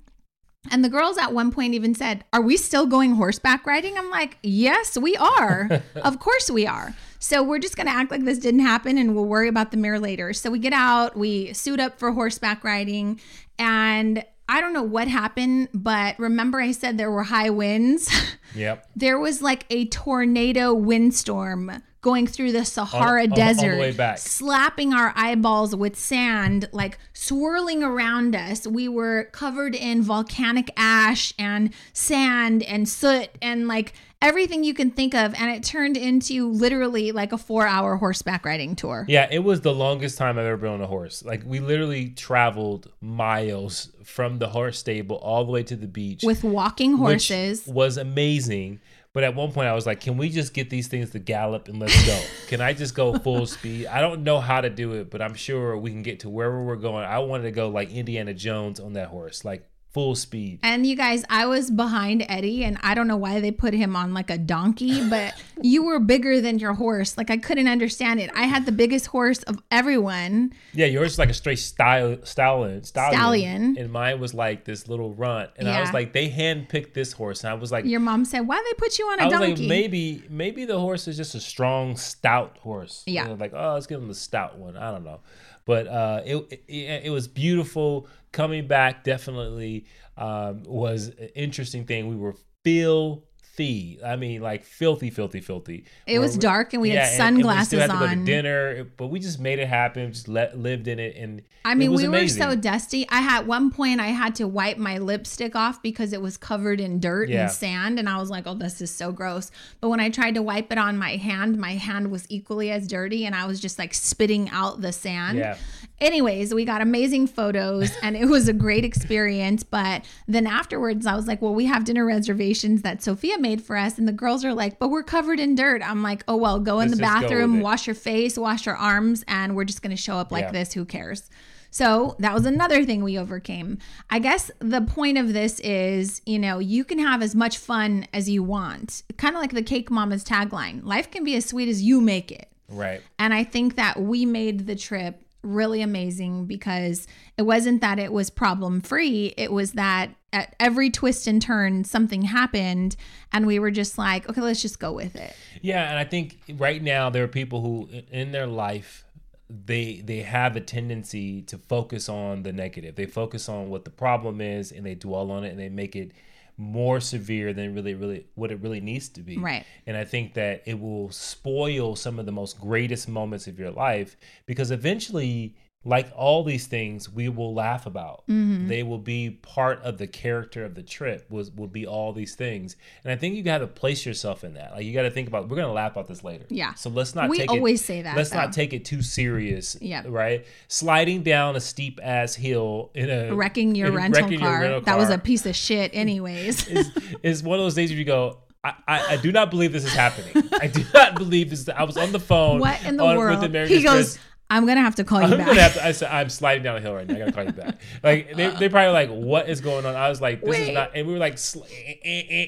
and 0.71 0.85
the 0.85 0.89
girls 0.89 1.17
at 1.17 1.33
one 1.33 1.51
point 1.51 1.75
even 1.75 1.95
said, 1.95 2.25
Are 2.33 2.43
we 2.43 2.57
still 2.57 2.87
going 2.87 3.15
horseback 3.15 3.67
riding? 3.67 3.97
I'm 3.97 4.11
like, 4.11 4.39
Yes, 4.43 4.99
we 4.99 5.17
are. 5.17 5.83
of 5.97 6.19
course 6.19 6.51
we 6.51 6.67
are. 6.67 6.95
So 7.19 7.43
we're 7.43 7.59
just 7.59 7.77
going 7.77 7.87
to 7.87 7.93
act 7.93 8.11
like 8.11 8.25
this 8.25 8.39
didn't 8.39 8.61
happen 8.61 8.99
and 8.99 9.15
we'll 9.15 9.27
worry 9.27 9.49
about 9.49 9.71
the 9.71 9.77
mirror 9.77 10.01
later. 10.01 10.33
So 10.33 10.51
we 10.51 10.59
get 10.59 10.73
out, 10.73 11.17
we 11.17 11.53
suit 11.53 11.79
up 11.81 11.99
for 11.99 12.13
horseback 12.13 12.65
riding, 12.65 13.21
and 13.59 14.25
I 14.49 14.61
don't 14.61 14.73
know 14.73 14.83
what 14.83 15.07
happened, 15.07 15.69
but 15.75 16.19
remember 16.19 16.61
I 16.61 16.73
said 16.73 16.97
there 16.99 17.11
were 17.11 17.25
high 17.25 17.51
winds? 17.51 18.11
Yep. 18.57 18.89
there 18.97 19.17
was 19.17 19.41
like 19.41 19.65
a 19.71 19.85
tornado 19.85 20.75
windstorm 20.75 21.71
going 22.03 22.27
through 22.27 22.53
the 22.53 22.65
Sahara 22.65 23.23
all, 23.23 23.37
Desert, 23.37 24.01
all 24.01 24.17
slapping 24.17 24.95
our 24.95 25.13
eyeballs 25.17 25.77
with 25.77 25.97
sand, 25.97 26.69
like 26.73 26.99
swirling 27.13 27.83
around 27.83 28.35
us. 28.35 28.67
We 28.67 28.89
were 28.89 29.29
covered 29.33 29.75
in 29.75 30.03
volcanic 30.03 30.71
ash 30.77 31.35
and 31.39 31.73
sand 31.93 32.63
and 32.63 32.89
soot 32.89 33.29
and 33.43 33.69
like 33.69 33.93
everything 34.23 34.65
you 34.65 34.75
can 34.75 34.91
think 34.91 35.15
of. 35.15 35.35
And 35.35 35.51
it 35.51 35.63
turned 35.63 35.97
into 35.97 36.51
literally 36.51 37.13
like 37.13 37.33
a 37.33 37.39
four 37.39 37.67
hour 37.67 37.97
horseback 37.97 38.45
riding 38.45 38.77
tour. 38.77 39.05
Yeah, 39.09 39.29
it 39.31 39.41
was 39.41 39.61
the 39.61 39.75
longest 39.75 40.17
time 40.17 40.39
I've 40.39 40.47
ever 40.47 40.57
been 40.57 40.71
on 40.71 40.81
a 40.81 40.87
horse. 40.87 41.23
Like 41.23 41.43
we 41.45 41.61
literally 41.61 42.11
traveled 42.11 42.91
miles 43.01 43.91
from 44.05 44.39
the 44.39 44.49
horse 44.49 44.79
stable 44.79 45.17
all 45.17 45.45
the 45.45 45.53
way 45.53 45.63
to 45.65 45.77
the 45.77 45.87
beach 45.87 46.23
with 46.25 46.43
walking 46.43 46.97
horses. 46.97 47.67
was 47.67 47.97
amazing 47.97 48.81
but 49.13 49.25
at 49.25 49.35
one 49.35 49.53
point, 49.53 49.69
I 49.69 49.75
was 49.75 49.87
like, 49.87 50.01
"Can 50.01 50.17
we 50.17 50.29
just 50.29 50.55
get 50.55 50.71
these 50.71 50.89
things 50.89 51.11
to 51.11 51.19
gallop 51.19 51.69
and 51.69 51.79
let's 51.79 52.07
go? 52.07 52.21
can 52.49 52.61
I 52.61 52.73
just 52.73 52.95
go 52.95 53.19
full 53.19 53.47
speed? 53.47 53.87
I 53.87 54.01
don't 54.01 54.23
know 54.23 54.41
how 54.41 54.61
to 54.61 54.71
do 54.71 54.93
it, 54.93 55.11
but 55.11 55.21
I'm 55.21 55.35
sure 55.35 55.77
we 55.77 55.91
can 55.91 56.03
get 56.03 56.21
to 56.21 56.29
wherever 56.29 56.63
we're 56.63 56.77
going. 56.77 57.05
I 57.05 57.19
wanted 57.21 57.45
to 57.45 57.51
go 57.51 57.69
like 57.69 57.91
Indiana 57.91 58.35
Jones 58.35 58.81
on 58.81 58.93
that 58.95 59.09
horse, 59.09 59.45
like 59.45 59.69
full 59.93 60.15
speed. 60.15 60.61
And 60.63 60.87
you 60.87 60.97
guys, 60.97 61.25
I 61.29 61.47
was 61.47 61.71
behind 61.71 62.25
Eddie, 62.29 62.65
and 62.65 62.79
I 62.83 62.95
don't 62.95 63.09
know 63.09 63.17
why 63.17 63.41
they 63.41 63.51
put 63.51 63.75
him 63.75 63.97
on 63.97 64.15
like 64.15 64.31
a 64.31 64.39
donkey, 64.39 65.09
but 65.09 65.35
you 65.63 65.83
were 65.83 65.99
bigger 65.99 66.41
than 66.41 66.59
your 66.59 66.75
horse. 66.75 67.19
Like 67.19 67.31
I 67.31 67.37
couldn't 67.37 67.69
understand 67.69 68.21
it. 68.21 68.31
I 68.35 68.45
had 68.45 68.67
the 68.67 68.73
biggest 68.73 69.09
horse 69.09 69.43
of 69.45 69.61
everyone. 69.71 70.53
Yeah, 70.73 70.87
yours 70.87 71.13
is 71.13 71.19
like 71.19 71.31
a 71.31 71.35
straight 71.35 71.59
style 71.59 72.19
stallion, 72.25 72.85
stallion, 72.85 73.19
stallion, 73.19 73.77
and 73.79 73.93
mine 73.93 74.21
was 74.21 74.33
like 74.33 74.65
this 74.65 74.89
little 74.89 75.13
runt. 75.13 75.51
And 75.57 75.67
yeah. 75.67 75.79
I 75.79 75.81
was 75.81 75.93
like, 75.93 76.13
they 76.13 76.31
handpicked 76.31 76.95
this 76.95 77.13
horse, 77.13 77.43
and 77.43 77.51
I 77.51 77.55
was 77.55 77.73
like, 77.73 77.85
your 77.85 78.01
mom 78.01 78.25
said, 78.25 78.41
why 78.41 78.63
they 78.65 78.75
put 78.79 78.99
you 78.99 79.07
on 79.07 79.21
a 79.21 79.25
I 79.25 79.29
donkey? 79.29 79.63
Like, 79.63 79.69
maybe, 79.69 80.23
maybe 80.31 80.65
the 80.65 80.79
horse 80.79 81.09
is 81.09 81.17
just 81.17 81.35
a 81.35 81.41
strong, 81.41 81.97
stout 81.97 82.59
horse. 82.59 83.03
Yeah, 83.07 83.29
like 83.39 83.53
oh, 83.55 83.75
let's 83.75 83.87
give 83.87 84.01
him 84.01 84.09
the 84.09 84.15
stout 84.15 84.57
one. 84.59 84.77
I 84.77 84.91
don't 84.91 85.05
know. 85.05 85.21
But 85.67 85.87
uh, 85.87 86.23
it, 86.25 86.65
it, 86.67 87.03
it 87.05 87.11
was 87.11 87.29
beautiful 87.29 88.09
coming 88.33 88.67
back. 88.67 89.05
Definitely 89.05 89.87
um, 90.17 90.63
was 90.65 91.09
an 91.09 91.31
interesting 91.35 91.87
thing. 91.87 92.09
We 92.09 92.17
were 92.17 92.35
filthy. 92.65 93.99
I 94.05 94.17
mean, 94.17 94.41
like 94.41 94.65
filthy, 94.65 95.11
filthy, 95.11 95.41
filthy. 95.41 95.85
It 96.07 96.19
was 96.19 96.37
dark 96.37 96.73
and 96.73 96.81
we 96.81 96.93
yeah, 96.93 97.07
had 97.07 97.17
sunglasses 97.17 97.73
and, 97.75 97.83
and 97.83 97.93
we 97.93 97.97
still 97.97 98.07
had 98.07 98.07
to 98.07 98.11
on. 98.11 98.19
Go 98.21 98.25
to 98.25 98.33
dinner, 98.33 98.85
but 98.97 99.09
we 99.09 99.21
just 99.21 99.41
made 99.41 99.59
it 99.59 99.69
happen. 99.69 100.13
Just 100.13 100.29
let, 100.29 100.59
lived 100.59 100.89
in 100.89 100.99
it, 100.99 101.17
and 101.17 101.43
I 101.65 101.75
mean, 101.75 101.93
we 101.93 102.05
amazing. 102.05 102.43
were 102.43 102.53
so 102.53 102.57
dusty. 102.57 103.07
I 103.11 103.21
had 103.21 103.47
one 103.47 103.71
point 103.71 104.01
I 104.01 104.09
had 104.09 104.35
to 104.37 104.49
wipe 104.49 104.79
my 104.79 104.97
lipstick 104.97 105.55
off 105.55 105.83
because 105.83 106.15
it 106.15 106.23
was 106.23 106.39
covered 106.39 106.81
in 106.81 107.01
dirt 107.01 107.29
yeah. 107.29 107.43
and 107.43 107.51
sand, 107.51 107.99
and 107.99 108.09
I 108.09 108.17
was 108.17 108.31
like, 108.31 108.47
"Oh, 108.47 108.55
this 108.55 108.81
is 108.81 108.91
so 108.91 109.13
gross." 109.13 109.51
But 109.81 109.91
when 109.91 110.01
I 110.01 110.09
tried 110.09 110.37
to 110.37 110.43
wipe 110.43 110.73
it 110.73 110.79
on 110.79 110.97
my 110.97 111.17
hand, 111.17 111.59
my 111.59 111.75
hand 111.75 112.11
was 112.11 112.25
equally 112.31 112.71
as 112.71 112.89
dirty, 112.89 113.27
and 113.27 113.35
I 113.35 113.47
was 113.47 113.61
just 113.61 113.79
like 113.79 113.93
spitting 113.93 114.49
out 114.51 114.81
the 114.81 114.93
sand. 114.93 115.37
Yeah. 115.37 115.57
Anyways, 116.01 116.53
we 116.53 116.65
got 116.65 116.81
amazing 116.81 117.27
photos, 117.27 117.91
and 118.03 118.17
it 118.17 118.27
was 118.27 118.49
a 118.49 118.53
great 118.53 118.85
experience. 118.85 119.63
But 119.63 120.05
then 120.27 120.47
afterwards, 120.47 121.07
I 121.07 121.15
was 121.15 121.27
like, 121.27 121.41
"Well, 121.41 121.55
we 121.55 121.67
have 121.67 121.85
dinner 121.85 122.05
reservations 122.05 122.83
that 122.83 123.03
Sophia 123.03 123.39
made." 123.39 123.61
for 123.61 123.77
us. 123.77 123.99
And 123.99 124.09
the 124.09 124.13
girls 124.13 124.45
are 124.45 124.53
like, 124.53 124.79
but 124.79 124.89
we're 124.89 125.03
covered 125.03 125.39
in 125.39 125.55
dirt. 125.55 125.81
I'm 125.89 126.03
like, 126.03 126.25
oh, 126.27 126.37
well, 126.37 126.59
go 126.59 126.81
in 126.81 126.89
Let's 126.89 126.99
the 126.99 127.03
bathroom, 127.03 127.61
wash 127.61 127.87
your 127.87 127.95
face, 127.95 128.37
wash 128.37 128.67
your 128.67 128.77
arms, 128.77 129.25
and 129.29 129.55
we're 129.55 129.65
just 129.65 129.83
going 129.83 129.95
to 129.95 130.01
show 130.01 130.17
up 130.17 130.33
like 130.33 130.47
yeah. 130.47 130.53
this. 130.53 130.73
Who 130.73 130.85
cares? 130.85 131.31
So 131.71 132.17
that 132.19 132.35
was 132.35 132.47
another 132.47 132.85
thing 132.85 133.05
we 133.05 133.17
overcame. 133.17 133.79
I 134.11 134.19
guess 134.19 134.51
the 134.59 134.81
point 134.81 135.19
of 135.19 135.33
this 135.33 135.61
is, 135.61 136.21
you 136.27 136.37
know, 136.39 136.59
you 136.59 136.83
can 136.83 136.99
have 136.99 137.23
as 137.23 137.37
much 137.37 137.59
fun 137.59 138.09
as 138.13 138.29
you 138.29 138.43
want. 138.43 139.05
Kind 139.19 139.37
of 139.37 139.41
like 139.41 139.53
the 139.53 139.63
Cake 139.63 139.89
Mama's 139.89 140.25
tagline 140.25 140.85
life 140.85 141.13
can 141.13 141.23
be 141.23 141.37
as 141.37 141.45
sweet 141.45 141.69
as 141.69 141.81
you 141.81 142.01
make 142.01 142.33
it. 142.33 142.49
Right. 142.69 143.01
And 143.21 143.33
I 143.33 143.45
think 143.45 143.77
that 143.77 144.01
we 144.01 144.27
made 144.27 144.67
the 144.67 144.75
trip 144.75 145.23
really 145.43 145.83
amazing 145.83 146.47
because 146.47 147.07
it 147.37 147.43
wasn't 147.43 147.81
that 147.81 147.99
it 147.99 148.13
was 148.13 148.31
problem 148.31 148.81
free, 148.81 149.35
it 149.37 149.53
was 149.53 149.73
that 149.73 150.11
at 150.33 150.55
every 150.61 150.91
twist 150.91 151.27
and 151.27 151.43
turn 151.43 151.83
something 151.83 152.23
happened 152.23 152.95
and 153.33 153.47
we 153.47 153.59
were 153.59 153.71
just 153.73 153.99
like 153.99 154.29
okay 154.29 154.41
let's 154.41 154.63
just 154.63 154.79
go 154.79 154.93
with 154.93 155.17
it. 155.17 155.35
Yeah 155.61 155.91
and 155.91 155.99
i 155.99 156.05
think 156.05 156.39
right 156.57 156.81
now 156.81 157.11
there 157.11 157.25
are 157.25 157.29
people 157.29 157.61
who 157.63 157.89
in 158.13 158.31
their 158.31 158.47
life 158.47 159.05
they 159.51 160.01
they 160.05 160.21
have 160.21 160.57
a 160.57 160.61
tendency 160.61 161.43
to 161.43 161.59
focus 161.59 162.09
on 162.09 162.45
the 162.45 162.53
negative. 162.53 162.95
They 162.95 163.07
focus 163.07 163.49
on 163.49 163.69
what 163.69 163.85
the 163.85 163.91
problem 163.91 164.41
is 164.41 164.71
and 164.71 164.87
they 164.87 164.95
dwell 164.95 165.31
on 165.31 165.45
it 165.45 165.51
and 165.51 165.59
they 165.59 165.69
make 165.69 165.97
it 165.97 166.13
more 166.61 167.01
severe 167.01 167.55
than 167.55 167.75
really 167.75 167.95
really 167.95 168.27
what 168.35 168.53
it 168.53 168.61
really 168.61 168.81
needs 168.81 169.09
to 169.09 169.23
be. 169.23 169.39
Right. 169.39 169.65
And 169.87 169.97
i 169.97 170.05
think 170.05 170.35
that 170.35 170.63
it 170.67 170.79
will 170.79 171.11
spoil 171.11 171.97
some 171.97 172.19
of 172.19 172.27
the 172.27 172.33
most 172.33 172.61
greatest 172.61 173.09
moments 173.09 173.47
of 173.47 173.59
your 173.59 173.71
life 173.71 174.17
because 174.47 174.71
eventually 174.71 175.57
like 175.83 176.13
all 176.15 176.45
these 176.45 176.67
things 176.67 177.09
we 177.09 177.29
will 177.31 177.55
laugh 177.55 177.87
about 177.87 178.23
mm-hmm. 178.29 178.69
they 178.69 178.83
will 178.83 178.99
be 178.99 179.31
part 179.31 179.81
of 179.83 179.97
the 179.97 180.07
character 180.07 180.63
of 180.63 180.75
the 180.75 180.83
trip 180.83 181.25
was 181.31 181.51
will 181.53 181.67
be 181.67 181.87
all 181.87 182.13
these 182.13 182.35
things 182.35 182.77
and 183.03 183.11
i 183.11 183.17
think 183.17 183.35
you 183.35 183.43
got 183.43 183.59
to 183.59 183.67
place 183.67 184.05
yourself 184.05 184.45
in 184.45 184.55
that 184.55 184.73
like 184.73 184.85
you 184.85 184.93
got 184.93 185.03
to 185.03 185.11
think 185.11 185.27
about 185.27 185.49
we're 185.49 185.57
gonna 185.57 185.73
laugh 185.73 185.93
about 185.93 186.07
this 186.07 186.23
later 186.23 186.45
yeah 186.51 186.75
so 186.75 186.91
let's 186.91 187.15
not 187.15 187.31
we 187.31 187.39
take 187.39 187.51
always 187.51 187.81
it, 187.81 187.85
say 187.85 188.03
that 188.03 188.15
let's 188.15 188.29
though. 188.29 188.37
not 188.37 188.53
take 188.53 188.75
it 188.75 188.85
too 188.85 189.01
serious 189.01 189.75
yeah 189.81 190.03
right 190.07 190.45
sliding 190.69 191.23
down 191.23 191.57
a 191.57 191.61
steep 191.61 191.99
ass 192.03 192.35
hill 192.35 192.91
in 192.95 193.09
a 193.09 193.35
wrecking 193.35 193.75
your, 193.75 193.91
rental, 193.91 194.23
wrecking 194.23 194.41
car. 194.41 194.51
Your 194.51 194.61
rental 194.61 194.81
car 194.83 194.95
that 194.95 194.99
was 194.99 195.09
a 195.09 195.19
piece 195.19 195.47
of 195.47 195.57
shit 195.57 195.91
anyways 195.95 196.67
is, 196.69 196.91
is 197.23 197.43
one 197.43 197.59
of 197.59 197.65
those 197.65 197.75
days 197.75 197.91
where 197.91 197.99
you 197.99 198.05
go 198.05 198.37
I, 198.63 198.75
I, 198.87 199.07
I, 199.13 199.17
do 199.17 199.33
not 199.33 199.51
believe 199.51 199.73
this 199.73 199.87
is 199.87 199.95
happening. 199.95 200.47
I 200.61 200.67
do 200.67 200.85
not 200.93 201.15
believe 201.15 201.49
this. 201.49 201.67
I 201.71 201.85
was 201.85 201.97
on 201.97 202.13
the 202.13 202.21
phone. 202.21 202.61
What 202.61 202.85
in 202.85 202.99
the 202.99 203.05
on, 203.05 203.17
world? 203.17 203.43
he 203.69 203.83
goes, 203.83 204.19
I'm 204.51 204.67
gonna 204.67 204.81
have 204.83 204.97
to 204.97 205.05
call 205.05 205.21
you 205.21 205.27
I'm 205.29 205.39
back. 205.39 205.47
Gonna 205.47 205.61
have 205.63 205.75
to, 205.75 205.87
I 205.87 205.93
said, 205.93 206.11
I'm 206.11 206.29
sliding 206.29 206.65
down 206.65 206.75
the 206.75 206.81
hill 206.81 206.95
right 206.95 207.07
now. 207.07 207.15
I 207.15 207.19
gotta 207.21 207.33
call 207.33 207.45
you 207.45 207.53
back. 207.53 207.79
Like 208.03 208.35
they, 208.35 208.49
they 208.51 208.69
probably 208.69 208.93
like, 208.93 209.11
what 209.11 209.49
is 209.49 209.61
going 209.61 209.87
on? 209.87 209.95
I 209.95 210.09
was 210.09 210.21
like, 210.21 210.41
this 210.41 210.51
Wait. 210.51 210.69
is 210.69 210.75
not. 210.75 210.91
And 210.95 211.07
we 211.07 211.13
were 211.13 211.19
like, 211.19 211.35
eh, 211.35 211.95
eh, 212.05 212.47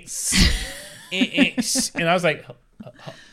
eh, 1.13 1.53
and 1.95 2.09
I 2.09 2.15
was 2.15 2.25
like, 2.25 2.45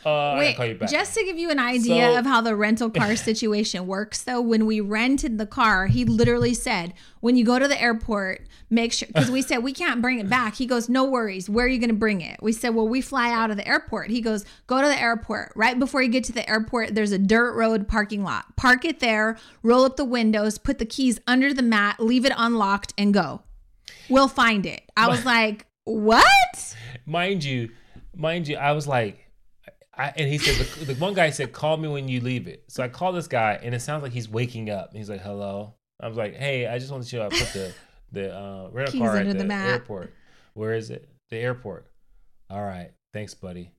Uh, 0.06 0.36
Wait, 0.38 0.80
just 0.88 1.16
to 1.16 1.24
give 1.24 1.38
you 1.38 1.50
an 1.50 1.60
idea 1.60 2.12
so, 2.14 2.20
of 2.20 2.26
how 2.26 2.42
the 2.42 2.56
rental 2.56 2.90
car 2.90 3.16
situation 3.30 3.88
works, 3.88 4.22
though, 4.24 4.40
when 4.42 4.66
we 4.66 4.80
rented 4.80 5.38
the 5.38 5.46
car, 5.46 5.88
he 5.88 6.06
literally 6.06 6.54
said, 6.54 6.94
when 7.20 7.36
you 7.36 7.44
go 7.44 7.58
to 7.60 7.68
the 7.68 7.82
airport, 7.82 8.48
make 8.70 8.94
sure, 8.94 9.08
because 9.08 9.32
we 9.32 9.42
said 9.42 9.60
we 9.60 9.74
can't 9.74 10.02
bring 10.02 10.20
it 10.20 10.30
back. 10.30 10.56
He 10.56 10.66
goes, 10.66 10.90
no 10.90 11.04
worries. 11.06 11.50
Where 11.50 11.66
are 11.66 11.70
you 11.70 11.80
going 11.80 11.90
to 11.90 11.96
bring 11.96 12.22
it? 12.22 12.42
We 12.42 12.52
said, 12.52 12.76
well, 12.76 12.88
we 12.88 13.02
fly 13.02 13.32
out 13.32 13.52
of 13.52 13.58
the 13.58 13.68
airport. 13.68 14.10
He 14.10 14.22
goes, 14.22 14.46
go 14.68 14.82
to 14.82 14.88
the 14.88 15.00
airport. 15.00 15.52
Right 15.56 15.78
before 15.78 16.02
you 16.02 16.10
get 16.10 16.24
to 16.26 16.32
the 16.32 16.48
airport, 16.50 16.96
there's 16.96 17.12
a 17.12 17.18
dirt 17.18 17.56
road 17.56 17.88
parking 17.88 18.24
lot. 18.24 18.56
Park 18.56 18.86
it 18.86 19.00
there, 19.00 19.38
roll 19.64 19.84
up 19.86 19.98
the 19.98 20.06
windows, 20.06 20.58
put 20.58 20.78
the 20.80 20.86
keys 20.86 21.20
under 21.28 21.54
the 21.54 21.64
mat, 21.64 22.00
leave 22.00 22.26
it 22.26 22.34
unlocked, 22.36 22.94
and 22.98 23.14
go. 23.14 23.42
We'll 24.10 24.28
find 24.28 24.66
it. 24.66 24.84
I 24.96 25.08
was 25.08 25.26
like, 25.26 25.66
what? 25.84 26.76
Mind 27.06 27.44
you, 27.44 27.70
mind 28.16 28.48
you, 28.48 28.58
I 28.58 28.74
was 28.74 28.88
like, 28.88 29.30
I, 30.00 30.14
and 30.16 30.30
he 30.30 30.38
said 30.38 30.56
the, 30.56 30.94
the, 30.94 30.96
one 30.96 31.14
guy 31.14 31.30
said, 31.30 31.52
"Call 31.52 31.76
me 31.76 31.90
when 31.90 32.08
you 32.08 32.22
leave 32.22 32.48
it." 32.48 32.64
So 32.70 32.82
I 32.82 32.88
call 32.88 33.12
this 33.12 33.28
guy, 33.28 33.60
and 33.62 33.76
it 33.76 33.82
sounds 33.82 34.02
like 34.02 34.14
he's 34.14 34.30
waking 34.30 34.70
up. 34.70 34.92
He's 34.94 35.10
like, 35.10 35.20
"Hello." 35.20 35.74
I 36.00 36.08
was 36.08 36.16
like, 36.16 36.38
"Hey, 36.38 36.68
I 36.68 36.80
just 36.80 36.90
want 36.90 37.04
to 37.04 37.10
show 37.10 37.22
I 37.22 37.28
put 37.28 37.52
the 37.52 37.74
the 38.12 38.36
uh, 38.36 38.70
rental 38.72 38.94
Keys 38.94 39.02
car 39.02 39.18
at 39.18 39.38
the, 39.38 39.44
the 39.44 39.54
airport. 39.54 40.14
Where 40.54 40.74
is 40.74 40.90
it? 40.90 41.10
The 41.30 41.38
airport. 41.38 41.88
All 42.50 42.64
right, 42.64 42.92
thanks, 43.14 43.34
buddy." 43.34 43.72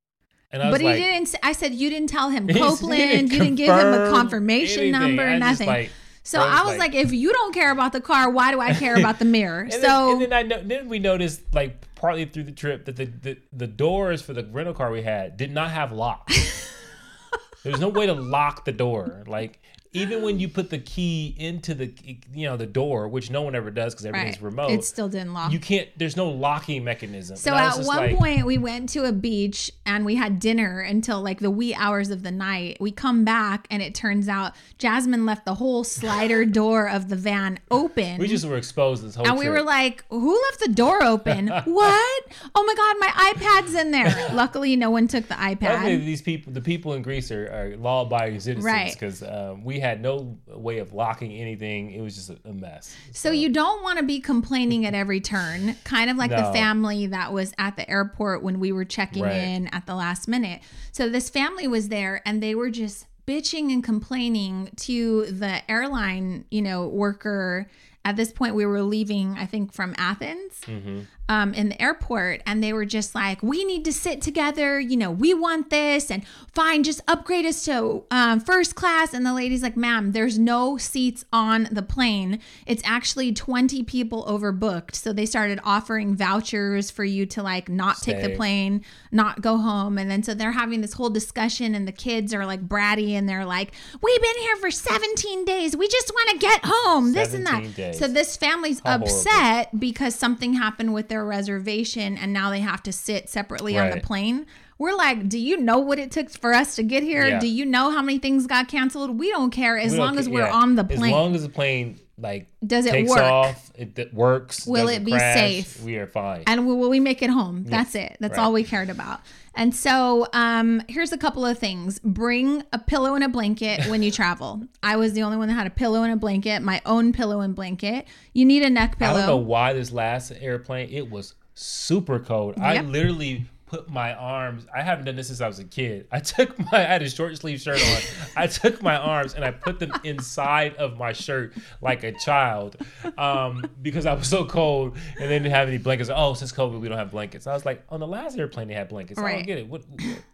And 0.53 0.63
I 0.63 0.71
but 0.71 0.81
he 0.81 0.87
like, 0.87 0.97
didn't. 0.97 1.35
I 1.43 1.53
said 1.53 1.75
you 1.75 1.91
didn't 1.91 2.09
tell 2.09 2.31
him 2.31 2.49
Copeland. 2.49 2.99
Didn't 2.99 3.33
you 3.33 3.39
didn't 3.39 3.55
give 3.57 3.69
him 3.69 3.93
a 3.93 4.11
confirmation 4.11 4.83
anything. 4.83 5.01
number, 5.01 5.39
nothing. 5.39 5.67
Like, 5.69 5.91
so 6.23 6.41
I 6.41 6.63
was 6.63 6.77
like, 6.77 6.93
like, 6.93 6.95
if 6.95 7.13
you 7.13 7.33
don't 7.33 7.55
care 7.55 7.71
about 7.71 7.93
the 7.93 8.01
car, 8.01 8.31
why 8.31 8.51
do 8.51 8.61
I 8.61 8.75
care 8.75 8.97
about 8.97 9.19
the 9.19 9.25
mirror? 9.25 9.61
and 9.73 9.73
so 9.73 9.79
then, 9.81 10.11
and 10.11 10.21
then 10.21 10.33
I 10.33 10.43
know, 10.43 10.63
then 10.63 10.89
we 10.89 10.99
noticed 10.99 11.55
like 11.55 11.95
partly 11.95 12.25
through 12.25 12.45
the 12.45 12.53
trip 12.53 12.85
that 12.87 12.97
the, 12.97 13.07
the, 13.07 13.39
the 13.53 13.67
doors 13.67 14.23
for 14.23 14.33
the 14.33 14.45
rental 14.45 14.75
car 14.75 14.91
we 14.91 15.03
had 15.03 15.37
did 15.37 15.51
not 15.51 15.71
have 15.71 15.93
locks. 15.93 16.71
there 17.63 17.73
was 17.73 17.81
no 17.81 17.89
way 17.89 18.07
to 18.07 18.13
lock 18.13 18.65
the 18.65 18.73
door. 18.73 19.25
Like 19.27 19.60
even 19.93 20.23
when 20.23 20.39
you 20.39 20.49
put 20.49 20.71
the 20.71 20.79
key 20.79 21.35
into 21.37 21.75
the 21.75 21.93
you 22.33 22.47
know 22.47 22.57
the 22.57 22.67
door, 22.67 23.09
which 23.09 23.29
no 23.29 23.43
one 23.43 23.57
ever 23.57 23.73
does 23.73 23.93
because 23.93 24.07
everything's 24.07 24.37
right. 24.37 24.45
remote, 24.45 24.71
it 24.71 24.85
still 24.85 25.09
didn't 25.09 25.35
lock. 25.35 25.53
You 25.53 25.59
can't. 25.59 25.89
There's 25.97 26.17
no 26.17 26.29
locking 26.29 26.85
mechanism. 26.85 27.37
So 27.37 27.55
at 27.55 27.79
one 27.79 27.97
like, 27.97 28.17
point, 28.17 28.47
we 28.47 28.57
went 28.57 28.89
to 28.91 29.05
a 29.05 29.13
beach 29.13 29.71
and 29.85 30.05
we 30.05 30.15
had 30.15 30.39
dinner 30.39 30.81
until 30.81 31.21
like 31.21 31.41
the 31.41 31.51
wee 31.51 31.75
hours 31.75 32.11
of 32.11 32.23
the 32.23 32.31
night. 32.31 32.77
We 32.81 32.93
come 32.93 33.25
back 33.25 33.67
and 33.69 33.83
it 33.83 33.95
turns 33.95 34.29
out 34.29 34.53
Jasmine 34.79 35.27
left 35.27 35.45
the 35.45 35.55
whole 35.55 35.83
slider 35.83 36.45
door 36.47 36.89
of 36.89 37.09
the 37.09 37.17
van 37.17 37.59
open. 37.71 38.19
We 38.19 38.29
just 38.29 38.47
were 38.47 38.57
exposed 38.57 39.05
this 39.05 39.17
whole. 39.17 39.27
And 39.27 39.37
trip. 39.37 39.49
we 39.49 39.51
were 39.53 39.65
like, 39.65 40.05
"Who 40.09 40.41
left 40.51 40.61
the 40.61 40.73
door 40.73 41.03
open? 41.03 41.49
what? 41.65 42.25
Oh 42.55 42.65
my 42.65 42.75
god, 42.77 42.97
my 43.01 43.33
iPad's 43.35 43.75
in 43.75 43.91
there." 43.91 44.29
Luckily, 44.33 44.77
no 44.77 44.91
one 44.91 45.09
took 45.09 45.27
the 45.27 45.35
iPad. 45.35 45.63
Luckily, 45.63 45.97
these 45.97 46.23
people, 46.23 46.53
the 46.53 46.61
people 46.61 46.93
in 46.95 47.03
Greece, 47.03 47.33
are, 47.33 47.47
are 47.47 47.77
law-abiding 47.77 48.39
citizens 48.39 48.65
right? 48.65 48.93
Because 48.93 49.25
um, 49.25 49.65
we 49.65 49.80
had 49.81 50.01
no 50.01 50.39
way 50.47 50.79
of 50.79 50.93
locking 50.93 51.33
anything. 51.33 51.91
It 51.91 52.01
was 52.01 52.15
just 52.15 52.31
a, 52.31 52.39
a 52.45 52.53
mess. 52.53 52.95
So, 53.13 53.29
so, 53.29 53.33
you 53.33 53.49
don't 53.49 53.83
want 53.83 53.99
to 53.99 54.05
be 54.05 54.21
complaining 54.21 54.87
at 54.87 54.95
every 54.95 55.21
turn, 55.21 55.77
kind 55.85 56.11
of 56.11 56.17
like 56.17 56.31
no. 56.31 56.37
the 56.37 56.53
family 56.53 57.07
that 57.09 57.33
was 57.33 57.53
at 57.59 57.77
the 57.77 57.89
airport 57.91 58.43
when 58.43 58.61
we 58.61 58.73
were 58.73 58.85
checking 58.85 59.25
right. 59.25 59.35
in 59.35 59.67
at 59.69 59.87
the 59.87 59.95
last 59.95 60.29
minute. 60.29 60.63
So 60.93 61.09
this 61.09 61.29
family 61.29 61.67
was 61.67 61.89
there 61.89 62.23
and 62.25 62.43
they 62.43 62.55
were 62.55 62.71
just 62.71 63.07
bitching 63.27 63.73
and 63.73 63.83
complaining 63.83 64.71
to 64.77 65.27
the 65.27 65.69
airline, 65.71 66.45
you 66.51 66.63
know, 66.63 66.87
worker 66.87 67.69
at 68.05 68.17
this 68.17 68.33
point 68.33 68.55
we 68.55 68.65
were 68.65 68.83
leaving 68.83 69.37
i 69.39 69.45
think 69.45 69.75
from 69.75 69.95
athens 69.99 70.61
mm-hmm 70.63 71.01
um, 71.31 71.55
in 71.55 71.69
the 71.69 71.81
airport 71.81 72.43
and 72.45 72.61
they 72.61 72.73
were 72.73 72.85
just 72.85 73.15
like, 73.15 73.41
we 73.41 73.65
need 73.65 73.85
to 73.85 73.93
sit 73.93 74.21
together. 74.21 74.81
You 74.81 74.97
know, 74.97 75.13
we 75.13 75.33
want 75.33 75.71
this 75.71 76.11
and 76.11 76.27
fine, 76.53 76.83
just 76.83 77.01
upgrade 77.07 77.47
us 77.47 77.65
to 77.67 78.03
um, 78.11 78.41
first 78.41 78.75
class. 78.75 79.15
And 79.15 79.25
the 79.25 79.33
lady's 79.33 79.63
like, 79.63 79.77
ma'am, 79.77 80.11
there's 80.11 80.41
no 80.41 80.77
seats 80.77 81.25
on 81.33 81.69
the 81.71 81.83
plane. 81.83 82.41
It's 82.67 82.83
actually 82.85 83.33
20 83.33 83.85
people 83.85 84.25
overbooked. 84.25 84.97
So 84.97 85.13
they 85.13 85.25
started 85.25 85.61
offering 85.63 86.17
vouchers 86.17 86.91
for 86.91 87.05
you 87.05 87.27
to 87.27 87.45
like 87.45 87.69
not 87.69 88.03
take 88.03 88.21
the 88.21 88.35
plane, 88.35 88.85
not 89.13 89.41
go 89.41 89.57
home. 89.57 89.99
And 89.99 90.11
then 90.11 90.25
so 90.25 90.35
they're 90.35 90.51
having 90.51 90.81
this 90.81 90.95
whole 90.95 91.11
discussion 91.11 91.77
and 91.77 91.87
the 91.87 91.93
kids 91.93 92.35
are 92.35 92.45
like 92.45 92.67
bratty 92.67 93.13
and 93.13 93.29
they're 93.29 93.45
like, 93.45 93.71
we've 94.03 94.21
been 94.21 94.39
here 94.39 94.57
for 94.57 94.73
17 94.73 95.45
days. 95.45 95.77
We 95.77 95.87
just 95.87 96.11
want 96.13 96.31
to 96.31 96.39
get 96.39 96.61
home. 96.65 97.13
This 97.13 97.35
and 97.35 97.47
that. 97.47 97.77
Days. 97.77 98.01
So 98.01 98.09
this 98.09 98.37
family's 98.37 98.81
How 98.81 98.97
upset 98.97 99.67
horrible. 99.67 99.79
because 99.79 100.17
something 100.17 100.55
happened 100.55 100.93
with 100.93 101.09
their 101.09 101.20
their 101.21 101.27
reservation 101.27 102.17
and 102.17 102.33
now 102.33 102.51
they 102.51 102.61
have 102.61 102.83
to 102.85 102.93
sit 102.93 103.29
separately 103.29 103.77
right. 103.77 103.93
on 103.93 103.99
the 103.99 104.03
plane. 104.03 104.47
We're 104.79 104.97
like, 104.97 105.29
do 105.29 105.39
you 105.39 105.59
know 105.59 105.79
what 105.79 105.99
it 105.99 106.11
took 106.11 106.31
for 106.31 106.55
us 106.55 106.77
to 106.77 106.83
get 106.83 107.03
here? 107.03 107.27
Yeah. 107.27 107.39
Do 107.39 107.47
you 107.47 107.67
know 107.67 107.91
how 107.91 108.01
many 108.01 108.19
things 108.19 108.47
got 108.47 108.69
canceled? 108.69 109.19
We 109.19 109.29
don't 109.31 109.51
care 109.51 109.79
as 109.79 109.97
long 109.97 110.19
as 110.19 110.27
we're 110.27 110.47
yeah. 110.47 110.55
on 110.55 110.75
the 110.75 110.85
plane. 110.85 111.05
As 111.05 111.11
long 111.11 111.35
as 111.35 111.43
the 111.43 111.51
plane 111.51 112.01
like 112.17 112.49
does 112.67 112.87
it 112.87 113.07
work? 113.07 113.19
off, 113.19 113.71
it, 113.75 113.99
it 113.99 114.15
works. 114.15 114.67
Will 114.67 114.89
it 114.89 115.05
be 115.05 115.13
crash, 115.13 115.37
safe? 115.37 115.83
We 115.83 115.97
are 115.97 116.07
fine. 116.07 116.45
And 116.47 116.67
will, 116.67 116.79
will 116.79 116.89
we 116.89 117.01
make 117.01 117.21
it 117.21 117.29
home? 117.29 117.65
That's 117.65 117.95
it. 117.95 118.17
That's 118.21 118.39
right. 118.39 118.43
all 118.43 118.55
we 118.55 118.65
cared 118.65 118.89
about. 118.89 119.21
And 119.55 119.75
so, 119.75 120.27
um, 120.33 120.83
here's 120.89 121.13
a 121.13 121.19
couple 121.19 121.45
of 121.45 121.59
things. 121.59 121.99
Bring 122.01 122.63
a 122.73 122.79
pillow 122.79 123.15
and 123.15 123.25
a 123.25 123.29
blanket 123.29 123.87
when 123.87 124.03
you 124.03 124.11
travel. 124.11 124.63
I 124.83 124.97
was 124.97 125.13
the 125.13 125.23
only 125.23 125.37
one 125.37 125.49
that 125.49 125.55
had 125.55 125.67
a 125.67 125.71
pillow 125.71 126.03
and 126.03 126.13
a 126.13 126.17
blanket, 126.17 126.61
my 126.63 126.81
own 126.87 127.13
pillow 127.13 127.41
and 127.41 127.55
blanket. 127.55 128.07
You 128.33 128.45
need 128.45 128.63
a 128.63 128.71
neck 128.71 128.99
pillow. 128.99 129.15
I 129.15 129.19
don't 129.19 129.27
know 129.27 129.37
why 129.37 129.73
this 129.73 129.93
last 129.93 130.33
airplane 130.41 130.89
it 130.91 131.11
was 131.11 131.35
super 131.55 132.19
cold. 132.19 132.55
Yep. 132.57 132.65
I 132.65 132.81
literally 132.83 133.47
put 133.71 133.89
my 133.89 134.13
arms. 134.15 134.67
I 134.75 134.83
haven't 134.83 135.05
done 135.05 135.15
this 135.15 135.29
since 135.29 135.41
I 135.41 135.47
was 135.47 135.61
a 135.61 135.65
kid. 135.65 136.09
I 136.11 136.19
took 136.19 136.59
my. 136.59 136.67
I 136.73 136.81
had 136.81 137.03
a 137.03 137.09
short 137.09 137.37
sleeve 137.37 137.61
shirt 137.61 137.81
on. 137.81 138.03
I 138.35 138.49
took 138.49 138.83
my 138.83 138.97
arms 138.97 139.35
and 139.35 139.45
I 139.45 139.53
put 139.53 139.79
them 139.79 139.93
inside 140.03 140.75
of 140.75 140.99
my 140.99 141.13
shirt 141.13 141.53
like 141.81 142.03
a 142.03 142.11
child, 142.11 142.77
um, 143.17 143.65
because 143.81 144.07
I 144.07 144.15
was 144.15 144.27
so 144.27 144.45
cold 144.45 144.97
and 145.21 145.31
they 145.31 145.39
didn't 145.39 145.53
have 145.53 145.69
any 145.69 145.79
blankets. 145.79 146.11
Oh, 146.13 146.35
since 146.35 146.51
COVID, 146.51 146.81
we 146.81 146.89
don't 146.89 146.99
have 146.99 147.13
blankets. 147.13 147.47
I 147.47 147.55
was 147.55 147.65
like, 147.65 147.85
on 147.91 148.01
the 148.01 148.09
last 148.09 148.37
airplane 148.37 148.67
they 148.67 148.75
had 148.75 148.89
blankets. 148.89 149.21
Right. 149.21 149.35
I 149.35 149.37
don't 149.37 149.47
get 149.47 149.59
it. 149.59 149.69
What? 149.69 149.83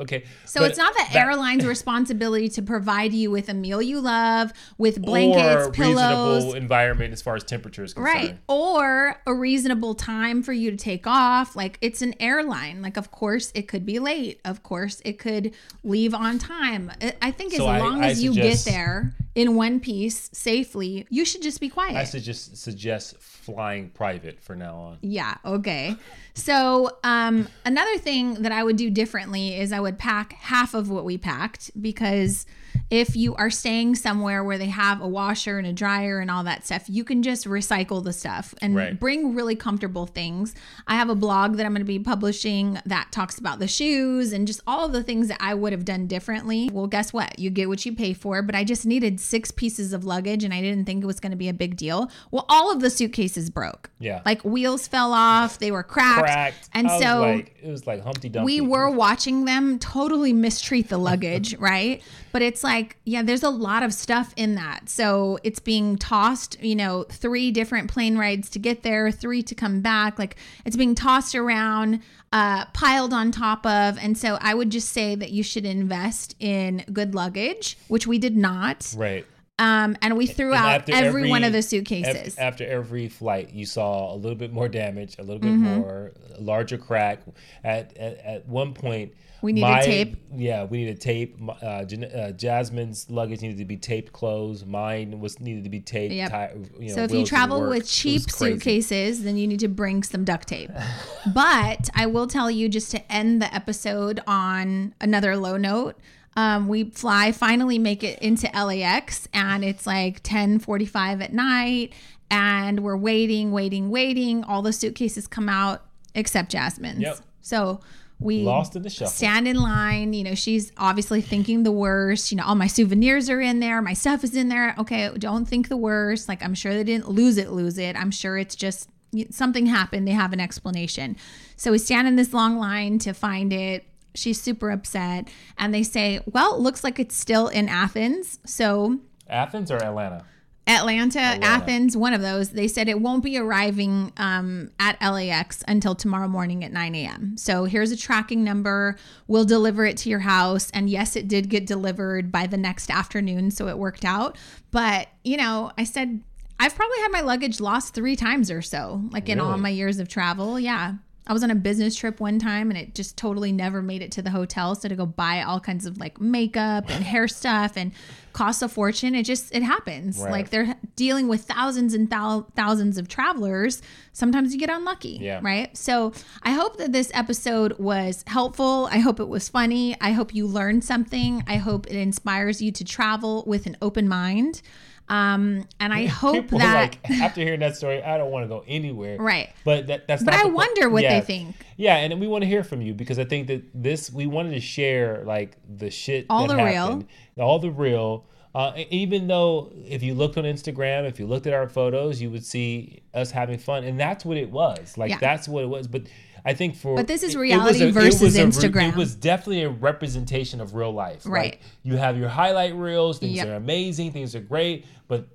Okay. 0.00 0.24
So 0.46 0.60
but 0.60 0.70
it's 0.70 0.78
not 0.78 0.94
the 0.94 1.04
that, 1.12 1.26
airline's 1.26 1.66
responsibility 1.76 2.48
to 2.50 2.62
provide 2.62 3.12
you 3.12 3.30
with 3.30 3.50
a 3.50 3.54
meal 3.54 3.82
you 3.82 4.00
love, 4.00 4.50
with 4.78 5.02
blankets, 5.02 5.66
or 5.66 5.72
pillows, 5.72 6.36
reasonable 6.36 6.54
environment 6.54 7.12
as 7.12 7.20
far 7.20 7.36
as 7.36 7.44
temperature 7.44 7.84
is 7.84 7.92
concerned. 7.92 8.14
Right. 8.14 8.38
Or 8.48 9.20
a 9.26 9.34
reasonable 9.34 9.94
time 9.94 10.42
for 10.42 10.54
you 10.54 10.70
to 10.70 10.76
take 10.78 11.06
off. 11.06 11.54
Like 11.54 11.76
it's 11.82 12.00
an 12.00 12.14
airline. 12.18 12.80
Like 12.80 12.96
of 12.96 13.10
course 13.10 13.25
course, 13.26 13.50
it 13.56 13.66
could 13.66 13.84
be 13.84 13.98
late. 13.98 14.40
Of 14.44 14.62
course, 14.62 15.02
it 15.04 15.18
could 15.18 15.52
leave 15.82 16.14
on 16.14 16.38
time. 16.38 16.92
I 17.20 17.32
think 17.32 17.52
as 17.54 17.58
so 17.58 17.66
long 17.66 18.04
I, 18.04 18.10
as 18.10 18.20
I 18.20 18.22
you 18.22 18.32
get 18.32 18.58
there 18.58 19.16
in 19.34 19.56
one 19.56 19.80
piece 19.80 20.30
safely, 20.32 21.08
you 21.10 21.24
should 21.24 21.42
just 21.42 21.60
be 21.60 21.68
quiet. 21.68 21.96
I 21.96 22.04
suggest 22.04 22.56
suggest 22.56 23.18
flying 23.18 23.90
private 23.90 24.38
for 24.38 24.54
now 24.54 24.76
on. 24.76 24.98
Yeah. 25.00 25.38
Okay. 25.44 25.96
So 26.34 26.98
um, 27.02 27.48
another 27.64 27.98
thing 27.98 28.42
that 28.42 28.52
I 28.52 28.62
would 28.62 28.76
do 28.76 28.90
differently 28.90 29.58
is 29.58 29.72
I 29.72 29.80
would 29.80 29.98
pack 29.98 30.34
half 30.34 30.72
of 30.72 30.88
what 30.88 31.04
we 31.04 31.18
packed 31.18 31.72
because 31.82 32.46
if 32.90 33.16
you 33.16 33.34
are 33.34 33.50
staying 33.50 33.96
somewhere 33.96 34.44
where 34.44 34.58
they 34.58 34.66
have 34.66 35.00
a 35.00 35.08
washer 35.08 35.58
and 35.58 35.66
a 35.66 35.72
dryer 35.72 36.20
and 36.20 36.30
all 36.30 36.44
that 36.44 36.64
stuff, 36.64 36.84
you 36.88 37.02
can 37.02 37.22
just 37.22 37.46
recycle 37.46 38.02
the 38.02 38.12
stuff 38.12 38.54
and 38.62 38.76
right. 38.76 38.98
bring 38.98 39.34
really 39.34 39.56
comfortable 39.56 40.06
things. 40.06 40.54
I 40.86 40.94
have 40.94 41.10
a 41.10 41.16
blog 41.16 41.56
that 41.56 41.66
I'm 41.66 41.72
going 41.72 41.80
to 41.80 41.84
be 41.84 41.98
publishing 41.98 42.78
that 42.86 43.08
talks 43.10 43.38
about 43.38 43.58
the 43.58 43.66
shoes 43.66 44.32
and 44.32 44.46
just 44.46 44.60
all 44.66 44.86
of 44.86 44.92
the 44.92 45.02
things 45.02 45.26
that 45.28 45.38
I 45.40 45.54
would 45.54 45.72
have 45.72 45.84
done 45.84 46.06
differently. 46.06 46.70
Well, 46.72 46.86
guess 46.86 47.12
what? 47.12 47.38
You 47.38 47.50
get 47.50 47.68
what 47.68 47.84
you 47.84 47.94
pay 47.94 48.12
for, 48.12 48.40
but 48.42 48.54
I 48.54 48.62
just 48.62 48.86
needed 48.86 49.18
six 49.18 49.50
pieces 49.50 49.92
of 49.92 50.04
luggage 50.04 50.44
and 50.44 50.54
I 50.54 50.60
didn't 50.60 50.84
think 50.84 51.02
it 51.02 51.06
was 51.06 51.18
going 51.18 51.32
to 51.32 51.36
be 51.36 51.48
a 51.48 51.54
big 51.54 51.76
deal. 51.76 52.10
Well, 52.30 52.46
all 52.48 52.70
of 52.70 52.80
the 52.80 52.90
suitcases 52.90 53.50
broke. 53.50 53.90
Yeah. 53.98 54.22
Like 54.24 54.44
wheels 54.44 54.86
fell 54.86 55.12
off, 55.12 55.58
they 55.58 55.72
were 55.72 55.82
cracked. 55.82 56.20
cracked. 56.20 56.68
And 56.72 56.88
so 56.88 57.20
like, 57.22 57.56
it 57.60 57.70
was 57.70 57.84
like 57.84 58.04
Humpty 58.04 58.28
Dumpty. 58.28 58.60
We 58.60 58.60
were 58.60 58.90
watching 58.90 59.44
them 59.44 59.80
totally 59.80 60.32
mistreat 60.32 60.88
the 60.88 60.98
luggage, 60.98 61.56
right? 61.58 62.00
But 62.36 62.42
it's 62.42 62.62
like, 62.62 62.98
yeah, 63.06 63.22
there's 63.22 63.42
a 63.42 63.48
lot 63.48 63.82
of 63.82 63.94
stuff 63.94 64.34
in 64.36 64.56
that. 64.56 64.90
So 64.90 65.38
it's 65.42 65.58
being 65.58 65.96
tossed, 65.96 66.62
you 66.62 66.76
know, 66.76 67.04
three 67.04 67.50
different 67.50 67.90
plane 67.90 68.18
rides 68.18 68.50
to 68.50 68.58
get 68.58 68.82
there, 68.82 69.10
three 69.10 69.42
to 69.44 69.54
come 69.54 69.80
back. 69.80 70.18
Like 70.18 70.36
it's 70.66 70.76
being 70.76 70.94
tossed 70.94 71.34
around, 71.34 72.02
uh, 72.34 72.66
piled 72.74 73.14
on 73.14 73.30
top 73.30 73.64
of. 73.64 73.96
And 73.96 74.18
so 74.18 74.36
I 74.42 74.52
would 74.52 74.68
just 74.68 74.90
say 74.90 75.14
that 75.14 75.30
you 75.30 75.42
should 75.42 75.64
invest 75.64 76.36
in 76.38 76.84
good 76.92 77.14
luggage, 77.14 77.78
which 77.88 78.06
we 78.06 78.18
did 78.18 78.36
not. 78.36 78.92
Right 78.94 79.24
Um, 79.58 79.96
and 80.02 80.16
we 80.16 80.26
threw 80.26 80.52
and 80.52 80.56
out 80.56 80.88
every, 80.90 81.06
every, 81.08 81.30
one 81.30 81.42
of 81.42 81.52
the 81.52 81.62
suitcases. 81.62 82.36
After 82.36 82.66
every 82.66 83.08
flight, 83.08 83.52
you 83.52 83.64
saw 83.64 84.14
a 84.14 84.16
little 84.16 84.36
bit 84.36 84.52
more 84.52 84.68
damage, 84.68 85.16
a 85.18 85.22
little 85.22 85.40
bit 85.40 85.52
mm-hmm. 85.52 85.76
more, 85.78 86.12
a 86.34 86.40
larger 86.40 86.76
crack. 86.76 87.20
At, 87.64 87.96
at, 87.96 88.18
at 88.18 88.48
one 88.48 88.74
point, 88.74 89.14
we 89.42 89.52
needed 89.52 89.66
my, 89.66 89.80
tape. 89.82 90.16
Yeah, 90.34 90.64
we 90.64 90.78
needed 90.78 91.00
tape. 91.00 91.38
Uh, 91.40 91.64
uh, 91.64 92.32
Jasmine's 92.32 93.10
luggage 93.10 93.42
needed 93.42 93.58
to 93.58 93.64
be 93.64 93.76
taped 93.76 94.12
closed. 94.12 94.66
Mine 94.66 95.20
was 95.20 95.40
needed 95.40 95.64
to 95.64 95.70
be 95.70 95.80
taped. 95.80 96.14
Yep. 96.14 96.56
You 96.78 96.88
know, 96.88 96.94
so 96.94 97.02
if 97.04 97.12
you 97.12 97.24
travel 97.24 97.68
with 97.68 97.88
cheap 97.88 98.30
suitcases, 98.30 99.24
then 99.24 99.36
you 99.36 99.46
need 99.46 99.60
to 99.60 99.68
bring 99.68 100.02
some 100.02 100.24
duct 100.24 100.48
tape. 100.48 100.70
but 101.34 101.88
I 101.94 102.06
will 102.06 102.26
tell 102.26 102.50
you, 102.50 102.68
just 102.68 102.90
to 102.90 103.12
end 103.12 103.40
the 103.40 103.54
episode 103.54 104.20
on 104.26 104.94
another 105.00 105.36
low 105.36 105.56
note. 105.56 105.96
Um, 106.36 106.68
we 106.68 106.90
fly, 106.90 107.32
finally 107.32 107.78
make 107.78 108.04
it 108.04 108.18
into 108.20 108.46
LAX, 108.52 109.26
and 109.32 109.64
it's 109.64 109.86
like 109.86 110.22
10:45 110.22 111.22
at 111.22 111.32
night, 111.32 111.92
and 112.30 112.80
we're 112.80 112.96
waiting, 112.96 113.52
waiting, 113.52 113.90
waiting. 113.90 114.44
All 114.44 114.62
the 114.62 114.72
suitcases 114.72 115.26
come 115.26 115.48
out 115.48 115.86
except 116.14 116.50
Jasmine's. 116.50 117.00
Yep. 117.00 117.20
So 117.40 117.80
we 118.18 118.42
lost 118.42 118.76
in 118.76 118.82
the 118.82 118.90
shuffle. 118.90 119.12
Stand 119.12 119.46
in 119.46 119.56
line. 119.56 120.12
You 120.12 120.24
know, 120.24 120.34
she's 120.34 120.72
obviously 120.76 121.20
thinking 121.20 121.62
the 121.62 121.72
worst. 121.72 122.32
You 122.32 122.38
know, 122.38 122.44
all 122.44 122.54
my 122.54 122.66
souvenirs 122.66 123.28
are 123.28 123.40
in 123.40 123.60
there. 123.60 123.82
My 123.82 123.92
stuff 123.92 124.24
is 124.24 124.34
in 124.34 124.48
there. 124.48 124.74
Okay, 124.78 125.10
don't 125.18 125.46
think 125.46 125.68
the 125.68 125.76
worst. 125.76 126.28
Like 126.28 126.42
I'm 126.42 126.54
sure 126.54 126.72
they 126.72 126.84
didn't 126.84 127.08
lose 127.08 127.36
it, 127.36 127.50
lose 127.50 127.78
it. 127.78 127.96
I'm 127.96 128.10
sure 128.10 128.38
it's 128.38 128.56
just 128.56 128.88
something 129.30 129.66
happened. 129.66 130.06
They 130.06 130.12
have 130.12 130.32
an 130.32 130.40
explanation. 130.40 131.16
So 131.56 131.72
we 131.72 131.78
stand 131.78 132.08
in 132.08 132.16
this 132.16 132.32
long 132.32 132.58
line 132.58 132.98
to 133.00 133.12
find 133.12 133.52
it. 133.52 133.86
She's 134.16 134.40
super 134.40 134.70
upset. 134.70 135.28
And 135.58 135.74
they 135.74 135.82
say, 135.82 136.20
well, 136.26 136.54
it 136.54 136.60
looks 136.60 136.82
like 136.82 136.98
it's 136.98 137.16
still 137.16 137.48
in 137.48 137.68
Athens. 137.68 138.38
So 138.44 139.00
Athens 139.28 139.70
or 139.70 139.76
Atlanta? 139.76 140.24
Atlanta, 140.68 141.20
Atlanta, 141.20 141.46
Athens, 141.46 141.96
one 141.96 142.12
of 142.12 142.20
those. 142.20 142.50
They 142.50 142.66
said 142.66 142.88
it 142.88 143.00
won't 143.00 143.22
be 143.22 143.38
arriving 143.38 144.12
um, 144.16 144.72
at 144.80 145.00
LAX 145.00 145.62
until 145.68 145.94
tomorrow 145.94 146.26
morning 146.26 146.64
at 146.64 146.72
9 146.72 146.94
a.m. 146.96 147.36
So 147.36 147.64
here's 147.64 147.92
a 147.92 147.96
tracking 147.96 148.42
number. 148.42 148.96
We'll 149.28 149.44
deliver 149.44 149.86
it 149.86 149.96
to 149.98 150.10
your 150.10 150.20
house. 150.20 150.70
And 150.72 150.90
yes, 150.90 151.14
it 151.14 151.28
did 151.28 151.50
get 151.50 151.66
delivered 151.66 152.32
by 152.32 152.48
the 152.48 152.56
next 152.56 152.90
afternoon. 152.90 153.52
So 153.52 153.68
it 153.68 153.78
worked 153.78 154.04
out. 154.04 154.36
But, 154.72 155.06
you 155.22 155.36
know, 155.36 155.70
I 155.78 155.84
said, 155.84 156.20
I've 156.58 156.74
probably 156.74 156.98
had 156.98 157.12
my 157.12 157.20
luggage 157.20 157.60
lost 157.60 157.94
three 157.94 158.16
times 158.16 158.50
or 158.50 158.62
so, 158.62 159.02
like 159.12 159.28
in 159.28 159.38
all 159.38 159.56
my 159.58 159.68
years 159.68 160.00
of 160.00 160.08
travel. 160.08 160.58
Yeah. 160.58 160.94
I 161.26 161.32
was 161.32 161.42
on 161.42 161.50
a 161.50 161.54
business 161.54 161.96
trip 161.96 162.20
one 162.20 162.38
time 162.38 162.70
and 162.70 162.78
it 162.78 162.94
just 162.94 163.16
totally 163.16 163.50
never 163.50 163.82
made 163.82 164.02
it 164.02 164.12
to 164.12 164.22
the 164.22 164.30
hotel. 164.30 164.74
So 164.74 164.88
to 164.88 164.94
go 164.94 165.06
buy 165.06 165.42
all 165.42 165.58
kinds 165.58 165.86
of 165.86 165.98
like 165.98 166.20
makeup 166.20 166.88
and 166.88 167.04
hair 167.04 167.26
stuff 167.36 167.76
and 167.76 167.92
cost 168.36 168.62
a 168.62 168.68
fortune. 168.68 169.14
It 169.14 169.24
just 169.24 169.54
it 169.54 169.62
happens. 169.62 170.18
Right. 170.18 170.30
Like 170.30 170.50
they're 170.50 170.76
dealing 170.94 171.26
with 171.26 171.42
thousands 171.42 171.94
and 171.94 172.08
thou- 172.10 172.46
thousands 172.54 172.98
of 172.98 173.08
travelers. 173.08 173.80
Sometimes 174.12 174.52
you 174.52 174.60
get 174.60 174.68
unlucky, 174.68 175.18
yeah. 175.20 175.40
right? 175.42 175.74
So 175.76 176.12
I 176.42 176.50
hope 176.50 176.76
that 176.76 176.92
this 176.92 177.10
episode 177.14 177.78
was 177.78 178.24
helpful. 178.26 178.88
I 178.92 178.98
hope 178.98 179.20
it 179.20 179.28
was 179.28 179.48
funny. 179.48 179.96
I 180.02 180.12
hope 180.12 180.34
you 180.34 180.46
learned 180.46 180.84
something. 180.84 181.44
I 181.46 181.56
hope 181.56 181.86
it 181.86 181.96
inspires 181.96 182.60
you 182.60 182.70
to 182.72 182.84
travel 182.84 183.42
with 183.46 183.66
an 183.66 183.78
open 183.80 184.06
mind. 184.06 184.60
Um, 185.08 185.66
and 185.80 185.92
I 185.92 186.06
hope 186.22 186.48
that 186.48 186.98
like, 187.02 187.10
after 187.10 187.40
hearing 187.40 187.60
that 187.60 187.76
story, 187.76 188.02
I 188.02 188.18
don't 188.18 188.30
want 188.30 188.44
to 188.44 188.48
go 188.48 188.64
anywhere. 188.66 189.18
Right. 189.18 189.50
But 189.64 189.86
that, 189.88 190.08
that's. 190.08 190.22
But 190.22 190.34
I 190.34 190.44
wonder 190.44 190.88
what 190.88 191.02
yeah. 191.02 191.20
they 191.20 191.26
think. 191.26 191.56
Yeah, 191.76 191.96
and 191.96 192.20
we 192.20 192.26
want 192.26 192.42
to 192.42 192.48
hear 192.48 192.64
from 192.64 192.80
you 192.80 192.94
because 192.94 193.18
I 193.18 193.24
think 193.24 193.48
that 193.48 193.62
this 193.74 194.10
we 194.10 194.26
wanted 194.26 194.50
to 194.50 194.60
share 194.60 195.22
like 195.24 195.56
the 195.68 195.90
shit 195.90 196.26
all 196.30 196.46
the 196.46 196.56
happened, 196.56 197.06
real, 197.36 197.46
all 197.46 197.58
the 197.58 197.70
real. 197.70 198.26
Uh, 198.54 198.72
even 198.88 199.26
though 199.26 199.70
if 199.84 200.02
you 200.02 200.14
looked 200.14 200.38
on 200.38 200.44
Instagram, 200.44 201.06
if 201.06 201.20
you 201.20 201.26
looked 201.26 201.46
at 201.46 201.52
our 201.52 201.68
photos, 201.68 202.22
you 202.22 202.30
would 202.30 202.44
see 202.44 203.02
us 203.12 203.30
having 203.30 203.58
fun, 203.58 203.84
and 203.84 204.00
that's 204.00 204.24
what 204.24 204.38
it 204.38 204.50
was. 204.50 204.96
Like 204.96 205.10
yeah. 205.10 205.18
that's 205.18 205.46
what 205.46 205.62
it 205.62 205.66
was. 205.66 205.86
But 205.86 206.04
I 206.46 206.54
think 206.54 206.76
for 206.76 206.94
but 206.94 207.08
this 207.08 207.24
is 207.24 207.34
reality 207.34 207.82
it, 207.82 207.88
it 207.88 207.92
versus 207.92 208.36
it 208.36 208.48
Instagram. 208.48 208.86
A, 208.86 208.88
it 208.90 208.96
was 208.96 209.16
definitely 209.16 209.64
a 209.64 209.68
representation 209.68 210.60
of 210.60 210.76
real 210.76 210.92
life. 210.92 211.22
Right. 211.26 211.54
Like 211.54 211.60
you 211.82 211.96
have 211.96 212.16
your 212.16 212.28
highlight 212.28 212.76
reels. 212.76 213.18
Things 213.18 213.34
yep. 213.34 213.48
are 213.48 213.54
amazing. 213.54 214.12
Things 214.12 214.36
are 214.36 214.40
great. 214.40 214.86
But 215.08 215.26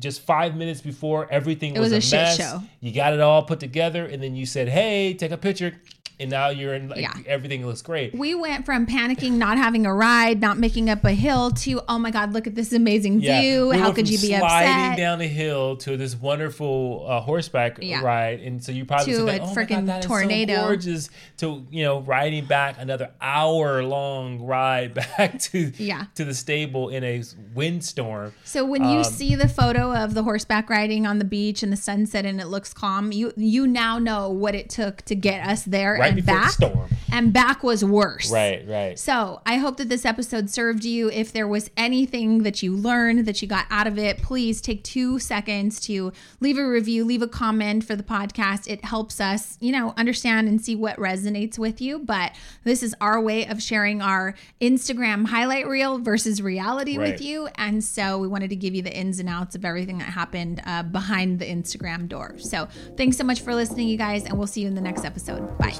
just 0.00 0.22
five 0.22 0.56
minutes 0.56 0.80
before, 0.80 1.28
everything 1.30 1.74
was, 1.74 1.92
was, 1.92 2.12
a, 2.12 2.16
a 2.16 2.20
mess. 2.20 2.36
Show. 2.38 2.62
You 2.80 2.92
got 2.92 3.12
it 3.12 3.20
all 3.20 3.42
put 3.42 3.60
together, 3.60 4.06
and 4.06 4.22
then 4.22 4.34
you 4.34 4.46
said, 4.46 4.68
"Hey, 4.68 5.12
take 5.12 5.32
a 5.32 5.36
picture." 5.36 5.74
And 6.20 6.30
now 6.30 6.48
you're 6.48 6.74
in 6.74 6.88
like 6.88 7.00
yeah. 7.00 7.12
everything 7.26 7.66
looks 7.66 7.82
great. 7.82 8.14
We 8.14 8.34
went 8.34 8.64
from 8.64 8.86
panicking, 8.86 9.32
not 9.32 9.58
having 9.58 9.86
a 9.86 9.94
ride, 9.94 10.40
not 10.40 10.58
making 10.58 10.88
up 10.88 11.04
a 11.04 11.12
hill 11.12 11.50
to 11.50 11.80
oh 11.88 11.98
my 11.98 12.10
god, 12.10 12.32
look 12.32 12.46
at 12.46 12.54
this 12.54 12.72
amazing 12.72 13.20
yeah. 13.20 13.40
view. 13.40 13.68
We 13.68 13.78
How 13.78 13.92
could 13.92 14.08
you 14.08 14.18
be 14.18 14.28
sliding 14.28 14.44
upset? 14.44 14.66
Sliding 14.66 14.96
down 14.96 15.18
the 15.18 15.26
hill 15.26 15.76
to 15.78 15.96
this 15.96 16.14
wonderful 16.14 17.04
uh, 17.08 17.20
horseback 17.20 17.78
yeah. 17.82 18.00
ride, 18.00 18.40
and 18.40 18.62
so 18.62 18.72
you 18.72 18.84
probably 18.84 19.14
to 19.14 19.26
a 19.26 19.40
oh 19.40 19.54
freaking 19.54 19.86
god, 19.86 20.02
tornado. 20.02 20.54
So 20.54 20.62
gorgeous 20.62 21.10
to 21.38 21.66
you 21.70 21.84
know 21.84 22.00
riding 22.00 22.46
back 22.46 22.76
another 22.78 23.10
hour 23.20 23.82
long 23.82 24.40
ride 24.42 24.94
back 25.18 25.38
to 25.38 25.72
yeah. 25.76 26.06
to 26.14 26.24
the 26.24 26.34
stable 26.34 26.90
in 26.90 27.02
a 27.02 27.22
windstorm. 27.54 28.32
So 28.44 28.64
when 28.64 28.84
you 28.84 28.98
um, 28.98 29.04
see 29.04 29.34
the 29.34 29.48
photo 29.48 29.92
of 29.92 30.14
the 30.14 30.22
horseback 30.22 30.70
riding 30.70 31.06
on 31.06 31.18
the 31.18 31.24
beach 31.24 31.62
and 31.62 31.72
the 31.72 31.76
sunset 31.76 32.24
and 32.24 32.40
it 32.40 32.46
looks 32.46 32.72
calm, 32.72 33.10
you 33.10 33.32
you 33.36 33.66
now 33.66 33.98
know 33.98 34.30
what 34.30 34.54
it 34.54 34.70
took 34.70 35.02
to 35.02 35.14
get 35.14 35.46
us 35.46 35.64
there 35.64 36.03
right 36.04 36.16
and 36.16 36.26
back. 36.26 36.50
storm. 36.50 36.88
And 37.12 37.32
back 37.32 37.62
was 37.62 37.84
worse. 37.84 38.32
Right, 38.32 38.66
right. 38.66 38.98
So 38.98 39.40
I 39.46 39.56
hope 39.58 39.76
that 39.76 39.88
this 39.88 40.04
episode 40.04 40.50
served 40.50 40.84
you. 40.84 41.10
If 41.10 41.32
there 41.32 41.46
was 41.46 41.70
anything 41.76 42.42
that 42.42 42.60
you 42.60 42.74
learned 42.74 43.26
that 43.26 43.40
you 43.40 43.46
got 43.46 43.66
out 43.70 43.86
of 43.86 43.98
it, 43.98 44.20
please 44.20 44.60
take 44.60 44.82
two 44.82 45.20
seconds 45.20 45.78
to 45.82 46.12
leave 46.40 46.58
a 46.58 46.68
review, 46.68 47.04
leave 47.04 47.22
a 47.22 47.28
comment 47.28 47.84
for 47.84 47.94
the 47.94 48.02
podcast. 48.02 48.68
It 48.68 48.84
helps 48.84 49.20
us, 49.20 49.56
you 49.60 49.70
know, 49.70 49.94
understand 49.96 50.48
and 50.48 50.60
see 50.60 50.74
what 50.74 50.96
resonates 50.96 51.56
with 51.56 51.80
you. 51.80 52.00
But 52.00 52.34
this 52.64 52.82
is 52.82 52.96
our 53.00 53.20
way 53.20 53.46
of 53.46 53.62
sharing 53.62 54.02
our 54.02 54.34
Instagram 54.60 55.26
highlight 55.28 55.68
reel 55.68 55.98
versus 55.98 56.42
reality 56.42 56.98
right. 56.98 57.12
with 57.12 57.20
you. 57.20 57.48
And 57.54 57.84
so 57.84 58.18
we 58.18 58.26
wanted 58.26 58.50
to 58.50 58.56
give 58.56 58.74
you 58.74 58.82
the 58.82 58.92
ins 58.92 59.20
and 59.20 59.28
outs 59.28 59.54
of 59.54 59.64
everything 59.64 59.98
that 59.98 60.08
happened 60.08 60.62
uh, 60.66 60.82
behind 60.82 61.38
the 61.38 61.46
Instagram 61.46 62.08
door. 62.08 62.38
So 62.38 62.66
thanks 62.96 63.16
so 63.16 63.22
much 63.22 63.42
for 63.42 63.54
listening, 63.54 63.86
you 63.86 63.96
guys, 63.96 64.24
and 64.24 64.36
we'll 64.36 64.48
see 64.48 64.62
you 64.62 64.66
in 64.66 64.74
the 64.74 64.80
next 64.80 65.04
episode. 65.04 65.56
Bye. 65.58 65.70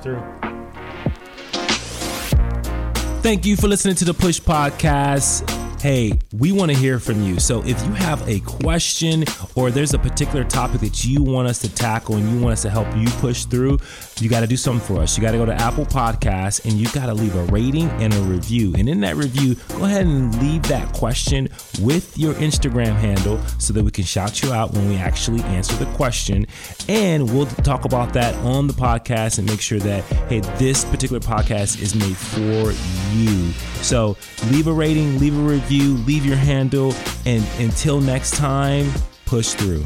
Thank 3.22 3.46
you 3.46 3.56
for 3.56 3.68
listening 3.68 3.94
to 3.96 4.04
the 4.04 4.14
Push 4.14 4.40
Podcast 4.40 5.50
hey, 5.84 6.18
we 6.32 6.50
want 6.50 6.70
to 6.70 6.74
hear 6.74 6.98
from 6.98 7.22
you. 7.22 7.38
So 7.38 7.62
if 7.66 7.78
you 7.84 7.92
have 7.92 8.26
a 8.26 8.40
question 8.40 9.26
or 9.54 9.70
there's 9.70 9.92
a 9.92 9.98
particular 9.98 10.42
topic 10.42 10.80
that 10.80 11.04
you 11.04 11.22
want 11.22 11.46
us 11.46 11.58
to 11.58 11.74
tackle 11.74 12.16
and 12.16 12.26
you 12.30 12.40
want 12.40 12.54
us 12.54 12.62
to 12.62 12.70
help 12.70 12.86
you 12.96 13.06
push 13.20 13.44
through, 13.44 13.76
you 14.20 14.28
got 14.28 14.40
to 14.40 14.46
do 14.46 14.56
something 14.56 14.84
for 14.86 15.02
us. 15.02 15.16
You 15.16 15.22
got 15.22 15.32
to 15.32 15.38
go 15.38 15.46
to 15.46 15.54
Apple 15.54 15.84
Podcasts 15.84 16.64
and 16.64 16.74
you 16.74 16.88
got 16.92 17.06
to 17.06 17.14
leave 17.14 17.34
a 17.34 17.44
rating 17.44 17.88
and 17.90 18.14
a 18.14 18.20
review. 18.20 18.74
And 18.76 18.88
in 18.88 19.00
that 19.00 19.16
review, 19.16 19.56
go 19.68 19.84
ahead 19.84 20.06
and 20.06 20.40
leave 20.40 20.62
that 20.64 20.92
question 20.94 21.48
with 21.80 22.16
your 22.16 22.34
Instagram 22.34 22.94
handle 22.94 23.40
so 23.58 23.72
that 23.72 23.82
we 23.82 23.90
can 23.90 24.04
shout 24.04 24.42
you 24.42 24.52
out 24.52 24.72
when 24.72 24.88
we 24.88 24.96
actually 24.96 25.42
answer 25.42 25.74
the 25.76 25.90
question. 25.92 26.46
And 26.88 27.32
we'll 27.34 27.46
talk 27.46 27.84
about 27.84 28.12
that 28.14 28.34
on 28.36 28.66
the 28.66 28.72
podcast 28.72 29.38
and 29.38 29.48
make 29.48 29.60
sure 29.60 29.80
that, 29.80 30.04
hey, 30.28 30.40
this 30.58 30.84
particular 30.84 31.20
podcast 31.20 31.82
is 31.82 31.94
made 31.94 32.16
for 32.16 32.72
you. 33.14 33.52
So 33.82 34.16
leave 34.50 34.66
a 34.66 34.72
rating, 34.72 35.18
leave 35.18 35.36
a 35.36 35.42
review, 35.42 35.96
leave 35.98 36.24
your 36.24 36.36
handle, 36.36 36.94
and 37.26 37.44
until 37.58 38.00
next 38.00 38.34
time, 38.34 38.90
push 39.26 39.52
through. 39.54 39.84